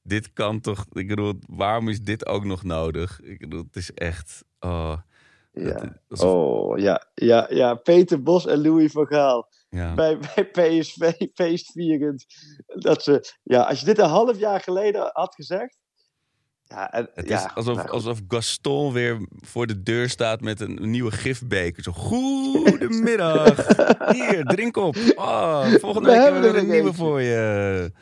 dit 0.02 0.32
kan 0.32 0.60
toch... 0.60 0.86
Ik 0.92 1.08
bedoel, 1.08 1.32
waarom 1.48 1.88
is 1.88 2.00
dit 2.02 2.26
ook 2.26 2.44
nog 2.44 2.62
nodig? 2.64 3.20
Ik 3.22 3.38
bedoel, 3.38 3.62
het 3.66 3.76
is 3.76 3.92
echt... 3.94 4.44
Oh, 4.60 4.96
Ja. 5.52 5.96
Oh, 6.08 6.78
ja, 6.78 7.06
ja, 7.14 7.46
ja. 7.50 7.74
Peter 7.74 8.22
Bos 8.22 8.46
en 8.46 8.60
Louis 8.62 8.92
van 8.92 9.06
Gaal. 9.06 9.47
Ja. 9.68 9.94
Bij, 9.94 10.18
bij 10.18 10.44
PSV 10.50 11.12
feestvierend. 11.34 12.24
Dat 12.66 13.02
ze, 13.02 13.32
ja, 13.42 13.62
als 13.62 13.80
je 13.80 13.86
dit 13.86 13.98
een 13.98 14.08
half 14.08 14.38
jaar 14.38 14.60
geleden 14.60 15.10
had 15.12 15.34
gezegd. 15.34 15.76
Ja, 16.68 16.92
en, 16.92 17.10
Het 17.14 17.28
ja, 17.28 17.46
is 17.46 17.54
alsof, 17.54 17.76
nou 17.76 17.88
alsof 17.88 18.20
Gaston 18.28 18.92
weer 18.92 19.26
voor 19.30 19.66
de 19.66 19.82
deur 19.82 20.08
staat 20.08 20.40
met 20.40 20.60
een 20.60 20.90
nieuwe 20.90 21.10
gifbeker. 21.10 21.82
Zo, 21.82 21.92
goedemiddag. 21.92 23.66
Hier, 24.14 24.44
drink 24.44 24.76
op. 24.76 24.96
Oh, 25.14 25.66
volgende 25.66 26.08
We 26.08 26.14
week 26.14 26.22
hebben 26.22 26.40
we 26.40 26.48
er 26.48 26.56
een 26.56 26.68
nieuwe 26.70 26.92
voor 26.92 27.20
je. 27.20 27.92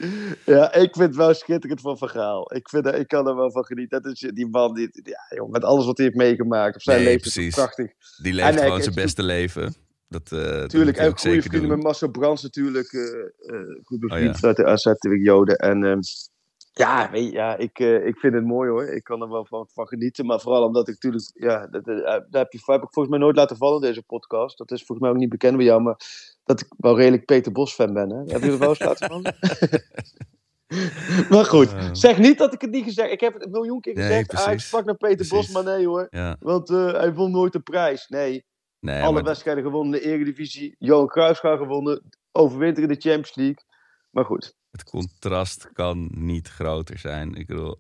Ja, 0.44 0.72
ik 0.72 0.94
vind 0.94 1.06
het 1.06 1.16
wel 1.16 1.34
schitterend 1.34 1.80
van 1.80 1.98
Vergaal. 1.98 2.54
Ik, 2.54 2.68
vind, 2.68 2.86
ik 2.86 3.08
kan 3.08 3.28
er 3.28 3.36
wel 3.36 3.50
van 3.50 3.64
genieten. 3.64 4.02
Dat 4.02 4.12
is 4.12 4.30
die 4.34 4.48
man, 4.48 4.74
die, 4.74 4.90
ja, 4.92 5.36
joh, 5.36 5.50
met 5.50 5.64
alles 5.64 5.84
wat 5.84 5.96
hij 5.96 6.06
heeft 6.06 6.18
meegemaakt. 6.18 6.74
Op 6.74 6.82
zijn 6.82 6.96
Nee, 7.02 7.06
leven 7.06 7.42
is 7.42 7.54
prachtig. 7.54 7.92
Die 8.22 8.32
leeft 8.32 8.60
gewoon 8.60 8.82
zijn 8.82 8.94
beste 8.94 9.22
leven. 9.22 9.85
Dat, 10.08 10.28
dat 10.28 10.60
moet 10.60 10.70
Tuurlijk, 10.70 10.96
hij 10.96 11.06
en 11.06 11.18
goede 11.18 11.42
vrienden 11.42 11.68
met 11.70 11.82
Marcel 11.82 12.10
Brands 12.10 12.42
natuurlijk. 12.42 12.92
eh 12.92 13.02
eh 13.58 13.84
goede 13.84 14.08
Oh, 14.14 14.18
ja. 14.20 14.34
vanuit 14.34 14.56
de 14.56 14.66
AZ-periode. 14.66 15.56
En 15.56 15.84
ehm, 15.84 15.98
ja, 16.72 17.10
weet 17.10 17.24
je, 17.24 17.32
ja 17.32 17.56
ik, 17.56 17.78
ik 17.78 18.18
vind 18.18 18.34
het 18.34 18.44
mooi 18.44 18.70
hoor. 18.70 18.84
Ik 18.88 19.04
kan 19.04 19.22
er 19.22 19.28
wel 19.28 19.44
van, 19.46 19.68
van 19.72 19.86
genieten. 19.86 20.26
Maar 20.26 20.40
vooral 20.40 20.64
omdat 20.64 20.88
ik 20.88 20.94
natuurlijk... 20.94 21.30
Ja, 21.34 21.66
dat, 21.66 21.84
daar 21.84 22.26
heb, 22.30 22.52
je, 22.52 22.60
heb 22.64 22.82
ik 22.82 22.92
volgens 22.92 23.08
mij 23.08 23.18
nooit 23.18 23.36
laten 23.36 23.56
vallen, 23.56 23.80
deze 23.80 24.02
podcast. 24.02 24.58
Dat 24.58 24.70
is 24.70 24.78
volgens 24.78 25.00
mij 25.00 25.10
ook 25.10 25.16
niet 25.16 25.28
bekend 25.28 25.56
bij 25.56 25.64
jou. 25.66 25.82
Maar 25.82 25.96
dat 26.44 26.60
ik 26.60 26.66
wel 26.76 26.96
redelijk 26.96 27.24
Peter 27.24 27.52
Bos 27.52 27.74
fan 27.74 27.92
ben. 27.92 28.10
Hè? 28.10 28.16
Heb 28.32 28.42
je 28.42 28.50
er 28.50 28.58
wel 28.58 28.68
eens 28.68 28.78
laten 28.78 29.08
vallen? 29.08 29.34
maar 31.30 31.44
goed, 31.44 31.74
zeg 31.92 32.18
niet 32.18 32.38
dat 32.38 32.52
ik 32.54 32.60
het 32.60 32.70
niet 32.70 32.84
gezegd 32.84 33.12
Ik 33.12 33.20
heb 33.20 33.32
het 33.34 33.44
een 33.44 33.50
miljoen 33.50 33.80
keer 33.80 33.94
Nee, 33.94 34.04
gezegd. 34.06 34.34
ah, 34.34 34.52
ik 34.52 34.60
sprak 34.60 34.84
naar 34.84 34.96
Peter 34.96 35.26
Bos, 35.28 35.50
maar 35.50 35.64
nee 35.64 35.86
hoor. 35.86 36.06
Ja, 36.10 36.36
Want 36.40 36.68
hij 36.68 37.14
won 37.14 37.30
nooit 37.30 37.52
de 37.52 37.60
prijs. 37.60 38.08
Nee, 38.08 38.44
nee, 38.86 39.02
alle 39.02 39.12
maar 39.12 39.22
wedstrijden 39.22 39.64
gewonnen 39.64 40.02
in 40.02 40.08
de 40.08 40.14
Eredivisie. 40.14 40.76
Johan 40.78 41.06
Cruijffschaal 41.06 41.56
gewonnen. 41.56 42.02
Overwinteren 42.32 42.88
in 42.88 42.94
de 42.94 43.00
Champions 43.00 43.34
League. 43.34 43.64
Maar 44.10 44.24
goed. 44.24 44.56
het 44.70 44.84
contrast 44.84 45.72
kan 45.72 46.10
niet 46.12 46.48
groter 46.48 46.98
zijn. 46.98 47.34
Ik 47.34 47.46
bedoel, 47.46 47.78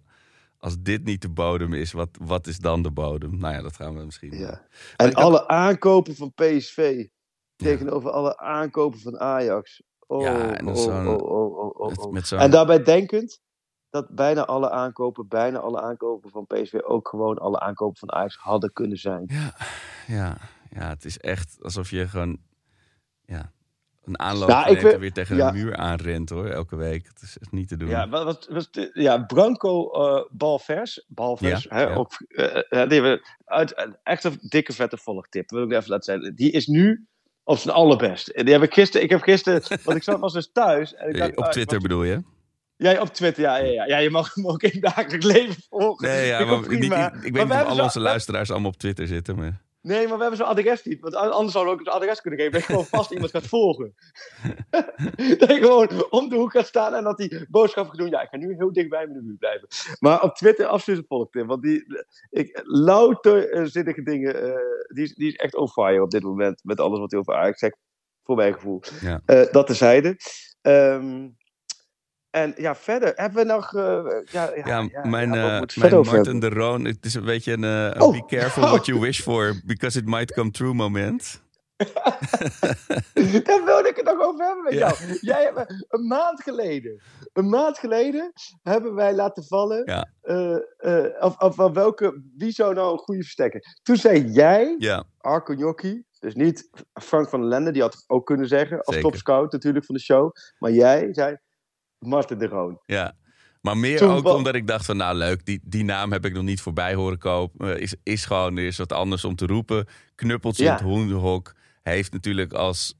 als 0.58 0.76
dit 0.78 1.04
niet 1.04 1.22
de 1.22 1.28
bodem 1.28 1.72
is, 1.72 1.92
wat, 1.92 2.08
wat 2.22 2.46
is 2.46 2.58
dan 2.58 2.82
de 2.82 2.90
bodem? 2.90 3.38
Nou 3.38 3.54
ja, 3.54 3.62
dat 3.62 3.76
gaan 3.76 3.96
we 3.96 4.04
misschien... 4.04 4.38
Ja. 4.38 4.66
En 4.96 5.06
had- 5.06 5.14
alle 5.14 5.48
aankopen 5.48 6.16
van 6.16 6.32
PSV 6.34 7.06
tegenover 7.56 8.10
alle 8.10 8.38
aankopen 8.38 8.98
van 8.98 9.18
Ajax. 9.18 9.82
Oh, 10.06 10.22
Ja, 10.22 10.54
en 10.56 10.66
oh, 10.68 10.86
oh, 10.86 11.06
oh, 11.06 11.58
oh, 11.58 11.80
oh, 11.80 11.88
met, 11.88 11.98
oh. 11.98 12.12
met 12.12 12.26
zo'n... 12.26 12.38
En 12.38 12.50
daarbij 12.50 12.82
denkend 12.82 13.40
dat 13.90 14.08
bijna 14.08 14.44
alle 14.44 14.70
aankopen, 14.70 15.28
bijna 15.28 15.58
alle 15.58 15.80
aankopen 15.80 16.30
van 16.30 16.46
PSV 16.46 16.74
ook 16.82 17.08
gewoon 17.08 17.38
alle 17.38 17.60
aankopen 17.60 17.98
van 17.98 18.12
Ajax 18.12 18.36
hadden 18.36 18.72
kunnen 18.72 18.98
zijn. 18.98 19.24
Ja, 19.26 19.54
ja, 20.06 20.38
ja, 20.78 20.88
het 20.88 21.04
is 21.04 21.18
echt 21.18 21.56
alsof 21.62 21.90
je 21.90 22.08
gewoon 22.08 22.38
ja, 23.24 23.52
een 24.04 24.18
aanloop 24.20 24.48
Ja, 24.48 24.66
ik 24.66 24.82
neemt 24.82 24.94
en 24.94 25.00
weer 25.00 25.12
tegen 25.12 25.36
ja. 25.36 25.48
een 25.48 25.54
muur 25.54 25.76
aanrent 25.76 26.30
hoor, 26.30 26.46
elke 26.46 26.76
week. 26.76 27.06
Het 27.06 27.22
is 27.22 27.38
echt 27.38 27.52
niet 27.52 27.68
te 27.68 27.76
doen. 27.76 27.88
Ja, 27.88 28.08
wat, 28.08 28.48
ja 28.92 29.18
Branco 29.18 29.90
eh 29.90 30.24
Balvers. 30.30 31.04
Balvers, 31.08 31.62
Ja, 31.62 31.76
hè, 31.76 31.82
ja. 31.82 31.94
Ook, 31.94 32.12
eh, 32.28 32.82
eh, 32.82 32.88
die 32.88 33.20
uit, 33.44 33.78
een 33.78 33.96
echt 34.02 34.24
een 34.24 34.38
dikke 34.40 34.72
vette 34.72 34.96
volgtip. 34.96 35.50
Wil 35.50 35.62
ik 35.62 35.72
even 35.72 35.90
laten 35.90 36.14
zeggen. 36.14 36.34
Die 36.34 36.50
is 36.50 36.66
nu 36.66 37.06
op 37.44 37.58
zijn 37.58 37.74
allerbest. 37.74 38.28
En 38.28 38.44
Die 38.44 38.54
heb 38.54 38.62
ik 38.62 38.74
gisteren, 38.74 39.02
ik 39.02 39.10
heb 39.10 39.22
gisteren, 39.22 39.62
want 39.84 39.96
ik 39.96 40.02
zat 40.02 40.20
was 40.20 40.32
dus 40.32 40.52
thuis. 40.52 40.94
En 40.94 41.08
ik 41.08 41.16
dacht, 41.16 41.36
Op 41.36 41.44
ah, 41.44 41.50
Twitter 41.50 41.74
was- 41.78 41.88
bedoel 41.88 42.04
je? 42.04 42.22
Jij 42.76 43.00
op 43.00 43.08
Twitter, 43.08 43.42
ja, 43.42 43.56
ja, 43.56 43.72
ja. 43.72 43.86
ja 43.86 43.98
je 43.98 44.10
mag 44.10 44.34
hem 44.34 44.46
ook 44.48 44.62
in 44.62 44.70
het 44.70 44.82
dagelijks 44.82 45.26
leven 45.26 45.62
volgen. 45.68 46.08
Nee, 46.08 46.26
ja, 46.26 46.44
maar 46.44 46.54
ik, 46.54 46.60
weet 46.60 46.68
we 46.68 46.74
niet 46.74 46.92
of 46.92 47.48
hebben 47.48 47.66
al 47.66 47.82
onze 47.82 48.00
luisteraars 48.00 48.50
allemaal 48.50 48.70
op 48.70 48.76
Twitter 48.76 49.06
zitten. 49.06 49.36
Maar... 49.36 49.64
Nee, 49.86 50.06
maar 50.06 50.14
we 50.16 50.20
hebben 50.20 50.36
zo'n 50.38 50.46
adres 50.46 50.84
niet. 50.84 51.00
Want 51.00 51.14
anders 51.14 51.52
zouden 51.52 51.74
we 51.74 51.80
ook 51.80 51.86
het 51.86 51.94
adres 51.94 52.20
kunnen 52.20 52.38
geven. 52.40 52.52
Dat 52.54 52.60
je 52.62 52.66
gewoon 52.66 52.84
vast 52.86 53.10
iemand 53.10 53.30
gaat 53.30 53.46
volgen. 53.46 53.94
dat 55.38 55.48
je 55.50 55.58
gewoon 55.60 56.06
om 56.10 56.28
de 56.28 56.36
hoek 56.36 56.50
gaat 56.52 56.66
staan 56.66 56.94
en 56.94 57.04
dat 57.04 57.16
die 57.18 57.46
boodschap 57.50 57.88
gaat 57.88 57.98
doen. 57.98 58.08
Ja, 58.08 58.22
ik 58.22 58.28
ga 58.30 58.36
nu 58.36 58.54
heel 58.54 58.72
dicht 58.72 58.88
bij 58.88 59.06
mijn 59.06 59.24
buurt 59.24 59.38
blijven. 59.38 59.68
Maar 59.98 60.22
op 60.22 60.34
Twitter 60.34 60.66
absoluut 60.66 60.98
een 60.98 61.04
volgtip. 61.08 61.46
Want 61.46 61.62
die, 61.62 61.84
ik, 62.30 62.60
louter 62.64 63.50
eh, 63.50 63.64
zinnige 63.64 64.02
dingen. 64.02 64.42
eh, 64.42 64.60
die, 64.94 65.04
is- 65.04 65.14
die 65.14 65.28
is 65.28 65.36
echt 65.36 65.54
on 65.56 65.68
fire 65.68 66.02
op 66.02 66.10
dit 66.10 66.22
moment. 66.22 66.60
Met 66.64 66.80
alles 66.80 66.98
wat 66.98 67.10
hij 67.10 67.20
over 67.20 67.34
Ajax 67.34 67.58
zegt. 67.58 67.76
Voor 68.22 68.36
mijn 68.36 68.52
gevoel. 68.54 68.82
Ja. 69.00 69.20
Eh, 69.26 69.52
dat 69.52 69.66
tezijde. 69.66 70.16
Ehm 70.62 71.28
en 72.36 72.54
ja, 72.56 72.74
verder 72.74 73.12
hebben 73.14 73.46
we 73.46 73.52
nog... 73.52 73.74
eh, 73.74 74.04
ja, 74.24 74.50
ja, 74.54 74.66
Ja, 74.66 75.04
mijn, 75.06 75.32
ja, 75.32 75.64
mijn 75.74 75.94
over 75.94 76.14
Martin 76.14 76.40
de 76.40 76.48
Roon, 76.48 76.84
het 76.84 77.04
is 77.04 77.14
een 77.14 77.24
beetje 77.24 77.52
een 77.52 77.64
eh, 77.94 78.02
Oh. 78.02 78.12
be 78.12 78.24
careful 78.26 78.62
what 78.62 78.86
you 78.86 79.00
wish 79.06 79.20
for, 79.20 79.60
because 79.64 79.98
it 79.98 80.06
might 80.06 80.32
come 80.32 80.50
true 80.50 80.74
moment. 80.74 81.44
Daar 83.44 83.64
wilde 83.64 83.88
ik 83.88 83.96
het 83.96 84.04
nog 84.04 84.20
over 84.20 84.44
hebben 84.44 84.64
met 84.64 84.72
Ja. 84.72 84.78
jou. 84.78 85.18
Jij 85.20 85.42
hebt 85.54 85.84
een 85.88 86.06
maand 86.06 86.42
geleden. 86.42 87.02
Een 87.32 87.48
maand 87.48 87.78
geleden 87.78 88.32
hebben 88.62 88.94
wij 88.94 89.14
laten 89.14 89.44
vallen. 89.44 89.82
Ja. 89.84 90.08
of, 91.20 91.36
of, 91.38 91.58
of 91.58 91.72
welke, 91.74 92.22
wie 92.36 92.50
zou 92.52 92.74
nou 92.74 92.92
een 92.92 92.98
goede 92.98 93.22
verstekker? 93.22 93.78
Toen 93.82 93.96
zei 93.96 94.24
jij, 94.24 94.74
Ja, 94.78 95.04
Arco 95.18 95.54
Gnocchi, 95.54 96.04
dus 96.18 96.34
niet 96.34 96.70
Frank 97.02 97.28
van 97.28 97.40
der 97.40 97.48
Lende, 97.48 97.70
die 97.70 97.82
had 97.82 97.92
het 97.94 98.04
ook 98.06 98.26
kunnen 98.26 98.48
zeggen. 98.48 98.82
Als 98.82 99.00
topscout 99.00 99.52
natuurlijk 99.52 99.84
van 99.84 99.94
de 99.94 100.00
show. 100.00 100.30
Maar 100.58 100.70
jij 100.70 101.08
zei 101.10 101.36
Martin 101.98 102.38
de 102.38 102.46
Roon. 102.46 102.80
ja. 102.86 103.16
Maar 103.60 103.76
meer 103.76 103.98
Toen 103.98 104.10
ook 104.10 104.24
omdat 104.28 104.54
ik 104.54 104.66
dacht 104.66 104.84
van, 104.86 104.96
nou 104.96 105.16
leuk, 105.16 105.44
die, 105.46 105.60
die 105.64 105.84
naam 105.84 106.12
heb 106.12 106.24
ik 106.24 106.32
nog 106.34 106.42
niet 106.42 106.60
voorbij 106.60 106.94
horen 106.94 107.18
kopen. 107.18 107.74
Eh, 107.74 107.80
is, 107.82 107.94
is 108.02 108.24
gewoon, 108.24 108.56
er 108.56 108.66
is 108.66 108.76
wat 108.78 108.92
anders 108.92 109.24
om 109.24 109.36
te 109.36 109.46
roepen. 109.46 109.86
Knuppeltje 110.14 110.62
Ja. 110.64 110.68
in 110.70 110.76
het 110.76 110.84
hoenderhok 110.84 111.54
heeft 111.82 112.12
natuurlijk 112.12 112.52
als 112.52 112.96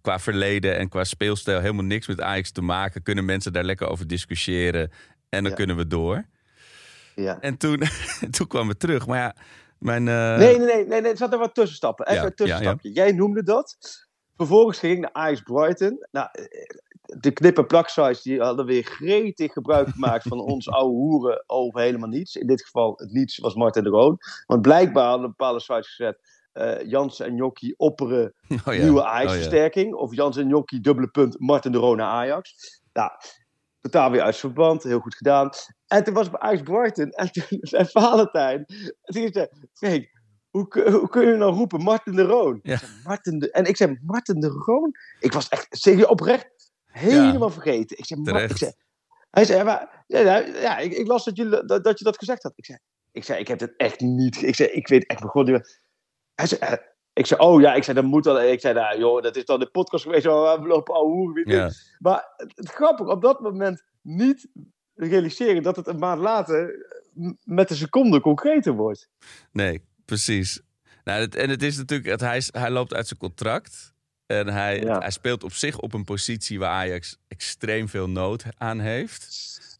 qua 0.00 0.18
verleden 0.18 0.76
en 0.76 0.88
qua 0.88 1.04
speelstijl 1.04 1.60
helemaal 1.60 1.84
niks 1.84 2.06
met 2.06 2.20
Ajax 2.20 2.50
te 2.50 2.62
maken. 2.62 3.02
Kunnen 3.02 3.24
mensen 3.24 3.52
daar 3.52 3.64
lekker 3.64 3.88
over 3.88 4.06
discussiëren 4.06 4.90
en 5.28 5.42
dan 5.42 5.50
Ja. 5.50 5.56
kunnen 5.56 5.76
we 5.76 5.86
door. 5.86 6.24
Ja. 7.14 7.40
En 7.40 7.56
toen, 7.56 7.82
toen 8.36 8.46
kwam 8.46 8.68
het 8.68 8.80
terug. 8.80 9.06
Maar 9.06 9.18
ja, 9.18 9.34
mijn... 9.78 10.08
eh, 10.08 10.36
Nee, 10.36 10.58
nee, 10.58 10.66
nee, 10.66 10.86
nee, 10.86 11.00
nee, 11.00 11.10
er 11.10 11.16
zaten 11.16 11.38
wat 11.38 11.54
tussenstappen. 11.54 12.06
Even 12.06 12.20
Ja, 12.20 12.26
een 12.26 12.34
tussenstapje. 12.34 12.92
Jij 12.92 13.12
noemde 13.12 13.42
dat. 13.42 13.76
Vervolgens 14.36 14.78
ging 14.78 14.92
ik 14.94 15.00
naar 15.00 15.12
Ajax 15.12 15.40
Brighton. 15.42 16.06
Nou, 16.10 16.28
eh, 16.32 16.44
de 17.18 17.30
knip- 17.30 17.58
en 17.58 17.66
plaksites 17.66 18.22
die 18.22 18.40
hadden 18.40 18.66
weer 18.66 18.84
gretig 18.84 19.52
gebruik 19.52 19.88
gemaakt 19.88 20.28
van 20.28 20.40
ons 20.40 20.70
oude 20.70 20.94
hoeren 20.94 21.44
over 21.46 21.80
helemaal 21.80 22.08
niets. 22.08 22.36
In 22.36 22.46
dit 22.46 22.62
geval, 22.62 22.92
het 22.96 23.12
niets 23.12 23.38
was 23.38 23.54
Martin 23.54 23.82
de 23.82 23.88
Roon. 23.90 24.18
Want 24.46 24.62
blijkbaar 24.62 25.08
hadden 25.08 25.28
bepaalde 25.28 25.60
sites 25.60 25.94
gezet. 25.94 26.18
eh 26.52 26.88
Jans 26.88 27.20
en 27.20 27.36
Jokkie 27.36 27.74
opperen 27.78 28.34
oh 28.66 28.74
ja, 28.74 28.82
nieuwe 28.82 28.98
oh 29.00 29.04
ja. 29.04 29.10
Ajax-versterking. 29.10 29.94
Of 29.94 30.14
Jans 30.14 30.36
en 30.36 30.48
Jokkie 30.48 30.80
dubbele 30.80 31.08
punt 31.08 31.40
Martin 31.40 31.72
de 31.72 31.78
Roon 31.78 31.96
naar 31.96 32.10
Ajax. 32.10 32.54
Nou, 32.92 33.10
totaal 33.80 34.10
weer 34.10 34.22
uit 34.22 34.36
verband. 34.36 34.82
Heel 34.82 35.00
goed 35.00 35.14
gedaan. 35.14 35.50
En 35.86 36.04
toen 36.04 36.14
was 36.14 36.26
ik 36.26 36.32
bij 36.32 36.40
Ajax 36.40 36.62
Brighton. 36.62 37.10
En 37.10 37.32
toen 37.32 37.44
Valentijn. 37.92 38.64
En 39.02 39.14
toen 39.14 39.28
zei 39.32 39.46
Freek, 39.72 40.10
hoe, 40.50 40.90
hoe 40.90 41.08
kun 41.08 41.26
je 41.26 41.36
nou 41.36 41.52
roepen 41.54 41.82
Martin 41.82 42.14
de 42.16 42.22
Roon? 42.22 42.58
Ja. 42.62 42.72
Ik 42.72 42.78
zei, 42.78 42.90
Martin 43.04 43.38
de, 43.38 43.50
en 43.50 43.64
ik 43.64 43.76
zei, 43.76 43.98
Martin 44.02 44.40
de 44.40 44.48
Roon? 44.48 44.92
Ik 45.20 45.32
was 45.32 45.48
echt, 45.48 45.66
zeg 45.70 45.96
je 45.96 46.08
oprecht, 46.08 46.46
helemaal 46.90 47.50
vergeten. 47.50 47.98
Ik 47.98 48.06
zei, 48.06 48.20
ik 48.20 48.74
hij 49.30 49.44
zei, 49.44 49.64
maar, 49.64 50.04
ja, 50.06 50.38
ja, 50.38 50.78
ik, 50.78 50.92
ik 50.92 51.06
las 51.06 51.24
dat 51.24 51.36
je 51.36 51.62
dat, 51.66 51.84
dat 51.84 51.98
je 51.98 52.04
dat 52.04 52.18
gezegd 52.18 52.42
had. 52.42 52.52
Ik 52.56 52.64
zei, 52.64 52.78
ik 53.12 53.24
zei, 53.24 53.40
ik 53.40 53.48
heb 53.48 53.60
het 53.60 53.76
echt 53.76 54.00
niet. 54.00 54.42
Ik 54.42 54.54
zei, 54.54 54.68
ik 54.68 54.88
weet 54.88 55.06
echt 55.06 55.20
begon. 55.20 55.62
Hij 56.34 56.46
zei, 56.46 56.60
eh, 56.60 56.72
ik 57.12 57.26
zei, 57.26 57.40
oh 57.40 57.60
ja, 57.60 57.74
ik 57.74 57.84
zei, 57.84 57.96
dat 57.96 58.06
moet 58.06 58.24
dan. 58.24 58.42
Ik 58.42 58.60
zei, 58.60 58.74
nou 58.74 58.98
joh, 58.98 59.22
dat 59.22 59.36
is 59.36 59.44
dan 59.44 59.60
de 59.60 59.70
podcast 59.70 60.04
geweest. 60.04 60.24
waar 60.24 60.60
We 60.60 60.66
lopen 60.66 60.94
ouwe. 60.94 61.42
Ja, 61.44 61.70
Maar 61.98 62.32
het, 62.36 62.52
het 62.54 62.70
grappige, 62.70 63.10
op 63.10 63.22
dat 63.22 63.40
moment 63.40 63.82
niet 64.02 64.48
realiseren 64.94 65.62
dat 65.62 65.76
het 65.76 65.86
een 65.86 65.98
maand 65.98 66.20
later 66.20 66.88
met 67.44 67.68
de 67.68 67.74
seconde 67.74 68.20
concreter 68.20 68.72
wordt. 68.72 69.08
nee, 69.52 69.84
precies. 70.04 70.60
Nou, 71.04 71.28
en 71.28 71.50
het 71.50 71.62
is 71.62 71.76
natuurlijk, 71.76 72.08
het, 72.08 72.20
hij, 72.20 72.42
hij 72.50 72.70
loopt 72.70 72.94
uit 72.94 73.06
zijn 73.06 73.18
contract. 73.18 73.94
En 74.30 74.48
hij, 74.48 74.80
Ja. 74.80 74.98
hij 74.98 75.10
speelt 75.10 75.44
op 75.44 75.52
zich 75.52 75.78
op 75.78 75.92
een 75.94 76.04
positie 76.04 76.58
waar 76.58 76.70
Ajax 76.70 77.16
extreem 77.28 77.88
veel 77.88 78.08
nood 78.08 78.44
aan 78.56 78.78
heeft. 78.78 79.28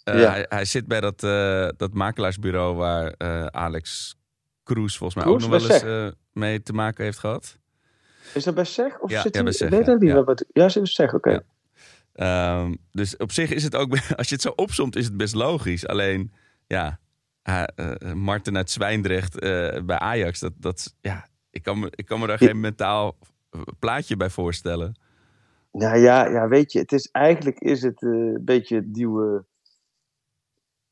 Eh, 0.04 0.20
Ja. 0.20 0.30
hij, 0.30 0.46
hij 0.48 0.64
zit 0.64 0.86
bij 0.86 1.00
dat, 1.00 1.22
eh, 1.22 1.68
dat 1.76 1.92
makelaarsbureau 1.94 2.76
waar 2.76 3.12
eh, 3.18 3.46
Alex 3.46 4.16
Kroes 4.62 4.96
volgens 4.96 5.14
mij 5.14 5.24
Kroes, 5.24 5.44
ook 5.44 5.50
nog 5.50 5.68
wel 5.80 5.94
eens 6.00 6.14
mee 6.32 6.62
te 6.62 6.72
maken 6.72 7.04
heeft 7.04 7.18
gehad. 7.18 7.58
Is 8.34 8.44
dat 8.44 8.54
bij 8.54 8.64
SEG? 8.64 8.98
Of 8.98 9.10
Ja, 9.10 9.20
zit 9.22 9.34
ja, 9.34 9.42
hij- 9.42 9.42
bij 9.42 9.52
SEG, 9.52 9.66
ik 9.68 9.74
weet 9.74 9.86
ja. 9.86 9.92
het 9.92 10.00
niet. 10.00 10.10
Ja. 10.10 10.24
Wat, 10.24 10.44
ja 10.52 10.68
zit 10.68 10.82
bij 10.82 10.92
SEG, 10.92 11.14
oké. 11.14 11.30
Ja. 11.30 11.42
Ehm, 12.12 12.74
dus 12.92 13.16
op 13.16 13.32
zich 13.32 13.50
is 13.50 13.62
het 13.62 13.74
ook, 13.76 13.90
als 14.16 14.28
je 14.28 14.34
het 14.34 14.42
zo 14.42 14.52
opsomt, 14.56 14.96
is 14.96 15.04
het 15.04 15.16
best 15.16 15.34
logisch. 15.34 15.86
Alleen, 15.86 16.32
ja, 16.66 16.98
Martin 18.14 18.56
uit 18.56 18.70
Zwijndrecht 18.70 19.38
bij 19.86 19.98
Ajax, 19.98 20.38
dat, 20.40 20.52
dat, 20.56 20.94
ja, 21.00 21.28
ik 21.50 21.62
kan 21.62 21.78
me, 21.78 21.88
ik 21.94 22.06
kan 22.06 22.20
me 22.20 22.26
daar 22.26 22.38
geen 22.38 22.60
mentaal 22.60 23.16
plaatje 23.78 24.16
bij 24.16 24.30
voorstellen. 24.30 24.98
Nou 25.72 25.98
ja, 25.98 26.26
ja, 26.26 26.48
weet 26.48 26.72
je, 26.72 26.78
het 26.78 26.92
is 26.92 27.08
eigenlijk 27.10 27.58
is 27.58 27.82
het 27.82 28.02
eh, 28.02 28.10
een 28.10 28.44
beetje 28.44 28.76
het 28.76 28.96
nieuwe 28.96 29.44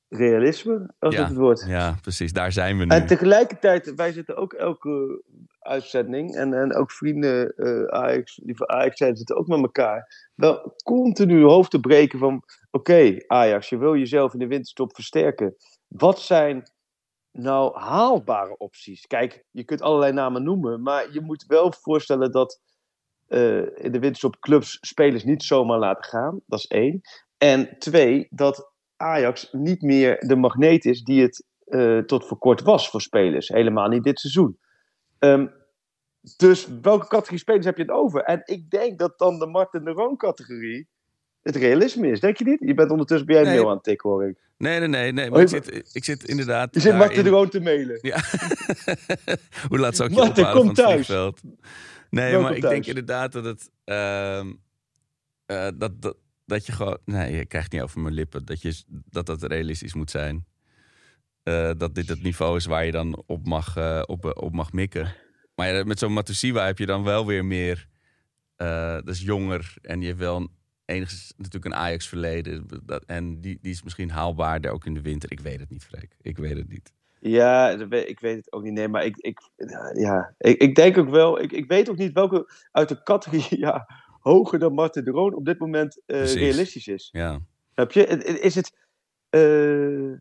realisme, 0.08 0.94
als 0.98 1.14
Ja. 1.14 1.20
het 1.20 1.28
het 1.28 1.38
wordt. 1.38 1.64
Ja, 1.66 1.98
precies, 2.02 2.32
daar 2.32 2.52
zijn 2.52 2.78
we 2.78 2.84
nu. 2.84 2.90
En 2.90 3.06
tegelijkertijd, 3.06 3.94
wij 3.94 4.12
zitten 4.12 4.36
ook 4.36 4.52
elke 4.52 5.22
uitzending 5.58 6.34
en, 6.34 6.52
en 6.54 6.74
ook 6.74 6.92
vrienden 6.92 7.54
eh, 7.56 7.84
Ajax, 7.84 8.40
die 8.42 8.56
van 8.56 8.68
Ajax 8.68 8.96
zijn, 8.96 9.16
zitten 9.16 9.36
ook 9.36 9.46
met 9.46 9.58
elkaar. 9.58 10.30
Wel 10.34 10.74
continu 10.84 11.42
hoofd 11.42 11.70
te 11.70 11.80
breken 11.80 12.18
van, 12.18 12.42
oké 12.70 13.16
Ajax, 13.26 13.68
je 13.68 13.78
wil 13.78 13.96
jezelf 13.96 14.32
in 14.32 14.38
de 14.38 14.46
winterstop 14.46 14.94
versterken. 14.94 15.56
Wat 15.88 16.20
zijn 16.20 16.70
nou 17.38 17.78
haalbare 17.78 18.56
opties? 18.56 19.06
Kijk, 19.06 19.44
je 19.50 19.64
kunt 19.64 19.82
allerlei 19.82 20.12
namen 20.12 20.42
noemen, 20.42 20.82
maar 20.82 21.12
je 21.12 21.20
moet 21.20 21.44
wel 21.46 21.72
voorstellen 21.72 22.32
dat 22.32 22.60
eh, 23.26 23.58
in 23.58 23.92
de 23.92 23.98
winterstop 23.98 24.38
clubs 24.38 24.78
spelers 24.80 25.24
niet 25.24 25.42
zomaar 25.42 25.78
laten 25.78 26.04
gaan. 26.04 26.40
Dat 26.46 26.58
is 26.58 26.66
één. 26.66 27.00
En 27.38 27.78
twee, 27.78 28.26
dat 28.30 28.72
Ajax 28.96 29.48
niet 29.52 29.82
meer 29.82 30.18
de 30.18 30.36
magneet 30.36 30.84
is 30.84 31.02
die 31.02 31.22
het 31.22 31.46
eh, 31.64 31.98
tot 31.98 32.26
voor 32.26 32.38
kort 32.38 32.62
was 32.62 32.90
voor 32.90 33.00
spelers. 33.00 33.48
Helemaal 33.48 33.88
niet 33.88 34.02
dit 34.02 34.20
seizoen. 34.20 34.58
Ehm, 35.18 35.46
dus 36.36 36.66
welke 36.82 37.06
categorie 37.06 37.38
spelers 37.38 37.64
heb 37.64 37.76
je 37.76 37.82
het 37.82 37.90
over? 37.90 38.22
En 38.22 38.42
ik 38.44 38.70
denk 38.70 38.98
dat 38.98 39.18
dan 39.18 39.38
de 39.38 39.46
Martin 39.46 39.84
de 39.84 39.90
Roon 39.90 40.16
categorie 40.16 40.88
het 41.42 41.56
realisme 41.56 42.10
is. 42.10 42.20
Denk 42.20 42.36
je 42.36 42.44
niet? 42.44 42.58
Je 42.60 42.74
bent 42.74 42.90
ondertussen 42.90 43.26
bij 43.26 43.36
jij 43.36 43.44
Nee. 43.44 43.54
mail 43.56 43.68
aan 43.68 43.74
het 43.74 43.84
tikken, 43.84 44.10
hoor 44.10 44.28
ik. 44.28 44.38
Nee, 44.58 44.78
nee, 44.78 44.88
nee, 44.88 45.12
nee. 45.12 45.24
Oh, 45.26 45.30
Maar 45.30 45.40
ik, 45.40 45.48
zit, 45.48 45.88
ik 45.94 46.04
zit 46.04 46.24
inderdaad. 46.24 46.74
Je 46.74 46.80
zit 46.80 46.94
Martin 46.96 47.24
de 47.24 47.30
Roon 47.30 47.48
te 47.48 47.60
mailen. 47.60 47.98
Ja. 48.02 48.16
Hoe 49.68 49.78
laat 49.78 49.96
zou 49.96 50.08
ik 50.08 50.14
je 50.14 50.20
Martin, 50.20 50.44
ophalen 50.44 50.52
kom 50.52 50.60
van 50.60 50.66
het 50.66 50.76
thuis. 50.76 50.94
vliegveld? 51.06 51.40
Nee, 52.10 52.24
Welkom 52.24 52.42
maar 52.42 52.54
ik 52.56 52.60
thuis. 52.60 52.74
denk 52.74 52.86
inderdaad 52.86 53.32
dat 53.32 53.44
het... 53.44 53.70
ehm, 53.84 54.52
eh, 55.46 55.68
dat, 55.76 56.02
dat, 56.02 56.16
dat 56.46 56.66
je 56.66 56.72
gewoon... 56.72 56.98
Nee, 57.04 57.36
je 57.36 57.46
krijgt 57.46 57.72
niet 57.72 57.82
over 57.82 58.00
mijn 58.00 58.14
lippen. 58.14 58.44
Dat 58.44 58.62
je, 58.62 58.82
dat, 58.88 59.26
dat 59.26 59.42
realistisch 59.42 59.94
moet 59.94 60.10
zijn. 60.10 60.46
Eh, 61.42 61.70
dat 61.76 61.94
dit 61.94 62.08
het 62.08 62.22
niveau 62.22 62.56
is 62.56 62.66
waar 62.66 62.84
je 62.84 62.92
dan 62.92 63.22
op 63.26 63.46
mag, 63.46 63.76
eh, 63.76 64.02
op, 64.06 64.24
op 64.40 64.52
mag 64.52 64.72
mikken. 64.72 65.14
Maar 65.54 65.72
ja, 65.74 65.84
met 65.84 65.98
zo'n 65.98 66.12
Matusiwa 66.12 66.66
heb 66.66 66.78
je 66.78 66.86
dan 66.86 67.04
wel 67.04 67.26
weer 67.26 67.44
meer... 67.44 67.86
dat 68.56 69.08
is 69.08 69.20
jonger 69.22 69.74
en 69.82 70.00
je 70.00 70.06
hebt 70.06 70.18
wel 70.18 70.36
een, 70.36 70.50
enigszins 70.88 71.32
natuurlijk 71.36 71.64
een 71.64 71.80
Ajax-verleden. 71.80 72.66
En 73.06 73.40
die, 73.40 73.58
die 73.62 73.72
is 73.72 73.82
misschien 73.82 74.10
haalbaarder 74.10 74.70
ook 74.70 74.84
in 74.84 74.94
de 74.94 75.02
winter. 75.02 75.30
Ik 75.32 75.40
weet 75.40 75.60
het 75.60 75.70
niet, 75.70 75.84
Freek. 75.84 76.16
Ik 76.20 76.36
weet 76.38 76.56
het 76.56 76.68
niet. 76.68 76.92
Ja, 77.20 77.68
ik 77.90 78.20
weet 78.20 78.36
het 78.36 78.52
ook 78.52 78.62
niet. 78.62 78.72
Nee, 78.72 78.88
maar 78.88 79.04
ik, 79.04 79.16
ik, 79.16 79.38
ja, 79.94 80.34
ik, 80.38 80.60
ik 80.62 80.74
denk 80.74 80.98
ook 80.98 81.08
wel. 81.10 81.40
Ik, 81.40 81.52
ik 81.52 81.68
weet 81.68 81.90
ook 81.90 81.96
niet 81.96 82.12
welke 82.12 82.50
uit 82.72 82.88
de 82.88 83.02
categorie 83.02 83.58
ja, 83.66 83.86
hoger 84.20 84.58
dan 84.58 84.72
Martin 84.74 85.04
de 85.04 85.10
Roon 85.10 85.34
op 85.34 85.44
dit 85.44 85.58
moment 85.58 86.00
eh, 86.06 86.32
realistisch 86.34 86.86
is. 86.86 87.08
Ja. 87.12 87.38
Heb 87.74 87.92
je? 87.92 88.06
Is 88.40 88.54
het. 88.54 88.72
eh, 89.28 90.12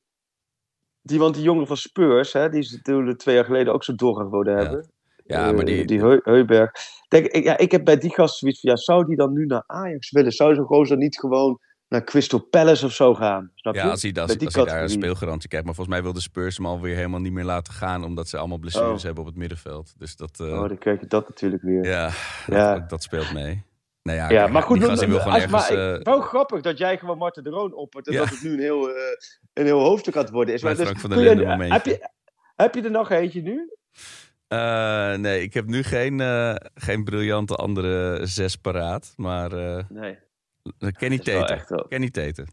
die, 1.01 1.19
want 1.19 1.33
die 1.35 1.43
jongen 1.43 1.67
van 1.67 1.77
Spurs, 1.77 2.33
hè, 2.33 2.49
die 2.49 2.61
ze 2.61 2.75
natuurlijk 2.75 3.17
twee 3.19 3.35
jaar 3.35 3.45
geleden 3.45 3.73
ook 3.73 3.83
zo 3.83 3.95
doorgeboden 3.95 4.53
Ja. 4.53 4.59
hebben. 4.61 4.91
Ja, 5.27 5.51
maar 5.51 5.59
Eh, 5.59 5.65
die, 5.65 5.85
die 5.85 5.99
Heu- 5.99 6.19
Heuberg. 6.23 6.71
Denk, 7.07 7.25
ik, 7.25 7.43
ja, 7.43 7.57
ik 7.57 7.71
heb 7.71 7.85
bij 7.85 7.97
die 7.97 8.13
gast 8.13 8.37
zoiets 8.37 8.59
van, 8.59 8.69
ja, 8.69 8.75
zou 8.77 9.05
die 9.05 9.15
dan 9.15 9.33
nu 9.33 9.45
naar 9.45 9.63
Ajax 9.67 10.11
willen? 10.11 10.31
Zou 10.31 10.55
zo'n 10.55 10.65
gozer 10.65 10.97
niet 10.97 11.19
gewoon 11.19 11.59
naar 11.87 12.03
Crystal 12.03 12.39
Palace 12.39 12.85
of 12.85 12.91
zo 12.91 13.13
gaan? 13.13 13.51
Snap 13.55 13.73
je? 13.73 13.79
Ja, 13.79 13.89
als 13.89 14.01
hij, 14.01 14.13
als, 14.13 14.37
die 14.37 14.47
hij 14.51 14.65
daar 14.65 14.81
een 14.83 14.89
speelgarantie 14.89 15.47
krijgt. 15.49 15.65
Maar 15.65 15.75
volgens 15.75 15.95
mij 15.95 16.03
wil 16.05 16.13
de 16.13 16.21
Spurs 16.21 16.57
hem 16.57 16.65
alweer 16.65 16.95
helemaal 16.95 17.19
niet 17.19 17.31
meer 17.33 17.43
laten 17.43 17.73
gaan. 17.73 18.03
Omdat 18.03 18.27
ze 18.27 18.37
allemaal 18.37 18.57
blessures 18.57 18.97
Oh. 18.99 19.03
hebben 19.03 19.19
op 19.23 19.29
het 19.29 19.37
middenveld. 19.37 19.93
Dus 19.97 20.15
dat, 20.15 20.39
eh, 20.39 20.47
Oh, 20.47 20.67
dan 20.67 20.77
krijg 20.77 20.99
je 20.99 21.07
dat 21.07 21.27
natuurlijk 21.27 21.61
weer. 21.63 21.83
ja, 21.85 22.09
Ja. 22.47 22.73
Dat, 22.73 22.89
dat 22.89 23.03
speelt 23.03 23.33
mee. 23.33 23.65
Nou 24.03 24.17
ja, 24.19 24.29
Ja, 24.29 24.47
maar 24.47 24.61
goed, 24.63 24.77
die 24.79 24.87
gast 24.87 24.99
die 24.99 25.09
wil 25.09 25.19
als- 25.19 25.33
ergens... 25.35 25.51
maar 25.51 25.71
ik- 25.71 25.97
eh, 25.99 26.03
wel 26.13 26.21
grappig 26.21 26.61
dat 26.61 26.77
jij 26.77 26.97
gewoon 26.97 27.17
Marten 27.17 27.43
de 27.43 27.49
Roon 27.49 27.73
oppert 27.73 28.07
en 28.07 28.13
Ja. 28.13 28.19
dat 28.19 28.29
het 28.29 28.41
nu 28.43 28.53
een 28.53 28.59
heel, 28.59 28.89
eh, 28.89 28.95
een 29.53 29.65
heel 29.65 29.79
hoofdstuk 29.79 30.13
het 30.13 30.29
worden 30.29 30.53
is. 30.53 30.61
Maar 30.63 30.75
dus, 30.75 30.89
van 30.89 31.09
der 31.09 31.19
je- 31.37 31.45
heb, 31.73 31.85
je, 31.85 32.09
heb 32.55 32.75
je 32.75 32.81
er 32.81 32.91
nog 32.91 33.09
eentje 33.09 33.41
nu? 33.41 33.71
Eh, 34.47 35.13
nee, 35.13 35.41
ik 35.41 35.53
heb 35.53 35.65
nu 35.65 35.83
geen, 35.83 36.19
eh, 36.21 36.55
geen 36.75 37.03
briljante 37.03 37.55
andere 37.55 38.25
zes 38.25 38.55
paraat. 38.55 39.13
Maar 39.15 39.51
eh 39.51 39.83
Nee. 39.89 40.17
Kenny 40.91 41.19
Teten. 41.19 41.85
Kenny 41.89 42.09
Teten. 42.09 42.47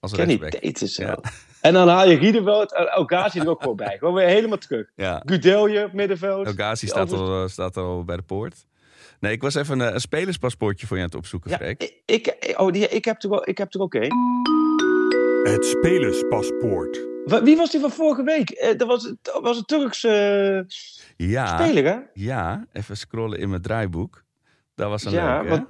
Als 0.00 0.12
Kenny 0.12 0.38
zo. 0.74 1.02
Ja. 1.02 1.18
En 1.60 1.72
dan 1.72 1.88
haal 1.88 2.08
je 2.08 2.16
Rieder 2.16 2.44
wel, 2.44 2.60
het 2.60 2.72
Elgazi 2.74 3.40
er 3.40 3.48
ook 3.48 3.60
gewoon 3.62 3.76
bij. 3.76 3.98
Gewoon 3.98 4.14
weer 4.14 4.26
helemaal 4.26 4.58
terug. 4.58 4.90
Ja, 4.96 5.22
Gudelje, 5.24 5.88
middenveld. 5.92 6.46
El 6.46 6.52
Ghazi 6.52 6.80
Die 6.86 6.94
staat, 6.94 7.12
al, 7.12 7.48
staat 7.48 7.76
al 7.76 8.04
bij 8.04 8.16
de 8.16 8.22
poort. 8.22 8.66
Nee, 9.20 9.32
ik 9.32 9.42
was 9.42 9.54
even 9.54 9.80
een, 9.80 9.94
een 9.94 10.00
spelerspaspoortje 10.00 10.86
voor 10.86 10.96
je 10.96 11.02
aan 11.02 11.08
het 11.08 11.18
opzoeken, 11.18 11.50
Ja, 11.50 11.56
Freek. 11.56 12.00
ik, 12.06 12.36
ik, 12.40 12.60
oh, 12.60 12.72
die, 12.72 12.88
ik 12.88 13.04
heb 13.04 13.22
er 13.22 13.28
wel- 13.28 13.48
ik 13.48 13.58
heb 13.58 13.74
er 13.74 13.80
ook 13.80 13.94
één. 13.94 14.14
Het 15.42 15.64
spelerspaspoort. 15.64 17.13
Wie 17.24 17.56
was 17.56 17.70
die 17.70 17.80
van 17.80 17.90
vorige 17.90 18.22
week? 18.22 18.50
Eh, 18.50 18.78
dat 18.78 18.88
was, 18.88 19.14
dat 19.22 19.42
was 19.42 19.56
een 19.58 19.64
Turkse 19.64 20.08
eh, 21.16 21.28
Ja, 21.28 21.46
speler, 21.58 21.84
hè? 21.84 21.98
ja, 22.14 22.66
even 22.72 22.96
scrollen 22.96 23.38
in 23.38 23.48
mijn 23.50 23.62
draaiboek. 23.62 24.24
Dat 24.74 24.88
was 24.88 25.04
een 25.04 25.12
Ja, 25.12 25.44
want-? 25.44 25.68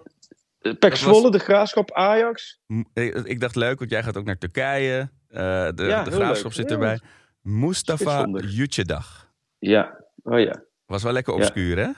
Eh, 0.60 0.72
was- 0.78 1.00
Zwolle, 1.00 1.30
de 1.30 1.38
Graafschap, 1.38 1.92
Ajax. 1.92 2.60
Ik, 2.92 3.14
ik 3.14 3.40
dacht 3.40 3.56
leuk, 3.56 3.78
want 3.78 3.90
jij 3.90 4.02
gaat 4.02 4.16
ook 4.16 4.24
naar 4.24 4.38
Turkije. 4.38 5.10
De 5.28 5.36
Ja, 5.76 6.02
de 6.04 6.10
graafschap 6.10 6.52
zit 6.52 6.70
erbij. 6.70 7.00
Mustafa. 7.40 8.26
Jutjedag. 8.40 9.32
Ja, 9.58 10.04
oh 10.22 10.38
ja. 10.40 10.62
Was 10.86 11.02
wel 11.02 11.12
lekker 11.12 11.32
Ja. 11.34 11.38
obscuur, 11.40 11.76
hè? 11.78 11.90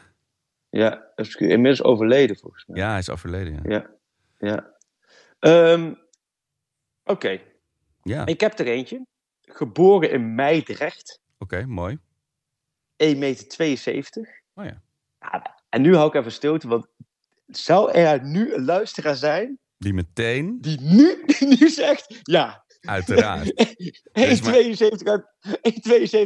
Ja, 0.68 1.04
is 1.14 1.34
inmiddels 1.34 1.82
overleden 1.82 2.36
volgens 2.36 2.66
mij. 2.66 2.80
Ja, 2.80 2.88
hij 2.90 2.98
is 2.98 3.10
overleden. 3.10 3.60
Ja. 3.62 3.70
Ja. 3.78 3.86
ja. 4.38 4.70
Ehm, 5.38 5.92
Oké, 7.04 7.40
Ja, 8.02 8.26
ik 8.26 8.40
heb 8.40 8.58
er 8.58 8.66
eentje. 8.66 9.06
Geboren 9.46 10.10
in 10.10 10.34
Meidrecht. 10.34 11.20
oké, 11.38 11.66
mooi. 11.66 11.98
1,72 13.04 13.14
meter. 13.14 14.42
Oh 14.54 14.64
ja. 14.64 14.82
Ja, 15.20 15.56
en 15.68 15.82
nu 15.82 15.94
hou 15.94 16.08
ik 16.08 16.14
even 16.14 16.32
stilte, 16.32 16.68
want 16.68 16.86
Zou 17.46 17.92
er 17.92 18.24
nu 18.24 18.54
een 18.54 18.64
luisteraar 18.64 19.16
zijn 19.16 19.58
Die 19.78 19.92
meteen, 19.94 20.60
die 20.60 20.80
nu, 20.80 21.22
die 21.26 21.48
nu 21.48 21.68
zegt, 21.68 22.20
ja, 22.22 22.64
uiteraard. 22.80 23.52
1,72 23.54 25.04
uit, 25.04 25.24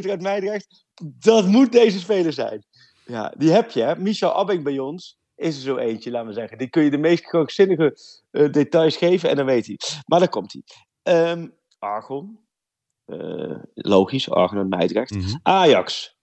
1,72 0.05 0.11
uit 0.11 0.21
Meidrecht, 0.23 0.85
dat 1.03 1.47
moet 1.47 1.73
deze 1.73 1.99
speler 1.99 2.33
zijn. 2.33 2.65
Ja, 3.07 3.35
die 3.39 3.51
heb 3.51 3.71
je, 3.71 3.83
hè. 3.83 3.97
Michel 3.97 4.33
Abbing 4.33 4.65
bij 4.65 4.79
ons 4.79 5.19
is 5.35 5.57
er 5.57 5.63
zo 5.63 5.77
eentje, 5.77 6.11
laten 6.11 6.29
we 6.29 6.35
zeggen. 6.35 6.59
Die 6.59 6.69
kun 6.69 6.83
je 6.83 6.91
de 6.91 6.99
meest 6.99 7.23
krankzinnige 7.23 7.97
eh, 8.31 8.53
details 8.53 8.97
geven 8.97 9.31
en 9.31 9.37
dan 9.37 9.47
weet 9.47 9.67
hij. 9.67 9.79
Maar 10.07 10.19
daar 10.19 10.29
komt 10.29 10.53
hij. 10.53 10.63
Ehm, 11.03 11.49
Argon. 11.79 12.39
Eh, 13.11 13.57
logisch, 13.75 14.29
en 14.29 14.69
Meidrecht. 14.69 15.11
Mhm. 15.11 15.37
Ajax. 15.43 16.19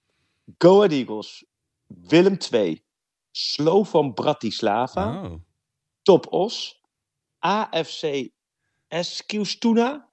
Go 0.58 0.78
Ahead 0.78 0.92
Eagles. 0.92 1.46
Willem 1.88 2.38
II. 2.52 2.84
Slovan 3.32 4.14
Bratislava. 4.14 5.24
Oh, 5.24 5.36
Top 6.02 6.28
Os. 6.32 6.82
AFC 7.40 8.30
Eskilstuna. 8.88 10.10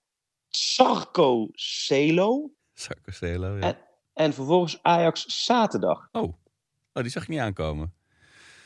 Sarko 0.49 1.49
Celo. 1.53 2.55
Sarcoselo, 2.73 3.57
ja. 3.57 3.63
En, 3.63 3.79
en 4.13 4.33
vervolgens 4.33 4.79
Ajax 4.83 5.45
zaterdag. 5.45 6.09
Oh. 6.13 6.23
oh, 6.93 7.03
die 7.03 7.09
zag 7.09 7.23
ik 7.23 7.29
niet 7.29 7.39
aankomen. 7.39 7.95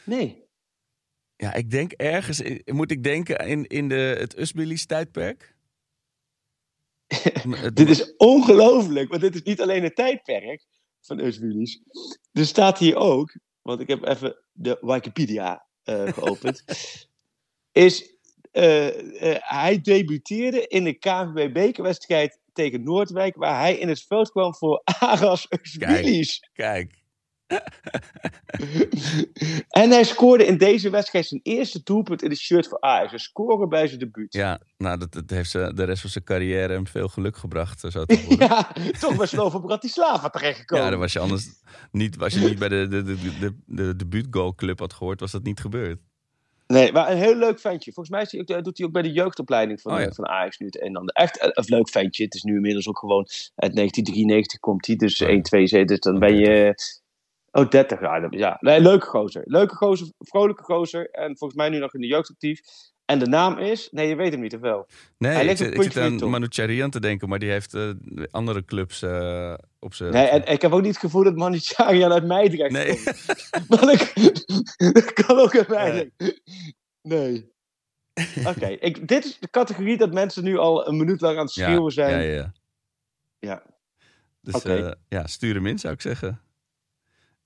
Nee. 0.04 0.46
Ja, 1.36 1.54
ik 1.54 1.70
denk 1.70 1.92
ergens, 1.92 2.42
moet 2.64 2.90
ik 2.90 3.02
denken 3.02 3.38
in, 3.38 3.66
in 3.66 3.88
de, 3.88 4.16
het 4.18 4.38
Usbilis 4.38 4.86
tijdperk? 4.86 5.56
Het- 7.62 7.76
Dit 7.76 7.88
is 7.88 8.16
ongelooflijk, 8.16 9.08
want 9.08 9.20
dit 9.20 9.34
is 9.34 9.42
niet 9.42 9.60
alleen 9.60 9.82
het 9.82 9.96
tijdperk 9.96 10.66
van 11.00 11.20
Eusbulis. 11.20 11.82
Er 12.32 12.46
staat 12.46 12.78
hier 12.78 12.96
ook, 12.96 13.38
want 13.62 13.80
ik 13.80 13.88
heb 13.88 14.04
even 14.06 14.36
de 14.52 14.78
Wikipedia 14.80 15.66
eh, 15.82 16.12
geopend. 16.12 16.64
is, 17.72 18.16
eh, 18.50 19.32
eh, 19.32 19.36
hij 19.40 19.80
debuteerde 19.80 20.66
in 20.66 20.84
de 20.84 20.92
KNVB 20.92 21.52
bekerwedstrijd 21.52 22.38
tegen 22.52 22.82
Noordwijk, 22.82 23.36
waar 23.36 23.60
hij 23.60 23.76
in 23.78 23.88
het 23.88 24.02
veld 24.02 24.30
kwam 24.30 24.54
voor 24.54 24.82
Aras 24.84 25.46
Eusbulis. 25.48 26.50
Kijk, 26.52 26.97
en 29.68 29.90
hij 29.90 30.04
scoorde 30.04 30.46
in 30.46 30.58
deze 30.58 30.90
wedstrijd 30.90 31.26
zijn 31.26 31.40
eerste 31.42 31.80
doelpunt 31.84 32.22
in 32.22 32.28
de 32.28 32.36
shirt 32.36 32.68
voor 32.68 32.80
Ajax. 32.80 33.12
Een 33.12 33.18
scoren 33.18 33.68
bij 33.68 33.86
zijn 33.86 33.98
debuut. 33.98 34.32
ja, 34.32 34.60
nou, 34.76 34.98
dat, 34.98 35.12
dat 35.12 35.30
heeft 35.30 35.50
ze 35.50 35.72
de 35.74 35.84
rest 35.84 36.00
van 36.00 36.10
zijn 36.10 36.24
carrière 36.24 36.72
hem 36.72 36.86
veel 36.86 37.08
geluk 37.08 37.36
gebracht, 37.36 37.84
eh, 37.84 37.90
zo 37.90 38.04
te 38.04 38.18
horen. 38.18 38.38
Ja, 38.48 38.72
toch 39.00 39.16
bij 39.16 39.26
Slovan 39.26 39.62
Bratislava 39.62 40.28
terechtgekomen. 40.28 40.84
Ja, 40.84 40.90
dan 40.90 41.00
was 41.00 41.12
je 41.12 41.18
anders 41.18 41.48
niet, 41.92 42.16
was 42.16 42.34
je 42.34 42.40
niet 42.40 42.58
bij 42.58 42.68
de, 42.68 42.86
de, 42.88 43.02
de, 43.02 43.16
de, 43.40 43.54
de 43.66 43.96
debuutgoalclub 43.96 44.78
had 44.78 44.92
gehoord, 44.92 45.20
was 45.20 45.30
dat 45.32 45.42
niet 45.42 45.60
gebeurd. 45.60 46.00
Nee, 46.66 46.92
maar 46.92 47.10
een 47.10 47.16
heel 47.16 47.36
leuk 47.36 47.60
ventje. 47.60 47.92
Volgens 47.92 48.14
mij 48.14 48.24
is 48.24 48.32
hij 48.32 48.40
ook, 48.40 48.48
eh, 48.48 48.62
doet 48.62 48.78
hij 48.78 48.86
ook 48.86 48.92
bij 48.92 49.02
de 49.02 49.12
jeugdopleiding 49.12 49.80
van, 49.80 49.92
Oh, 49.92 49.98
ja. 49.98 50.06
eh, 50.06 50.12
van 50.12 50.26
Ajax 50.28 50.58
nu 50.58 50.66
het 50.66 50.80
een 50.80 50.86
en 50.86 50.96
ander. 50.96 51.14
Echt 51.14 51.42
een, 51.42 51.50
een 51.54 51.64
leuk 51.66 51.88
ventje. 51.88 52.24
Het 52.24 52.34
is 52.34 52.42
nu 52.42 52.54
inmiddels 52.54 52.88
ook 52.88 52.98
gewoon 52.98 53.26
uit 53.54 53.74
1993 53.74 54.58
komt 54.60 54.86
hij. 54.86 54.96
Dus 54.96 55.20
Oh. 55.22 55.28
1, 55.28 55.42
2, 55.42 55.66
7. 55.66 55.86
Dus 55.86 55.98
dan 56.00 56.18
ben 56.18 56.36
je... 56.36 56.74
Oh, 57.52 57.68
30 57.68 58.00
jaar. 58.00 58.36
Ja, 58.36 58.56
nee, 58.60 58.80
leuke 58.80 59.06
gozer. 59.06 59.42
Leuke 59.44 59.74
gozer, 59.74 60.08
vrolijke 60.18 60.62
gozer. 60.62 61.10
En 61.10 61.36
volgens 61.38 61.54
mij 61.60 61.68
nu 61.68 61.78
nog 61.78 61.94
in 61.94 62.00
de 62.00 62.06
jeugd 62.06 62.30
actief. 62.30 62.60
En 63.04 63.18
de 63.18 63.26
naam 63.26 63.58
is... 63.58 63.88
Nee, 63.90 64.08
je 64.08 64.14
weet 64.16 64.32
hem 64.32 64.40
niet, 64.40 64.54
of 64.54 64.60
wel? 64.60 64.86
Nee, 65.18 65.32
Hij 65.32 65.46
ik, 65.46 65.56
zit- 65.56 65.84
ik 65.84 65.96
aan. 65.96 66.30
Manu 66.30 66.46
Charian 66.48 66.90
te 66.90 67.00
denken, 67.00 67.28
maar 67.28 67.38
die 67.38 67.50
heeft 67.50 67.74
eh, 67.74 67.90
andere 68.30 68.64
clubs 68.64 69.02
eh, 69.02 69.54
op 69.78 69.94
zijn... 69.94 70.12
Nee, 70.12 70.26
en 70.26 70.46
ik 70.52 70.62
heb 70.62 70.72
ook 70.72 70.80
niet 70.80 70.90
het 70.90 70.98
gevoel 70.98 71.24
dat 71.24 71.36
Manicharian 71.36 72.12
uit 72.12 72.24
Meidrecht 72.26 72.72
Nee. 72.72 72.86
komt. 72.86 73.26
Maar 73.68 73.80
dat, 73.80 74.12
dat 74.94 75.12
kan 75.12 75.38
ook 75.38 75.56
uit 75.56 75.68
Meidrecht. 75.68 76.40
Nee. 77.02 77.52
Oké, 78.46 78.76
dit 79.06 79.24
is 79.24 79.38
de 79.38 79.50
categorie 79.50 79.96
dat 79.96 80.12
mensen 80.12 80.44
nu 80.44 80.56
al 80.58 80.88
een 80.88 80.96
minuut 80.96 81.20
lang 81.20 81.36
aan 81.36 81.44
het 81.44 81.52
schreeuwen 81.52 81.92
zijn. 81.92 82.22
Ja, 82.22 82.34
ja, 82.34 82.52
ja. 83.38 83.62
Dus 84.40 84.62
eh, 84.62 84.90
ja, 85.08 85.26
stuur 85.26 85.54
hem 85.54 85.66
in, 85.66 85.78
zou 85.78 85.94
ik 85.94 86.00
zeggen. 86.00 86.40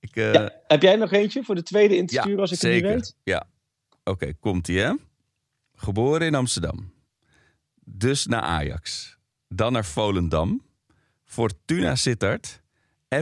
Ik, 0.03 0.15
eh, 0.15 0.33
Ja, 0.33 0.51
Heb 0.67 0.81
jij 0.81 0.95
nog 0.95 1.11
eentje 1.11 1.43
voor 1.43 1.55
de 1.55 1.63
tweede 1.63 1.95
in 1.95 2.05
te 2.05 2.13
ja, 2.13 2.21
als 2.21 2.51
ik 2.51 2.59
het 2.59 2.59
zeker. 2.59 2.89
niet 2.89 2.95
weet? 2.99 3.15
Ja. 3.23 3.47
Oké, 4.03 4.33
komt-ie, 4.33 4.79
hè? 4.79 4.93
Geboren 5.75 6.27
in 6.27 6.35
Amsterdam. 6.35 6.93
Dus 7.85 8.25
naar 8.25 8.41
Ajax. 8.41 9.17
Dan 9.47 9.73
naar 9.73 9.85
Volendam. 9.85 10.61
Fortuna 11.23 11.95
Sittard. 11.95 12.61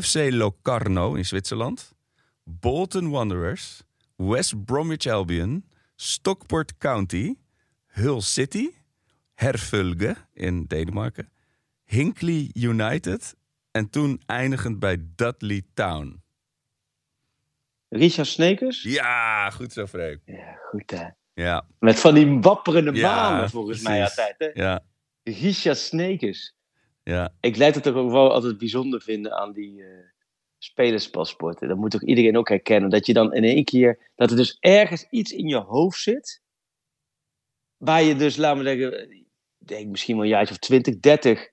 FC 0.02 0.16
Locarno 0.32 1.14
in 1.14 1.26
Zwitserland. 1.26 1.92
Bolton 2.44 3.10
Wanderers. 3.10 3.82
West 4.16 4.66
Bromwich 4.66 5.06
Albion. 5.06 5.66
Stockport 5.96 6.78
County. 6.78 7.36
Hull 7.88 8.22
City. 8.22 8.70
Hervulge 9.34 10.16
in 10.34 10.66
Denemarken. 10.66 11.30
Hinkley 11.84 12.50
United. 12.54 13.36
En 13.72 13.90
toen 13.90 14.22
eindigend 14.26 14.80
bij 14.80 14.98
Dudley 15.16 15.62
Town. 15.74 16.22
Richard 17.94 18.28
Snekers? 18.28 18.84
Ja, 18.84 19.50
goed 19.50 19.74
zo, 19.74 19.88
Freek. 19.88 20.20
Ja, 20.26 20.56
goed 20.70 20.92
hè. 20.92 21.08
Ja, 21.34 21.68
Met 21.80 22.00
van 22.00 22.14
die 22.14 22.40
wapperende 22.40 22.94
Ja, 22.94 23.30
manen 23.30 23.50
volgens 23.50 23.82
mij 23.82 24.04
altijd. 24.04 24.36
Hè? 24.38 24.50
ja, 24.54 24.84
Richard 25.24 25.78
Snekers. 25.78 26.56
ja. 27.04 27.34
Ik 27.40 27.54
blijf 27.54 27.74
het 27.74 27.84
toch 27.84 27.96
ook 27.96 28.12
wel 28.12 28.34
altijd 28.34 28.58
bijzonder 28.58 29.02
vinden 29.02 29.38
aan 29.38 29.54
die 29.54 29.84
eh, 29.84 29.88
spelerspaspoorten. 30.58 31.68
Dat 31.68 31.78
moet 31.78 31.92
toch 31.92 32.04
iedereen 32.04 32.38
ook 32.38 32.50
herkennen. 32.50 32.90
Dat 32.90 33.06
je 33.06 33.14
dan 33.14 33.34
in 33.34 33.44
één 33.44 33.64
keer, 33.64 34.12
dat 34.16 34.30
er 34.32 34.36
dus 34.38 34.58
ergens 34.60 35.08
iets 35.10 35.32
in 35.32 35.48
je 35.48 35.58
hoofd 35.58 36.00
zit. 36.00 36.42
Waar 37.78 38.04
je 38.04 38.16
dus, 38.16 38.36
laten 38.36 38.64
we 38.64 38.70
zeggen, 38.70 39.26
denk 39.58 39.90
misschien 39.90 40.16
wel 40.16 40.24
een 40.24 40.30
jaartje 40.30 40.54
of 40.54 40.60
20, 40.60 41.00
30, 41.00 41.50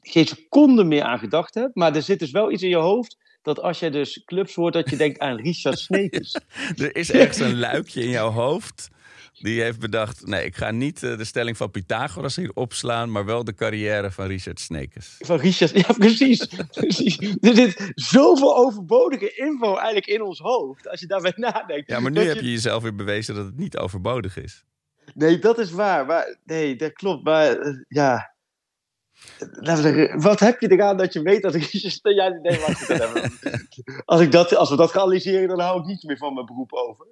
geen 0.00 0.26
seconde 0.26 0.84
meer 0.84 1.02
aan 1.02 1.18
gedacht 1.18 1.54
hebt. 1.54 1.74
Maar 1.74 1.94
er 1.94 2.02
zit 2.02 2.18
dus 2.18 2.30
wel 2.30 2.52
iets 2.52 2.62
in 2.62 2.68
je 2.68 2.76
hoofd. 2.76 3.16
Dat 3.48 3.62
als 3.62 3.78
je 3.78 3.90
dus 3.90 4.22
clubs 4.24 4.54
hoort, 4.54 4.72
dat 4.72 4.90
je 4.90 4.96
denkt 4.96 5.18
aan 5.18 5.36
Richard 5.36 5.78
Snekers. 5.78 6.34
Er 6.76 6.96
is 6.96 7.10
ergens 7.10 7.38
een 7.38 7.58
luikje 7.58 8.02
in 8.02 8.08
jouw 8.08 8.30
hoofd. 8.30 8.88
Die 9.32 9.62
heeft 9.62 9.78
bedacht: 9.78 10.26
nee, 10.26 10.44
ik 10.44 10.56
ga 10.56 10.70
niet 10.70 11.02
eh, 11.02 11.16
de 11.16 11.24
stelling 11.24 11.56
van 11.56 11.70
Pythagoras 11.70 12.36
hier 12.36 12.50
opslaan, 12.54 13.10
maar 13.10 13.24
wel 13.24 13.44
de 13.44 13.54
carrière 13.54 14.10
van 14.10 14.26
Richard 14.26 14.60
Snekers. 14.60 15.14
Van 15.18 15.38
Richard, 15.38 15.70
ja 15.70 15.92
precies. 15.92 16.46
precies. 16.80 17.18
Er 17.40 17.54
zit 17.54 17.90
zoveel 17.94 18.56
overbodige 18.56 19.34
info 19.34 19.74
eigenlijk 19.76 20.06
in 20.06 20.22
ons 20.22 20.38
hoofd. 20.38 20.88
Als 20.88 21.00
je 21.00 21.06
daarbij 21.06 21.32
nadenkt. 21.36 21.90
Ja, 21.90 22.00
maar 22.00 22.10
nu 22.10 22.20
heb 22.20 22.40
je 22.40 22.50
jezelf 22.50 22.82
weer 22.82 22.94
bewezen 22.94 23.34
dat 23.34 23.44
het 23.44 23.56
niet 23.56 23.76
overbodig 23.76 24.36
is. 24.36 24.64
Nee, 25.14 25.38
dat 25.38 25.58
is 25.58 25.70
waar. 25.70 26.06
Maar, 26.06 26.36
nee, 26.44 26.76
dat 26.76 26.92
klopt. 26.92 27.24
Maar 27.24 27.58
eh, 27.58 27.72
ja. 27.88 28.36
Wat 30.16 30.40
heb 30.40 30.60
je 30.60 30.70
eraan 30.72 30.96
dat 30.96 31.12
je 31.12 31.22
weet 31.22 31.42
dat 31.42 31.54
ik. 31.54 31.62
Hebben 32.98 33.22
we- 33.22 34.02
als, 34.04 34.20
ik 34.20 34.32
dat, 34.32 34.54
als 34.56 34.70
we 34.70 34.76
dat 34.76 34.90
gaan 34.90 35.02
analyseren, 35.02 35.48
dan 35.48 35.60
hou 35.60 35.80
ik 35.80 35.86
niet 35.86 36.02
meer 36.02 36.16
van 36.16 36.34
mijn 36.34 36.46
beroep 36.46 36.72
over. 36.72 37.06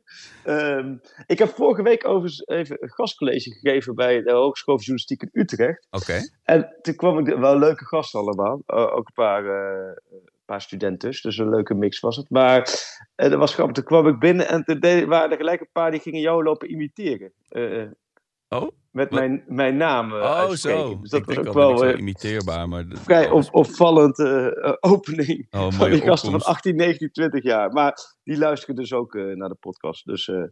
Ehm, 0.45 0.97
ik 1.27 1.39
heb 1.39 1.49
vorige 1.55 1.83
week 1.83 2.07
overigens 2.09 2.47
even 2.47 2.77
een 2.83 2.91
gastcollege 2.93 3.51
gegeven 3.51 3.95
bij 3.95 4.23
de 4.23 4.33
Hogeschool 4.33 4.75
voor 4.75 4.85
Journalistiek 4.85 5.23
in 5.23 5.41
Utrecht. 5.41 5.87
Oké. 5.91 6.21
En 6.43 6.77
toen 6.83 6.95
kwam 6.95 7.19
ik, 7.19 7.37
wel 7.37 7.59
leuke 7.59 7.85
gasten 7.85 8.21
allemaal. 8.21 8.63
Eh, 8.67 8.79
ook 8.97 9.07
een 9.07 9.13
paar, 9.15 9.45
eh, 9.45 9.93
een 10.11 10.31
paar 10.45 10.61
studenten, 10.61 11.11
dus 11.23 11.39
een 11.39 11.51
leuke 11.51 11.75
mix 11.75 12.01
was 12.01 12.17
het. 12.17 12.31
Maar 12.31 12.61
eh, 13.15 13.31
dat 13.31 13.39
was 13.39 13.55
grappig. 13.55 13.75
Toen 13.75 13.85
kwam 13.85 14.07
ik 14.09 14.19
binnen 14.19 14.49
en 14.49 14.65
toen 14.65 14.81
deed- 14.81 15.05
waren 15.07 15.31
er 15.31 15.37
gelijk 15.37 15.61
een 15.61 15.69
paar 15.73 15.91
die 15.91 16.01
gingen 16.01 16.21
jou 16.21 16.43
lopen 16.43 16.71
imiteren. 16.71 17.33
Oh, 18.63 18.71
met 18.91 19.11
Wat? 19.11 19.19
mijn, 19.19 19.45
mijn 19.47 19.77
naam 19.77 20.13
eh, 20.13 20.19
oh 20.21 20.51
zo. 20.51 21.01
Dus 21.01 21.11
dat 21.11 21.21
ik 21.21 21.27
was 21.27 21.37
ook 21.37 21.53
wel 21.53 21.79
zo 21.79 21.85
eh, 21.85 21.99
imiteerbaar. 21.99 22.69
Maar 22.69 22.89
dat- 22.89 22.99
vrij 23.01 23.31
op, 23.31 23.49
opvallend 23.51 24.19
eh, 24.19 24.73
opening 24.81 25.47
oh, 25.51 25.71
van 25.73 25.91
die 25.91 26.01
gasten 26.01 26.31
van 26.31 26.39
opkomst. 26.39 26.47
18, 26.47 26.77
19, 26.77 27.11
20 27.13 27.43
jaar. 27.43 27.73
Maar 27.73 27.99
die 28.25 28.39
luisteren 28.39 28.77
dus 28.77 28.93
ook 28.93 29.15
naar 29.15 29.49
de 29.49 29.57
podcast. 29.61 30.05
Dus 30.07 30.29
eh 30.29 30.43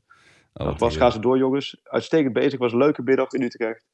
Oh, 0.57 0.75
gaan 0.79 1.13
ze 1.13 1.21
door 1.21 1.39
jongens. 1.39 1.81
Uitstekend 1.83 2.33
bezig. 2.33 2.59
Was 2.59 2.73
een 2.73 2.79
leuke 2.79 3.03
middag 3.03 3.31
in 3.33 3.43
Utrecht. 3.43 3.85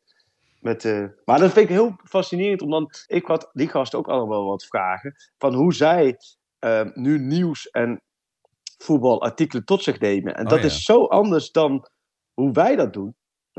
Met, 0.60 0.84
maar 1.24 1.38
dat 1.38 1.52
vind 1.52 1.68
ik 1.68 1.76
heel 1.76 1.96
fascinerend. 2.04 2.62
Omdat 2.62 3.04
ik 3.06 3.26
had 3.26 3.50
die 3.52 3.68
gasten 3.68 3.98
ook 3.98 4.08
allemaal 4.08 4.44
wat 4.44 4.66
vragen. 4.66 5.14
Van 5.38 5.54
hoe 5.54 5.74
zij 5.74 6.16
nu 6.94 7.18
nieuws 7.18 7.70
en 7.70 8.02
voetbalartikelen 8.78 9.64
tot 9.64 9.82
zich 9.82 9.98
nemen. 10.00 10.34
En 10.36 10.44
Oh, 10.44 10.50
dat 10.50 10.58
ja. 10.58 10.64
is 10.64 10.82
zo 10.82 11.04
anders 11.04 11.50
dan 11.50 11.88
hoe 12.34 12.52
wij 12.52 12.76
dat 12.76 12.92
doen. 12.92 13.14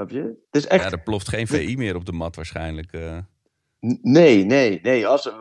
Snap 0.08 0.24
je? 0.24 0.28
Het 0.52 0.64
is 0.64 0.68
echt 0.68 0.84
Ja, 0.84 0.92
er 0.92 1.02
ploft 1.02 1.30
geen 1.30 1.48
VI 1.48 1.78
meer 1.78 1.96
op 1.96 2.06
de 2.06 2.12
mat 2.12 2.36
waarschijnlijk. 2.36 2.94
eh. 2.94 3.18
Nee, 4.02 4.46
nee, 4.46 4.80
nee. 4.82 5.08
Als, 5.08 5.32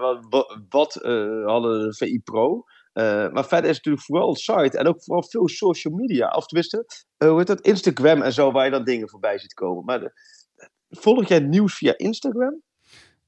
wat 0.68 0.96
eh, 0.96 1.44
hadden 1.44 1.80
de 1.88 1.94
VI 1.96 2.20
Pro. 2.24 2.64
Eh, 2.92 3.04
maar 3.04 3.46
verder 3.46 3.70
is 3.70 3.76
het 3.76 3.84
natuurlijk 3.84 4.04
vooral 4.04 4.34
site 4.34 4.78
en 4.78 4.86
ook 4.86 5.02
vooral 5.04 5.24
veel 5.28 5.48
social 5.48 5.94
media. 5.94 6.28
Of 6.28 6.46
tenminste, 6.46 6.86
hoe 7.18 7.38
heet 7.38 7.46
dat? 7.46 7.60
Instagram 7.60 8.22
en 8.22 8.32
zo, 8.32 8.52
waar 8.52 8.64
je 8.64 8.70
dan 8.70 8.84
dingen 8.84 9.08
voorbij 9.08 9.38
ziet 9.38 9.54
komen. 9.54 9.84
Maar 9.84 10.00
de- 10.00 10.12
volg 10.88 11.28
jij 11.28 11.40
nieuws 11.40 11.74
via 11.74 11.94
Instagram? 11.96 12.62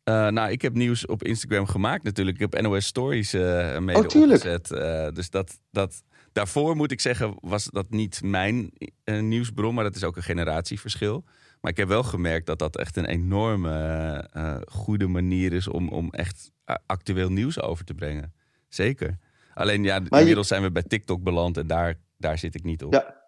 Nou, 0.05 0.51
ik 0.51 0.63
heb 0.63 0.75
nieuws 0.75 1.07
op 1.07 1.23
Instagram 1.23 1.67
gemaakt 1.67 2.03
natuurlijk. 2.05 2.41
Ik 2.41 2.51
heb 2.53 2.63
NOS 2.63 2.87
Stories 2.87 3.35
uh, 3.35 3.79
mede 3.79 3.99
oh, 3.99 4.05
opgezet. 4.05 4.71
Uh, 4.71 5.09
dus 5.09 5.31
dat, 5.31 5.61
dat, 5.71 6.03
daarvoor 6.33 6.77
moet 6.77 6.91
ik 6.91 7.01
zeggen, 7.01 7.35
was 7.41 7.65
dat 7.65 7.91
niet 7.91 8.23
mijn 8.23 8.73
nieuwsbron, 9.05 9.75
maar 9.75 9.85
dat 9.85 9.97
is 9.97 10.05
ook 10.05 10.17
een 10.17 10.23
generatieverschil. 10.23 11.25
Maar 11.61 11.71
ik 11.71 11.77
heb 11.77 11.89
wel 11.89 12.03
gemerkt 12.03 12.47
dat 12.47 12.59
dat 12.59 12.77
echt 12.77 12.97
een 12.97 13.07
enorme 13.07 14.29
goede 14.69 15.07
manier 15.07 15.53
is 15.53 15.69
om, 15.69 15.89
om 15.89 16.11
echt 16.11 16.51
actueel 16.87 17.31
nieuws 17.31 17.61
over 17.61 17.85
te 17.85 17.95
brengen. 17.95 18.33
Zeker. 18.69 19.19
Alleen 19.55 19.85
ja, 19.85 20.01
inmiddels 20.09 20.49
zijn 20.49 20.63
we 20.63 20.73
bij 20.73 20.83
TikTok 20.83 21.23
beland 21.23 21.57
en 21.57 21.67
daar, 21.67 21.99
daar 22.17 22.39
zit 22.39 22.55
ik 22.55 22.65
niet 22.65 22.85
op. 22.85 22.93
Ja, 22.93 23.23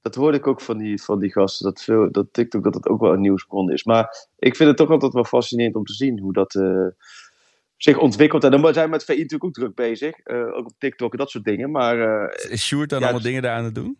dat 0.00 0.14
hoorde 0.14 0.38
ik 0.38 0.46
ook 0.46 0.60
van 0.60 0.78
die, 0.78 1.02
van 1.02 1.18
die 1.18 1.32
gasten, 1.32 1.64
dat, 1.64 1.82
veel, 1.82 2.12
dat 2.12 2.32
TikTok 2.32 2.64
dat 2.64 2.74
het 2.74 2.88
ook 2.88 3.00
wel 3.00 3.12
een 3.12 3.20
nieuwsbron 3.20 3.72
is. 3.72 3.84
Maar 3.84 4.28
ik 4.36 4.56
vind 4.56 4.68
het 4.68 4.78
toch 4.78 4.90
altijd 4.90 5.12
wel 5.12 5.24
fascinerend 5.24 5.74
om 5.74 5.84
te 5.84 5.92
zien 5.92 6.20
hoe 6.20 6.32
dat 6.32 6.54
uh, 6.54 6.86
zich 7.78 7.98
ontwikkelt. 7.98 8.44
En 8.44 8.50
dan 8.50 8.72
zijn 8.72 8.84
we 8.84 8.90
met 8.90 9.04
VI 9.04 9.12
natuurlijk 9.12 9.44
ook 9.44 9.52
druk 9.52 9.74
bezig, 9.74 10.14
uh, 10.24 10.56
ook 10.56 10.66
op 10.66 10.74
TikTok 10.78 11.12
en 11.12 11.18
dat 11.18 11.30
soort 11.30 11.44
dingen. 11.44 11.70
Maar, 11.70 11.98
uh, 11.98 12.50
is 12.52 12.66
Sjoerd 12.66 12.90
dan 12.90 12.98
ja, 12.98 13.04
allemaal 13.04 13.24
dingen 13.24 13.42
daar 13.42 13.56
aan 13.56 13.64
het 13.64 13.74
doen? 13.74 13.98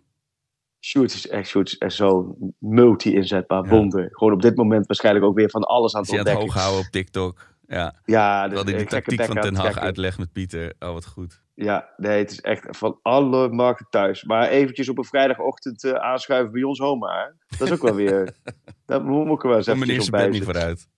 Sjoerd 0.80 1.12
is 1.12 1.28
echt, 1.28 1.48
Sjoerd 1.48 1.68
is 1.68 1.78
echt 1.78 1.94
zo 1.94 2.36
multi-inzetbaar 2.58 3.64
ja. 3.64 3.70
wonder. 3.70 4.08
Gewoon 4.12 4.32
op 4.32 4.42
dit 4.42 4.56
moment 4.56 4.86
waarschijnlijk 4.86 5.24
ook 5.24 5.36
weer 5.36 5.50
van 5.50 5.62
alles 5.62 5.94
aan 5.94 6.00
het 6.00 6.10
ontdekken. 6.10 6.44
Is 6.44 6.52
hoog 6.52 6.62
houden 6.62 6.86
op 6.86 6.92
TikTok? 6.92 7.56
Ja, 7.66 7.94
ja 8.04 8.48
dus, 8.48 8.64
die 8.64 8.84
tactiek 8.84 9.24
van 9.24 9.40
Ten 9.40 9.54
Hag 9.54 9.78
uitlegt 9.78 10.18
met 10.18 10.32
Pieter. 10.32 10.74
Oh, 10.78 10.92
wat 10.92 11.06
goed. 11.06 11.42
Ja, 11.54 11.88
nee, 11.96 12.18
het 12.18 12.30
is 12.30 12.40
echt 12.40 12.76
van 12.76 12.98
alle 13.02 13.48
markten 13.48 13.86
thuis. 13.90 14.24
Maar 14.24 14.48
eventjes 14.48 14.88
op 14.88 14.98
een 14.98 15.04
vrijdagochtend 15.04 15.84
uh, 15.84 15.92
aanschuiven 15.92 16.52
bij 16.52 16.62
ons 16.62 16.80
oma. 16.80 17.32
Dat 17.58 17.68
is 17.68 17.74
ook 17.74 17.82
wel 17.82 17.94
weer... 17.94 18.34
dat 18.86 19.04
moet 19.04 19.36
ik 19.36 19.42
wel 19.42 19.56
eens 19.56 19.66
even 19.66 20.10
bij 20.10 20.28
niet 20.28 20.44
vooruit. 20.44 20.88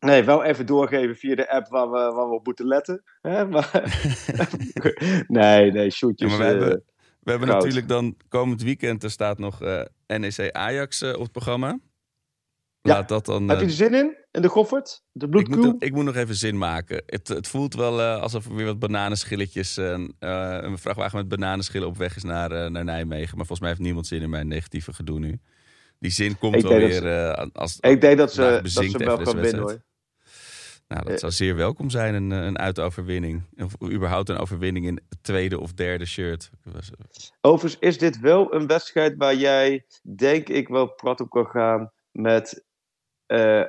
Nee, 0.00 0.24
wel 0.24 0.44
even 0.44 0.66
doorgeven 0.66 1.16
via 1.16 1.34
de 1.34 1.50
app 1.50 1.68
waar 1.68 1.90
we, 1.90 1.98
waar 1.98 2.28
we 2.28 2.34
op 2.34 2.46
moeten 2.46 2.66
letten. 2.66 3.02
Hè? 3.20 3.46
Maar, 3.48 4.00
nee, 5.26 5.72
nee, 5.72 5.90
shootjes. 5.90 6.32
Ja, 6.32 6.38
we 6.38 6.44
uh, 6.44 6.50
hebben, 6.50 6.84
we 7.20 7.30
hebben 7.30 7.48
natuurlijk 7.48 7.88
dan 7.88 8.16
komend 8.28 8.62
weekend... 8.62 9.02
er 9.02 9.10
staat 9.10 9.38
nog 9.38 9.62
uh, 9.62 9.82
NEC 10.06 10.52
Ajax 10.52 11.02
op 11.02 11.22
het 11.22 11.32
programma. 11.32 11.78
Laat 12.82 12.96
ja. 12.96 13.02
dat 13.02 13.26
dan, 13.26 13.48
Heb 13.48 13.58
je 13.58 13.64
er 13.64 13.70
zin 13.70 13.94
in? 13.94 14.16
In 14.30 14.42
de 14.42 14.48
Goffert? 14.48 15.02
De 15.12 15.28
ik 15.30 15.48
moet, 15.48 15.82
ik 15.82 15.92
moet 15.92 16.04
nog 16.04 16.16
even 16.16 16.34
zin 16.34 16.58
maken. 16.58 17.02
Het, 17.06 17.28
het 17.28 17.48
voelt 17.48 17.74
wel 17.74 18.00
alsof 18.02 18.46
er 18.46 18.54
weer 18.54 18.66
wat 18.66 18.78
bananenschilletjes... 18.78 19.76
Een 19.76 20.78
vrachtwagen 20.78 21.18
met 21.18 21.28
bananenschillen 21.28 21.88
op 21.88 21.96
weg 21.96 22.16
is 22.16 22.22
naar, 22.22 22.70
naar 22.70 22.84
Nijmegen. 22.84 23.36
Maar 23.36 23.46
volgens 23.46 23.60
mij 23.60 23.68
heeft 23.68 23.82
niemand 23.82 24.06
zin 24.06 24.22
in 24.22 24.30
mijn 24.30 24.48
negatieve 24.48 24.92
gedoe 24.92 25.18
nu. 25.18 25.40
Die 25.98 26.10
zin 26.10 26.38
komt 26.38 26.62
wel 26.62 26.72
weer 26.72 26.92
ze, 26.92 27.50
als 27.52 27.76
Ik 27.80 28.00
denk 28.00 28.18
dat 28.18 28.32
ze, 28.32 28.60
dat 28.62 28.70
ze 28.72 28.98
wel 28.98 29.18
gaan 29.18 29.40
winnen 29.40 29.62
hoor. 29.62 29.86
Nou, 30.88 31.04
dat 31.04 31.20
zou 31.20 31.32
zeer 31.32 31.56
welkom 31.56 31.90
zijn, 31.90 32.14
een, 32.14 32.30
een 32.30 32.58
uitoverwinning. 32.58 33.42
Of 33.56 33.92
überhaupt 33.92 34.28
een 34.28 34.38
overwinning 34.38 34.86
in 34.86 35.00
het 35.08 35.22
tweede 35.22 35.60
of 35.60 35.72
derde 35.72 36.06
shirt. 36.06 36.50
Overigens 37.40 37.80
is 37.80 37.98
dit 37.98 38.20
wel 38.20 38.54
een 38.54 38.66
wedstrijd 38.66 39.14
waar 39.16 39.34
jij, 39.34 39.84
denk 40.16 40.48
ik, 40.48 40.68
wel 40.68 40.86
prat 40.94 41.20
op 41.20 41.30
kan 41.30 41.46
gaan 41.46 41.92
met 42.10 42.64
uh, 43.26 43.62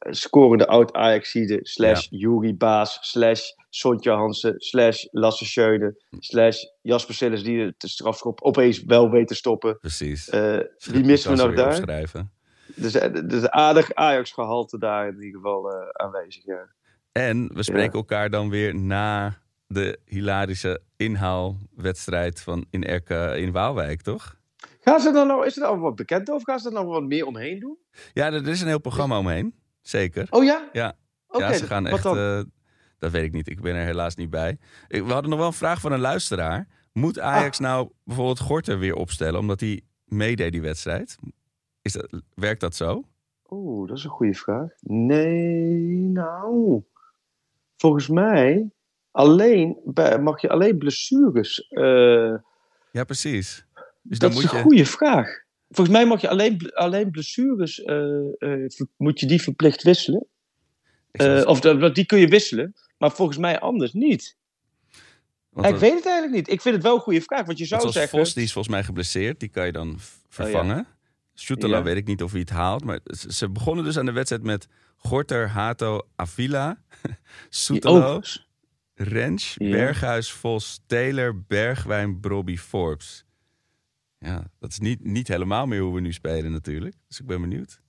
scorende 0.00 0.66
oud-Ajaxide 0.66 1.58
slash 1.62 2.06
ja. 2.10 2.18
Juri 2.18 2.54
Baas 2.54 2.98
slash 3.00 3.50
Sontje 3.70 4.10
Hansen 4.10 4.54
slash 4.56 5.04
Lasse 5.10 5.44
Schöne 5.44 5.94
slash 6.18 6.64
Jasper 6.82 7.14
Sillis 7.14 7.42
die 7.42 7.74
de 7.78 7.88
strafschop 7.88 8.40
opeens 8.42 8.82
wel 8.84 9.10
weet 9.10 9.28
te 9.28 9.34
stoppen. 9.34 9.78
Precies. 9.78 10.28
Uh, 10.28 10.58
wie 10.78 11.04
missen 11.04 11.30
we 11.30 11.36
nog 11.36 11.54
daar? 11.54 11.76
Opschrijven. 11.76 12.32
Dus, 12.74 12.92
dus 13.24 13.48
aardig 13.48 13.94
Ajax-gehalte 13.94 14.78
daar 14.78 15.08
in 15.08 15.22
ieder 15.22 15.40
geval 15.40 15.74
uh, 15.74 15.88
aanwezig. 15.92 16.44
Ja. 16.44 16.68
En 17.12 17.50
we 17.54 17.62
spreken 17.62 17.92
ja. 17.92 17.98
elkaar 17.98 18.30
dan 18.30 18.50
weer 18.50 18.74
na 18.74 19.38
de 19.66 19.98
hilarische 20.04 20.80
inhaalwedstrijd 20.96 22.40
van 22.40 22.66
in, 22.70 22.94
RK, 22.94 23.10
in 23.36 23.52
Waalwijk, 23.52 24.02
toch? 24.02 24.36
Gaan 24.80 25.00
ze 25.00 25.12
dan 25.12 25.26
nou, 25.26 25.46
is 25.46 25.56
er 25.56 25.64
al 25.64 25.78
wat 25.78 25.94
bekend 25.94 26.30
over? 26.30 26.46
Gaan 26.46 26.58
ze 26.58 26.68
er 26.68 26.74
nog 26.74 26.84
wat 26.84 27.02
meer 27.02 27.26
omheen 27.26 27.60
doen? 27.60 27.78
Ja, 28.12 28.32
er 28.32 28.48
is 28.48 28.60
een 28.60 28.66
heel 28.66 28.80
programma 28.80 29.18
omheen. 29.18 29.54
Zeker. 29.80 30.26
Oh 30.30 30.44
ja? 30.44 30.68
Ja, 30.72 30.96
okay, 31.26 31.50
ja 31.50 31.58
ze 31.58 31.66
gaan 31.66 31.86
echt... 31.86 32.04
Uh, 32.04 32.42
dat 32.98 33.12
weet 33.12 33.24
ik 33.24 33.32
niet. 33.32 33.48
Ik 33.48 33.60
ben 33.60 33.74
er 33.74 33.84
helaas 33.84 34.14
niet 34.14 34.30
bij. 34.30 34.58
Ik, 34.88 35.04
we 35.04 35.12
hadden 35.12 35.30
nog 35.30 35.38
wel 35.38 35.48
een 35.48 35.54
vraag 35.54 35.80
van 35.80 35.92
een 35.92 36.00
luisteraar. 36.00 36.68
Moet 36.92 37.20
Ajax 37.20 37.56
ah. 37.56 37.62
nou 37.62 37.90
bijvoorbeeld 38.04 38.40
Gorter 38.40 38.78
weer 38.78 38.94
opstellen... 38.94 39.40
omdat 39.40 39.60
hij 39.60 39.80
meedeed 40.04 40.52
die 40.52 40.62
wedstrijd? 40.62 41.16
Is 41.84 41.92
dat, 41.92 42.08
werkt 42.34 42.60
dat 42.60 42.74
zo? 42.74 43.04
Oeh, 43.50 43.88
dat 43.88 43.96
is 43.96 44.04
een 44.04 44.10
goede 44.10 44.34
vraag. 44.34 44.70
Nee, 44.80 45.98
nou... 45.98 46.82
Volgens 47.76 48.08
mij 48.08 48.70
alleen, 49.10 49.80
mag 50.20 50.40
je 50.40 50.48
alleen 50.48 50.78
blessures... 50.78 51.66
Uh, 51.70 52.34
ja, 52.90 53.04
precies. 53.04 53.66
Dus 54.02 54.18
dat 54.18 54.30
is 54.30 54.36
een 54.36 54.56
je... 54.56 54.62
goede 54.62 54.86
vraag. 54.86 55.42
Volgens 55.70 55.96
mij 55.96 56.06
mag 56.06 56.20
je 56.20 56.28
alleen, 56.28 56.72
alleen 56.72 57.10
blessures, 57.10 57.78
uh, 57.78 58.28
uh, 58.38 58.68
moet 58.96 59.20
je 59.20 59.26
die 59.26 59.42
verplicht 59.42 59.82
wisselen. 59.82 60.26
Of 61.46 61.60
die 61.60 62.06
kun 62.06 62.18
je 62.18 62.28
wisselen, 62.28 62.74
maar 62.98 63.10
volgens 63.10 63.38
mij 63.38 63.60
anders 63.60 63.92
niet. 63.92 64.36
Want 65.48 65.66
ik 65.66 65.76
weet 65.76 65.94
het 65.94 66.06
eigenlijk 66.06 66.34
niet. 66.34 66.48
Ik 66.48 66.60
vind 66.60 66.74
het 66.74 66.84
wel 66.84 66.94
een 66.94 67.00
goede 67.00 67.20
vraag, 67.20 67.46
want 67.46 67.58
je 67.58 67.64
zou 67.64 67.80
zoals 67.80 67.96
zeggen... 67.96 68.18
Vos, 68.18 68.34
die 68.34 68.44
is 68.44 68.52
volgens 68.52 68.74
mij 68.74 68.84
geblesseerd, 68.84 69.40
die 69.40 69.48
kan 69.48 69.66
je 69.66 69.72
dan 69.72 69.96
vervangen. 70.28 70.78
Oh, 70.78 70.82
ja. 70.82 70.92
Ja. 71.34 71.82
weet 71.82 71.96
ik 71.96 72.06
niet 72.06 72.22
of 72.22 72.30
hij 72.30 72.40
het 72.40 72.50
haalt, 72.50 72.84
maar 72.84 73.00
ze 73.28 73.50
begonnen 73.50 73.84
dus 73.84 73.98
aan 73.98 74.06
de 74.06 74.12
wedstrijd 74.12 74.42
met 74.42 74.68
Gorter, 74.96 75.48
Hato, 75.48 76.00
Avila, 76.16 76.82
Soetelo. 77.48 78.20
Rens, 78.94 79.56
Berghuis, 79.56 80.32
Vos, 80.32 80.80
Taylor, 80.86 81.42
Bergwijn, 81.46 82.20
Brobby, 82.20 82.56
Forbes. 82.56 83.24
Ja, 84.18 84.50
dat 84.58 84.70
is 84.70 84.78
niet, 84.78 85.04
niet 85.04 85.28
helemaal 85.28 85.66
meer 85.66 85.80
hoe 85.80 85.94
we 85.94 86.00
nu 86.00 86.12
spelen 86.12 86.52
natuurlijk. 86.52 86.94
Dus 87.08 87.20
ik 87.20 87.26
ben 87.26 87.40
benieuwd. 87.40 87.80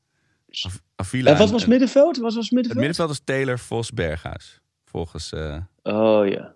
Af, 0.61 0.81
Avila 0.95 1.31
en 1.31 1.38
wat 1.38 1.51
was 1.51 1.65
middenveld? 1.65 2.17
Wat 2.17 2.34
was 2.34 2.49
middenveld? 2.49 2.67
Het 2.67 2.77
middenveld 2.77 3.09
is 3.09 3.22
Taylor, 3.23 3.59
Vos, 3.59 3.91
Berghuis. 3.91 4.61
Volgens... 4.84 5.34
Uh... 5.34 5.57
Oh 5.84 6.27
ja. 6.27 6.55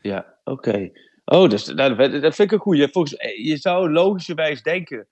Ja, 0.00 0.38
oké. 0.44 0.68
Okay. 0.68 0.92
Oh, 1.24 1.50
dus, 1.50 1.66
nou, 1.66 1.96
dat 2.20 2.34
vind 2.34 2.38
ik 2.38 2.52
een 2.52 2.58
goeie. 2.58 2.88
Volgens, 2.88 3.14
je 3.42 3.56
zou 3.56 3.90
logischerwijs 3.90 4.62
denken... 4.62 5.06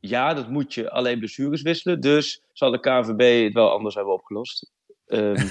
Ja, 0.00 0.34
dat 0.34 0.48
moet 0.48 0.74
je 0.74 0.90
alleen 0.90 1.18
blessures 1.18 1.62
wisselen. 1.62 2.00
Dus 2.00 2.42
zal 2.52 2.70
de 2.70 2.80
KVB 2.80 3.44
het 3.44 3.52
wel 3.52 3.70
anders 3.70 3.94
hebben 3.94 4.14
opgelost. 4.14 4.70
Um, 5.12 5.34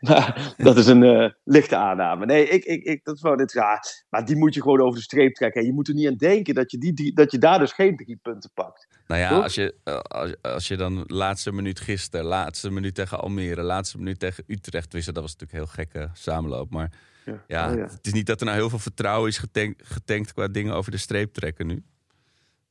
maar 0.00 0.54
dat 0.56 0.76
is 0.76 0.86
een 0.86 1.02
uh, 1.02 1.28
lichte 1.44 1.76
aanname. 1.76 2.26
Nee, 2.26 2.48
ik, 2.48 2.64
ik, 2.64 2.82
ik, 2.82 3.04
dat 3.04 3.16
is 3.16 3.22
wel 3.22 3.36
dit 3.36 3.52
raar. 3.52 4.04
Maar 4.08 4.24
die 4.24 4.36
moet 4.36 4.54
je 4.54 4.62
gewoon 4.62 4.80
over 4.80 4.98
de 4.98 5.04
streep 5.04 5.34
trekken. 5.34 5.64
Je 5.64 5.72
moet 5.72 5.88
er 5.88 5.94
niet 5.94 6.06
aan 6.06 6.16
denken 6.16 6.54
dat 6.54 6.70
je, 6.70 6.78
die 6.78 6.94
drie, 6.94 7.14
dat 7.14 7.30
je 7.30 7.38
daar 7.38 7.58
dus 7.58 7.72
geen 7.72 7.96
drie 7.96 8.18
punten 8.22 8.50
pakt. 8.54 8.88
Nou 9.06 9.20
ja, 9.20 9.40
als 9.40 9.54
je, 9.54 9.74
als, 10.02 10.34
als 10.42 10.68
je 10.68 10.76
dan 10.76 11.04
laatste 11.06 11.52
minuut 11.52 11.80
gisteren, 11.80 12.26
laatste 12.26 12.70
minuut 12.70 12.94
tegen 12.94 13.20
Almere, 13.20 13.62
laatste 13.62 13.98
minuut 13.98 14.18
tegen 14.18 14.44
Utrecht 14.46 14.92
wist, 14.92 15.06
dat 15.06 15.22
was 15.22 15.36
natuurlijk 15.36 15.52
heel 15.52 15.84
gekke 15.84 16.10
samenloop. 16.12 16.70
Maar 16.70 16.92
ja, 17.24 17.44
ja, 17.46 17.70
oh 17.70 17.76
ja, 17.76 17.82
het 17.82 18.06
is 18.06 18.12
niet 18.12 18.26
dat 18.26 18.40
er 18.40 18.46
nou 18.46 18.58
heel 18.58 18.70
veel 18.70 18.78
vertrouwen 18.78 19.28
is 19.28 19.38
getankt, 19.38 19.82
getankt 19.86 20.32
qua 20.32 20.48
dingen 20.48 20.74
over 20.74 20.90
de 20.90 20.98
streep 20.98 21.32
trekken 21.32 21.66
nu. 21.66 21.84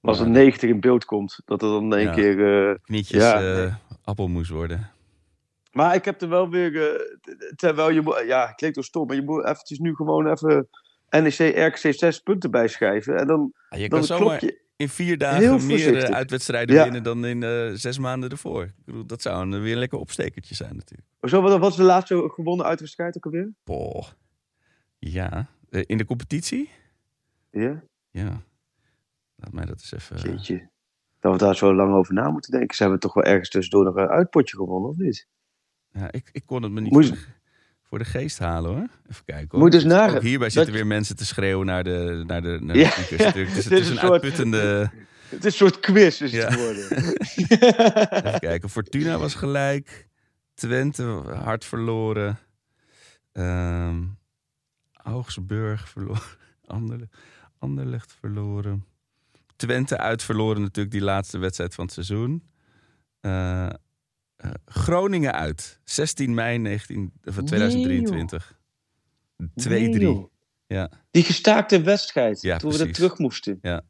Als 0.07 0.19
een 0.19 0.31
90 0.31 0.69
in 0.69 0.79
beeld 0.79 1.05
komt, 1.05 1.39
dat 1.45 1.61
er 1.61 1.69
dan 1.69 1.91
een 1.91 2.11
keer... 2.11 2.37
Uh, 2.69 2.75
Knietjes 2.83 3.21
ja, 3.21 3.63
uh, 3.63 3.75
appelmoes 4.03 4.49
worden. 4.49 4.89
Maar 5.71 5.95
ik 5.95 6.05
heb 6.05 6.21
er 6.21 6.29
wel 6.29 6.49
weer, 6.49 6.71
uh, 6.71 6.83
terwijl 7.55 7.89
je, 7.89 8.23
ja, 8.27 8.51
klinkt 8.51 8.75
wel 8.75 8.85
stom, 8.85 9.07
maar 9.07 9.15
je 9.15 9.21
moet 9.21 9.45
eventjes 9.45 9.79
nu 9.79 9.95
gewoon 9.95 10.31
even 10.31 10.67
NEC 11.09 11.57
RKC 11.57 11.93
6 11.93 12.19
punten 12.19 12.51
bijschrijven. 12.51 13.17
En 13.17 13.27
dan, 13.27 13.53
ja, 13.69 13.77
je 13.77 13.89
dan 13.89 13.99
kan 13.99 14.07
zomaar 14.07 14.45
je 14.45 14.61
in 14.75 14.89
vier 14.89 15.17
dagen 15.17 15.65
meer 15.65 16.13
uitwedstrijden 16.13 16.75
ja. 16.75 16.83
winnen 16.83 17.03
dan 17.03 17.25
in 17.25 17.41
uh, 17.41 17.71
zes 17.73 17.99
maanden 17.99 18.29
ervoor. 18.29 18.63
Ik 18.63 18.85
bedoel, 18.85 19.05
dat 19.05 19.21
zou 19.21 19.41
een, 19.41 19.61
weer 19.61 19.73
een 19.73 19.79
lekker 19.79 19.99
opstekertje 19.99 20.55
zijn 20.55 20.75
natuurlijk. 20.75 21.09
Zo, 21.21 21.41
wat, 21.59 21.71
is 21.71 21.77
de 21.77 21.83
laatste 21.83 22.31
gewonnen 22.33 22.65
uitwedstrijd 22.65 23.17
ook 23.17 23.25
alweer? 23.25 23.53
Boah. 23.63 24.05
Ja, 24.99 25.47
in 25.69 25.97
de 25.97 26.05
competitie? 26.05 26.69
Ja. 27.51 27.83
Ja. 28.11 28.41
Laat 29.37 29.53
mij 29.53 29.65
dat 29.65 29.79
eens 29.79 29.91
even... 29.91 30.31
Jeetje. 30.31 30.69
Dat 31.19 31.31
we 31.31 31.37
daar 31.37 31.55
zo 31.55 31.75
lang 31.75 31.93
over 31.93 32.13
na 32.13 32.29
moeten 32.29 32.51
denken. 32.51 32.75
Zijn 32.75 32.91
we 32.91 32.97
toch 32.97 33.13
wel 33.13 33.23
ergens 33.23 33.49
tussendoor 33.49 33.83
nog 33.83 33.95
een 33.95 34.07
uitpotje 34.07 34.55
gewonnen, 34.55 34.89
of 34.89 34.97
niet? 34.97 35.27
Ja, 35.91 36.11
ik, 36.11 36.29
ik 36.31 36.45
kon 36.45 36.63
het 36.63 36.71
me 36.71 36.81
niet 36.81 36.93
voor, 37.83 37.97
de, 37.97 38.05
geest 38.05 38.39
halen 38.39 38.71
hoor. 38.71 38.87
Even 39.09 39.25
kijken 39.25 39.47
hoor. 39.51 39.59
Moet 39.59 39.71
dus 39.71 39.83
naar... 39.83 40.15
Ook 40.15 40.21
hierbij 40.21 40.49
zitten 40.49 40.73
weer 40.73 40.87
mensen 40.87 41.15
te 41.15 41.25
schreeuwen 41.25 41.65
naar 41.65 41.83
de, 41.83 42.23
naar 42.27 42.41
de, 42.41 42.57
naar 42.61 42.73
de 42.73 42.79
ja. 42.79 42.89
speakers. 42.89 43.33
Dus 43.33 43.63
het 43.63 43.71
is 43.71 43.87
een, 43.87 43.93
een 43.93 43.99
soort... 43.99 44.11
uitputtende... 44.11 44.89
Het 45.29 45.45
is 45.45 45.45
een 45.45 45.67
soort 45.67 45.79
quiz 45.79 46.21
is 46.21 46.31
ja. 46.31 46.45
het 46.45 46.53
geworden. 46.53 46.91
Even 48.25 48.39
kijken. 48.39 48.69
Fortuna 48.69 49.17
was 49.17 49.35
gelijk. 49.35 50.07
Twente 50.53 51.03
hard 51.43 51.65
verloren. 51.65 52.39
Um, 53.33 54.17
Augsburg 54.93 55.89
verloren. 55.89 56.21
Ander, 56.65 56.99
Anderlecht 57.59 58.13
verloren. 58.19 58.85
Twente 59.57 59.97
uit 59.97 60.23
verloren 60.23 60.61
natuurlijk 60.61 60.95
die 60.95 61.03
laatste 61.03 61.37
wedstrijd 61.37 61.75
van 61.75 61.85
het 61.85 61.93
seizoen. 61.93 62.49
Uh, 63.21 63.65
eh, 63.65 64.51
Groningen 64.65 65.33
uit. 65.33 65.79
16 65.83 66.33
mei 66.33 66.57
19, 66.57 67.13
of 67.23 67.35
2023. 67.43 68.59
2-3. 69.43 69.69
Nee, 69.69 69.99
joh. 69.99 70.31
Ja. 70.67 70.91
Die 71.11 71.23
gestaakte 71.23 71.81
wedstrijd. 71.81 72.41
Ja, 72.41 72.57
toen 72.57 72.71
we 72.71 72.79
er 72.79 72.93
terug 72.93 73.17
moesten. 73.17 73.59
Ja. 73.61 73.81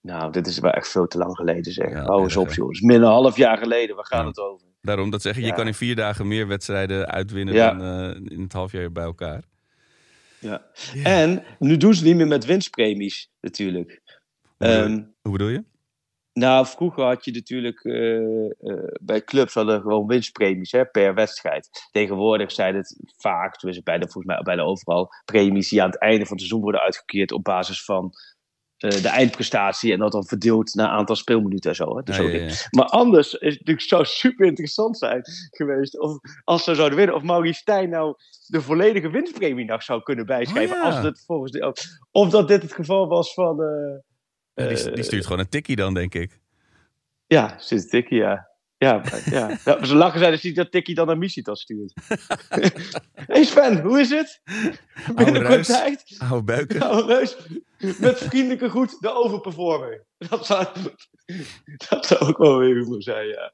Nou, 0.00 0.32
dit 0.32 0.46
is 0.46 0.58
wel 0.58 0.70
echt 0.70 0.88
veel 0.88 1.06
te 1.06 1.18
lang 1.18 1.36
geleden 1.36 1.72
zeg. 1.72 1.90
Ja, 1.90 2.04
Hou 2.04 2.22
eens 2.22 2.36
op 2.36 2.48
hè? 2.48 2.54
jongens. 2.54 2.80
Min 2.80 2.96
een 2.96 3.02
half 3.02 3.36
jaar 3.36 3.58
geleden. 3.58 3.96
Waar 3.96 4.06
gaat 4.06 4.20
Ja. 4.20 4.26
het 4.26 4.38
over? 4.38 4.66
Daarom, 4.80 5.10
dat 5.10 5.22
zeg 5.22 5.36
je, 5.36 5.52
kan 5.52 5.66
in 5.66 5.74
vier 5.74 5.96
dagen 5.96 6.28
meer 6.28 6.46
wedstrijden 6.46 7.06
uitwinnen 7.10 7.54
dan 7.54 7.82
eh, 7.82 8.32
in 8.36 8.42
het 8.42 8.52
halfjaar 8.52 8.92
bij 8.92 9.04
elkaar. 9.04 9.42
Ja. 10.38 10.62
En 11.02 11.44
nu 11.58 11.76
doen 11.76 11.94
ze 11.94 12.04
niet 12.04 12.16
meer 12.16 12.26
met 12.26 12.44
winstpremies 12.44 13.30
natuurlijk. 13.40 14.00
Hoe 14.56 14.68
bedoel, 14.68 14.84
Ehm, 14.84 15.02
hoe 15.22 15.32
bedoel 15.32 15.48
je? 15.48 15.64
nou, 16.34 16.66
vroeger 16.66 17.04
had 17.04 17.24
je 17.24 17.32
natuurlijk 17.32 17.84
eh, 17.84 18.44
eh, 18.44 18.94
bij 19.00 19.24
clubs 19.24 19.54
hadden 19.54 19.80
gewoon 19.80 20.06
winstpremies 20.06 20.72
hè, 20.72 20.86
per 20.86 21.14
wedstrijd. 21.14 21.88
Tegenwoordig 21.90 22.52
zijn 22.52 22.74
het 22.74 22.96
vaak, 23.16 23.60
dus 23.60 23.82
bij 23.82 23.98
de, 23.98 24.04
volgens 24.04 24.34
mij 24.34 24.42
bijna 24.42 24.62
overal, 24.62 25.12
premies 25.24 25.68
die 25.68 25.82
aan 25.82 25.90
het 25.90 26.00
einde 26.00 26.26
van 26.26 26.30
het 26.30 26.38
seizoen 26.38 26.60
worden 26.60 26.80
uitgekeerd 26.80 27.32
op 27.32 27.44
basis 27.44 27.84
van 27.84 28.12
eh, 28.76 28.90
de 29.02 29.08
eindprestatie 29.08 29.92
en 29.92 29.98
dat 29.98 30.12
dan 30.12 30.26
verdeeld 30.26 30.74
naar 30.74 30.88
aantal 30.88 31.16
speelminuten 31.16 31.70
en 31.70 31.76
zo. 31.76 31.96
Hè. 31.96 32.02
Dus 32.02 32.16
ja, 32.16 32.22
ja. 32.22 32.52
Maar 32.70 32.86
anders 32.86 33.34
is 33.34 33.54
het 33.54 33.66
natuurlijk 33.66 33.86
zo 33.86 34.02
super 34.02 34.46
interessant 34.46 34.98
zijn 34.98 35.22
geweest. 35.50 36.00
Of 36.00 36.18
als 36.44 36.64
ze 36.64 36.74
zouden 36.74 36.98
winnen. 36.98 37.14
Of 37.14 37.22
Maurice 37.22 37.60
Stijn 37.60 37.90
nou 37.90 38.14
de 38.46 38.60
volledige 38.60 39.10
winstpremie 39.10 39.64
nog 39.64 39.82
zou 39.82 40.02
kunnen 40.02 40.26
bijschrijven. 40.26 40.76
Oh, 40.76 40.82
ja. 40.82 40.88
als 40.88 41.04
het 41.04 41.24
volgens 41.26 41.52
de, 41.52 41.66
of, 41.66 41.74
of 42.10 42.30
dat 42.30 42.48
dit 42.48 42.62
het 42.62 42.72
geval 42.72 43.08
was 43.08 43.34
van. 43.34 43.56
Ja, 44.54 44.66
die, 44.66 44.84
eh, 44.84 44.94
die 44.94 45.04
stuurt 45.04 45.24
gewoon 45.24 45.38
een 45.38 45.48
tikkie 45.48 45.76
dan, 45.76 45.94
denk 45.94 46.14
ik. 46.14 46.40
ja, 47.26 47.58
sinds 47.58 47.88
Tikkie, 47.88 48.18
ja. 48.18 48.52
Ja, 48.76 49.02
ja. 49.24 49.58
ja 49.64 49.84
ze 49.86 49.94
lachen 49.94 50.18
zij 50.18 50.30
dus 50.30 50.42
niet 50.42 50.56
dat 50.56 50.70
Tikkie 50.70 50.94
dan 50.94 51.06
naar 51.06 51.18
Misitas 51.18 51.60
stuurt. 51.60 51.92
hey 53.32 53.44
Sven, 53.44 53.80
hoe 53.80 54.00
is 54.00 54.10
het? 54.10 54.40
Binnenkort 55.14 55.64
tijd. 55.64 56.16
Oude 56.18 56.44
buiken. 56.44 56.78
Nou, 56.78 57.06
Reus, 57.06 57.36
met 57.98 58.18
vriendelijke 58.18 58.68
groet, 58.68 59.00
de 59.00 59.12
overperformer. 59.12 60.06
Dat 60.18 60.46
zou, 60.46 60.66
dat 61.88 62.06
zou 62.06 62.20
ook 62.20 62.38
wel 62.38 62.58
weer 62.58 62.74
humor 62.74 63.02
zijn, 63.02 63.26
ja. 63.26 63.52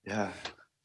Ja, 0.00 0.32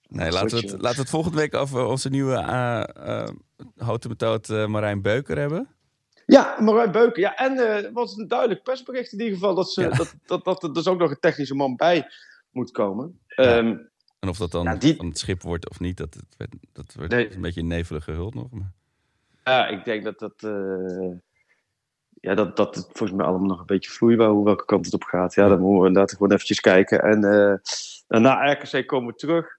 Nee, 0.07 0.31
laten 0.31 0.49
we, 0.49 0.61
Goed, 0.61 0.71
het, 0.71 0.81
laten 0.81 0.95
we 0.95 1.01
het 1.01 1.09
volgende 1.09 1.37
week 1.37 1.53
over 1.53 1.85
onze 1.85 2.09
nieuwe 2.09 2.33
uh, 2.33 2.83
uh, 3.07 3.27
houten 3.75 4.09
methode 4.09 4.53
uh, 4.53 4.67
Marijn 4.67 5.01
Beuker 5.01 5.37
hebben. 5.37 5.76
Ja, 6.29 6.57
Marijn 6.59 6.91
Beuken. 6.91 7.21
Ja, 7.21 7.35
en 7.35 7.57
het 7.57 7.91
was 7.93 8.17
een 8.17 8.27
duidelijk 8.27 8.63
persbericht 8.63 9.11
in 9.11 9.19
ieder 9.19 9.33
geval 9.33 9.55
dat, 9.55 9.71
ze, 9.71 9.81
Ja. 9.81 9.89
dat, 9.89 10.15
dat, 10.25 10.43
dat 10.43 10.63
er 10.63 10.73
dus 10.73 10.87
ook 10.87 10.99
nog 10.99 11.09
een 11.11 11.19
technische 11.19 11.55
man 11.55 11.75
bij 11.75 12.07
moet 12.51 12.71
komen. 12.71 13.19
Ja. 13.27 13.43
Ehm, 13.57 13.77
En 14.19 14.29
of 14.29 14.37
dat 14.37 14.51
dan 14.51 14.77
die- 14.77 14.95
van 14.95 15.05
het 15.07 15.17
schip 15.19 15.41
wordt 15.41 15.69
of 15.69 15.79
niet, 15.79 15.97
dat, 15.97 16.13
dat, 16.13 16.25
werd, 16.37 16.53
dat 16.73 16.93
werd 16.93 17.11
Nee. 17.11 17.33
een 17.33 17.41
beetje 17.41 17.61
een 17.61 17.67
nevelige 17.67 18.11
hult 18.11 18.33
nog. 18.33 18.51
Maar... 18.51 18.71
ja, 19.43 19.67
ik 19.67 19.85
denk 19.85 20.03
dat 20.03 20.19
dat, 20.19 20.33
eh, 20.43 21.11
ja, 22.09 22.35
dat, 22.35 22.55
dat 22.57 22.75
het 22.75 22.85
volgens 22.85 23.11
mij 23.17 23.25
allemaal 23.25 23.47
nog 23.47 23.59
een 23.59 23.65
beetje 23.65 23.91
vloeibaar 23.91 24.29
hoe 24.29 24.45
welke 24.45 24.65
kant 24.65 24.85
het 24.85 24.93
op 24.93 25.03
gaat. 25.03 25.33
Ja, 25.33 25.47
dan 25.47 25.59
moeten 25.59 25.81
we 25.81 25.87
inderdaad 25.87 26.11
gewoon 26.11 26.31
eventjes 26.31 26.59
kijken. 26.59 27.01
En 27.01 27.23
eh, 27.23 27.53
dan 28.07 28.21
na 28.21 28.51
RKC 28.51 28.87
komen 28.87 29.11
we 29.11 29.15
terug. 29.19 29.56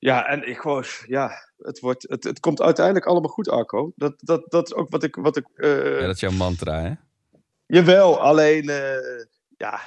Ja, 0.00 0.26
en 0.26 0.48
ik 0.48 0.58
gewoon, 0.58 0.84
ja, 1.06 1.30
het, 1.58 1.80
wordt, 1.80 2.02
het, 2.08 2.24
het 2.24 2.40
komt 2.40 2.62
uiteindelijk 2.62 3.06
allemaal 3.06 3.30
goed, 3.30 3.48
Arco. 3.48 3.92
Dat, 3.96 4.14
dat, 4.16 4.50
dat 4.50 4.66
is 4.66 4.74
ook 4.74 4.90
wat 4.90 5.02
ik, 5.02 5.14
wat 5.14 5.36
ik 5.36 5.46
eh, 5.54 6.00
Ja, 6.00 6.06
dat 6.06 6.14
is 6.14 6.20
jouw 6.20 6.30
mantra, 6.30 6.80
hè? 6.80 6.92
Jawel, 7.66 8.20
alleen 8.20 8.68
eh, 8.68 9.24
ja, 9.56 9.80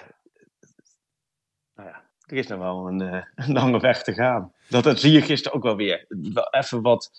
nou 1.75 1.89
ja, 1.89 2.03
er 2.19 2.37
is 2.37 2.47
nog 2.47 2.59
wel 2.59 2.87
een, 2.87 3.01
eh, 3.01 3.23
een 3.35 3.53
lange 3.53 3.79
weg 3.79 4.03
te 4.03 4.13
gaan. 4.13 4.53
Dat, 4.69 4.83
dat 4.83 4.99
zie 4.99 5.11
je 5.11 5.21
gisteren 5.21 5.57
ook 5.57 5.63
wel 5.63 5.75
weer. 5.75 6.05
Even 6.49 6.81
wat, 6.81 7.11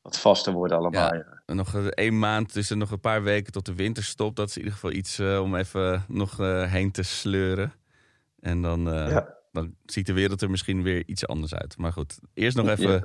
wat 0.00 0.18
vaster 0.18 0.52
worden 0.52 0.76
allemaal. 0.76 1.14
Ja. 1.14 1.42
Nog 1.46 1.86
één 1.88 2.18
maand, 2.18 2.52
dus 2.52 2.70
er 2.70 2.76
nog 2.76 2.90
een 2.90 3.00
paar 3.00 3.22
weken 3.22 3.52
tot 3.52 3.66
de 3.66 3.74
winter 3.74 4.04
stopt. 4.04 4.36
Dat 4.36 4.48
is 4.48 4.56
in 4.56 4.62
ieder 4.62 4.78
geval 4.78 4.92
iets 4.92 5.20
om 5.20 5.56
even 5.56 6.04
nog 6.08 6.36
heen 6.70 6.92
te 6.92 7.02
sleuren. 7.02 7.72
En 8.40 8.62
dan, 8.62 8.82
Ja. 8.84 9.41
Dan 9.52 9.74
ziet 9.86 10.06
de 10.06 10.12
wereld 10.12 10.42
er 10.42 10.50
misschien 10.50 10.82
weer 10.82 11.02
iets 11.06 11.26
anders 11.26 11.54
uit. 11.54 11.76
Maar 11.78 11.92
goed, 11.92 12.18
eerst 12.34 12.56
nog 12.56 12.68
even 12.68 12.90
Ja. 12.92 13.04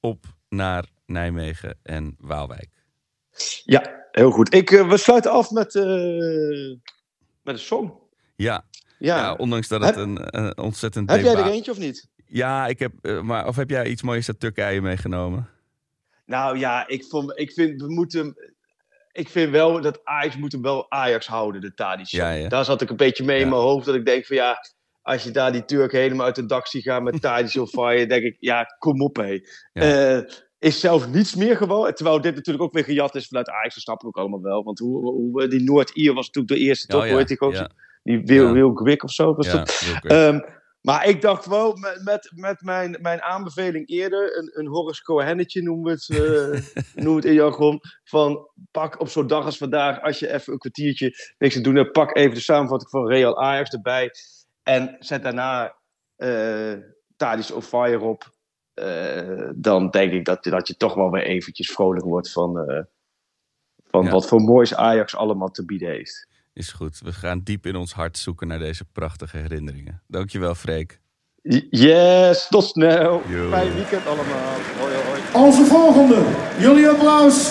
op 0.00 0.24
naar 0.48 0.84
Nijmegen 1.06 1.78
en 1.82 2.16
Waalwijk. 2.18 2.68
Ja, 3.64 4.04
heel 4.10 4.30
goed. 4.30 4.54
Ik, 4.54 4.70
eh, 4.70 4.88
we 4.88 4.96
sluiten 4.96 5.30
af 5.30 5.50
met, 5.50 5.74
eh, 5.74 5.82
met 7.42 7.54
een 7.54 7.58
song. 7.58 7.92
Ja, 8.36 8.64
Ja. 8.98 9.16
ja, 9.16 9.34
ondanks 9.34 9.68
dat 9.68 9.80
het 9.84 9.94
Heb- 9.94 10.04
een, 10.04 10.38
een 10.40 10.58
ontzettend 10.58 11.10
Heb 11.10 11.20
jij 11.20 11.34
er 11.34 11.46
eentje 11.46 11.70
of 11.70 11.78
niet? 11.78 12.08
Ja, 12.26 12.66
ik 12.66 12.78
heb, 12.78 12.92
eh, 13.02 13.20
maar 13.20 13.46
of 13.46 13.56
heb 13.56 13.70
jij 13.70 13.86
iets 13.86 14.02
moois 14.02 14.28
uit 14.28 14.40
Turkije 14.40 14.80
meegenomen? 14.80 15.48
Nou 16.26 16.58
ja, 16.58 16.86
ik, 16.88 17.04
vond, 17.04 17.38
ik 17.38 17.52
vind 17.52 17.80
we 17.80 17.88
moeten. 17.92 18.34
Ik 19.12 19.28
vind 19.28 19.50
wel 19.50 19.80
dat 19.80 20.04
Ajax 20.04 20.36
moet 20.36 20.52
hem 20.52 20.62
wel 20.62 20.90
Ajax 20.90 21.26
houden, 21.26 21.60
de 21.60 21.74
Tadic. 21.74 22.06
Ja, 22.06 22.30
ja. 22.30 22.48
Daar 22.48 22.64
zat 22.64 22.82
ik 22.82 22.90
een 22.90 22.96
beetje 22.96 23.24
mee 23.24 23.40
in 23.40 23.48
mijn 23.48 23.60
hoofd. 23.60 23.86
Dat 23.86 23.94
ik 23.94 24.04
denk 24.04 24.26
van 24.26 24.36
ja, 24.36 24.58
als 25.06 25.22
je 25.22 25.30
daar 25.30 25.52
die 25.52 25.64
Turken 25.64 25.98
helemaal 25.98 26.26
uit 26.26 26.36
het 26.36 26.48
dak 26.48 26.66
ziet 26.66 26.82
gaan 26.82 27.02
met 27.02 27.20
Tadic 27.20 27.60
of 27.60 27.70
fire, 27.70 28.06
denk 28.06 28.22
ik, 28.22 28.36
ja, 28.38 28.64
kom 28.78 29.02
op 29.02 29.16
hé. 29.16 29.40
Ja. 29.72 30.16
Eh, 30.16 30.22
is 30.58 30.80
zelf 30.80 31.08
niets 31.08 31.34
meer 31.34 31.56
gewoon. 31.56 31.92
Terwijl 31.92 32.20
dit 32.20 32.34
natuurlijk 32.34 32.64
ook 32.64 32.72
weer 32.72 32.84
gejat 32.84 33.14
is 33.14 33.26
vanuit 33.26 33.48
Ajax, 33.48 33.74
dat 33.74 33.82
snap 33.82 34.00
ik 34.00 34.06
ook 34.06 34.16
allemaal 34.16 34.42
wel. 34.42 34.64
Want 34.64 34.78
hoe, 34.78 35.12
hoe, 35.12 35.48
die 35.48 35.62
Noord-Ier 35.62 36.14
was 36.14 36.26
natuurlijk 36.26 36.54
de 36.54 36.66
eerste, 36.66 36.86
toch? 36.86 37.02
Oh, 37.02 37.08
Hoe 37.08 37.18
heet 37.18 37.28
die, 37.28 37.50
ja, 37.50 37.70
die 38.02 38.22
Wil. 38.24 38.52
Wil 38.52 38.74
Gwik 38.74 39.02
of 39.02 39.10
zo? 39.10 39.34
Was 39.34 39.50
dat? 39.50 39.82
Ehm, 40.02 40.40
maar 40.80 41.08
ik 41.08 41.20
dacht 41.20 41.46
wel, 41.46 41.76
met, 41.76 42.00
met, 42.04 42.32
met 42.34 42.60
mijn, 42.60 42.98
mijn 43.00 43.22
aanbeveling 43.22 43.88
eerder, 43.88 44.38
een, 44.38 44.50
een 44.54 44.66
Horace 44.66 45.02
Cohennetje 45.02 45.62
noemen 45.62 45.84
we 45.84 45.90
het, 45.90 46.08
noemen 46.94 47.12
we 47.12 47.16
het 47.16 47.24
in 47.24 47.32
jargon, 47.32 47.80
van 48.04 48.48
pak 48.70 49.00
op 49.00 49.08
zo'n 49.08 49.26
dag 49.26 49.44
als 49.44 49.56
vandaag, 49.58 50.02
als 50.02 50.18
je 50.18 50.32
even 50.32 50.52
een 50.52 50.58
kwartiertje 50.58 51.34
niks 51.38 51.54
te 51.54 51.60
doen 51.60 51.76
hebt, 51.76 51.92
pak 51.92 52.16
even 52.16 52.34
de 52.34 52.40
samenvatting 52.40 52.90
van 52.90 53.08
Real 53.08 53.42
Ajax 53.42 53.70
erbij 53.70 54.10
en 54.66 54.96
zet 54.98 55.22
daarna 55.22 55.74
eh 56.16 56.72
Tadis 57.16 57.50
of 57.50 57.66
Fire 57.66 58.00
op. 58.00 58.30
Eh, 58.74 59.50
dan 59.54 59.90
denk 59.90 60.12
ik 60.12 60.24
dat, 60.24 60.44
dat 60.44 60.68
je 60.68 60.76
toch 60.76 60.94
wel 60.94 61.10
weer 61.10 61.22
eventjes 61.22 61.70
vrolijk 61.72 62.04
wordt 62.04 62.32
van, 62.32 62.58
eh, 62.58 62.82
van 63.90 64.04
Ja. 64.04 64.10
wat 64.10 64.26
voor 64.26 64.40
moois 64.40 64.74
Ajax 64.74 65.16
allemaal 65.16 65.50
te 65.50 65.64
bieden 65.64 65.88
heeft. 65.88 66.28
Is 66.52 66.72
goed. 66.72 66.98
We 66.98 67.12
gaan 67.12 67.40
diep 67.42 67.66
in 67.66 67.76
ons 67.76 67.92
hart 67.92 68.18
zoeken 68.18 68.46
naar 68.46 68.58
deze 68.58 68.84
prachtige 68.84 69.36
herinneringen. 69.36 70.02
Dankjewel, 70.06 70.54
Freek. 70.54 71.00
Yes, 71.70 72.48
tot 72.48 72.64
snel. 72.64 73.22
Yo. 73.28 73.48
Fijn 73.48 73.74
weekend 73.74 74.06
allemaal. 74.06 74.54
Hoi 74.78 74.94
hoi. 74.94 75.46
Onze 75.46 75.64
volgende. 75.64 76.22
Jullie 76.58 76.88
applaus 76.88 77.50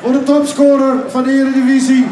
voor 0.00 0.12
de 0.12 0.22
topscorer 0.22 1.10
van 1.10 1.22
de 1.22 1.30
Eredivisie. 1.30 2.06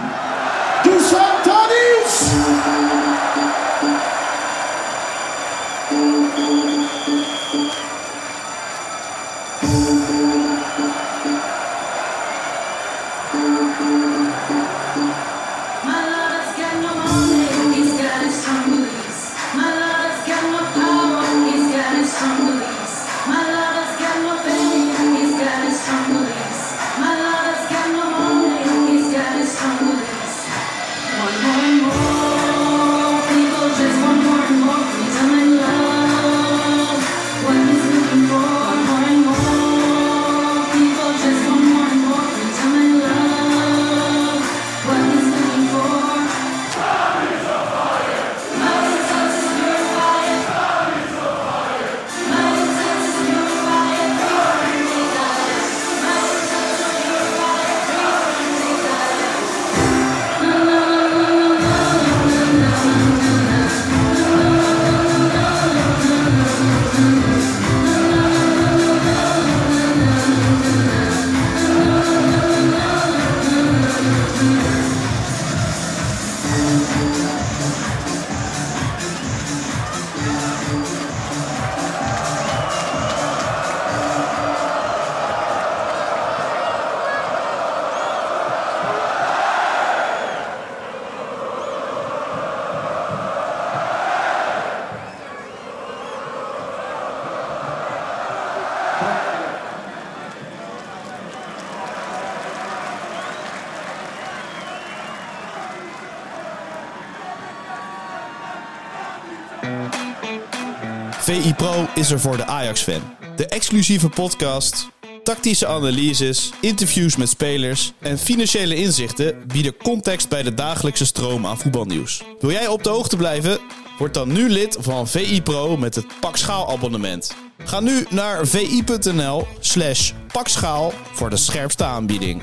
Er 112.10 112.20
voor 112.20 112.36
de 112.36 112.46
Ajax-fan. 112.46 113.02
De 113.36 113.46
exclusieve 113.46 114.08
podcast, 114.08 114.88
tactische 115.22 115.66
analyses, 115.66 116.52
interviews 116.60 117.16
met 117.16 117.28
spelers 117.28 117.92
en 118.00 118.18
financiële 118.18 118.74
inzichten 118.74 119.44
bieden 119.46 119.76
context 119.76 120.28
bij 120.28 120.42
de 120.42 120.54
dagelijkse 120.54 121.04
stroom 121.04 121.46
aan 121.46 121.58
voetbalnieuws. 121.58 122.22
Wil 122.40 122.50
jij 122.50 122.66
op 122.66 122.82
de 122.82 122.88
hoogte 122.88 123.16
blijven? 123.16 123.58
Word 123.98 124.14
dan 124.14 124.32
nu 124.32 124.48
lid 124.48 124.76
van 124.80 125.08
VI 125.08 125.42
Pro 125.42 125.76
met 125.76 125.94
het 125.94 126.06
Pak 126.20 126.36
Schaal 126.36 126.70
abonnement. 126.70 127.34
Ga 127.64 127.80
nu 127.80 128.06
naar 128.10 128.46
vi.nl 128.46 129.46
slash 129.60 130.12
pakschaal 130.32 130.92
voor 131.12 131.30
de 131.30 131.36
scherpste 131.36 131.84
aanbieding. 131.84 132.42